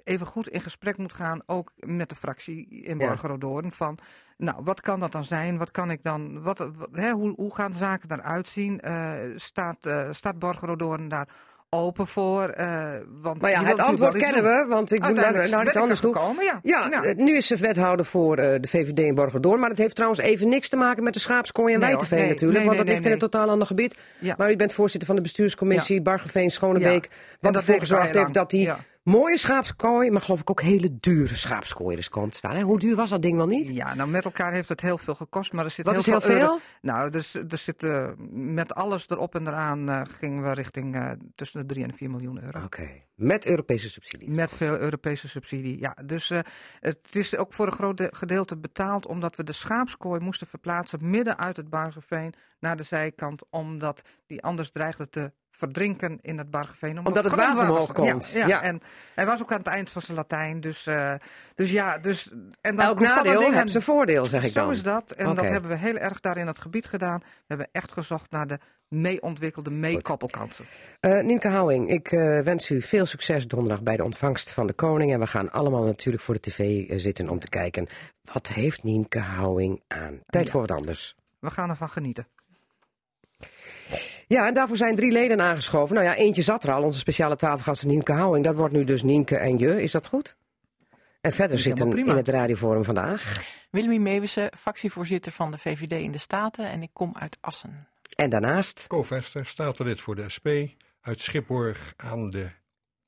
even 0.04 0.28
goed 0.28 0.48
in 0.48 0.62
gesprek 0.62 0.98
moet 0.98 1.14
gaan, 1.14 1.42
ook 1.46 1.72
met 1.76 2.10
de 2.10 2.16
fractie 2.16 2.68
in 2.68 2.98
Borgerdoorn. 2.98 3.72
Van, 3.72 3.98
nou, 4.38 4.64
wat 4.64 4.82
kan 4.82 5.00
dat 5.00 5.12
dan 5.12 5.24
zijn? 5.24 5.58
Wat 5.58 5.72
kan 5.72 5.92
ik 5.92 6.04
dan, 6.04 6.42
wat, 6.42 6.58
wat 6.58 6.90
hè, 6.92 7.12
hoe, 7.12 7.34
hoe 7.36 7.56
gaan 7.56 7.72
de 7.72 7.78
zaken 7.78 8.12
eruit 8.12 8.48
zien? 8.48 8.82
Uh, 8.86 9.14
staat, 9.36 9.86
uh, 9.86 10.08
staat 10.12 10.40
Borgerdoorn 10.40 11.08
daar 11.08 11.28
open 11.70 12.07
voor? 12.07 12.53
Uh, 12.59 12.91
want 13.22 13.41
maar 13.41 13.51
ja, 13.51 13.63
het 13.63 13.80
antwoord 13.80 14.17
kennen 14.17 14.43
we, 14.43 14.65
want 14.67 14.91
ik 14.91 15.01
moet 15.01 15.15
naar, 15.15 15.49
naar 15.49 15.65
iets 15.65 15.76
anders 15.76 15.99
toe. 15.99 16.13
Gekomen, 16.13 16.43
ja. 16.43 16.59
Ja, 16.63 16.88
ja, 16.91 17.13
nu 17.15 17.36
is 17.36 17.47
ze 17.47 17.55
wethouder 17.55 18.05
voor 18.05 18.39
uh, 18.39 18.45
de 18.61 18.67
VVD 18.67 18.99
in 18.99 19.15
Borgerdoorn, 19.15 19.59
maar 19.59 19.70
het 19.70 19.78
heeft 19.78 19.95
trouwens 19.95 20.22
even 20.22 20.49
niks 20.49 20.70
te 20.70 20.76
maken 20.76 21.03
met 21.03 21.13
de 21.13 21.20
schaapskooi 21.20 21.74
en 21.74 21.80
nee, 21.80 21.95
natuurlijk, 21.95 22.41
nee, 22.41 22.65
want 22.65 22.78
dat 22.78 22.88
ligt 22.88 23.05
in 23.05 23.11
een 23.11 23.20
totaal 23.20 23.49
ander 23.49 23.67
gebied. 23.67 23.97
Ja. 24.20 24.36
Maar 24.38 24.51
u 24.51 24.55
bent 24.55 24.74
voorzitter 24.74 25.07
van 25.07 25.15
de 25.15 25.22
bestuurscommissie 25.22 25.95
ja. 25.95 26.01
Bargeveen 26.01 26.49
Schonebeek, 26.49 27.09
wat 27.39 27.53
dat 27.53 27.61
ervoor 27.61 27.80
gezorgd 27.80 28.13
heeft 28.13 28.34
dat 28.34 28.49
die. 28.49 28.72
Mooie 29.04 29.38
schaapskooi, 29.38 30.12
maar 30.12 30.22
geloof 30.22 30.39
ik 30.39 30.50
ook 30.50 30.62
hele 30.62 30.97
dure 31.00 31.36
schaapskooiers 31.36 32.10
komt 32.10 32.36
staan. 32.36 32.56
Hè? 32.56 32.62
Hoe 32.62 32.80
duur 32.80 32.95
was 32.95 33.10
dat 33.10 33.22
ding 33.22 33.38
wel 33.38 33.47
niet? 33.47 33.68
Ja, 33.68 33.95
nou 33.95 34.10
met 34.10 34.26
elkaar 34.26 34.52
heeft 34.52 34.70
het 34.70 34.82
heel 34.82 34.97
veel 34.97 35.16
gekost, 35.16 35.54
maar 35.54 35.66
er 35.66 35.72
zit 35.72 35.86
Wat 35.86 35.93
heel 35.93 36.04
is 36.04 36.10
heel 36.10 36.22
veel, 36.22 36.32
veel? 36.32 36.41
Euro. 36.41 36.60
Nou, 36.82 37.10
dus, 37.10 37.34
er 37.34 37.58
zit 37.58 37.84
uh, 37.84 38.10
met 38.32 38.74
alles 38.74 39.10
erop 39.10 39.36
en 39.36 39.47
eraan 39.47 39.89
uh, 39.89 40.02
gingen 40.20 40.43
we 40.43 40.52
richting 40.52 40.95
uh, 40.95 41.12
tussen 41.36 41.68
de 41.68 41.74
3 41.74 41.84
en 41.84 41.93
4 41.93 42.10
miljoen 42.10 42.43
euro. 42.43 42.58
Oké, 42.58 42.66
okay. 42.66 43.06
met 43.16 43.45
Europese 43.45 43.89
subsidies? 43.89 44.34
Met 44.34 44.52
veel 44.52 44.78
Europese 44.78 45.28
subsidie, 45.28 45.80
ja. 45.80 45.95
Dus 46.06 46.32
uh, 46.32 46.39
het 46.80 47.16
is 47.16 47.38
ook 47.38 47.54
voor 47.54 47.66
een 47.66 47.72
groot 47.72 48.08
gedeelte 48.12 48.58
betaald 48.58 49.06
omdat 49.06 49.36
we 49.36 49.43
de 49.43 49.52
schaapskooi 49.52 50.20
moesten 50.20 50.47
verplaatsen 50.47 51.10
midden 51.10 51.38
uit 51.38 51.56
het 51.56 51.70
Bargeveen 51.70 52.34
naar 52.60 52.78
de 52.78 52.84
zijkant, 52.84 53.43
omdat 53.50 54.02
die 54.28 54.43
anders 54.43 54.72
dreigde 54.72 55.10
te 55.10 55.32
verdrinken 55.60 56.20
in 56.22 56.38
het 56.38 56.51
Bargeveen. 56.51 56.97
Omdat, 56.97 57.07
omdat 57.07 57.24
het 57.24 57.36
water 57.36 57.70
omhoog 57.70 57.91
komt. 57.91 58.32
Ja, 58.32 58.39
ja, 58.39 58.47
ja, 58.47 58.62
En 58.62 58.82
hij 59.16 59.26
was 59.26 59.41
ook 59.41 59.51
aan 59.51 59.57
het 59.57 59.68
eind 59.68 59.91
van 59.91 60.01
zijn 60.01 60.18
Latijn. 60.18 60.62
Dus, 60.62 60.88
uh, 60.88 61.14
dus 61.55 61.72
ja, 61.72 61.97
dus... 61.97 62.32
En 62.62 62.76
dan 62.76 62.86
Elk 62.86 62.99
nadeel 62.99 63.39
dingen, 63.39 63.57
heeft 63.57 63.72
zijn 63.72 63.84
voordeel, 63.84 64.26
zeg 64.26 64.43
ik 64.43 64.51
zo 64.51 64.60
dan. 64.60 64.68
Zo 64.68 64.72
is 64.72 64.84
dat. 64.84 65.12
En 65.12 65.28
okay. 65.28 65.43
dat 65.43 65.51
hebben 65.51 65.70
we 65.70 65.78
heel 65.78 65.97
erg 65.97 66.20
daar 66.20 66.38
in 66.38 66.47
het 66.47 66.60
gebied 66.60 66.86
gedaan. 66.86 67.20
We 67.20 67.26
hebben 67.47 67.68
echt 67.72 67.91
gezocht 67.91 68.32
naar 68.32 68.47
de 68.47 68.60
mee 68.88 69.22
ontwikkelde 69.22 69.72
meekoppelkansen. 69.72 70.66
Uh, 71.01 71.20
Nienke 71.20 71.47
Houwing, 71.47 71.89
ik 71.89 72.12
uh, 72.12 72.39
wens 72.39 72.70
u 72.70 72.82
veel 72.82 73.05
succes 73.05 73.47
donderdag 73.47 73.82
bij 73.82 73.97
de 73.97 74.03
ontvangst 74.03 74.51
van 74.51 74.68
de 74.68 74.74
koning. 74.74 75.14
En 75.14 75.20
we 75.20 75.28
gaan 75.28 75.51
allemaal 75.51 75.84
natuurlijk 75.84 76.24
voor 76.24 76.34
de 76.34 76.39
tv 76.39 76.86
zitten 76.99 77.30
om 77.30 77.39
te 77.39 77.49
kijken. 77.49 77.88
Wat 78.34 78.47
heeft 78.47 78.84
Nienke 78.84 79.20
Houwing 79.20 79.82
aan? 79.88 80.20
Tijd 80.26 80.45
ja. 80.45 80.51
voor 80.51 80.62
wat 80.62 80.72
anders. 80.72 81.16
We 81.39 81.49
gaan 81.49 81.70
ervan 81.70 81.89
genieten. 81.89 82.28
Ja, 84.30 84.47
en 84.47 84.53
daarvoor 84.53 84.77
zijn 84.77 84.95
drie 84.95 85.11
leden 85.11 85.41
aangeschoven. 85.41 85.95
Nou 85.95 86.07
ja, 86.07 86.15
eentje 86.15 86.41
zat 86.41 86.63
er 86.63 86.71
al, 86.71 86.84
onze 86.84 86.99
speciale 86.99 87.36
tafelgast 87.36 87.86
Nienke 87.86 88.11
Houwing. 88.11 88.45
Dat 88.45 88.55
wordt 88.55 88.73
nu 88.73 88.84
dus 88.84 89.03
Nienke 89.03 89.38
en 89.38 89.57
je, 89.57 89.82
is 89.82 89.91
dat 89.91 90.05
goed? 90.05 90.36
En 91.21 91.32
verder 91.32 91.59
zitten 91.59 91.97
in 91.97 92.07
het 92.07 92.27
radioforum 92.27 92.84
vandaag... 92.84 93.41
Willemie 93.69 93.99
Meewissen, 93.99 94.51
fractievoorzitter 94.57 95.32
van 95.32 95.51
de 95.51 95.57
VVD 95.57 95.91
in 95.91 96.11
de 96.11 96.17
Staten 96.17 96.69
en 96.69 96.82
ik 96.82 96.89
kom 96.93 97.15
uit 97.19 97.38
Assen. 97.41 97.88
En 98.15 98.30
daarnaast... 98.30 98.86
Co 98.88 99.03
Vester, 99.03 99.45
statenlid 99.45 100.01
voor 100.01 100.15
de 100.15 100.30
SP 100.36 100.47
uit 101.01 101.21
Schipborg 101.21 101.93
aan 101.97 102.30
de 102.30 102.47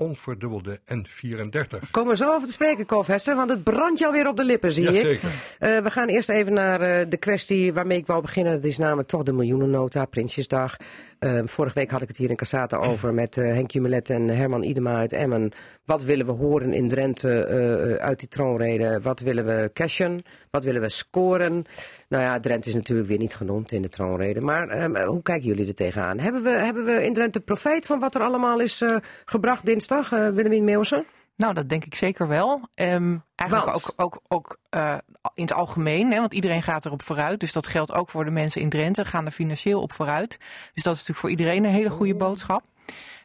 onverdubbelde 0.01 0.79
N34. 0.79 1.91
Komen 1.91 2.11
we 2.11 2.17
zo 2.17 2.33
over 2.33 2.47
te 2.47 2.53
spreken, 2.53 2.85
Kovester, 2.85 3.35
want 3.35 3.49
het 3.49 3.63
brandt 3.63 3.99
je 3.99 4.05
alweer 4.05 4.27
op 4.27 4.37
de 4.37 4.43
lippen, 4.43 4.71
zie 4.71 4.83
ja, 4.83 4.89
ik. 4.89 5.05
Zeker. 5.05 5.29
Uh, 5.29 5.77
we 5.77 5.91
gaan 5.91 6.07
eerst 6.07 6.29
even 6.29 6.53
naar 6.53 6.81
uh, 6.81 7.09
de 7.09 7.17
kwestie 7.17 7.73
waarmee 7.73 7.97
ik 7.97 8.07
wou 8.07 8.21
beginnen. 8.21 8.53
Dat 8.53 8.63
is 8.63 8.77
namelijk 8.77 9.07
toch 9.07 9.23
de 9.23 9.33
miljoenennota, 9.33 10.05
Prinsjesdag. 10.05 10.77
Uh, 11.25 11.41
vorige 11.45 11.73
week 11.75 11.91
had 11.91 12.01
ik 12.01 12.07
het 12.07 12.17
hier 12.17 12.29
in 12.29 12.35
Cassata 12.35 12.77
over 12.77 13.13
met 13.21 13.35
Henk 13.35 13.71
Jumelet 13.71 14.09
en 14.09 14.27
Herman 14.27 14.63
Idema 14.63 14.95
uit 14.95 15.13
Emmen. 15.13 15.51
Wat 15.85 16.03
willen 16.03 16.25
we 16.25 16.31
horen 16.31 16.73
in 16.73 16.89
Drenthe 16.89 17.97
uit 18.01 18.19
die 18.19 18.27
troonrede? 18.27 18.99
Wat 19.01 19.19
willen 19.19 19.45
we 19.45 19.69
cashen? 19.73 20.21
Wat 20.49 20.63
willen 20.63 20.81
we 20.81 20.89
scoren? 20.89 21.65
Nou 22.09 22.23
ja, 22.23 22.39
Drenthe 22.39 22.69
is 22.69 22.75
natuurlijk 22.75 23.07
weer 23.07 23.17
niet 23.17 23.35
genoemd 23.35 23.71
in 23.71 23.81
de 23.81 23.89
troonrede. 23.89 24.41
Maar 24.41 25.05
hoe 25.05 25.21
kijken 25.21 25.47
jullie 25.47 25.67
er 25.67 25.73
tegenaan? 25.73 26.19
Hebben 26.19 26.43
we, 26.43 26.49
hebben 26.49 26.85
we 26.85 27.05
in 27.05 27.13
Drenthe 27.13 27.39
profijt 27.39 27.85
van 27.85 27.99
wat 27.99 28.15
er 28.15 28.21
allemaal 28.21 28.59
is 28.59 28.83
gebracht 29.25 29.65
dinsdag, 29.65 30.09
Willemien 30.09 30.63
Meeuwsen? 30.63 31.05
Nou, 31.41 31.53
dat 31.53 31.69
denk 31.69 31.85
ik 31.85 31.95
zeker 31.95 32.27
wel. 32.27 32.69
Um, 32.75 33.23
eigenlijk 33.35 33.71
want? 33.71 33.85
ook, 33.85 33.93
ook, 33.95 34.21
ook 34.27 34.57
uh, 34.75 34.97
in 35.33 35.43
het 35.43 35.53
algemeen, 35.53 36.11
hè, 36.11 36.19
want 36.19 36.33
iedereen 36.33 36.63
gaat 36.63 36.85
erop 36.85 37.01
vooruit. 37.01 37.39
Dus 37.39 37.53
dat 37.53 37.67
geldt 37.67 37.93
ook 37.93 38.09
voor 38.09 38.25
de 38.25 38.31
mensen 38.31 38.61
in 38.61 38.69
Drenthe, 38.69 39.05
gaan 39.05 39.25
er 39.25 39.31
financieel 39.31 39.81
op 39.81 39.93
vooruit. 39.93 40.37
Dus 40.73 40.83
dat 40.83 40.93
is 40.93 40.99
natuurlijk 40.99 41.17
voor 41.17 41.29
iedereen 41.29 41.63
een 41.63 41.71
hele 41.71 41.89
goede 41.89 42.15
boodschap. 42.15 42.63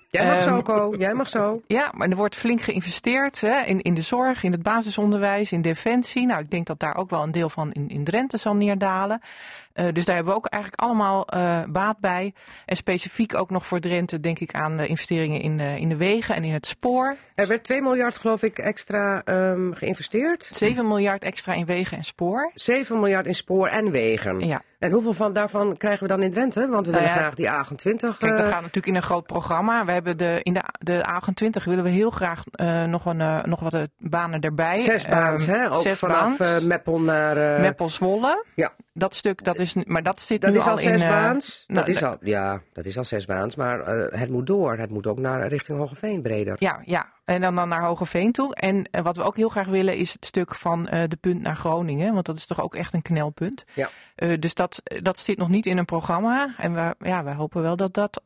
Jij 0.08 0.26
mag 0.26 0.42
zo, 0.42 0.62
Co. 0.62 0.94
Jij 0.98 1.14
mag 1.14 1.28
zo. 1.28 1.62
Ja, 1.66 1.90
maar 1.94 2.08
er 2.08 2.16
wordt 2.16 2.36
flink 2.36 2.60
geïnvesteerd 2.60 3.40
hè, 3.40 3.60
in, 3.60 3.80
in 3.82 3.94
de 3.94 4.02
zorg, 4.02 4.42
in 4.42 4.52
het 4.52 4.62
basisonderwijs, 4.62 5.52
in 5.52 5.62
defensie. 5.62 6.26
Nou, 6.26 6.40
ik 6.40 6.50
denk 6.50 6.66
dat 6.66 6.80
daar 6.80 6.96
ook 6.96 7.10
wel 7.10 7.22
een 7.22 7.30
deel 7.30 7.48
van 7.48 7.72
in, 7.72 7.88
in 7.88 8.04
Drenthe 8.04 8.36
zal 8.36 8.54
neerdalen. 8.54 9.20
Uh, 9.76 9.86
dus 9.92 10.04
daar 10.04 10.14
hebben 10.14 10.32
we 10.32 10.38
ook 10.38 10.46
eigenlijk 10.46 10.82
allemaal 10.82 11.26
uh, 11.34 11.62
baat 11.68 11.98
bij. 11.98 12.34
En 12.64 12.76
specifiek 12.76 13.34
ook 13.34 13.50
nog 13.50 13.66
voor 13.66 13.80
Drenthe 13.80 14.20
denk 14.20 14.38
ik 14.38 14.52
aan 14.52 14.76
de 14.76 14.86
investeringen 14.86 15.40
in 15.40 15.56
de, 15.56 15.78
in 15.78 15.88
de 15.88 15.96
wegen 15.96 16.34
en 16.34 16.44
in 16.44 16.52
het 16.52 16.66
spoor. 16.66 17.16
Er 17.34 17.46
werd 17.46 17.64
2 17.64 17.82
miljard 17.82 18.18
geloof 18.18 18.42
ik 18.42 18.58
extra 18.58 19.22
um, 19.24 19.74
geïnvesteerd. 19.74 20.48
7 20.52 20.88
miljard 20.88 21.22
extra 21.22 21.52
in 21.52 21.66
wegen 21.66 21.96
en 21.96 22.04
spoor. 22.04 22.50
7 22.54 23.00
miljard 23.00 23.26
in 23.26 23.34
spoor 23.34 23.68
en 23.68 23.90
wegen. 23.90 24.46
Ja. 24.46 24.62
En 24.78 24.92
hoeveel 24.92 25.12
van 25.12 25.32
daarvan 25.32 25.76
krijgen 25.76 26.02
we 26.02 26.08
dan 26.08 26.22
in 26.22 26.30
Drenthe? 26.30 26.68
Want 26.68 26.86
we 26.86 26.92
willen 26.92 27.08
nou 27.08 27.20
ja, 27.20 27.30
graag 27.30 27.34
die 27.34 27.46
A28. 27.46 28.18
Kijk, 28.18 28.36
dat 28.36 28.46
gaat 28.46 28.60
natuurlijk 28.60 28.86
in 28.86 28.94
een 28.94 29.02
groot 29.02 29.26
programma. 29.26 29.84
We 29.84 29.92
hebben 29.92 30.16
de, 30.16 30.40
in 30.42 30.54
de, 30.54 30.62
de 30.78 31.04
A28 31.08 31.64
willen 31.64 31.84
we 31.84 31.90
heel 31.90 32.10
graag 32.10 32.42
nog, 32.86 33.04
een, 33.04 33.48
nog 33.48 33.60
wat 33.60 33.88
banen 33.98 34.40
erbij. 34.40 34.78
Zes 34.78 35.08
baans, 35.08 35.46
um, 35.46 35.54
hè? 35.54 35.72
Ook 35.72 35.86
vanaf 35.86 36.62
Meppel 36.62 37.00
naar... 37.00 37.60
Meppel 37.60 37.88
Zwolle. 37.88 38.44
Ja. 38.54 38.72
Dat 38.98 39.14
stuk, 39.14 39.44
dat 39.44 39.58
is, 39.58 39.74
maar 39.84 40.02
dat 40.02 40.20
zit 40.20 40.40
dat 40.40 40.50
nu 40.50 40.58
is 40.58 40.64
al, 40.64 40.70
al 40.70 40.78
zes 40.78 41.02
in... 41.02 41.08
baans. 41.08 41.64
nou, 41.66 41.86
dat 41.86 41.96
is 41.96 42.02
al, 42.02 42.16
ja, 42.20 42.62
dat 42.72 42.84
is 42.84 42.98
al 42.98 43.04
zes 43.04 43.24
baans. 43.24 43.56
Maar 43.56 43.86
het 44.10 44.30
moet 44.30 44.46
door. 44.46 44.76
Het 44.76 44.90
moet 44.90 45.06
ook 45.06 45.18
naar 45.18 45.46
richting 45.46 45.78
Hogeveen 45.78 46.22
breder. 46.22 46.56
Ja, 46.58 46.80
ja. 46.84 47.15
En 47.26 47.40
dan, 47.40 47.54
dan 47.54 47.68
naar 47.68 47.84
Hogeveen 47.84 48.32
toe. 48.32 48.54
En 48.54 48.88
uh, 48.90 49.02
wat 49.02 49.16
we 49.16 49.22
ook 49.22 49.36
heel 49.36 49.48
graag 49.48 49.66
willen 49.66 49.96
is 49.96 50.12
het 50.12 50.24
stuk 50.24 50.54
van 50.54 50.88
uh, 50.92 51.02
de 51.08 51.16
punt 51.16 51.40
naar 51.42 51.56
Groningen. 51.56 52.12
Want 52.12 52.26
dat 52.26 52.36
is 52.36 52.46
toch 52.46 52.62
ook 52.62 52.74
echt 52.74 52.94
een 52.94 53.02
knelpunt. 53.02 53.64
Ja. 53.74 53.90
Uh, 54.16 54.38
dus 54.38 54.54
dat, 54.54 54.82
dat 55.02 55.18
zit 55.18 55.38
nog 55.38 55.48
niet 55.48 55.66
in 55.66 55.78
een 55.78 55.84
programma. 55.84 56.54
En 56.58 56.74
we, 56.74 56.94
ja, 56.98 57.24
wij 57.24 57.34
hopen 57.34 57.62
wel 57.62 57.76
dat 57.76 57.94
dat 57.94 58.22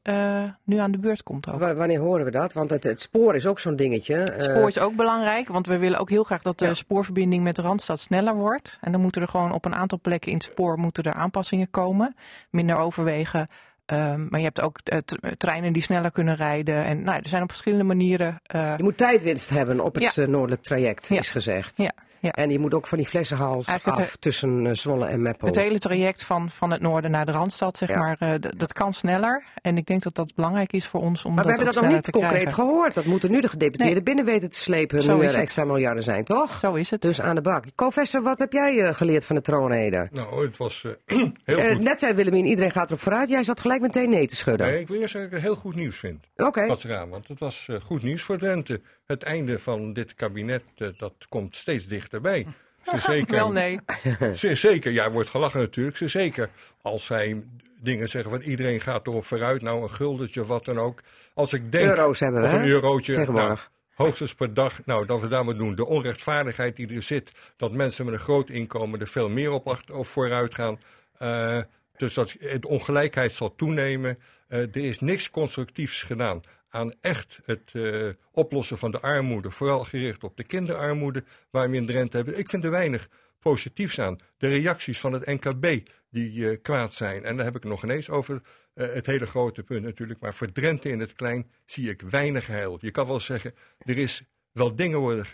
nu 0.64 0.76
aan 0.78 0.90
de 0.90 0.98
beurt 0.98 1.22
komt 1.22 1.48
ook. 1.48 1.58
W 1.58 1.76
wanneer 1.76 2.00
horen 2.00 2.24
we 2.24 2.30
dat? 2.30 2.52
Want 2.52 2.70
het, 2.70 2.84
het 2.84 3.00
spoor 3.00 3.34
is 3.34 3.46
ook 3.46 3.58
zo'n 3.58 3.76
dingetje. 3.76 4.14
Het 4.14 4.44
spoor 4.44 4.68
is 4.68 4.78
ook 4.78 4.96
belangrijk. 4.96 5.48
Want 5.48 5.66
we 5.66 5.78
willen 5.78 5.98
ook 5.98 6.10
heel 6.10 6.24
graag 6.24 6.42
dat 6.42 6.58
de 6.58 6.66
ja. 6.66 6.74
spoorverbinding 6.74 7.42
met 7.42 7.56
de 7.56 7.62
Randstad 7.62 8.00
sneller 8.00 8.34
wordt. 8.34 8.78
En 8.80 8.92
dan 8.92 9.00
moeten 9.00 9.22
er 9.22 9.28
gewoon 9.28 9.52
op 9.52 9.64
een 9.64 9.74
aantal 9.74 9.98
plekken 10.00 10.30
in 10.30 10.36
het 10.36 10.46
spoor 10.46 10.78
moeten 10.78 11.04
er 11.04 11.12
aanpassingen 11.12 11.70
komen. 11.70 12.16
Minder 12.50 12.76
overwegen. 12.76 13.48
Um, 13.92 14.26
maar 14.30 14.40
je 14.40 14.46
hebt 14.46 14.60
ook 14.60 14.78
uh, 14.92 14.98
treinen 15.36 15.72
die 15.72 15.82
sneller 15.82 16.10
kunnen 16.10 16.36
rijden. 16.36 16.84
En 16.84 17.02
nou, 17.02 17.18
er 17.22 17.28
zijn 17.28 17.42
op 17.42 17.50
verschillende 17.50 17.84
manieren. 17.84 18.40
Uh... 18.54 18.74
Je 18.76 18.82
moet 18.82 18.96
tijdwinst 18.96 19.50
hebben 19.50 19.80
op 19.80 19.94
het 19.94 20.14
ja. 20.14 20.26
noordelijk 20.26 20.62
traject, 20.62 21.08
ja. 21.08 21.18
is 21.18 21.30
gezegd. 21.30 21.76
Ja. 21.76 21.92
Ja. 22.20 22.30
En 22.30 22.50
je 22.50 22.58
moet 22.58 22.74
ook 22.74 22.86
van 22.86 22.98
die 22.98 23.06
flessenhals 23.06 23.66
Eigenlijk 23.66 23.98
het 23.98 24.06
af 24.06 24.16
tussen 24.16 24.66
eh, 24.66 24.72
Zwolle 24.74 25.06
en 25.06 25.22
Meppel. 25.22 25.46
Het 25.46 25.56
hele 25.56 25.78
traject 25.78 26.24
van, 26.24 26.50
van 26.50 26.70
het 26.70 26.80
noorden 26.80 27.10
naar 27.10 27.26
de 27.26 27.32
Randstad, 27.32 27.76
zeg 27.76 27.88
Ja. 27.88 27.98
maar, 27.98 28.16
eh, 28.18 28.34
dat 28.56 28.72
kan 28.72 28.92
sneller. 28.94 29.44
En 29.62 29.76
ik 29.76 29.86
denk 29.86 30.02
dat 30.02 30.14
dat 30.14 30.34
belangrijk 30.34 30.72
is 30.72 30.86
voor 30.86 31.00
ons 31.00 31.24
om 31.24 31.34
maar 31.34 31.44
we 31.44 31.48
dat 31.50 31.58
hebben 31.58 31.74
ook 31.76 31.80
dat 31.82 31.90
nog 31.90 32.02
niet 32.04 32.10
concreet 32.10 32.32
krijgen. 32.42 32.54
gehoord. 32.64 32.94
Dat 32.94 33.04
moeten 33.04 33.30
nu 33.30 33.40
de 33.40 33.48
gedeputeerden 33.48 33.94
Nee. 33.94 34.02
binnen 34.02 34.24
weten 34.24 34.50
te 34.50 34.58
slepen. 34.58 35.02
Zo 35.02 35.16
nu 35.16 35.24
er 35.24 35.34
extra 35.34 35.64
miljarden 35.64 36.02
zijn, 36.02 36.24
toch? 36.24 36.58
Zo 36.58 36.74
is 36.74 36.90
het. 36.90 37.02
Dus 37.02 37.20
aan 37.20 37.34
de 37.34 37.40
bak. 37.40 37.64
Professor, 37.74 38.22
wat 38.22 38.38
heb 38.38 38.52
jij 38.52 38.80
eh, 38.80 38.94
geleerd 38.94 39.24
van 39.24 39.36
de 39.36 39.42
troonrede? 39.42 40.08
Nou, 40.12 40.44
het 40.46 40.56
was 40.56 40.84
eh, 41.06 41.18
heel 41.44 41.58
Eh, 41.58 41.70
goed. 41.72 41.82
net 41.82 42.00
zei 42.00 42.14
Willemien, 42.14 42.44
iedereen 42.46 42.70
gaat 42.70 42.88
erop 42.88 43.00
vooruit. 43.00 43.28
Jij 43.28 43.44
zat 43.44 43.60
gelijk 43.60 43.80
meteen 43.80 44.10
nee 44.10 44.26
te 44.26 44.36
schudden. 44.36 44.66
Nee, 44.66 44.80
ik 44.80 44.88
wil 44.88 45.00
eerst 45.00 45.12
zeggen 45.12 45.30
dat 45.30 45.38
ik 45.38 45.44
het 45.44 45.54
heel 45.54 45.62
goed 45.62 45.74
nieuws 45.80 45.96
vind. 45.98 46.26
Oké. 46.36 46.66
Wat 46.66 46.80
gaan, 46.82 47.08
want 47.08 47.28
het 47.28 47.40
was 47.40 47.66
eh, 47.70 47.76
goed 47.80 48.02
nieuws 48.02 48.22
voor 48.22 48.38
Drenthe. 48.38 48.80
Het 49.06 49.22
einde 49.22 49.58
van 49.58 49.92
dit 49.92 50.14
kabinet, 50.14 50.62
eh, 50.76 50.88
dat 50.96 51.14
komt 51.28 51.56
steeds 51.56 51.86
dichterbij. 52.10 52.46
Ze 52.90 53.00
zeker, 53.00 53.34
Wel 53.34 53.52
nee. 53.52 53.80
Zeer 54.32 54.56
zeker, 54.56 54.92
ja, 54.92 55.10
wordt 55.10 55.28
gelachen 55.28 55.60
natuurlijk. 55.60 55.96
Zeer 55.96 56.08
zeker 56.08 56.50
als 56.82 57.06
zij 57.06 57.42
dingen 57.82 58.08
zeggen 58.08 58.30
van 58.30 58.40
iedereen 58.40 58.80
gaat 58.80 59.06
erop 59.06 59.24
vooruit. 59.24 59.62
Nou, 59.62 59.82
een 59.82 59.90
guldetje 59.90 60.40
of 60.40 60.48
wat 60.48 60.64
dan 60.64 60.78
ook. 60.78 61.00
Als 61.34 61.52
ik 61.52 61.72
denk, 61.72 61.88
Euro's 61.88 62.20
hebben 62.20 62.40
we, 62.40 62.46
of 62.46 62.52
een 62.52 62.60
hè? 62.60 62.66
eurotje. 62.66 63.14
Tegenwoordig. 63.14 63.48
Nou, 63.48 64.08
hoogstens 64.08 64.34
per 64.34 64.54
dag. 64.54 64.80
Nou, 64.84 65.06
dat 65.06 65.20
we 65.20 65.28
daar 65.28 65.44
moeten 65.44 65.64
doen. 65.64 65.74
De 65.74 65.86
onrechtvaardigheid 65.86 66.76
die 66.76 66.94
er 66.94 67.02
zit. 67.02 67.32
Dat 67.56 67.72
mensen 67.72 68.04
met 68.04 68.14
een 68.14 68.20
groot 68.20 68.48
inkomen 68.48 69.00
er 69.00 69.06
veel 69.06 69.28
meer 69.28 69.50
op, 69.50 69.68
achter, 69.68 69.94
of 69.96 70.08
vooruit 70.08 70.54
gaan. 70.54 70.78
Eh, 71.16 71.60
dus 71.96 72.14
dat 72.14 72.34
de 72.38 72.68
ongelijkheid 72.68 73.32
zal 73.32 73.54
toenemen. 73.54 74.18
Eh, 74.48 74.60
er 74.60 74.76
is 74.76 75.00
niks 75.00 75.30
constructiefs 75.30 76.02
gedaan 76.02 76.42
aan 76.70 76.92
echt 77.00 77.40
het 77.44 77.70
eh, 77.72 78.08
oplossen 78.32 78.78
van 78.78 78.90
de 78.90 79.00
armoede. 79.00 79.50
Vooral 79.50 79.84
gericht 79.84 80.24
op 80.24 80.36
de 80.36 80.44
kinderarmoede, 80.44 81.24
waar 81.50 81.70
we 81.70 81.76
in 81.76 81.86
Drenthe 81.86 82.16
hebben. 82.16 82.38
Ik 82.38 82.48
vind 82.48 82.64
er 82.64 82.70
weinig 82.70 83.08
positiefs 83.38 83.98
aan. 83.98 84.18
De 84.36 84.48
reacties 84.48 85.00
van 85.00 85.12
het 85.12 85.26
NKB 85.26 85.88
die 86.10 86.50
eh, 86.50 86.58
kwaad 86.62 86.94
zijn. 86.94 87.24
En 87.24 87.36
daar 87.36 87.44
heb 87.44 87.56
ik 87.56 87.64
nog 87.64 87.84
ineens 87.84 88.10
over 88.10 88.42
eh, 88.74 88.92
het 88.92 89.06
hele 89.06 89.26
grote 89.26 89.62
punt 89.62 89.82
natuurlijk. 89.82 90.20
Maar 90.20 90.34
voor 90.34 90.52
Drenthe 90.52 90.88
in 90.88 91.00
het 91.00 91.12
klein 91.12 91.50
zie 91.64 91.90
ik 91.90 92.00
weinig 92.00 92.46
heil. 92.46 92.78
Je 92.80 92.90
kan 92.90 93.06
wel 93.06 93.20
zeggen, 93.20 93.54
er 93.78 93.98
is 93.98 94.22
wel 94.52 94.76
dingen 94.76 94.98
worden 94.98 95.26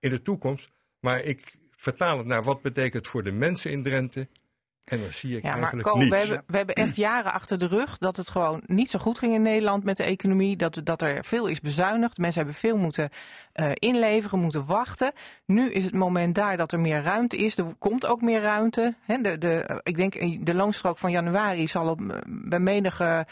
in 0.00 0.10
de 0.10 0.22
toekomst. 0.22 0.70
Maar 1.00 1.24
ik 1.24 1.52
vertaal 1.76 2.18
het 2.18 2.26
naar 2.26 2.42
wat 2.42 2.62
betekent 2.62 3.06
voor 3.06 3.22
de 3.22 3.32
mensen 3.32 3.70
in 3.70 3.82
Drenthe. 3.82 4.28
En 4.90 5.00
dan 5.00 5.12
zie 5.12 5.36
ik 5.36 5.42
Ja, 5.42 5.48
maar 5.48 5.58
eigenlijk 5.58 5.88
Ko, 5.88 5.98
we 5.98 6.16
hebben, 6.18 6.42
we 6.46 6.56
hebben 6.56 6.74
echt 6.74 6.96
jaren 6.96 7.32
achter 7.32 7.58
de 7.58 7.66
rug 7.66 7.98
dat 7.98 8.16
het 8.16 8.28
gewoon 8.28 8.62
niet 8.66 8.90
zo 8.90 8.98
goed 8.98 9.18
ging 9.18 9.34
in 9.34 9.42
Nederland 9.42 9.84
met 9.84 9.96
de 9.96 10.02
economie. 10.04 10.56
Dat, 10.56 10.80
dat 10.84 11.02
er 11.02 11.24
veel 11.24 11.46
is 11.46 11.60
bezuinigd. 11.60 12.18
Mensen 12.18 12.40
hebben 12.42 12.58
veel 12.60 12.76
moeten 12.76 13.08
eh, 13.52 13.70
inleveren, 13.74 14.38
moeten 14.38 14.66
wachten. 14.66 15.12
Nu 15.46 15.70
is 15.72 15.84
het 15.84 15.94
moment 15.94 16.34
daar 16.34 16.56
dat 16.56 16.72
er 16.72 16.80
meer 16.80 17.02
ruimte 17.02 17.36
is. 17.36 17.58
Er 17.58 17.64
komt 17.78 18.06
ook 18.06 18.20
meer 18.22 18.40
ruimte. 18.40 18.94
Hè, 19.06 19.16
de, 19.20 19.38
de, 19.38 19.80
ik 19.82 19.96
denk 19.96 20.14
eh, 20.14 20.38
de 20.40 20.54
loonstrook 20.54 20.98
van 20.98 21.10
januari 21.10 21.68
zal 21.68 21.88
op, 21.88 22.00
eh, 22.10 22.16
bij 22.26 22.58
menige 22.60 23.26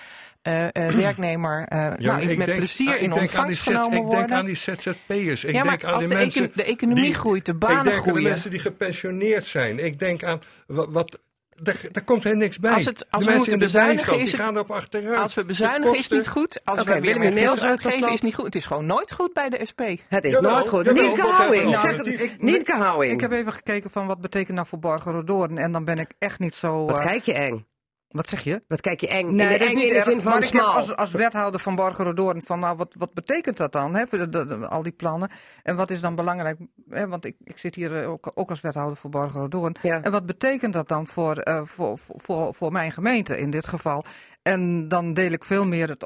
werknemer 0.73 1.67
Ja, 1.71 1.89
nou, 1.89 2.03
maar 2.07 2.23
ik 2.23 2.37
met 2.39 2.47
denk- 2.47 2.59
plezier 2.59 2.89
in 2.89 2.95
ik 2.95 3.01
denk 3.01 3.13
aan 3.13 3.19
die 3.21 3.23
ontvangst 3.57 3.63
genomen 3.63 3.93
Ik 3.99 4.03
worden. 4.05 4.19
denk 4.27 4.41
aan 4.41 4.45
die 4.47 4.55
ZZP'ers. 4.57 5.45
Ik 5.45 5.53
ja, 5.53 5.61
maar 5.65 5.69
denk 5.71 5.85
aan 5.85 5.95
als 5.95 6.03
de 6.03 6.09
de, 6.09 6.15
mensen 6.15 6.51
de 6.55 6.65
economie 6.65 7.03
die- 7.03 7.15
groeit, 7.15 7.47
de 7.47 7.53
Ik 7.53 7.59
banen 7.59 7.85
denk 7.85 7.97
aan 7.97 8.03
de 8.03 8.09
groeien. 8.09 8.29
mensen 8.29 8.51
die 8.51 8.59
gepensioneerd 8.61 9.45
zijn. 9.45 9.85
Ik 9.85 9.99
denk 9.99 10.25
aan 10.25 10.41
wat. 10.67 10.89
wat 10.91 11.21
daar, 11.63 11.81
daar 11.93 12.05
komt 12.05 12.23
helemaal 12.25 12.45
niks 12.45 12.59
bij. 12.59 12.73
Als 12.73 12.85
het- 12.85 13.07
als 13.11 13.25
de 13.25 13.31
we 13.31 13.37
mensen 13.37 13.53
in 13.53 13.59
moeten 13.59 13.59
de 13.59 13.65
bezuinigen, 13.65 13.97
bijstand, 13.97 14.21
is 14.23 14.31
die 14.31 14.37
het- 14.41 14.45
gaan 14.47 14.55
erop 14.55 14.71
achteruit. 14.71 15.19
Als 15.23 15.35
we 15.35 15.45
bezuinigen 15.45 15.95
is 15.97 16.03
het 16.03 16.11
niet 16.11 16.29
goed. 16.29 16.61
Als 16.65 16.85
we 16.85 17.01
weer 17.01 17.19
meer 17.19 17.33
geld 17.33 17.63
uitgeven 17.63 18.13
is 18.13 18.21
niet 18.21 18.35
goed. 18.35 18.45
Het 18.45 18.57
is 18.57 18.67
gewoon 18.67 18.87
nooit 18.87 19.13
goed 19.13 19.33
bij 19.33 19.49
de 19.49 19.67
SP. 19.71 19.81
Het 20.09 20.25
is 20.25 20.31
Jawel, 20.31 20.51
nooit 20.53 20.69
goed. 20.69 20.85
jawel, 20.85 21.03
Nienke 21.05 21.27
Houwing, 21.27 22.37
Nienke 22.39 22.73
Houwing. 22.73 23.13
Ik 23.13 23.21
heb 23.21 23.33
even 23.33 23.53
gekeken 23.53 23.91
van 23.91 24.07
wat 24.07 24.21
betekent 24.21 24.55
nou 24.57 24.67
voor 24.69 24.79
Borger 24.79 25.25
En 25.59 25.73
dan 25.73 25.85
ben 25.85 25.99
ik 25.99 26.11
echt 26.19 26.39
niet 26.39 26.55
zo... 26.55 26.85
Wat 26.87 26.99
eh, 26.99 27.05
kijk 27.05 27.23
je 27.23 27.33
eng? 27.33 27.67
Wat 28.09 28.29
zeg 28.29 28.41
je? 28.45 28.63
Wat 28.69 28.81
kijk 28.81 29.01
je 29.01 29.09
eng? 29.09 29.35
Nee, 29.35 29.47
in 29.47 29.53
de, 29.53 29.59
dat 29.59 29.61
is 29.61 29.69
eng 29.69 29.75
niet 29.75 29.85
in 29.85 29.91
de 29.91 29.95
erg. 29.97 30.05
zin 30.05 30.21
van 30.21 30.43
smal. 30.43 30.67
als, 30.73 30.97
als 30.97 31.11
wethouder 31.11 31.61
van 31.61 31.75
Borgerodoorn 31.75 32.43
van 32.45 32.61
nou, 32.61 32.77
wat, 32.77 32.95
wat 32.99 33.15
betekent 33.15 33.57
dat 33.57 33.73
dan? 33.73 33.95
Hè, 33.95 34.07
voor 34.07 34.19
de- 34.19 34.29
de- 34.29 34.47
de- 34.47 34.69
al 34.69 34.83
die 34.83 34.93
plannen. 34.93 35.31
En 35.63 35.77
wat 35.77 35.91
is 35.91 36.01
dan 36.01 36.15
belangrijk? 36.15 36.59
Hè, 36.89 37.09
want 37.09 37.25
ik, 37.25 37.37
ik 37.45 37.59
zit 37.59 37.75
hier 37.75 38.03
eh, 38.03 38.11
ook, 38.11 38.31
ook 38.35 38.51
als 38.51 38.61
wethouder 38.61 38.97
voor 38.97 39.11
Borgerodoorn. 39.11 39.77
Ja. 39.83 40.03
En 40.03 40.11
wat 40.13 40.27
betekent 40.27 40.73
dat 40.73 40.89
dan 40.89 41.07
voor, 41.07 41.37
eh, 41.37 41.63
voor, 41.65 41.99
voor, 42.07 42.55
voor 42.55 42.73
mijn 42.73 42.93
gemeente 42.93 43.39
in 43.39 43.51
dit 43.51 43.67
geval? 43.67 44.05
En 44.53 44.89
dan 44.89 45.15
deel 45.15 45.31
ik 45.33 45.45
veel 45.45 45.67
meer 45.67 45.89
het 45.89 46.05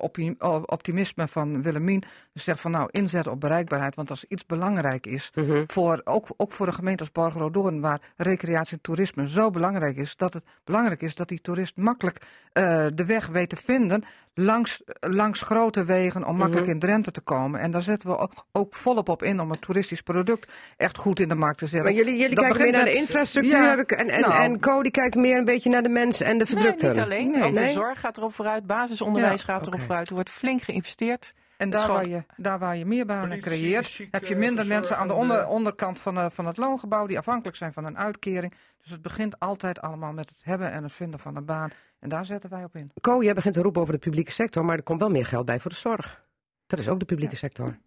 optimisme 0.67 1.29
van 1.29 1.63
Willemien. 1.63 2.03
Dus 2.33 2.45
zeg 2.45 2.61
van 2.61 2.71
nou, 2.71 2.89
inzet 2.91 3.27
op 3.27 3.41
bereikbaarheid. 3.41 3.95
Want 3.95 4.11
als 4.11 4.25
iets 4.25 4.47
belangrijk 4.47 5.07
is, 5.07 5.31
Mhm. 5.35 5.65
voor, 5.67 6.01
ook, 6.05 6.27
ook 6.37 6.53
voor 6.53 6.67
de 6.67 6.73
gemeente 6.73 7.03
als 7.03 7.13
Borgerodoorn, 7.13 7.81
waar 7.81 8.01
recreatie 8.17 8.77
en 8.77 8.83
toerisme 8.83 9.29
zo 9.29 9.51
belangrijk 9.51 9.97
is, 9.97 10.17
dat 10.17 10.35
het 10.35 10.45
belangrijk 10.65 11.03
is 11.03 11.15
dat 11.15 11.29
die 11.29 11.41
toerist 11.41 11.77
makkelijk 11.77 12.21
eh, 12.53 12.87
de 12.95 13.05
weg 13.05 13.27
weet 13.27 13.49
te 13.49 13.57
vinden 13.57 14.05
langs, 14.35 14.83
langs 15.01 15.41
grote 15.43 15.85
wegen 15.85 16.25
om 16.25 16.37
makkelijk 16.37 16.67
Mhm. 16.67 16.75
in 16.75 16.81
Drenthe 16.81 17.11
te 17.11 17.21
komen. 17.21 17.61
En 17.61 17.71
daar 17.71 17.83
zetten 17.83 18.09
we 18.09 18.17
ook, 18.19 18.33
ook 18.53 18.75
volop 18.75 19.09
op 19.09 19.23
in 19.23 19.41
om 19.41 19.51
het 19.51 19.61
toeristisch 19.61 20.01
product 20.03 20.53
echt 20.77 20.99
goed 20.99 21.21
in 21.21 21.29
de 21.29 21.35
markt 21.35 21.59
te 21.59 21.67
zetten. 21.67 21.89
Maar 21.95 21.99
jullie, 22.05 22.21
jullie 22.21 22.37
kijken 22.37 22.61
meer 22.63 22.73
naar 22.73 22.85
de 22.85 22.95
infrastructuur 22.95 23.63
Ja, 23.63 23.69
heb 23.69 23.79
ik, 23.79 23.91
en, 23.93 24.09
en, 24.09 24.21
nou, 24.21 24.35
en 24.43 24.61
Co 24.61 24.83
die 24.83 24.91
kijkt 24.93 25.15
meer 25.15 25.39
een 25.39 25.45
beetje 25.45 25.71
naar 25.71 25.83
de 25.83 25.89
mens 25.89 26.21
en 26.21 26.39
de 26.39 26.45
Nee, 26.45 26.47
verdrukten. 26.55 26.89
niet 26.89 26.99
alleen. 26.99 27.31
Nee. 27.31 27.43
ook 27.43 27.53
Nee? 27.53 27.67
de 27.67 27.73
zorg 27.73 28.01
gaat 28.01 28.17
erop 28.17 28.35
vooruit. 28.35 28.67
Basisonderwijs 28.67 29.43
Ja, 29.43 29.53
gaat 29.53 29.67
erop 29.67 29.81
vooruit. 29.81 30.09
Er 30.09 30.15
wordt 30.15 30.31
flink 30.31 30.63
geïnvesteerd. 30.63 31.33
En 31.57 31.71
daar 31.71 31.89
waar, 31.89 32.07
je, 32.07 32.25
daar 32.37 32.59
waar 32.59 32.77
je 32.77 32.87
meer 32.87 33.07
banen 33.07 33.29
Politie, 33.29 33.51
creëert, 33.51 33.87
ziek, 33.87 34.09
heb 34.11 34.25
je 34.25 34.37
minder 34.37 34.67
mensen 34.67 34.97
aan 34.97 35.09
de 35.09 35.15
onder, 35.15 35.47
onderkant 35.47 36.01
van, 36.01 36.19
eh, 36.19 36.27
van 36.33 36.47
het 36.47 36.57
loongebouw 36.57 37.07
die 37.07 37.19
afhankelijk 37.19 37.57
zijn 37.57 37.73
van 37.73 37.85
een 37.85 37.99
uitkering. 37.99 38.53
Dus 38.83 38.91
het 38.91 39.03
begint 39.03 39.39
altijd 39.39 39.81
allemaal 39.81 40.13
met 40.13 40.29
het 40.29 40.39
hebben 40.45 40.71
en 40.73 40.83
het 40.83 40.93
vinden 40.93 41.21
van 41.21 41.37
een 41.37 41.45
baan. 41.45 41.71
En 42.03 42.09
daar 42.09 42.27
zetten 42.27 42.51
wij 42.51 42.65
op 42.65 42.77
in. 42.77 42.91
Co, 43.01 43.23
jij 43.23 43.35
begint 43.35 43.55
te 43.55 43.63
roepen 43.63 43.81
over 43.81 43.93
de 43.93 44.01
publieke 44.01 44.31
sector, 44.31 44.65
maar 44.65 44.77
er 44.77 44.83
komt 44.83 45.01
wel 45.01 45.11
meer 45.11 45.27
geld 45.27 45.47
bij 45.47 45.61
voor 45.61 45.71
de 45.71 45.77
zorg. 45.77 46.25
Dat 46.67 46.79
is 46.79 46.89
ook 46.89 46.99
de 46.99 47.05
publieke 47.05 47.37
sector. 47.37 47.79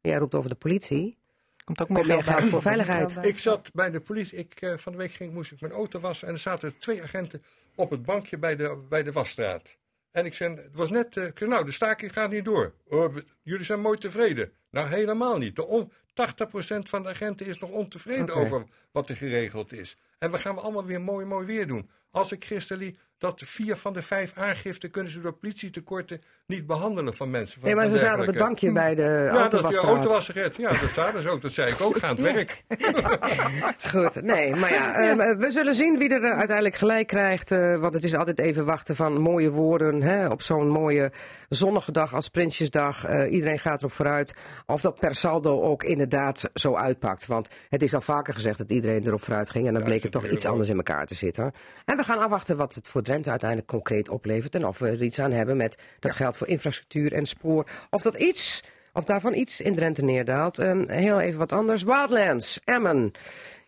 Jij 0.00 0.16
roept 0.16 0.34
over 0.34 0.50
de 0.50 0.56
politie. 0.56 1.18
Komt 1.64 1.82
ook 1.82 1.88
meer 1.88 2.04
geld 2.04 2.24
bij. 2.24 2.34
geld 2.34 2.48
voor 2.48 2.62
veiligheid. 2.62 3.24
Ik 3.24 3.38
zat 3.38 3.70
bij 3.72 3.90
de 3.90 4.00
politie. 4.00 4.38
Ik, 4.38 4.60
eh, 4.60 4.76
van 4.76 4.92
de 4.92 4.98
week 4.98 5.12
ging, 5.12 5.32
moest 5.32 5.52
ik 5.52 5.60
mijn 5.60 5.72
auto 5.72 6.00
wassen. 6.00 6.28
En 6.28 6.34
er 6.34 6.40
zaten 6.40 6.78
twee 6.78 7.02
agenten 7.02 7.42
op 7.74 7.90
het 7.90 8.02
bankje 8.02 8.38
bij 8.38 8.56
de, 8.56 8.84
bij 8.88 9.02
de 9.02 9.12
wasstraat. 9.12 9.78
En 10.10 10.24
ik 10.24 10.34
zei, 10.34 10.54
het 10.54 10.74
was 10.76 10.90
net, 10.90 11.16
eh, 11.16 11.48
nou, 11.48 11.64
de 11.64 11.72
staking 11.72 12.12
gaat 12.12 12.30
niet 12.30 12.44
door. 12.44 12.74
Oh, 12.88 13.16
jullie 13.42 13.64
zijn 13.64 13.80
mooi 13.80 13.98
tevreden. 13.98 14.52
Nou, 14.70 14.88
helemaal 14.88 15.38
niet. 15.38 15.56
De 15.56 15.66
on, 15.66 15.92
80% 16.14 16.88
van 16.88 17.02
de 17.02 17.08
agenten 17.08 17.46
is 17.46 17.58
nog 17.58 17.70
ontevreden 17.70 18.34
over 18.34 18.64
wat 18.92 19.08
er 19.08 19.16
geregeld 19.16 19.72
is. 19.72 19.96
En 20.18 20.30
we 20.30 20.38
gaan 20.38 20.58
allemaal 20.58 20.84
weer 20.84 21.00
mooi, 21.00 21.26
mooi 21.26 21.46
weer 21.46 21.66
doen. 21.66 21.90
Als 22.10 22.32
ik 22.32 22.44
gisteren 22.44 22.96
dat 23.24 23.42
vier 23.44 23.76
van 23.76 23.92
de 23.92 24.02
vijf 24.02 24.32
aangiften 24.34 24.90
kunnen 24.90 25.12
ze 25.12 25.20
door 25.20 25.32
politietekorten 25.32 26.20
niet 26.46 26.66
behandelen 26.66 27.14
van 27.14 27.30
mensen. 27.30 27.60
Van, 27.60 27.68
Nee, 27.68 27.74
maar 27.78 27.88
ze 27.88 27.98
zaten 27.98 28.20
op 28.20 28.26
het 28.26 28.38
bankje 28.38 28.72
bij 28.72 28.94
de 28.94 29.02
Ja, 29.02 29.08
dat 29.08 29.32
je 29.32 29.38
autowasstraat. 29.38 29.90
auto 29.94 30.08
was 30.08 30.28
gered. 30.28 30.56
Ja, 30.56 30.68
dat 30.70 30.90
zaten 30.90 31.20
ze 31.20 31.28
ook. 31.28 31.42
Dat 31.42 31.52
zei 31.52 31.70
ik 31.72 31.80
ook. 31.80 31.96
Ga 31.96 32.06
aan 32.06 32.16
het 32.16 32.32
werk. 32.32 32.62
Goed, 33.92 34.22
nee, 34.22 34.54
maar 34.54 34.72
ja, 34.72 34.94
ehm, 34.94 35.38
we 35.38 35.50
zullen 35.50 35.74
zien 35.74 35.98
wie 35.98 36.08
er 36.08 36.22
eh, 36.24 36.36
uiteindelijk 36.38 36.76
gelijk 36.76 37.06
krijgt. 37.06 37.50
eh, 37.50 37.76
want 37.78 37.94
het 37.94 38.04
is 38.04 38.14
altijd 38.14 38.38
even 38.38 38.64
wachten 38.64 38.96
van 38.96 39.20
mooie 39.20 39.50
woorden 39.50 40.02
hè, 40.02 40.28
op 40.28 40.42
zo'n 40.42 40.68
mooie 40.68 41.12
zonnige 41.48 41.92
dag 41.92 42.14
als 42.14 42.28
Prinsjesdag. 42.28 43.04
Eh, 43.04 43.32
iedereen 43.32 43.58
gaat 43.58 43.80
erop 43.80 43.92
vooruit 43.92 44.34
of 44.66 44.80
dat 44.80 44.98
per 44.98 45.14
saldo 45.14 45.62
ook 45.62 45.82
inderdaad 45.84 46.50
zo 46.54 46.74
uitpakt. 46.76 47.26
Want 47.26 47.48
het 47.68 47.82
is 47.82 47.94
al 47.94 48.00
vaker 48.00 48.34
gezegd 48.34 48.58
dat 48.58 48.70
iedereen 48.70 49.06
erop 49.06 49.22
vooruit 49.22 49.50
ging. 49.50 49.66
En 49.66 49.74
dan 49.74 49.82
bleek 49.84 50.02
het 50.02 50.12
toch 50.12 50.28
iets 50.28 50.46
anders 50.46 50.68
in 50.68 50.76
elkaar 50.76 51.06
te 51.06 51.14
zitten. 51.14 51.52
En 51.84 51.96
we 51.96 52.02
gaan 52.02 52.18
afwachten 52.18 52.56
wat 52.56 52.74
het 52.74 52.88
voor 52.88 53.02
Uiteindelijk 53.22 53.68
concreet 53.70 54.08
oplevert. 54.08 54.54
En 54.54 54.66
of 54.66 54.78
we 54.78 54.88
er 54.88 55.02
iets 55.02 55.18
aan 55.20 55.32
hebben 55.32 55.56
met 55.56 55.78
dat 55.98 56.12
geld 56.12 56.36
voor 56.36 56.46
infrastructuur 56.48 57.12
en 57.12 57.26
spoor. 57.26 57.66
Of 57.90 58.02
dat 58.02 58.14
iets, 58.14 58.64
of 58.92 59.04
daarvan 59.04 59.34
iets 59.34 59.60
in 59.60 59.74
Drenthe 59.74 60.02
neerdaalt. 60.02 60.58
Ehm, 60.58 60.90
heel 60.90 61.20
even 61.20 61.38
wat 61.38 61.52
anders. 61.52 61.82
Wildlands, 61.82 62.60
Emmen. 62.64 63.12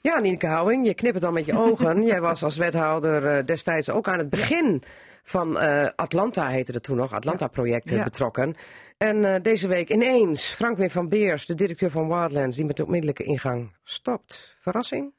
Ja, 0.00 0.18
Nienke 0.20 0.46
Houwing, 0.46 0.86
je 0.86 0.94
knippert 0.94 1.24
al 1.24 1.32
met 1.32 1.44
je 1.44 1.58
ogen. 1.58 2.02
Jij 2.06 2.20
was 2.20 2.42
als 2.42 2.56
wethouder 2.56 3.26
eh, 3.26 3.44
destijds 3.44 3.90
ook 3.90 4.08
aan 4.08 4.18
het 4.18 4.30
begin 4.30 4.82
van 5.22 5.58
eh, 5.58 5.88
Atlanta, 5.96 6.48
heette 6.48 6.72
het 6.72 6.82
toen 6.82 6.96
nog, 6.96 7.12
Atlanta-project 7.12 7.88
Ja. 7.88 8.04
betrokken. 8.04 8.54
En 8.98 9.24
eh, 9.34 9.42
deze 9.42 9.68
week 9.68 9.90
ineens 9.90 10.48
Frank-Wim 10.48 10.90
van 10.90 11.08
Beers, 11.08 11.46
de 11.46 11.54
directeur 11.54 11.90
van 11.90 12.08
Wildlands, 12.08 12.56
die 12.56 12.64
met 12.64 12.76
de 12.76 12.84
onmiddellijke 12.84 13.22
ingang 13.22 13.72
stopt. 13.82 14.56
Verrassing? 14.58 15.14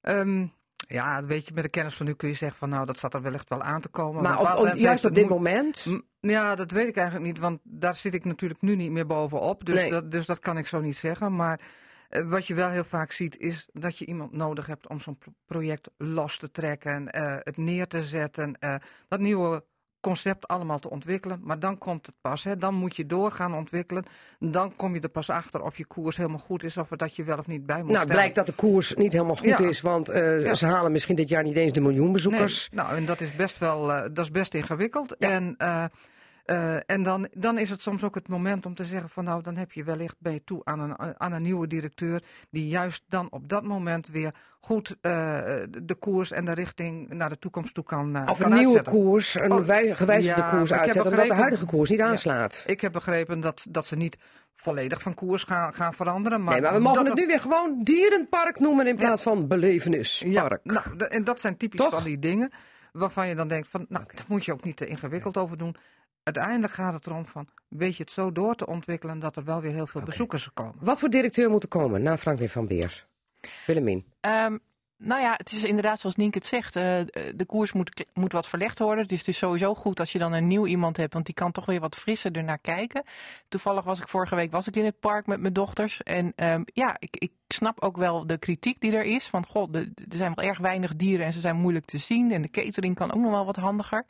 Ehm, 0.00 0.46
ja, 0.92 1.24
weet 1.24 1.46
je, 1.46 1.54
met 1.54 1.62
de 1.64 1.70
kennis 1.70 1.94
van 1.94 2.06
nu 2.06 2.12
kun 2.14 2.28
je 2.28 2.34
zeggen 2.34 2.58
van 2.58 2.68
nou, 2.68 2.86
dat 2.86 2.98
zat 2.98 3.14
er 3.14 3.22
wellicht 3.22 3.48
wel 3.48 3.62
aan 3.62 3.80
te 3.80 3.88
komen. 3.88 4.22
Maar 4.22 4.38
op, 4.38 4.40
op- 4.46 4.52
Wildlands 4.52 4.80
juist 4.82 5.04
op 5.04 5.14
dit 5.14 5.28
moment? 5.28 5.86
Ja, 6.20 6.54
dat 6.54 6.70
weet 6.70 6.88
ik 6.88 6.96
eigenlijk 6.96 7.26
niet, 7.26 7.38
want 7.38 7.60
daar 7.62 7.94
zit 7.94 8.14
ik 8.14 8.24
natuurlijk 8.24 8.60
nu 8.60 8.76
niet 8.76 8.90
meer 8.90 9.06
bovenop. 9.06 9.64
Dus, 9.64 9.74
Nee. 9.74 9.90
dat, 9.90 10.10
dus 10.10 10.26
dat 10.26 10.38
kan 10.38 10.58
ik 10.58 10.66
zo 10.66 10.80
niet 10.80 10.96
zeggen. 10.96 11.36
Maar 11.36 11.60
eh, 12.08 12.28
wat 12.28 12.46
je 12.46 12.54
wel 12.54 12.68
heel 12.68 12.84
vaak 12.84 13.12
ziet, 13.12 13.36
is 13.38 13.68
dat 13.72 13.98
je 13.98 14.06
iemand 14.06 14.32
nodig 14.32 14.66
hebt 14.66 14.88
om 14.88 15.00
zo'n 15.00 15.18
pro- 15.18 15.32
project 15.46 15.90
los 15.96 16.38
te 16.38 16.50
trekken, 16.50 17.10
eh, 17.10 17.36
het 17.38 17.56
neer 17.56 17.86
te 17.86 18.02
zetten. 18.02 18.56
eh, 18.58 18.74
dat 19.08 19.20
nieuwe 19.20 19.64
concept 20.00 20.48
allemaal 20.48 20.78
te 20.78 20.90
ontwikkelen. 20.90 21.40
Maar 21.42 21.58
dan 21.58 21.78
komt 21.78 22.06
het 22.06 22.14
pas. 22.20 22.44
Hè. 22.44 22.56
Dan 22.56 22.74
moet 22.74 22.96
je 22.96 23.06
door 23.06 23.32
gaan 23.32 23.54
ontwikkelen. 23.54 24.04
Dan 24.38 24.76
kom 24.76 24.94
je 24.94 25.00
er 25.00 25.08
pas 25.08 25.30
achter 25.30 25.60
of 25.62 25.76
je 25.76 25.84
koers 25.86 26.16
helemaal 26.16 26.38
goed 26.38 26.64
is. 26.64 26.76
Of 26.76 26.88
dat 26.88 27.16
je 27.16 27.24
wel 27.24 27.38
of 27.38 27.46
niet 27.46 27.66
bij 27.66 27.78
moet 27.78 27.86
Nou, 27.86 27.98
het 27.98 28.08
blijkt 28.08 28.34
dat 28.34 28.46
de 28.46 28.52
koers 28.52 28.94
niet 28.94 29.12
helemaal 29.12 29.36
goed 29.36 29.46
Ja. 29.46 29.58
is, 29.58 29.80
want 29.80 30.08
eh, 30.08 30.42
Ja. 30.42 30.54
ze 30.54 30.66
halen 30.66 30.92
misschien 30.92 31.16
dit 31.16 31.28
jaar 31.28 31.42
niet 31.42 31.56
eens 31.56 31.72
de 31.72 31.80
miljoen 31.80 32.12
bezoekers. 32.12 32.68
Nee, 32.70 32.84
nou, 32.84 32.96
en 32.96 33.04
dat 33.06 33.20
is 33.20 33.36
best 33.36 33.58
wel 33.58 33.92
eh, 33.92 34.00
dat 34.02 34.18
is 34.24 34.30
best 34.30 34.54
ingewikkeld. 34.54 35.16
En, 35.16 35.54
eh, 35.58 35.84
eh, 36.50 36.76
en 36.86 37.02
dan, 37.02 37.28
dan 37.32 37.58
is 37.58 37.70
het 37.70 37.80
soms 37.82 38.04
ook 38.04 38.14
het 38.14 38.28
moment 38.28 38.66
om 38.66 38.74
te 38.74 38.84
zeggen 38.84 39.08
van 39.10 39.24
nou, 39.24 39.42
dan 39.42 39.56
heb 39.56 39.72
je 39.72 39.84
wellicht 39.84 40.16
je 40.20 40.44
toe 40.44 40.60
aan 40.64 40.80
een, 40.80 41.20
aan 41.20 41.32
een 41.32 41.42
nieuwe 41.42 41.66
directeur 41.66 42.22
die 42.50 42.68
juist 42.68 43.02
dan 43.08 43.26
op 43.30 43.48
dat 43.48 43.62
moment 43.64 44.08
weer 44.08 44.34
goed 44.60 44.96
eh, 45.00 45.10
de 45.70 45.96
koers 45.98 46.30
en 46.32 46.44
de 46.44 46.52
richting 46.52 47.08
naar 47.12 47.28
de 47.28 47.38
toekomst 47.38 47.74
toe 47.74 47.84
kan 47.84 48.16
uh, 48.16 48.22
Of 48.28 48.38
kan 48.38 48.52
een 48.52 48.58
nieuwe 48.58 48.82
koers, 48.82 49.40
een 49.40 49.52
Oh, 49.52 49.64
wij- 49.64 49.94
gewijzigde 49.94 50.40
ja, 50.40 50.50
koers 50.50 50.72
uitzetten, 50.72 51.12
omdat 51.12 51.26
de 51.26 51.34
huidige 51.34 51.64
koers 51.66 51.90
niet 51.90 51.98
Ja. 51.98 52.06
aanslaat. 52.08 52.62
Ik 52.66 52.80
heb 52.80 52.92
begrepen 52.92 53.40
dat, 53.40 53.66
dat 53.68 53.86
ze 53.86 53.96
niet 53.96 54.18
volledig 54.56 55.02
van 55.02 55.14
koers 55.14 55.42
gaan, 55.42 55.74
gaan 55.74 55.94
veranderen. 55.94 56.42
Maar 56.42 56.52
nee, 56.52 56.62
maar 56.62 56.72
we 56.72 56.80
mogen 56.80 57.04
het 57.06 57.14
nu 57.14 57.26
weer 57.26 57.40
gewoon 57.40 57.80
dierenpark 57.82 58.58
noemen 58.58 58.86
in 58.86 58.96
plaats 58.96 59.22
van 59.22 59.46
belevenispark. 59.48 60.60
Ja, 60.62 60.82
nou, 60.92 61.04
en 61.08 61.24
dat 61.24 61.40
zijn 61.40 61.56
typisch 61.56 61.80
Toch? 61.80 61.94
van 61.94 62.02
die 62.04 62.18
dingen 62.18 62.50
waarvan 62.92 63.28
je 63.28 63.34
dan 63.34 63.48
denkt 63.48 63.68
van, 63.68 63.86
nou, 63.88 64.04
daar 64.14 64.24
moet 64.28 64.44
je 64.44 64.52
ook 64.52 64.64
niet 64.64 64.76
te 64.76 64.86
ingewikkeld 64.86 65.36
over 65.36 65.56
doen. 65.58 65.76
Uiteindelijk 66.36 66.72
gaat 66.72 66.92
het 66.92 67.06
erom 67.06 67.26
van, 67.26 67.46
weet 67.68 67.96
je 67.96 68.02
het 68.02 68.12
zo 68.12 68.32
door 68.32 68.54
te 68.54 68.66
ontwikkelen 68.66 69.18
dat 69.18 69.36
er 69.36 69.44
wel 69.44 69.60
weer 69.60 69.72
heel 69.72 69.86
veel 69.86 70.02
bezoekers 70.02 70.50
komen. 70.54 70.74
Wat 70.80 70.98
voor 71.00 71.08
directeur 71.10 71.50
moet 71.50 71.62
er 71.62 71.68
komen 71.68 72.02
na 72.02 72.18
Franklin 72.18 72.48
van 72.48 72.66
Beer? 72.66 73.06
Willemien. 73.66 74.04
Ehm, 74.20 74.58
nou 74.96 75.20
ja, 75.20 75.34
het 75.36 75.52
is 75.52 75.64
inderdaad 75.64 76.00
zoals 76.00 76.16
Nienke 76.16 76.38
het 76.38 76.46
zegt. 76.46 76.76
eh, 76.76 76.82
de 77.34 77.44
koers 77.46 77.72
moet, 77.72 78.04
moet 78.14 78.32
wat 78.32 78.48
verlegd 78.48 78.78
worden. 78.78 79.02
Het 79.02 79.12
is 79.12 79.24
dus 79.24 79.38
sowieso 79.38 79.74
goed 79.74 80.00
als 80.00 80.12
je 80.12 80.18
dan 80.18 80.32
een 80.32 80.46
nieuw 80.46 80.66
iemand 80.66 80.96
hebt. 80.96 81.12
Want 81.12 81.24
die 81.26 81.34
kan 81.34 81.52
toch 81.52 81.66
weer 81.66 81.80
wat 81.80 81.96
frisser 81.96 82.32
ernaar 82.32 82.58
kijken. 82.58 83.02
Toevallig 83.48 83.84
was 83.84 84.00
ik 84.00 84.08
vorige 84.08 84.34
week 84.34 84.50
was 84.52 84.66
ik 84.66 84.76
in 84.76 84.84
het 84.84 85.00
park 85.00 85.26
met 85.26 85.40
mijn 85.40 85.52
dochters. 85.52 86.02
En 86.02 86.32
ehm, 86.36 86.62
ja, 86.64 86.96
ik, 86.98 87.16
ik 87.16 87.32
snap 87.48 87.80
ook 87.82 87.96
wel 87.96 88.26
de 88.26 88.38
kritiek 88.38 88.80
die 88.80 88.96
er 88.96 89.04
is. 89.04 89.26
Van 89.26 89.46
god, 89.46 89.72
de- 89.72 89.92
er 90.10 90.16
zijn 90.16 90.32
wel 90.34 90.44
erg 90.44 90.58
weinig 90.58 90.96
dieren 90.96 91.26
en 91.26 91.32
ze 91.32 91.40
zijn 91.40 91.56
moeilijk 91.56 91.84
te 91.84 91.98
zien. 91.98 92.32
En 92.32 92.42
de 92.42 92.50
catering 92.50 92.94
kan 92.94 93.12
ook 93.14 93.20
nog 93.20 93.30
wel 93.30 93.44
wat 93.44 93.56
handiger. 93.56 94.04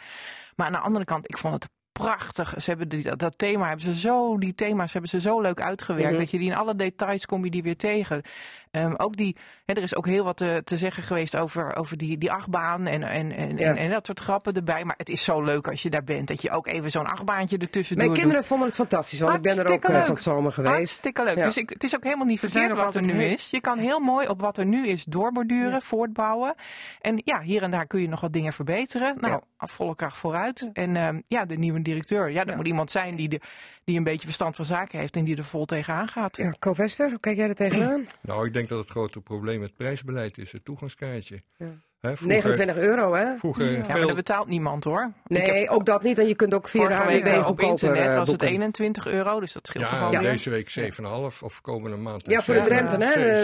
Maar 0.56 0.66
aan 0.66 0.72
de 0.72 0.78
andere 0.78 1.04
kant, 1.04 1.24
ik 1.28 1.38
vond 1.38 1.54
het 1.54 1.68
prachtig. 1.92 2.54
Ze 2.58 2.70
hebben 2.70 2.88
die, 2.88 3.16
dat, 3.16 3.38
thema 3.38 3.66
hebben 3.68 3.94
ze 3.94 4.00
zo, 4.00 4.38
die 4.38 4.54
thema's 4.54 4.92
hebben 4.92 5.10
ze 5.10 5.20
zo 5.20 5.40
leuk 5.40 5.60
uitgewerkt. 5.60 6.10
Mhm. 6.10 6.20
Dat 6.20 6.30
je 6.30 6.38
die 6.38 6.50
in 6.50 6.56
alle 6.56 6.76
details 6.76 7.26
kom 7.26 7.44
je 7.44 7.50
die 7.50 7.62
weer 7.62 7.76
tegen. 7.76 8.22
Ehm, 8.70 8.94
ook 8.96 9.16
die, 9.16 9.36
hè, 9.66 9.74
er 9.74 9.82
is 9.82 9.94
ook 9.96 10.06
heel 10.06 10.24
wat 10.24 10.36
te, 10.36 10.60
te 10.64 10.76
zeggen 10.76 11.02
geweest 11.02 11.36
over, 11.36 11.76
over 11.76 11.96
die, 11.96 12.18
die 12.18 12.32
achtbaan 12.32 12.86
en, 12.86 13.02
en, 13.02 13.32
en, 13.32 13.56
Ja. 13.56 13.66
en, 13.68 13.76
en 13.76 13.90
dat 13.90 14.06
soort 14.06 14.20
grappen 14.20 14.54
erbij. 14.54 14.84
Maar 14.84 14.94
het 14.96 15.08
is 15.08 15.24
zo 15.24 15.42
leuk 15.42 15.68
als 15.68 15.82
je 15.82 15.90
daar 15.90 16.04
bent. 16.04 16.28
Dat 16.28 16.42
je 16.42 16.50
ook 16.50 16.66
even 16.66 16.90
zo'n 16.90 17.06
achtbaantje 17.06 17.58
ertussen 17.58 17.96
Mijn 17.96 18.08
doet. 18.08 18.18
kinderen 18.18 18.44
vonden 18.44 18.66
het 18.66 18.76
fantastisch, 18.76 19.20
want 19.20 19.36
ik 19.36 19.42
ben 19.42 19.58
er 19.58 19.72
ook 19.72 19.84
eh, 19.84 19.90
leuk. 19.90 20.04
van 20.04 20.14
het 20.14 20.22
zomer 20.22 20.52
geweest. 20.52 20.74
Hartstikke 20.74 21.24
leuk. 21.24 21.36
Ja. 21.36 21.44
Dus 21.44 21.56
ik, 21.56 21.68
het 21.68 21.84
is 21.84 21.94
ook 21.96 22.04
helemaal 22.04 22.26
niet 22.26 22.38
verkeerd 22.38 22.72
wat 22.74 22.94
er 22.94 23.02
nu 23.02 23.22
is. 23.22 23.50
Je 23.50 23.60
kan 23.60 23.78
heel 23.78 23.98
mooi 24.00 24.28
op 24.28 24.40
wat 24.40 24.58
er 24.58 24.66
nu 24.66 24.86
is 24.88 25.04
doorborduren, 25.04 25.82
voortbouwen. 25.82 26.54
En 27.00 27.20
ja, 27.24 27.40
hier 27.40 27.62
en 27.62 27.70
daar 27.70 27.86
kun 27.86 28.00
je 28.00 28.08
nog 28.08 28.20
wat 28.20 28.32
dingen 28.32 28.52
verbeteren. 28.52 29.16
Nou, 29.20 29.40
volle 29.58 29.94
kracht 29.94 30.16
vooruit. 30.16 30.70
En 30.72 30.96
ehm, 30.96 31.20
ja, 31.26 31.44
de 31.44 31.56
nieuwe 31.56 31.82
directeur. 31.82 32.30
Ja, 32.30 32.38
dat 32.40 32.48
Ja. 32.48 32.56
moet 32.56 32.66
iemand 32.66 32.90
zijn 32.90 33.16
die, 33.16 33.28
de, 33.28 33.40
die 33.84 33.96
een 33.96 34.04
beetje 34.04 34.24
verstand 34.26 34.56
van 34.56 34.64
zaken 34.64 34.98
heeft 34.98 35.16
en 35.16 35.24
die 35.24 35.36
er 35.36 35.44
vol 35.44 35.64
tegenaan 35.64 36.08
gaat. 36.08 36.36
Ja, 36.36 36.54
Co 36.58 36.72
Vester, 36.72 37.08
hoe 37.10 37.20
kijk 37.20 37.36
jij 37.36 37.48
er 37.48 37.54
tegenaan? 37.54 38.06
Nou, 38.20 38.46
ik 38.46 38.52
denk 38.52 38.59
dat 38.68 38.78
het 38.78 38.90
grote 38.90 39.20
probleem 39.20 39.62
het 39.62 39.76
prijsbeleid 39.76 40.38
is, 40.38 40.52
het 40.52 40.64
toegangskaartje. 40.64 41.42
Ja. 41.56 41.78
Hè, 42.00 42.16
vroeger, 42.16 42.26
29 42.50 42.76
euro, 42.76 43.14
hè? 43.14 43.26
Vroeger 43.36 43.72
Ja, 43.72 43.82
maar 43.88 44.00
dat 44.00 44.14
betaalt 44.14 44.48
niemand 44.48 44.84
hoor. 44.84 45.12
Nee, 45.26 45.40
heb 45.42 45.68
ook 45.70 45.86
dat 45.86 46.02
niet. 46.02 46.18
En 46.18 46.26
je 46.28 46.34
kunt 46.34 46.54
ook 46.54 46.68
via 46.68 46.88
de 46.88 46.94
HWB 46.94 47.46
op 47.48 47.60
internet 47.60 47.98
eh, 48.08 48.08
was 48.08 48.16
het 48.18 48.26
boeken. 48.26 48.46
21 48.48 49.06
euro, 49.06 49.40
dus 49.40 49.52
dat 49.52 49.66
scheelt 49.66 49.88
toch 49.88 49.98
Ja, 49.98 50.04
alweer. 50.04 50.20
deze 50.20 50.50
week 50.50 50.68
7,5 50.70 51.42
of 51.42 51.60
komende 51.60 51.96
maand. 51.96 52.22
Ja, 52.26 52.42
voor 52.42 52.54
de 52.54 52.60
Drenten, 52.60 53.00
hè? 53.02 53.10
Ze- 53.12 53.18
De- 53.18 53.40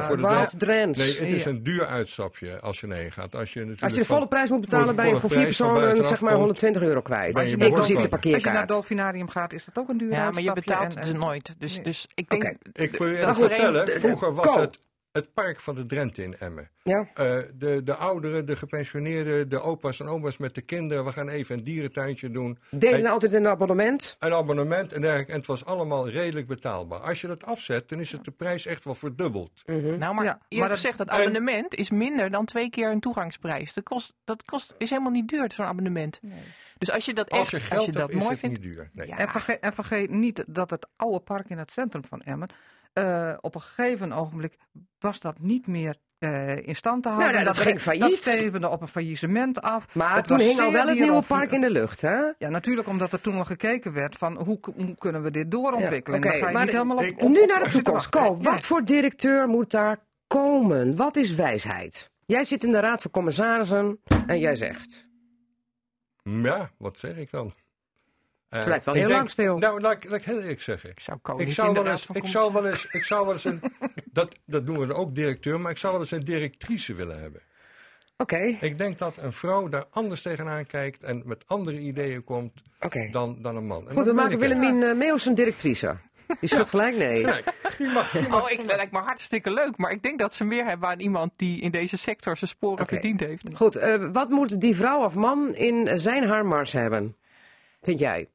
7,5 0.00 0.06
voor 0.06 0.16
de 0.16 0.22
Drents. 0.58 0.98
Nee, 0.98 1.08
het 1.28 1.36
is 1.36 1.44
Ja. 1.44 1.50
een 1.50 1.62
duur 1.62 1.86
uitstapje 1.86 2.60
als 2.60 2.80
je 2.80 2.86
erheen 2.86 3.12
gaat. 3.12 3.36
Als 3.36 3.52
je, 3.52 3.58
natuurlijk 3.58 3.82
Als 3.84 3.92
je 3.92 3.98
de 3.98 4.04
volle 4.04 4.28
prijs 4.28 4.50
moet 4.50 4.60
betalen, 4.60 4.96
ben 4.96 5.08
je 5.08 5.20
voor 5.20 5.30
vier 5.30 5.42
personen 5.44 5.96
zeg 5.96 6.20
maar 6.20 6.28
komt, 6.30 6.36
120 6.42 6.82
euro 6.82 7.00
kwijt. 7.00 7.34
je 7.44 7.56
Inclusief 7.56 7.96
de 7.96 8.08
wat. 8.08 8.08
Als 8.08 8.22
je 8.22 8.32
naar 8.32 8.40
parkeerkaart. 8.42 8.58
het 8.60 8.68
Dolfinarium 8.68 9.28
gaat, 9.28 9.52
is 9.52 9.64
dat 9.64 9.78
ook 9.78 9.88
een 9.88 9.98
duur 9.98 10.12
Ja, 10.12 10.30
maar 10.30 10.42
je 10.42 10.48
uitstapje 10.48 10.52
betaalt 10.54 10.94
het 10.94 11.18
nooit. 11.18 11.54
Dus, 11.58 11.74
Nee. 11.74 11.84
dus 11.84 12.06
ik 12.14 12.28
denk... 12.30 12.42
Oké. 12.44 12.82
Ik 12.82 12.90
te 12.96 13.04
is 13.20 13.34
vertellen, 13.34 13.88
vroeger 14.00 14.34
was 14.34 14.54
het 14.54 14.78
het 15.12 15.32
park 15.34 15.60
van 15.60 15.74
de 15.74 15.86
Drenthe 15.86 16.22
in 16.22 16.36
Emmen. 16.38 16.70
Ja. 16.82 17.08
Eh, 17.14 17.38
de, 17.54 17.82
de 17.82 17.94
ouderen, 17.94 18.46
de 18.46 18.56
gepensioneerden, 18.56 19.48
de 19.48 19.60
opa's 19.60 20.00
en 20.00 20.06
oma's 20.06 20.36
met 20.36 20.54
de 20.54 20.60
kinderen. 20.60 21.04
We 21.04 21.12
gaan 21.12 21.28
even 21.28 21.56
een 21.58 21.64
dierentuintje 21.64 22.30
doen. 22.30 22.58
Deden 22.70 22.98
En- 22.98 23.06
altijd 23.06 23.32
een 23.32 23.46
abonnement. 23.46 24.16
een 24.18 24.32
abonnement 24.32 24.92
en 24.92 25.00
dergelijke. 25.00 25.32
En 25.32 25.38
het 25.38 25.46
was 25.46 25.64
allemaal 25.64 26.08
redelijk 26.08 26.46
betaalbaar. 26.46 27.00
Als 27.00 27.20
je 27.20 27.26
dat 27.26 27.44
afzet, 27.44 27.88
dan 27.88 28.00
is 28.00 28.12
het 28.12 28.24
de 28.24 28.30
prijs 28.30 28.66
echt 28.66 28.84
wel 28.84 28.94
verdubbeld. 28.94 29.62
Mhm. 29.66 29.98
Nou, 29.98 30.14
maar 30.14 30.24
Ja, 30.24 30.30
eerlijk 30.32 30.48
maar 30.50 30.68
dat- 30.68 30.70
gezegd, 30.78 30.98
dat 30.98 31.08
en- 31.08 31.14
abonnement 31.14 31.74
is 31.74 31.90
minder 31.90 32.30
dan 32.30 32.44
twee 32.44 32.70
keer 32.70 32.90
een 32.90 33.00
toegangsprijs. 33.00 33.74
Dat, 33.74 33.84
kost, 33.84 34.14
dat 34.24 34.44
kost, 34.44 34.74
is 34.78 34.90
helemaal 34.90 35.12
niet 35.12 35.28
duur, 35.28 35.52
zo'n 35.54 35.66
abonnement. 35.66 36.20
Dus 36.78 36.90
als 36.90 37.04
je 37.04 37.14
dat 37.14 37.30
Als 37.30 37.52
echt, 37.52 37.72
als 37.76 37.86
je 37.86 37.92
dat 37.92 38.08
is 38.10 38.16
mooi 38.16 38.28
het 38.28 38.38
vindt... 38.38 38.60
niet 38.62 38.72
duur. 38.74 38.90
Nee. 38.92 39.06
Ja. 39.06 39.18
En, 39.18 39.28
vergeet, 39.28 39.60
en 39.60 39.72
vergeet 39.72 40.10
niet 40.10 40.44
dat 40.48 40.70
het 40.70 40.86
oude 40.96 41.20
park 41.20 41.48
in 41.48 41.58
het 41.58 41.70
centrum 41.70 42.04
van 42.04 42.20
Emmen, 42.22 42.48
eh, 42.98 43.36
op 43.40 43.54
een 43.54 43.60
gegeven 43.60 44.12
ogenblik 44.12 44.56
was 44.98 45.20
dat 45.20 45.38
niet 45.40 45.66
meer 45.66 45.96
eh, 46.18 46.66
in 46.66 46.76
stand 46.76 47.02
te 47.02 47.08
houden. 47.08 47.32
Nou, 47.32 47.44
dat 47.44 47.58
ging 47.58 47.80
failliet. 47.80 48.10
Dat 48.10 48.12
stevende 48.34 48.68
op 48.68 48.82
een 48.82 48.88
faillissement 48.88 49.60
af. 49.62 49.94
Maar 49.94 50.14
Het 50.16 50.24
toen 50.26 50.36
was 50.36 50.46
hing 50.46 50.60
al 50.60 50.72
wel 50.72 50.86
het 50.86 50.98
nieuwe 50.98 51.22
park 51.22 51.50
in 51.50 51.60
de 51.60 51.70
lucht, 51.70 52.00
hè? 52.00 52.16
Ja, 52.38 52.48
natuurlijk 52.48 52.88
omdat 52.88 53.12
er 53.12 53.20
toen 53.20 53.34
al 53.36 53.44
gekeken 53.44 53.92
werd 53.92 54.16
van 54.16 54.36
hoe, 54.36 54.58
hoe 54.76 54.94
kunnen 54.98 55.22
we 55.22 55.30
dit 55.30 55.50
doorontwikkelen. 55.50 56.22
Ja, 56.22 56.30
ga 56.30 56.46
je 56.46 56.52
maar 56.52 56.64
niet 56.64 56.72
helemaal 56.72 56.96
op, 56.96 57.02
ik- 57.02 57.22
op- 57.22 57.28
Nu 57.30 57.40
op- 57.42 57.48
naar 57.48 57.64
de 57.64 57.70
toekomst. 57.70 58.14
Ja. 58.14 58.36
wat 58.36 58.60
voor 58.60 58.84
directeur 58.84 59.48
moet 59.48 59.70
daar 59.70 59.98
komen? 60.26 60.96
Wat 60.96 61.16
is 61.16 61.34
wijsheid? 61.34 62.10
Jij 62.26 62.44
zit 62.44 62.64
in 62.64 62.70
de 62.72 62.80
raad 62.80 63.02
van 63.02 63.10
commissarissen 63.10 64.00
en 64.26 64.38
jij 64.38 64.56
zegt... 64.56 65.06
Ja, 66.22 66.70
wat 66.78 66.98
zeg 66.98 67.16
ik 67.16 67.30
dan? 67.30 67.50
Eh, 68.48 68.64
blijft 68.64 68.84
wel 68.84 68.94
heel 68.94 69.08
lang 69.08 69.30
stil. 69.30 69.58
Nou, 69.58 69.80
laat, 69.80 69.92
ik- 69.94 70.10
laat 70.10 70.18
ik 70.18 70.24
heel 70.24 70.40
eerlijk 70.40 70.62
zeggen. 70.62 70.90
Ik 70.90 71.00
zou, 71.00 71.18
Ik 71.36 71.52
zou, 71.52 71.72
wel 71.72 71.86
eens, 71.86 72.06
ik, 72.12 72.26
zou 72.26 72.52
wel 72.52 72.66
eens, 72.66 72.86
ik 72.90 73.04
zou 73.04 73.24
wel 73.24 73.32
eens 73.34 73.44
een. 73.44 73.60
Dat, 74.12 74.34
dat 74.46 74.66
doen 74.66 74.78
we 74.78 74.86
dan 74.86 74.96
ook 74.96 75.14
directeur, 75.14 75.60
maar 75.60 75.70
ik 75.70 75.76
zou 75.78 75.92
wel 75.92 76.02
eens 76.02 76.10
een 76.10 76.20
directrice 76.20 76.94
willen 76.94 77.20
hebben. 77.20 77.40
Oké, 78.16 78.56
Ik 78.60 78.78
denk 78.78 78.98
dat 78.98 79.16
een 79.16 79.32
vrouw 79.32 79.68
daar 79.68 79.84
anders 79.90 80.22
tegenaan 80.22 80.66
kijkt 80.66 81.02
en 81.02 81.22
met 81.24 81.44
andere 81.46 81.78
ideeën 81.78 82.24
komt 82.24 82.52
dan, 83.10 83.36
dan 83.42 83.56
een 83.56 83.66
man. 83.66 83.88
En 83.88 83.94
Goed, 83.96 84.04
we 84.04 84.12
maken. 84.12 84.38
Willemien 84.38 84.76
uh, 84.76 84.94
Meeuws 84.94 85.26
een 85.26 85.34
directrice. 85.34 85.94
Die 86.40 86.48
schudt 86.48 86.68
gelijk 86.68 86.96
nee. 86.96 87.14
Die 87.16 87.26
mag- 87.26 88.10
die 88.10 88.28
mag- 88.28 88.42
Oh, 88.44 88.50
ik, 88.50 88.58
dat 88.66 88.76
lijkt 88.76 88.92
me 88.92 88.98
hartstikke 88.98 89.50
leuk. 89.50 89.76
Maar 89.76 89.90
ik 89.90 90.02
denk 90.02 90.18
dat 90.18 90.34
ze 90.34 90.44
meer 90.44 90.64
hebben 90.64 90.88
aan 90.88 91.00
iemand 91.00 91.32
die 91.36 91.60
in 91.60 91.70
deze 91.70 91.96
sector 91.98 92.36
zijn 92.36 92.50
sporen 92.50 92.80
Oké. 92.82 92.92
verdiend 92.94 93.20
heeft. 93.20 93.44
Goed, 93.54 93.76
eh, 93.76 93.94
wat 94.12 94.28
moet 94.28 94.60
die 94.60 94.76
vrouw 94.76 95.04
of 95.04 95.14
man 95.14 95.54
in 95.54 96.00
zijn 96.00 96.24
haar 96.24 96.46
mars 96.46 96.72
hebben? 96.72 97.16
Vind 97.82 97.98
jij? 97.98 98.28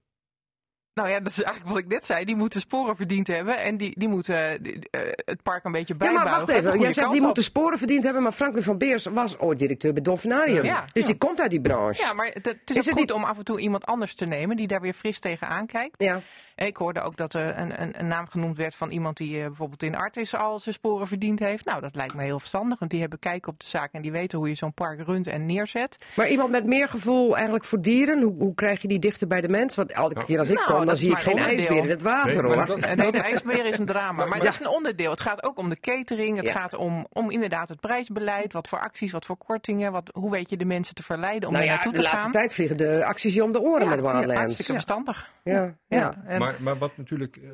Nou 0.93 1.09
ja, 1.09 1.19
dat 1.19 1.27
is 1.31 1.41
eigenlijk 1.43 1.75
wat 1.75 1.83
ik 1.83 1.89
net 1.89 2.05
zei. 2.05 2.25
Die 2.25 2.35
moeten 2.35 2.59
sporen 2.59 2.95
verdiend 2.95 3.27
hebben. 3.27 3.57
En 3.57 3.77
die, 3.77 3.99
die 3.99 4.07
moeten 4.07 4.49
eh, 4.49 4.57
die- 4.61 4.79
eh, 4.91 5.01
het 5.15 5.43
park 5.43 5.63
een 5.63 5.71
beetje 5.71 5.93
Ja, 5.93 5.99
bijbouwen. 5.99 6.31
maar 6.31 6.39
wacht 6.45 6.51
even. 6.57 6.79
Jij 6.79 6.91
zegt 6.91 7.09
die 7.11 7.19
op. 7.19 7.25
moeten 7.25 7.43
sporen 7.43 7.77
verdiend 7.77 8.03
hebben, 8.03 8.23
maar 8.23 8.31
Franklin 8.31 8.63
van 8.63 8.77
Beers 8.77 9.05
was 9.05 9.37
ooit 9.39 9.59
directeur 9.59 9.93
bij 9.93 10.01
Dolfinarium. 10.01 10.63
Ja. 10.63 10.85
Dus 10.93 11.05
die 11.05 11.17
komt 11.17 11.41
uit 11.41 11.49
die 11.49 11.61
branche. 11.61 12.01
Ja, 12.01 12.13
maar 12.13 12.25
het, 12.25 12.45
het 12.45 12.45
is, 12.65 12.75
Is 12.75 12.77
ook 12.77 12.85
het 12.89 12.99
goed 12.99 13.11
om 13.11 13.23
af 13.23 13.37
en 13.37 13.43
toe 13.43 13.59
iemand 13.59 13.85
anders 13.85 14.15
te 14.15 14.25
nemen 14.25 14.55
die 14.55 14.67
daar 14.67 14.81
weer 14.81 14.93
fris 14.93 15.19
tegenaan 15.19 15.65
kijkt. 15.65 16.01
Ja. 16.03 16.21
Ik 16.55 16.77
hoorde 16.77 17.01
ook 17.01 17.17
dat 17.17 17.33
er 17.33 17.57
een, 17.57 17.81
een, 17.81 17.99
een 17.99 18.07
naam 18.07 18.27
genoemd 18.27 18.57
werd 18.57 18.75
van 18.75 18.89
iemand 18.91 19.17
die 19.17 19.39
eh, 19.39 19.45
bijvoorbeeld 19.45 19.83
in 19.83 19.95
Artis 19.95 20.35
al 20.35 20.59
zijn 20.59 20.75
sporen 20.75 21.07
verdiend 21.07 21.39
heeft. 21.39 21.65
Nou, 21.65 21.81
dat 21.81 21.95
lijkt 21.95 22.13
me 22.13 22.23
heel 22.23 22.39
verstandig, 22.39 22.79
want 22.79 22.91
die 22.91 22.99
hebben 23.01 23.19
kijk 23.19 23.47
op 23.47 23.59
de 23.59 23.65
zaak 23.67 23.89
en 23.91 24.01
die 24.01 24.11
weten 24.11 24.37
hoe 24.37 24.49
je 24.49 24.55
zo'n 24.55 24.73
park 24.73 25.01
runt 25.05 25.27
en 25.27 25.45
neerzet. 25.45 25.97
Maar 26.15 26.27
iemand 26.29 26.49
met 26.51 26.65
meer 26.65 26.89
gevoel 26.89 27.33
eigenlijk 27.35 27.65
voor 27.65 27.81
dieren, 27.81 28.21
hoe, 28.21 28.33
hoe 28.37 28.55
krijg 28.55 28.81
je 28.81 28.87
die 28.87 28.99
dichter 28.99 29.27
bij 29.27 29.41
de 29.41 29.47
mens? 29.49 29.75
Want 29.75 29.91
elke 29.91 30.25
keer 30.25 30.39
als 30.39 30.49
ik 30.49 30.55
Nou, 30.55 30.73
kom, 30.73 30.85
dan 30.85 30.97
zie 30.97 31.11
ik 31.11 31.17
geen 31.17 31.25
een 31.37 31.39
onderdeel. 31.43 31.57
ijsbeer 31.59 31.83
in 31.83 31.89
het 31.89 32.01
water 32.01 32.43
Nee, 32.43 32.51
hoor. 32.55 32.65
dat- 32.65 32.79
En 32.79 32.97
nee, 32.97 33.11
de 33.11 33.17
ijsbeer 33.21 33.65
is 33.65 33.79
een 33.79 33.85
drama, 33.85 34.25
maar 34.25 34.37
het 34.39 34.47
is 34.47 34.59
een 34.59 34.67
onderdeel. 34.67 35.11
Het 35.11 35.21
gaat 35.21 35.43
ook 35.43 35.57
om 35.57 35.69
de 35.69 35.79
catering, 35.79 36.37
het 36.37 36.45
Ja. 36.45 36.51
gaat 36.51 36.75
om, 36.75 37.07
om 37.11 37.31
inderdaad 37.31 37.69
het 37.69 37.79
prijsbeleid, 37.79 38.53
wat 38.53 38.67
voor 38.67 38.79
acties, 38.79 39.11
wat 39.11 39.25
voor 39.25 39.37
kortingen, 39.37 39.91
wat, 39.91 40.09
hoe 40.13 40.31
weet 40.31 40.49
je 40.49 40.57
de 40.57 40.65
mensen 40.65 40.95
te 40.95 41.03
verleiden 41.03 41.47
om 41.47 41.53
nou 41.53 41.65
er 41.65 41.69
ja, 41.71 41.75
naartoe 41.75 41.91
de 41.93 41.97
te 41.97 42.03
laatste 42.03 42.23
gaan. 42.23 42.31
tijd 42.31 42.53
vliegen 42.53 42.77
de 42.77 43.05
acties 43.05 43.33
je 43.33 43.43
om 43.43 43.51
de 43.51 43.61
oren 43.61 43.83
Ja, 43.83 43.89
met 43.89 43.99
Wildlands. 44.01 44.33
hartstikke 44.33 44.71
Ja. 44.71 44.77
verstandig. 44.77 45.31
Ja. 45.43 45.53
Ja, 45.87 45.97
Ja. 45.97 46.23
en, 46.25 46.39
maar, 46.39 46.55
maar 46.59 46.77
wat 46.77 46.97
natuurlijk 46.97 47.37
eh, 47.37 47.49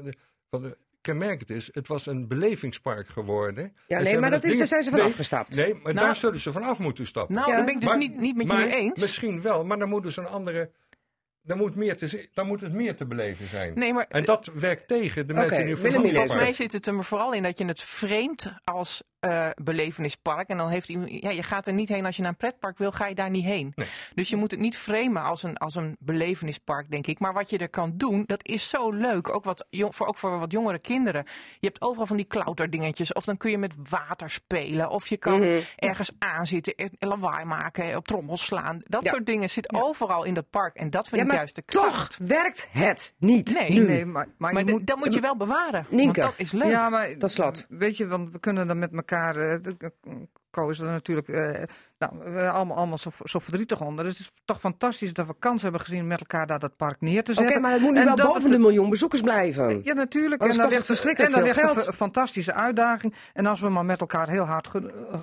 wat 0.50 0.64
eh, 0.64 0.70
kenmerkend 1.02 1.50
is, 1.50 1.70
het 1.74 1.88
was 1.88 2.06
een 2.06 2.28
belevingspark 2.28 3.08
geworden. 3.08 3.64
En 3.88 4.06
ze 4.06 4.12
nee, 4.12 4.20
maar 4.20 4.30
dat 4.30 4.44
is- 4.44 4.48
ding- 4.48 4.58
daar 4.60 4.68
zijn 4.68 4.84
ze 4.84 4.90
van 4.90 5.00
nee, 5.00 5.08
afgestapt. 5.08 5.56
Nee, 5.56 5.74
maar 5.74 5.94
Nou- 5.94 6.06
daar 6.06 6.16
zullen 6.16 6.40
ze 6.40 6.52
vanaf 6.52 6.80
moeten 6.80 7.08
stappen. 7.08 7.36
Nou, 7.36 7.50
Ja. 7.50 7.56
dat 7.56 7.66
ben 7.66 7.74
ik 7.74 7.80
dus 7.80 7.90
Maar- 7.90 7.98
niet, 8.00 8.18
niet 8.18 8.36
met 8.36 8.48
maar 8.48 8.60
jullie 8.60 8.76
eens. 8.76 9.00
Misschien 9.00 9.42
wel, 9.42 9.66
maar 9.66 9.80
dan 9.80 9.90
moet 9.90 10.04
dus 10.04 10.18
een 10.18 10.28
andere. 10.28 10.72
Dan 11.42 11.58
moet, 11.58 11.76
meer 11.76 11.98
te, 11.98 12.30
dan 12.34 12.48
moet 12.48 12.62
het 12.62 12.74
meer 12.74 12.96
te 12.96 13.06
beleven 13.06 13.48
zijn. 13.48 13.74
Nee, 13.76 13.94
maar 13.94 14.06
En 14.10 14.26
dat 14.26 14.52
werkt 14.54 14.88
tegen 14.88 15.28
de 15.28 15.34
mensen 15.34 15.66
die 15.66 15.76
Willemien, 15.76 16.02
van 16.02 16.16
Volgens 16.16 16.34
mij 16.42 16.52
zit 16.52 16.72
het 16.74 16.88
er 16.88 17.04
vooral 17.04 17.34
in 17.34 17.44
dat 17.44 17.58
je 17.58 17.66
het 17.66 17.82
vreemd 17.82 18.54
als 18.64 19.04
eh, 19.20 19.48
belevenispark. 19.62 20.50
En 20.50 20.58
dan 20.58 20.70
heeft 20.70 20.90
iemand, 20.90 21.10
ja, 21.22 21.30
je 21.30 21.44
gaat 21.44 21.68
er 21.68 21.74
niet 21.74 21.90
heen 21.90 22.06
als 22.06 22.16
je 22.16 22.22
naar 22.22 22.32
een 22.32 22.38
pretpark 22.38 22.78
wil, 22.78 22.92
ga 22.92 23.08
je 23.08 23.16
daar 23.16 23.30
niet 23.30 23.46
heen. 23.46 23.74
Dus 24.14 24.30
je 24.30 24.36
moet 24.36 24.52
het 24.52 24.60
niet 24.60 24.78
framen 24.78 25.24
als 25.24 25.44
een, 25.44 25.58
als 25.58 25.76
een 25.76 25.96
belevenispark, 26.00 26.92
denk 26.92 27.08
ik. 27.08 27.20
Maar 27.20 27.34
wat 27.34 27.50
je 27.50 27.58
er 27.58 27.70
kan 27.70 27.94
doen, 27.98 28.24
dat 28.26 28.48
is 28.48 28.70
zo 28.70 28.92
leuk. 28.92 29.30
Ook, 29.36 29.44
wat, 29.44 29.66
voor, 29.72 30.08
ook 30.08 30.18
voor 30.18 30.40
wat 30.40 30.52
jongere 30.52 30.80
kinderen. 30.80 31.24
Je 31.60 31.68
hebt 31.68 31.82
overal 31.82 32.06
van 32.06 32.18
die 32.18 32.26
klauterdingetjes. 32.26 33.14
Of 33.14 33.26
dan 33.26 33.38
kun 33.38 33.52
je 33.52 33.58
met 33.58 33.74
water 33.90 34.30
spelen. 34.30 34.90
Of 34.90 35.08
je 35.08 35.18
kan 35.18 35.40
Mhm. 35.40 35.60
ergens 35.76 36.12
aanzitten, 36.20 36.76
en 36.76 36.90
lawaai 37.00 37.46
maken, 37.46 37.96
op 37.96 38.08
trommels 38.08 38.46
slaan. 38.46 38.82
Dat 38.84 39.04
Ja. 39.04 39.12
soort 39.12 39.26
dingen 39.26 39.50
zit 39.50 39.74
overal 39.74 40.24
in 40.24 40.34
dat 40.34 40.50
park. 40.50 40.76
En 40.76 40.90
dat 40.90 41.08
vind 41.08 41.22
Ja, 41.22 41.28
ik 41.28 41.34
juist 41.34 41.56
de 41.56 41.64
toch 41.66 41.82
kracht. 41.92 42.18
werkt 42.22 42.68
het 42.72 43.14
niet 43.18 43.54
Nee, 43.54 43.72
nu. 43.72 43.86
Nee, 43.88 44.06
maar, 44.06 44.28
maar, 44.38 44.66
moet, 44.66 44.88
dat 44.88 44.98
moet 44.98 45.14
je 45.14 45.20
wel 45.20 45.38
bewaren. 45.38 45.86
Nienke. 45.90 46.22
Want 46.22 46.38
dat 46.38 46.46
is 46.46 46.52
leuk. 46.52 46.70
Ja, 46.70 46.90
maar 46.90 47.18
Tot 47.18 47.32
slot. 47.32 47.66
Weet 47.70 47.98
je, 47.98 48.08
want 48.08 48.32
we 48.32 48.40
kunnen 48.40 48.68
dan 48.68 48.80
met 48.80 48.92
elkaar. 48.94 49.08
Eh, 49.12 49.56
Co 50.52 50.70
is 50.70 50.80
er 50.80 50.86
natuurlijk. 50.86 51.28
eh, 51.28 51.64
nou, 52.00 52.38
allemaal, 52.48 52.78
allemaal 52.78 52.98
zo, 52.98 53.10
zo 53.24 53.40
verdrietig 53.40 53.82
onder. 53.82 54.06
Dus 54.06 54.18
het 54.18 54.28
is 54.28 54.32
toch 54.46 54.60
fantastisch 54.60 55.14
dat 55.14 55.28
we 55.28 55.36
kans 55.40 55.62
hebben 55.62 55.82
gezien 55.82 56.08
met 56.08 56.20
elkaar 56.20 56.48
daar 56.48 56.60
dat 56.60 56.76
park 56.76 57.02
neer 57.02 57.24
te 57.24 57.32
Oké, 57.32 57.42
zetten. 57.42 57.62
maar 57.62 57.72
het 57.72 57.82
moet 57.82 57.92
nu 57.94 58.00
En 58.00 58.06
wel 58.06 58.16
boven 58.16 58.42
het- 58.44 58.52
de 58.52 58.60
miljoen 58.60 58.90
bezoekers 58.90 59.22
blijven. 59.22 59.82
Ja, 59.84 59.94
natuurlijk. 59.94 60.42
Anders 60.42 60.58
en 60.60 60.64
dan 60.64 60.74
ligt, 60.74 60.86
verschrikkelijk 60.86 61.36
en 61.36 61.42
dan 61.42 61.54
veel 61.54 61.62
ligt 61.64 61.74
geld. 61.76 61.88
een 61.88 61.94
fantastische 61.94 62.54
uitdaging. 62.54 63.14
En 63.34 63.46
als 63.46 63.60
we 63.60 63.70
maar 63.70 63.86
met 63.86 64.00
elkaar 64.00 64.30
heel 64.30 64.44
hard 64.46 64.70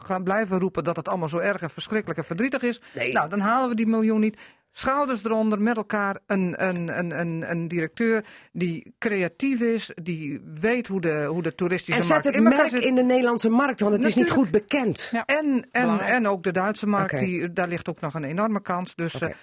gaan 0.03 0.23
blijven 0.23 0.59
roepen 0.59 0.85
dat 0.85 0.97
het 0.97 1.09
allemaal 1.09 1.29
zo 1.29 1.39
erg 1.39 1.63
en 1.63 1.71
verschrikkelijk 1.71 2.19
en 2.19 2.25
verdrietig 2.25 2.63
is. 2.63 2.81
Nee. 2.95 3.13
Nou, 3.13 3.29
dan 3.29 3.41
halen 3.41 3.69
we 3.69 3.75
die 3.75 3.87
miljoen 3.87 4.21
niet. 4.21 4.39
Schouders 4.79 5.25
eronder, 5.25 5.61
met 5.61 5.77
elkaar 5.77 6.19
een, 6.27 6.65
een, 6.67 6.99
een, 6.99 7.21
een, 7.21 7.51
een 7.51 7.69
directeur 7.69 8.25
die 8.53 8.95
creatief 8.99 9.61
is, 9.61 9.91
die 10.03 10.41
weet 10.61 10.87
hoe 10.87 11.01
de, 11.01 11.25
hoe 11.29 11.43
de 11.43 11.55
toeristische 11.55 12.01
En 12.01 12.07
markt 12.09 12.25
zet 12.25 12.35
het 12.35 12.43
merk 12.43 12.69
zit. 12.69 12.83
in 12.83 12.95
de 12.95 13.03
Nederlandse 13.03 13.49
markt, 13.51 13.81
want 13.81 13.95
het 13.95 14.05
is 14.05 14.15
niet 14.15 14.31
goed 14.31 14.51
bekend. 14.51 15.09
Ja. 15.13 15.25
En, 15.25 15.69
en, 15.71 16.01
en 16.01 16.29
ook 16.29 16.43
de 16.43 16.53
Duitse 16.53 16.87
markt, 16.87 17.19
die, 17.19 17.53
daar 17.53 17.69
ligt 17.69 17.89
ook 17.89 18.01
nog 18.01 18.15
een 18.15 18.25
enorme 18.25 18.61
kans. 18.61 18.95
Dus 18.95 19.19
eh, 19.19 19.35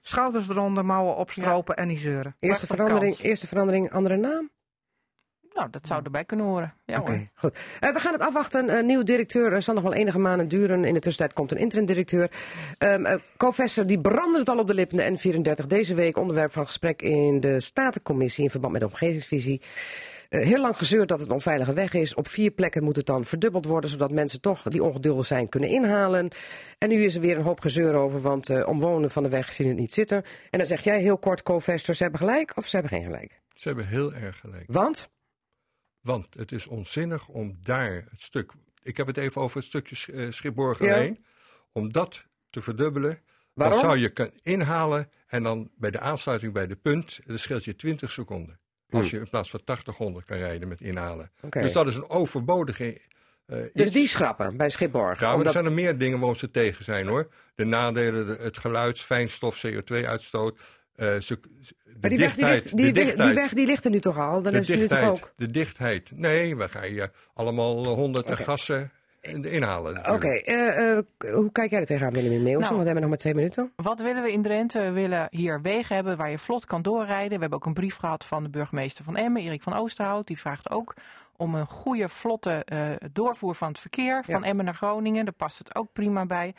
schouders 0.00 0.48
eronder, 0.48 0.84
mouwen 0.84 1.16
opstropen 1.16 1.76
en 1.76 1.88
niet 1.88 2.00
zeuren. 2.00 2.36
Eerste 2.38 2.66
verandering, 2.66 3.12
kans. 3.12 3.22
eerste 3.22 3.46
verandering, 3.46 3.92
andere 3.92 4.16
naam? 4.16 4.50
Nou, 5.54 5.70
dat 5.70 5.86
zou 5.86 6.02
erbij 6.04 6.24
kunnen 6.24 6.46
horen. 6.46 6.74
Ja, 6.84 6.98
Oké, 6.98 7.28
goed. 7.34 7.58
Eh, 7.80 7.92
we 7.92 7.98
gaan 7.98 8.12
het 8.12 8.22
afwachten. 8.22 8.76
Een 8.78 8.86
nieuwe 8.86 9.04
directeur 9.04 9.52
eh, 9.52 9.60
zal 9.60 9.74
nog 9.74 9.82
wel 9.82 9.92
enige 9.92 10.18
maanden 10.18 10.48
duren. 10.48 10.84
In 10.84 10.94
de 10.94 11.00
tussentijd 11.00 11.32
komt 11.32 11.52
een 11.52 11.58
interim 11.58 11.86
directeur. 11.86 12.30
Um, 12.78 13.06
uh, 13.06 13.14
Co-Vester 13.36 13.86
die 13.86 14.00
brandde 14.00 14.38
het 14.38 14.48
al 14.48 14.58
op 14.58 14.66
de 14.66 14.74
lippen, 14.74 14.96
de 14.96 15.40
N34. 15.62 15.66
Deze 15.66 15.94
week 15.94 16.16
onderwerp 16.16 16.52
van 16.52 16.66
gesprek 16.66 17.02
in 17.02 17.40
de 17.40 17.60
Statencommissie 17.60 18.44
in 18.44 18.50
verband 18.50 18.72
met 18.72 18.82
de 18.82 18.88
omgevingsvisie. 18.88 19.60
Eh, 20.32 20.44
heel 20.44 20.60
lang 20.60 20.76
gezeurd 20.76 21.08
dat 21.08 21.18
het 21.18 21.28
een 21.28 21.34
onveilige 21.34 21.72
weg 21.72 21.92
is. 21.92 22.14
Op 22.14 22.28
vier 22.28 22.50
plekken 22.50 22.84
moet 22.84 22.96
het 22.96 23.06
dan 23.06 23.24
verdubbeld 23.24 23.64
worden, 23.64 23.90
zodat 23.90 24.10
mensen 24.10 24.40
toch 24.40 24.62
die 24.62 24.84
ongeduldig 24.84 25.26
zijn 25.26 25.48
kunnen 25.48 25.68
inhalen. 25.68 26.28
En 26.78 26.88
nu 26.88 27.04
is 27.04 27.14
er 27.14 27.20
weer 27.20 27.36
een 27.36 27.42
hoop 27.42 27.60
gezeur 27.60 27.94
over, 27.94 28.20
want 28.20 28.50
uh, 28.50 28.68
omwonenden 28.68 29.10
van 29.10 29.22
de 29.22 29.28
weg 29.28 29.52
zien 29.52 29.68
het 29.68 29.76
niet 29.76 29.92
zitten. 29.92 30.24
En 30.50 30.58
dan 30.58 30.66
zeg 30.66 30.84
jij 30.84 31.00
heel 31.00 31.18
kort, 31.18 31.42
Co-Vester, 31.42 31.94
ze 31.94 32.02
hebben 32.02 32.20
gelijk 32.20 32.56
of 32.56 32.66
ze 32.66 32.76
hebben 32.76 32.98
geen 32.98 33.04
gelijk? 33.04 33.40
Ze 33.54 33.68
hebben 33.68 33.86
heel 33.86 34.14
erg 34.14 34.38
gelijk. 34.38 34.64
Want? 34.66 35.10
Want 36.02 36.34
het 36.36 36.52
is 36.52 36.66
onzinnig 36.66 37.28
om 37.28 37.58
daar 37.62 37.92
het 38.10 38.22
stuk. 38.22 38.52
Ik 38.82 38.96
heb 38.96 39.06
het 39.06 39.16
even 39.16 39.40
over 39.40 39.56
het 39.56 39.66
stukje 39.66 40.12
uh, 40.12 40.30
Schipborgen 40.30 40.86
Ja. 40.86 40.94
heen. 40.94 41.24
Om 41.72 41.92
dat 41.92 42.26
te 42.50 42.62
verdubbelen. 42.62 43.20
Waarom? 43.54 43.76
Dan 43.80 43.84
zou 43.88 43.98
je 44.00 44.08
kunnen 44.08 44.34
inhalen 44.42 45.10
en 45.26 45.42
dan 45.42 45.70
bij 45.76 45.90
de 45.90 46.00
aansluiting 46.00 46.52
bij 46.52 46.66
de 46.66 46.76
punt. 46.76 47.20
Dat 47.26 47.38
scheelt 47.38 47.64
je 47.64 47.76
20 47.76 48.10
seconden. 48.10 48.60
Als 48.90 49.10
je 49.10 49.18
in 49.18 49.28
plaats 49.30 49.50
van 49.50 49.64
80 49.64 49.96
100 49.96 50.24
kan 50.24 50.36
rijden 50.36 50.68
met 50.68 50.80
inhalen. 50.80 51.32
Hmm. 51.40 51.50
Dus 51.50 51.72
dat 51.72 51.86
is 51.88 51.94
een 51.96 52.08
overbodige. 52.10 52.84
uh, 53.46 53.58
Dus 53.72 53.86
iets. 53.86 53.94
die 53.94 54.08
schrappen 54.08 54.56
bij 54.56 54.70
Schipborg. 54.70 55.20
Ja, 55.20 55.26
maar 55.26 55.30
Omdat- 55.36 55.46
er 55.46 55.52
zijn 55.52 55.64
er 55.64 55.72
meer 55.72 55.98
dingen 55.98 56.18
waarom 56.18 56.36
ze 56.36 56.50
tegen 56.50 56.84
zijn 56.84 57.06
hoor. 57.06 57.28
De 57.54 57.64
nadelen, 57.64 58.26
de- 58.26 58.36
het 58.42 58.58
geluid, 58.58 59.00
fijnstof, 59.00 59.56
CO2-uitstoot. 59.66 60.60
Eh, 61.06 61.20
ze- 61.20 61.40
de 61.40 61.98
Maar 62.00 62.10
die 62.10 62.18
weg, 62.18 62.34
die, 62.34 62.44
dichtheid. 62.44 62.64
ligt, 62.64 62.76
die, 62.76 62.92
dichtheid. 62.92 63.26
die 63.28 63.34
weg 63.34 63.52
die 63.52 63.66
ligt 63.66 63.84
er 63.84 63.90
nu 63.90 64.00
toch 64.00 64.18
al? 64.18 64.42
Dan 64.42 64.52
de 64.52 64.60
is 64.60 64.68
het 64.68 64.76
nu 64.78 64.86
toch 64.86 64.98
dichtheid, 64.98 65.22
ook? 65.22 65.32
de 65.36 65.50
dichtheid. 65.50 66.12
Nee, 66.14 66.56
we 66.56 66.68
gaan 66.68 66.92
je 66.94 67.10
allemaal 67.34 67.84
honderden 67.94 68.32
Oké. 68.32 68.42
gassen 68.42 68.90
in- 69.20 69.44
inhalen. 69.44 70.12
Oké, 70.12 70.28
eh, 70.28 70.90
eh, 70.96 71.04
hoe 71.18 71.52
kijk 71.52 71.70
jij 71.70 71.80
er 71.80 71.86
tegenaan, 71.86 72.12
Willem 72.12 72.32
in 72.32 72.42
Meeuwsen? 72.42 72.60
Nou. 72.60 72.68
Want 72.68 72.78
we 72.80 72.84
hebben 72.84 73.00
nog 73.00 73.08
maar 73.10 73.18
twee 73.18 73.34
minuten. 73.34 73.72
Wat 73.76 74.00
willen 74.00 74.22
we 74.22 74.32
in 74.32 74.42
Drenthe? 74.42 74.78
We 74.80 74.90
willen 74.90 75.26
hier 75.30 75.60
wegen 75.62 75.94
hebben 75.94 76.16
waar 76.16 76.30
je 76.30 76.38
vlot 76.38 76.64
kan 76.64 76.82
doorrijden. 76.82 77.32
We 77.34 77.40
hebben 77.40 77.58
ook 77.58 77.66
een 77.66 77.74
brief 77.74 77.96
gehad 77.96 78.24
van 78.24 78.42
de 78.42 78.48
burgemeester 78.50 79.04
van 79.04 79.16
Emmen, 79.16 79.42
Erik 79.42 79.62
van 79.62 79.74
Oosterhout. 79.74 80.26
Die 80.26 80.38
vraagt 80.38 80.70
ook 80.70 80.94
om 81.36 81.54
een 81.54 81.66
goede, 81.66 82.08
vlotte 82.08 82.62
eh, 82.64 82.90
doorvoer 83.12 83.54
van 83.54 83.68
het 83.68 83.78
verkeer 83.78 84.22
van 84.24 84.40
Ja. 84.42 84.46
Emmen 84.48 84.64
naar 84.64 84.74
Groningen. 84.74 85.24
Daar 85.24 85.34
past 85.34 85.58
het 85.58 85.74
ook 85.74 85.92
prima 85.92 86.26
bij. 86.26 86.54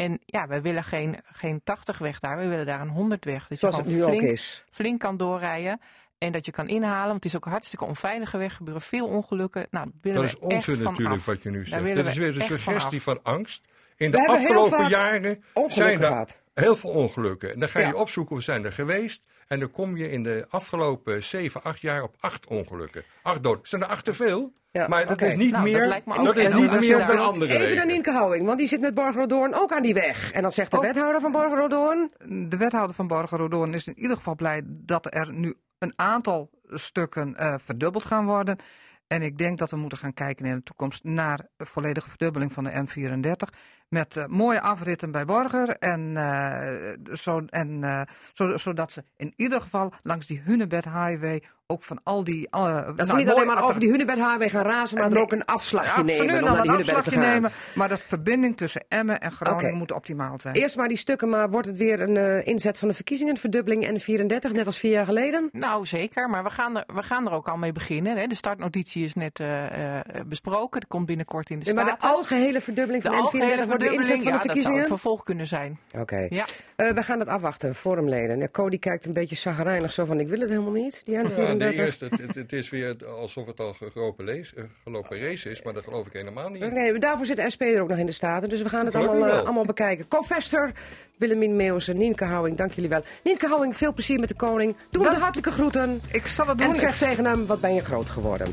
En 0.00 0.20
ja, 0.26 0.46
we 0.46 0.60
willen 0.60 0.84
geen, 0.84 1.16
geen 1.32 1.60
80 1.64 1.98
weg 1.98 2.20
daar, 2.20 2.38
we 2.38 2.46
willen 2.46 2.66
daar 2.66 2.80
een 2.80 2.88
100 2.88 3.24
weg. 3.24 3.46
Dus 3.48 3.58
Zoals 3.58 3.76
je 3.76 3.82
het 3.82 3.90
gewoon 3.90 4.06
nu 4.10 4.14
ook 4.14 4.18
flink, 4.20 4.32
is. 4.38 4.64
flink 4.70 5.00
kan 5.00 5.16
doorrijden. 5.16 5.80
En 6.18 6.32
dat 6.32 6.46
je 6.46 6.52
kan 6.52 6.68
inhalen, 6.68 7.06
want 7.06 7.14
het 7.14 7.24
is 7.24 7.36
ook 7.36 7.44
een 7.44 7.50
hartstikke 7.50 7.84
onveilige 7.84 8.36
weg. 8.38 8.50
Er 8.50 8.56
gebeuren 8.56 8.82
veel 8.82 9.06
ongelukken. 9.06 9.66
Nou, 9.70 9.90
willen 10.00 10.20
Dat 10.22 10.30
is 10.30 10.38
onzin 10.38 10.82
natuurlijk 10.82 11.16
af. 11.18 11.24
wat 11.24 11.42
je 11.42 11.50
nu 11.50 11.66
zegt. 11.66 11.86
Dat 11.96 12.06
is 12.06 12.14
we 12.14 12.20
weer 12.20 12.32
de 12.32 12.38
van 12.38 12.58
suggestie 12.58 13.02
van 13.02 13.22
angst. 13.22 13.62
In 13.96 14.10
We 14.10 14.16
de 14.16 14.28
afgelopen 14.28 14.88
jaren 14.88 15.42
zijn 15.66 16.00
er 16.00 16.06
gehad. 16.06 16.38
heel 16.54 16.76
veel 16.76 16.90
ongelukken. 16.90 17.52
En 17.52 17.60
dan 17.60 17.68
ga 17.68 17.78
je 17.80 17.86
Ja. 17.86 17.92
opzoeken, 17.94 18.36
we 18.36 18.42
zijn 18.42 18.64
er 18.64 18.72
geweest. 18.72 19.22
En 19.46 19.60
dan 19.60 19.70
kom 19.70 19.96
je 19.96 20.10
in 20.10 20.22
de 20.22 20.46
afgelopen 20.48 21.22
7, 21.24 21.62
8 21.62 21.80
jaar 21.80 22.02
op 22.02 22.14
8 22.20 22.46
ongelukken. 22.46 23.04
8 23.22 23.42
dood. 23.42 23.68
Zijn 23.68 23.82
er 23.82 23.88
8 23.88 24.04
te 24.04 24.14
veel? 24.14 24.52
Ja, 24.72 24.88
maar 24.88 25.06
dat 25.06 25.20
is 25.20 25.36
niet 25.36 25.50
Nou, 25.50 25.64
dat 25.64 25.72
meer, 25.72 25.86
lijkt 25.86 26.06
me 26.06 26.14
dat 26.14 26.26
ook 26.28 26.34
is 26.34 26.48
niet 26.48 26.80
meer 26.80 27.18
andere 27.18 27.52
Even 27.52 27.68
wegen. 27.68 27.86
Nienke 27.86 28.10
Houwing, 28.10 28.46
want 28.46 28.58
die 28.58 28.68
zit 28.68 28.80
met 28.80 28.94
Borgerodoorn 28.94 29.54
ook 29.54 29.72
aan 29.72 29.82
die 29.82 29.94
weg. 29.94 30.32
En 30.32 30.42
dan 30.42 30.52
zegt 30.52 30.70
de 30.70 30.76
Oh. 30.76 30.82
wethouder 30.82 31.20
van 31.20 31.32
Borgerodoorn... 31.32 32.10
De 32.48 32.56
wethouder 32.56 32.94
van 32.94 33.06
Borgerodoorn 33.06 33.74
is 33.74 33.86
in 33.86 33.98
ieder 33.98 34.16
geval 34.16 34.34
blij 34.34 34.62
dat 34.66 35.14
er 35.14 35.32
nu 35.32 35.54
een 35.78 35.92
aantal 35.96 36.50
stukken 36.68 37.36
eh, 37.36 37.54
verdubbeld 37.58 38.04
gaan 38.04 38.26
worden. 38.26 38.58
En 39.06 39.22
ik 39.22 39.38
denk 39.38 39.58
dat 39.58 39.70
we 39.70 39.76
moeten 39.76 39.98
gaan 39.98 40.14
kijken 40.14 40.46
in 40.46 40.54
de 40.54 40.62
toekomst 40.62 41.04
naar 41.04 41.46
een 41.56 41.66
volledige 41.66 42.08
verdubbeling 42.08 42.52
van 42.52 42.64
de 42.64 42.70
N34. 42.70 43.58
Met 43.88 44.16
eh, 44.16 44.26
mooie 44.26 44.60
afritten 44.60 45.10
bij 45.10 45.24
Borger. 45.24 45.68
En, 45.68 46.16
eh, 46.16 47.14
zo, 47.16 47.42
en, 47.46 48.06
zo, 48.32 48.56
zodat 48.56 48.92
ze 48.92 49.04
in 49.16 49.32
ieder 49.36 49.60
geval 49.60 49.92
langs 50.02 50.26
die 50.26 50.40
Hunebed 50.44 50.84
Highway 50.84 51.42
ook 51.70 51.82
van 51.82 52.00
al 52.04 52.24
die... 52.24 52.48
eh, 52.50 52.86
Dat 52.96 53.08
ze 53.08 53.16
niet 53.16 53.30
alleen 53.30 53.46
maar 53.46 53.64
over 53.64 53.80
die 53.80 53.90
Hunebed 53.90 54.16
Highway 54.16 54.48
gaan 54.48 54.62
razen, 54.64 54.96
maar 54.98 55.06
er 55.06 55.12
Nee. 55.12 55.22
ook 55.22 55.32
een 55.32 55.44
afslagje 55.44 55.88
Ja, 55.96 56.02
nemen. 56.02 56.24
absoluut, 56.34 56.56
dan 56.56 56.68
een 56.68 56.78
afslagje 56.78 57.18
nemen. 57.18 57.50
Maar 57.74 57.88
de 57.88 57.98
verbinding 57.98 58.56
tussen 58.56 58.84
Emmen 58.88 59.20
en 59.20 59.32
Groningen 59.32 59.74
moet 59.74 59.92
optimaal 59.92 60.38
zijn. 60.40 60.54
Eerst 60.54 60.76
maar 60.76 60.88
die 60.88 60.96
stukken, 60.96 61.28
maar 61.28 61.50
wordt 61.50 61.66
het 61.66 61.76
weer 61.76 62.00
een 62.00 62.16
eh, 62.16 62.46
inzet 62.46 62.78
van 62.78 62.88
de 62.88 62.94
verkiezingen, 62.94 63.32
een 63.32 63.40
verdubbeling 63.40 63.84
en 63.86 64.00
34, 64.00 64.52
net 64.52 64.66
als 64.66 64.78
vier 64.78 64.90
jaar 64.90 65.04
geleden? 65.04 65.48
Nou, 65.52 65.86
zeker. 65.86 66.28
Maar 66.30 66.42
we 66.44 66.50
gaan 66.50 66.76
er, 66.76 66.84
we 66.94 67.02
gaan 67.02 67.26
er 67.26 67.32
ook 67.32 67.48
al 67.48 67.56
mee 67.56 67.72
beginnen. 67.72 68.16
Hè. 68.16 68.26
De 68.26 68.34
startnotitie 68.34 69.04
is 69.04 69.14
net 69.14 69.40
eh, 69.40 69.96
eh, 69.96 70.00
besproken. 70.26 70.80
Dat 70.80 70.88
komt 70.88 71.06
binnenkort 71.06 71.50
in 71.50 71.58
de 71.58 71.64
Ja, 71.66 71.74
maar 71.74 71.84
de 71.84 71.98
algehele 71.98 72.60
verdubbeling 72.60 73.02
van 73.02 73.12
De 73.12 73.16
N34 73.18 73.20
algehele 73.22 73.66
wordt 73.66 73.80
de 73.82 73.92
inzet 73.92 74.06
van 74.06 74.18
de 74.18 74.24
ja, 74.24 74.30
dat 74.30 74.30
zou 74.30 74.40
verkiezingen? 74.40 74.78
het 74.78 74.86
vervolg 74.88 75.22
kunnen 75.22 75.46
zijn. 75.46 75.78
Oké. 75.98 76.26
Ja. 76.30 76.44
Eh, 76.76 76.90
we 76.90 77.02
gaan 77.02 77.18
het 77.18 77.28
afwachten, 77.28 77.74
forumleden. 77.74 78.38
Ja, 78.38 78.48
Cody 78.52 78.78
kijkt 78.78 79.06
een 79.06 79.12
beetje 79.12 79.36
zagrijnig 79.36 79.92
zo 79.92 80.04
van, 80.04 80.20
ik 80.20 80.28
wil 80.28 80.40
het 80.40 80.48
helemaal 80.48 80.72
niet, 80.72 81.02
die 81.04 81.14
Ja, 81.14 81.22
N34. 81.24 81.56
Eerste, 81.68 82.04
het, 82.04 82.18
het- 82.20 82.34
het 82.34 82.52
is 82.52 82.70
weer 82.70 82.96
alsof 83.06 83.46
het 83.46 83.60
al 83.60 83.76
gelopen, 83.92 84.24
lees, 84.24 84.54
eh, 84.54 84.64
gelopen 84.84 85.20
race 85.20 85.50
is, 85.50 85.62
maar 85.62 85.72
dat 85.72 85.84
geloof 85.84 86.06
ik 86.06 86.12
helemaal 86.12 86.48
niet. 86.48 86.72
Nee, 86.72 86.98
daarvoor 86.98 87.26
zit 87.26 87.36
de 87.36 87.50
SP 87.54 87.60
er 87.62 87.80
ook 87.82 87.88
nog 87.88 87.98
in 87.98 88.06
de 88.06 88.12
Staten. 88.12 88.48
Dus 88.48 88.62
we 88.62 88.68
gaan 88.68 88.84
het 88.86 88.94
allemaal, 88.94 89.28
eh, 89.28 89.38
allemaal 89.42 89.64
bekijken. 89.64 90.08
Covester, 90.08 90.72
Willemien 91.16 91.56
Meeuwsen, 91.56 91.96
Nienke 91.96 92.24
Houwing, 92.24 92.56
dank 92.56 92.72
jullie 92.72 92.90
wel. 92.90 93.04
Nienke 93.24 93.46
Houwing, 93.46 93.76
veel 93.76 93.92
plezier 93.92 94.20
met 94.20 94.28
de 94.28 94.34
koning. 94.34 94.76
Doe 94.90 95.04
hem 95.04 95.14
de 95.14 95.20
hartelijke 95.20 95.50
groeten. 95.52 96.00
Ik 96.12 96.26
zal 96.26 96.46
het 96.46 96.58
doen. 96.58 96.66
En 96.66 96.74
zeg 96.74 97.00
Ik- 97.00 97.08
tegen 97.08 97.24
hem, 97.24 97.46
wat 97.46 97.60
ben 97.60 97.74
je 97.74 97.84
groot 97.84 98.10
geworden. 98.10 98.52